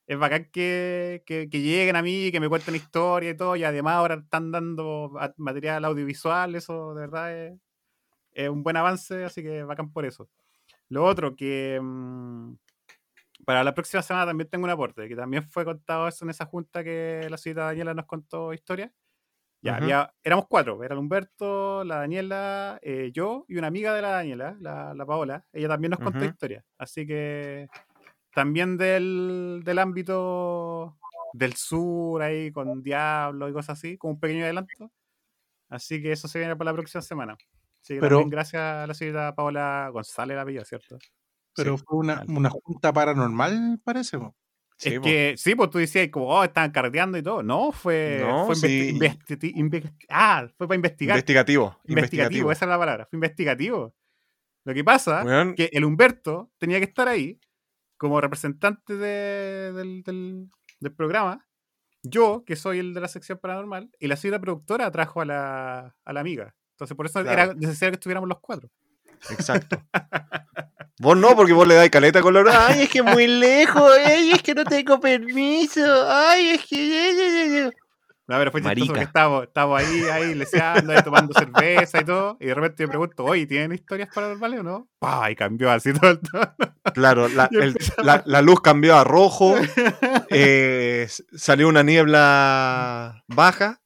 es 0.06 0.18
bacán 0.18 0.50
que, 0.52 1.22
que, 1.26 1.48
que 1.50 1.60
lleguen 1.60 1.96
a 1.96 2.02
mí, 2.02 2.30
que 2.32 2.40
me 2.40 2.48
cuenten 2.48 2.74
historia 2.76 3.30
y 3.30 3.36
todo, 3.36 3.56
y 3.56 3.64
además 3.64 3.94
ahora 3.94 4.16
están 4.16 4.52
dando 4.52 5.12
material 5.36 5.84
audiovisual, 5.84 6.54
eso 6.54 6.94
de 6.94 7.00
verdad 7.00 7.36
es, 7.36 7.60
es 8.32 8.48
un 8.50 8.62
buen 8.62 8.76
avance, 8.76 9.24
así 9.24 9.42
que 9.42 9.64
bacán 9.64 9.92
por 9.92 10.06
eso. 10.06 10.30
Lo 10.90 11.04
otro, 11.04 11.36
que 11.36 11.80
mm, 11.82 12.54
para 13.44 13.64
la 13.64 13.74
próxima 13.74 14.02
semana 14.02 14.26
también 14.26 14.48
tengo 14.50 14.64
un 14.64 14.70
aporte, 14.70 15.08
que 15.08 15.16
también 15.16 15.42
fue 15.44 15.64
contado 15.64 16.08
eso 16.08 16.24
en 16.24 16.30
esa 16.30 16.46
junta 16.46 16.82
que 16.84 17.26
la 17.30 17.36
señorita 17.38 17.64
Daniela 17.66 17.94
nos 17.94 18.06
contó 18.06 18.52
historia. 18.52 18.92
Ya, 19.62 19.74
Ujú. 19.74 19.76
había, 19.76 20.14
éramos 20.24 20.46
cuatro, 20.48 20.84
era 20.84 20.98
Humberto, 20.98 21.84
la 21.84 21.96
Daniela, 21.98 22.78
eh, 22.82 23.10
yo 23.12 23.44
y 23.48 23.56
una 23.58 23.68
amiga 23.68 23.94
de 23.94 24.02
la 24.02 24.10
Daniela, 24.10 24.56
la, 24.60 24.94
la 24.94 25.06
Paola. 25.06 25.46
Ella 25.52 25.68
también 25.68 25.90
nos 25.92 26.00
contó 26.00 26.24
Ujú. 26.24 26.26
historia. 26.26 26.64
Así 26.78 27.06
que 27.06 27.70
también 28.36 28.76
del, 28.76 29.62
del 29.64 29.78
ámbito 29.78 30.98
del 31.32 31.54
sur, 31.54 32.20
ahí 32.22 32.52
con 32.52 32.82
Diablo 32.82 33.48
y 33.48 33.52
cosas 33.54 33.78
así, 33.78 33.96
como 33.96 34.12
un 34.12 34.20
pequeño 34.20 34.44
adelanto. 34.44 34.92
Así 35.70 36.02
que 36.02 36.12
eso 36.12 36.28
se 36.28 36.38
viene 36.38 36.54
para 36.54 36.70
la 36.70 36.76
próxima 36.76 37.00
semana. 37.00 37.32
Así 37.82 37.94
que 37.94 38.00
Pero- 38.00 38.16
también 38.16 38.30
gracias 38.30 38.60
a 38.62 38.86
la 38.86 38.92
señorita 38.92 39.34
Paola 39.34 39.88
González, 39.90 40.36
la 40.36 40.42
apellido, 40.42 40.64
¿cierto? 40.66 40.98
pero 41.54 41.78
Sí. 41.78 41.84
fue 41.86 41.98
una, 41.98 42.22
una 42.28 42.50
junta 42.50 42.92
paranormal, 42.92 43.80
parece. 43.82 44.18
Sí, 44.76 44.92
es 44.96 45.00
que, 45.00 45.34
sí, 45.38 45.54
pues 45.54 45.70
tú 45.70 45.78
decías 45.78 46.10
como, 46.10 46.26
oh, 46.28 46.44
estaban 46.44 46.70
carreteando 46.72 47.16
y 47.16 47.22
todo. 47.22 47.42
No, 47.42 47.72
fue. 47.72 48.18
No, 48.20 48.44
fue 48.44 48.54
investi- 48.56 48.90
sí. 48.90 48.98
investi- 48.98 49.54
investi- 49.54 50.06
ah, 50.10 50.46
fue 50.58 50.68
para 50.68 50.76
investigar. 50.76 51.16
Investigativo. 51.16 51.64
investigativo, 51.86 51.92
Investigativo. 51.92 52.52
esa 52.52 52.64
es 52.66 52.68
la 52.68 52.78
palabra, 52.78 53.06
fue 53.06 53.16
investigativo. 53.16 53.94
Lo 54.64 54.74
que 54.74 54.84
pasa 54.84 55.22
Weón, 55.24 55.54
que 55.54 55.70
el 55.72 55.84
Humberto 55.86 56.50
tenía 56.58 56.78
que 56.78 56.84
estar 56.84 57.08
ahí 57.08 57.40
como 57.96 58.20
representante 58.20 58.96
de- 58.96 59.72
del, 59.72 60.02
del- 60.02 60.48
del 60.80 60.92
programa. 60.94 61.46
Yo, 62.02 62.44
que 62.46 62.54
soy 62.56 62.78
el 62.78 62.94
de 62.94 63.00
la 63.00 63.08
sección 63.08 63.38
paranormal, 63.42 63.90
y 63.98 64.06
la 64.06 64.16
señora 64.16 64.40
productora 64.40 64.90
trajo 64.92 65.20
a 65.22 65.24
la, 65.24 65.96
a 66.04 66.12
la 66.12 66.20
amiga. 66.20 66.54
Entonces, 66.72 66.96
por 66.96 67.06
eso 67.06 67.22
Claro. 67.22 67.42
era 67.42 67.54
necesario 67.54 67.92
que 67.92 67.96
estuviéramos 67.96 68.28
los 68.28 68.38
cuatro. 68.40 68.70
Exacto. 69.30 69.82
Vos 70.98 71.16
no, 71.16 71.36
porque 71.36 71.52
vos 71.52 71.66
le 71.68 71.74
dais 71.74 71.90
caleta 71.90 72.22
color. 72.22 72.48
Ay, 72.50 72.82
es 72.84 72.88
que 72.88 73.02
muy 73.02 73.26
lejos. 73.26 73.90
Ay, 74.06 74.30
es 74.30 74.42
que 74.42 74.54
no 74.54 74.64
tengo 74.64 74.98
permiso. 74.98 75.82
Ay, 76.10 76.50
es 76.52 76.64
que. 76.66 77.70
No, 78.28 78.36
pero 78.38 78.50
fue 78.50 78.60
chistoso 78.60 78.86
porque 78.88 79.04
estábamos, 79.04 79.44
estábamos 79.44 79.80
ahí, 79.80 80.02
ahí, 80.12 80.34
leseando, 80.34 80.92
ahí 80.92 81.02
tomando 81.04 81.32
cerveza 81.32 82.00
y 82.00 82.04
todo. 82.04 82.36
Y 82.40 82.46
de 82.46 82.54
repente 82.54 82.82
me 82.84 82.88
pregunto, 82.88 83.24
oye, 83.24 83.46
¿tienen 83.46 83.72
historias 83.72 84.08
paranormales 84.12 84.60
o 84.60 84.62
no? 84.64 84.88
¡Pah! 84.98 85.30
Y 85.30 85.36
cambió 85.36 85.70
así 85.70 85.92
todo 85.98 86.10
el 86.10 86.18
tono. 86.20 86.54
Claro, 86.92 87.28
la, 87.28 87.48
el- 87.52 87.76
la- 88.02 88.22
la 88.26 88.42
luz 88.42 88.60
cambió 88.60 88.96
a 88.96 89.04
rojo. 89.04 89.54
eh, 90.30 91.08
salió 91.36 91.68
una 91.68 91.82
niebla 91.82 93.24
baja 93.28 93.80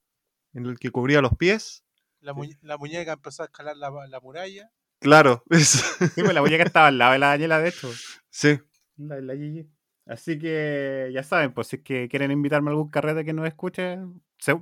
en 0.54 0.66
el 0.66 0.78
que 0.78 0.90
cubría 0.90 1.20
los 1.20 1.36
pies. 1.36 1.84
La, 2.20 2.32
muñe- 2.34 2.58
la 2.62 2.76
muñeca 2.78 3.12
empezó 3.12 3.42
a 3.42 3.46
escalar 3.46 3.76
la, 3.76 3.90
la 4.08 4.20
muralla. 4.20 4.70
Claro, 5.00 5.42
es- 5.50 5.96
Sí, 6.14 6.22
pues 6.22 6.34
la 6.34 6.40
muñeca 6.42 6.64
estaba 6.64 6.86
al 6.88 6.98
lado 6.98 7.12
de 7.12 7.18
la 7.18 7.28
Daniela, 7.28 7.58
de 7.60 7.68
hecho. 7.68 7.90
sí. 8.30 8.58
La, 8.96 9.20
la 9.20 9.34
Gigi. 9.34 9.66
Así 10.06 10.38
que 10.38 11.10
ya 11.14 11.22
saben, 11.22 11.52
pues 11.52 11.68
si 11.68 11.76
es 11.76 11.82
que 11.82 12.08
quieren 12.08 12.30
invitarme 12.32 12.68
a 12.68 12.72
algún 12.72 12.90
carrete 12.90 13.24
que 13.24 13.32
nos 13.32 13.46
escuche, 13.46 13.98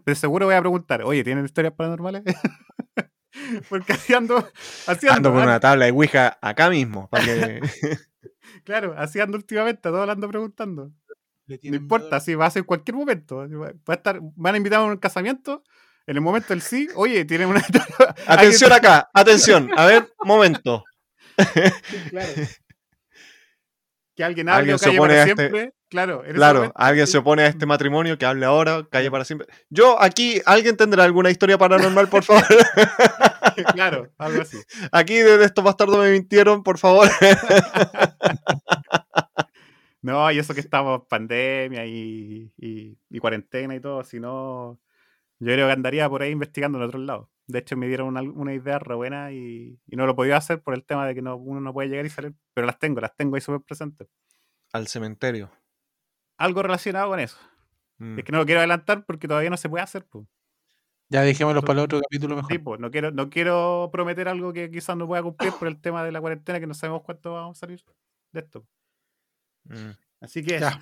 de 0.05 0.15
seguro 0.15 0.47
voy 0.47 0.55
a 0.55 0.61
preguntar, 0.61 1.03
oye, 1.03 1.23
¿tienen 1.25 1.45
historias 1.45 1.73
paranormales? 1.75 2.23
Porque 3.69 3.93
así 3.93 4.15
ando, 4.15 4.37
así 4.87 5.07
ando, 5.07 5.17
Ando 5.17 5.31
con 5.31 5.39
ando- 5.41 5.45
una 5.45 5.61
tabla 5.61 5.85
de 5.85 5.93
Ouija 5.93 6.39
acá 6.41 6.69
mismo. 6.71 7.09
Para 7.09 7.25
que... 7.25 7.61
claro, 8.65 8.95
así 8.99 9.21
ando 9.21 9.37
últimamente, 9.37 9.89
a 9.89 9.93
todos 9.93 10.09
ando 10.09 10.29
preguntando. 10.29 10.91
No 11.47 11.77
importa, 11.77 12.17
miedo- 12.17 12.21
si 12.25 12.35
va 12.35 12.47
a 12.47 12.51
ser 12.51 12.61
en 12.61 12.67
cualquier 12.67 12.97
momento. 12.97 13.37
va 13.49 13.69
a 13.87 13.93
estar, 13.95 14.19
van 14.21 14.55
a 14.55 14.59
invitar 14.59 14.81
a 14.81 14.85
un 14.85 14.97
casamiento, 14.97 15.63
en 16.07 16.17
el 16.17 16.21
momento 16.23 16.49
del 16.49 16.63
sí, 16.63 16.89
oye, 16.95 17.25
tienen 17.25 17.49
una 17.49 17.63
Atención 18.27 18.73
acá, 18.73 19.09
atención. 19.15 19.71
A 19.77 19.87
ver, 19.87 20.11
momento. 20.25 20.85
Claro. 22.11 22.29
Que 24.19 24.25
alguien 24.25 24.49
hable 24.49 24.59
Alguien 24.59 24.75
o 24.75 24.79
se 24.79 24.87
calle 24.87 24.99
opone 24.99 25.13
para 25.15 25.23
a 25.23 25.27
este- 25.29 25.37
siempre. 25.49 25.75
Claro, 25.89 26.21
en 26.23 26.31
ese 26.31 26.35
Claro, 26.35 26.55
momento- 26.59 26.75
alguien 26.77 27.07
se 27.07 27.19
opone 27.19 27.43
a 27.43 27.47
este 27.47 27.67
matrimonio, 27.67 28.19
que 28.19 28.27
hable 28.27 28.45
ahora, 28.47 28.85
calle 28.91 29.13
para 29.13 29.25
siempre. 29.25 29.47
Yo, 29.71 29.97
aquí, 30.03 30.43
¿alguien 30.45 30.77
tendrá 30.77 31.05
alguna 31.05 31.31
historia 31.31 31.57
paranormal, 31.57 32.09
por 32.09 32.25
favor? 32.25 32.43
claro, 33.75 34.11
algo 34.19 34.43
así. 34.43 34.59
Aquí 34.91 35.15
desde 35.19 35.45
estos 35.45 35.63
bastardos 35.63 35.99
me 35.99 36.11
mintieron, 36.11 36.65
por 36.65 36.79
favor. 36.79 37.09
No, 40.01 40.31
y 40.31 40.39
eso 40.39 40.55
que 40.55 40.61
estamos 40.61 41.03
pandemia 41.09 41.85
y, 41.85 42.53
y- 42.57 42.97
y 43.11 43.19
cuarentena 43.19 43.75
y 43.75 43.81
todo, 43.81 44.05
si 44.05 44.21
no, 44.21 44.79
yo 45.41 45.53
creo 45.53 45.67
que 45.67 45.73
andaría 45.73 46.09
por 46.09 46.23
ahí 46.23 46.31
investigando 46.31 46.79
en 46.79 46.85
otros 46.85 47.03
lados. 47.03 47.29
De 47.47 47.61
hecho, 47.61 47.77
me 47.77 47.87
dieron 47.87 48.09
una, 48.09 48.23
una 48.23 48.53
idea 48.53 48.79
re 48.79 48.95
buena 48.95 49.33
y, 49.33 49.79
y 49.87 49.97
no 49.97 50.07
lo 50.07 50.15
podía 50.15 50.37
hacer 50.37 50.63
por 50.63 50.75
el 50.75 50.85
tema 50.85 51.07
de 51.07 51.15
que 51.15 51.23
no, 51.23 51.37
uno 51.37 51.61
no 51.61 51.73
puede 51.73 51.89
llegar 51.89 52.05
y 52.05 52.11
salir, 52.11 52.35
pero 52.53 52.67
las 52.67 52.79
tengo, 52.79 53.01
las 53.01 53.17
tengo 53.17 53.37
ahí 53.37 53.41
súper 53.41 53.63
presentes. 53.63 54.09
Al 54.73 54.87
cementerio. 54.87 55.51
Algo 56.37 56.63
relacionado 56.63 57.09
con 57.09 57.21
eso. 57.21 57.39
Mm. 57.99 58.19
Es 58.19 58.25
que 58.25 58.33
no 58.33 58.39
lo 58.39 58.47
quiero 58.47 58.61
adelantar 58.61 59.05
porque 59.07 59.27
todavía 59.27 59.51
no 59.51 59.57
se 59.57 59.69
puede 59.69 59.83
hacer. 59.83 60.05
Pues. 60.07 60.27
Ya 61.09 61.23
dejémoslo 61.23 61.63
para 61.63 61.81
el 61.81 61.85
otro 61.85 62.01
capítulo 62.01 62.37
mejor. 62.37 62.53
Sí, 62.53 62.59
pues, 62.59 62.81
no 62.81 62.91
quiero, 62.91 63.11
no 63.11 63.31
quiero 63.31 63.89
prometer 63.91 64.29
algo 64.29 64.53
que 64.53 64.71
quizás 64.71 64.97
no 64.97 65.07
pueda 65.07 65.23
cumplir 65.23 65.53
por 65.53 65.69
el 65.69 65.81
tema 65.81 66.05
de 66.05 66.13
la 66.13 66.21
cuarentena, 66.21 66.61
que 66.61 66.67
no 66.67 66.75
sabemos 66.75 67.03
cuánto 67.03 67.33
vamos 67.33 67.57
a 67.57 67.61
salir 67.61 67.83
de 68.33 68.41
esto. 68.41 68.67
Mm. 69.65 69.91
Así 70.21 70.45
que 70.45 70.61
Ya. 70.61 70.81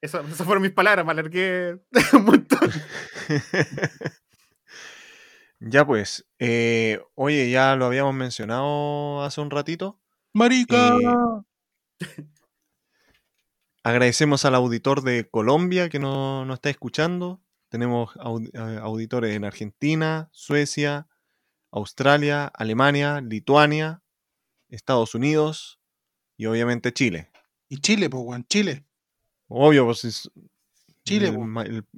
Eso, 0.00 0.20
esas 0.20 0.44
fueron 0.46 0.62
mis 0.62 0.72
palabras, 0.72 1.04
me 1.04 1.12
alargué 1.12 1.78
un 2.12 2.24
montón. 2.24 2.70
Ya 5.58 5.86
pues, 5.86 6.26
eh, 6.38 7.00
oye, 7.14 7.50
ya 7.50 7.76
lo 7.76 7.86
habíamos 7.86 8.14
mencionado 8.14 9.22
hace 9.22 9.40
un 9.40 9.50
ratito. 9.50 9.98
¡Marica! 10.34 10.96
Eh, 10.98 11.02
Agradecemos 13.82 14.44
al 14.44 14.54
auditor 14.54 15.02
de 15.02 15.28
Colombia 15.30 15.88
que 15.88 15.98
no- 15.98 16.44
nos 16.44 16.56
está 16.56 16.70
escuchando. 16.70 17.40
Tenemos 17.68 18.14
aud- 18.16 18.50
eh, 18.52 18.78
auditores 18.82 19.34
en 19.34 19.44
Argentina, 19.44 20.28
Suecia, 20.32 21.08
Australia, 21.70 22.46
Alemania, 22.46 23.20
Lituania, 23.20 24.02
Estados 24.68 25.14
Unidos 25.14 25.80
y 26.36 26.46
obviamente 26.46 26.92
Chile. 26.92 27.30
Y 27.68 27.78
Chile, 27.78 28.10
pues, 28.10 28.24
Juan, 28.24 28.44
Chile. 28.48 28.85
Obvio, 29.48 29.84
pues 29.84 30.04
es 30.04 30.30
Chile, 31.04 31.32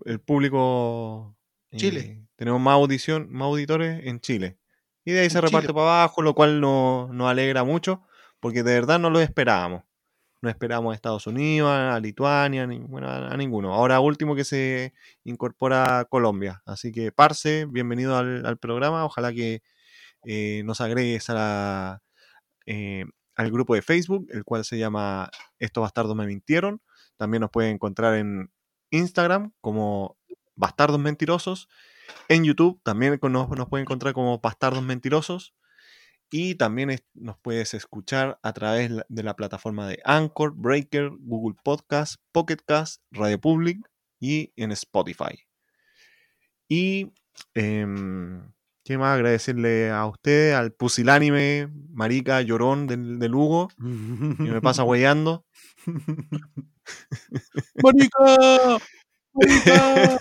el, 0.05 0.21
público. 0.21 1.37
Chile. 1.77 2.01
eh, 2.01 2.27
tenemos 2.37 2.61
más 2.61 2.75
audición, 2.75 3.29
más 3.31 3.47
auditores 3.47 4.05
en 4.05 4.21
Chile. 4.21 4.59
Y 5.05 5.13
de 5.13 5.21
ahí 5.21 5.31
se 5.31 5.41
reparte 5.41 5.67
Chile. 5.69 5.75
para 5.75 6.01
abajo, 6.03 6.21
lo 6.23 6.35
cual 6.35 6.61
no- 6.61 7.09
nos 7.13 7.31
alegra 7.31 7.65
mucho, 7.65 8.03
porque 8.41 8.63
de 8.63 8.75
verdad 8.75 8.99
no 8.99 9.09
lo 9.11 9.21
esperábamos. 9.21 9.83
No 10.41 10.49
esperábamos 10.51 10.93
a 10.93 10.95
Estados 10.95 11.27
Unidos, 11.27 11.71
a 11.71 11.99
Lituania, 11.99 12.67
ni, 12.67 12.79
bueno, 12.79 13.09
a, 13.09 13.29
a 13.33 13.37
ninguno. 13.37 13.75
Ahora 13.75 13.99
último 14.01 14.37
que 14.37 14.45
se 14.45 14.93
incorpora 15.25 16.07
Colombia. 16.09 16.63
Así 16.65 16.93
que, 16.93 17.11
Parce, 17.11 17.65
bienvenido 17.67 18.17
al, 18.17 18.47
al 18.47 18.57
programa. 18.59 19.05
Ojalá 19.05 19.33
que 19.33 19.63
eh, 20.25 20.63
nos 20.65 20.81
agregues 20.81 21.29
a 21.31 21.35
la, 21.35 22.03
eh, 22.67 23.05
al 23.35 23.51
grupo 23.51 23.75
de 23.75 23.83
Facebook, 23.83 24.27
el 24.31 24.45
cual 24.45 24.65
se 24.65 24.79
llama 24.79 25.31
Estos 25.59 25.83
Bastardos 25.83 26.15
Me 26.15 26.27
Mintieron. 26.27 26.81
También 27.19 27.43
nos 27.43 27.51
pueden 27.51 27.75
encontrar 27.75 28.15
en 28.15 28.51
Instagram 28.91 29.53
como 29.61 30.17
Bastardos 30.57 30.99
Mentirosos. 30.99 31.69
En 32.29 32.45
YouTube 32.45 32.81
también 32.83 33.19
nos, 33.21 33.49
nos 33.51 33.69
pueden 33.69 33.85
encontrar 33.85 34.15
como 34.15 34.39
Bastardos 34.39 34.83
Mentirosos. 34.83 35.55
Y 36.31 36.57
también 36.57 36.99
nos 37.15 37.39
puedes 37.39 37.73
escuchar 37.73 38.39
a 38.43 38.53
través 38.53 38.91
de 39.09 39.23
la 39.23 39.35
plataforma 39.35 39.89
de 39.89 40.01
Anchor, 40.05 40.53
Breaker, 40.55 41.11
Google 41.21 41.57
Podcast, 41.63 42.17
Pocket 42.33 42.59
Cast, 42.67 43.03
Radio 43.11 43.41
Public 43.41 43.79
y 44.21 44.53
en 44.57 44.73
Spotify. 44.73 45.47
Y 46.69 47.13
em, 47.55 48.53
¿qué 48.89 48.97
más? 48.97 49.17
Agradecerle 49.17 49.91
a 49.91 50.07
ustedes, 50.07 50.55
al 50.55 50.73
pusilánime, 50.73 51.69
marica, 51.93 52.41
llorón 52.41 52.87
del, 52.87 53.19
del 53.19 53.35
Hugo, 53.35 53.69
que 53.77 54.51
me 54.51 54.63
pasa 54.63 54.83
hueando. 54.85 55.45
¡Marica! 57.83 58.79
¡Marica! 59.35 60.19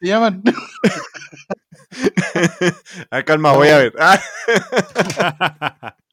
Se 0.00 0.06
llaman. 0.06 0.42
Ah, 3.10 3.22
calma, 3.22 3.52
voy 3.52 3.68
a 3.68 3.78
ver. 3.78 3.94
Ah. 3.98 4.20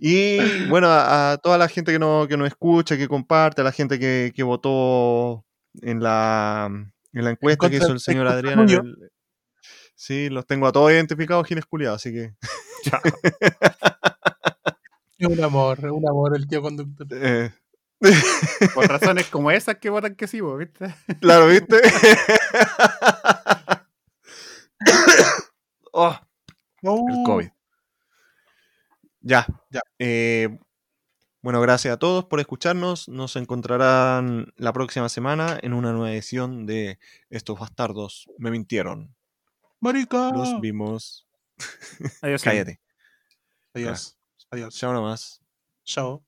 y 0.00 0.66
bueno, 0.68 0.88
a, 0.88 1.32
a 1.32 1.38
toda 1.38 1.58
la 1.58 1.68
gente 1.68 1.92
que, 1.92 1.98
no, 1.98 2.26
que 2.28 2.36
nos 2.36 2.48
escucha, 2.48 2.96
que 2.96 3.08
comparte, 3.08 3.60
a 3.60 3.64
la 3.64 3.72
gente 3.72 3.98
que, 3.98 4.32
que 4.34 4.42
votó 4.42 5.44
en 5.80 6.02
la, 6.02 6.68
en 7.12 7.24
la 7.24 7.30
encuesta 7.30 7.70
que 7.70 7.76
hizo 7.76 7.92
el 7.92 8.00
señor 8.00 8.26
Adrián. 8.26 8.68
el- 8.68 9.10
Sí, 9.94 10.30
los 10.30 10.46
tengo 10.46 10.66
a 10.66 10.72
todos 10.72 10.90
identificados, 10.90 11.46
Giles 11.46 11.64
Culiados, 11.66 12.00
así 12.00 12.12
que. 12.12 12.32
Es 15.18 15.28
un 15.28 15.44
amor, 15.44 15.78
es 15.78 15.84
un 15.92 16.08
amor 16.08 16.34
el 16.36 16.48
tío 16.48 16.60
conductor. 16.62 17.06
eh, 17.12 17.52
Por 18.74 18.80
razones 18.88 19.28
como 19.28 19.52
esas 19.52 19.76
que 19.76 19.88
votan 19.88 20.16
que 20.16 20.26
sí, 20.26 20.40
vos, 20.40 20.58
¿viste? 20.58 20.92
claro, 21.20 21.46
¿viste? 21.46 21.80
Oh, 25.92 26.18
el 26.82 27.22
COVID. 27.24 27.48
Ya. 29.22 29.46
Ya. 29.70 29.80
Eh, 29.98 30.58
bueno, 31.40 31.60
gracias 31.60 31.94
a 31.94 31.98
todos 31.98 32.24
por 32.26 32.40
escucharnos. 32.40 33.08
Nos 33.08 33.36
encontrarán 33.36 34.52
la 34.56 34.72
próxima 34.72 35.08
semana 35.08 35.58
en 35.62 35.72
una 35.72 35.92
nueva 35.92 36.12
edición 36.12 36.66
de 36.66 36.98
Estos 37.30 37.58
bastardos 37.58 38.28
me 38.38 38.50
mintieron. 38.50 39.14
¡Marica! 39.80 40.30
Los 40.30 40.60
vimos. 40.60 41.26
Adiós. 42.20 42.42
Cállate. 42.44 42.80
Adiós. 43.74 44.16
Adiós. 44.50 44.74
Chao 44.76 44.92
nomás. 44.92 45.40
Chao. 45.84 46.22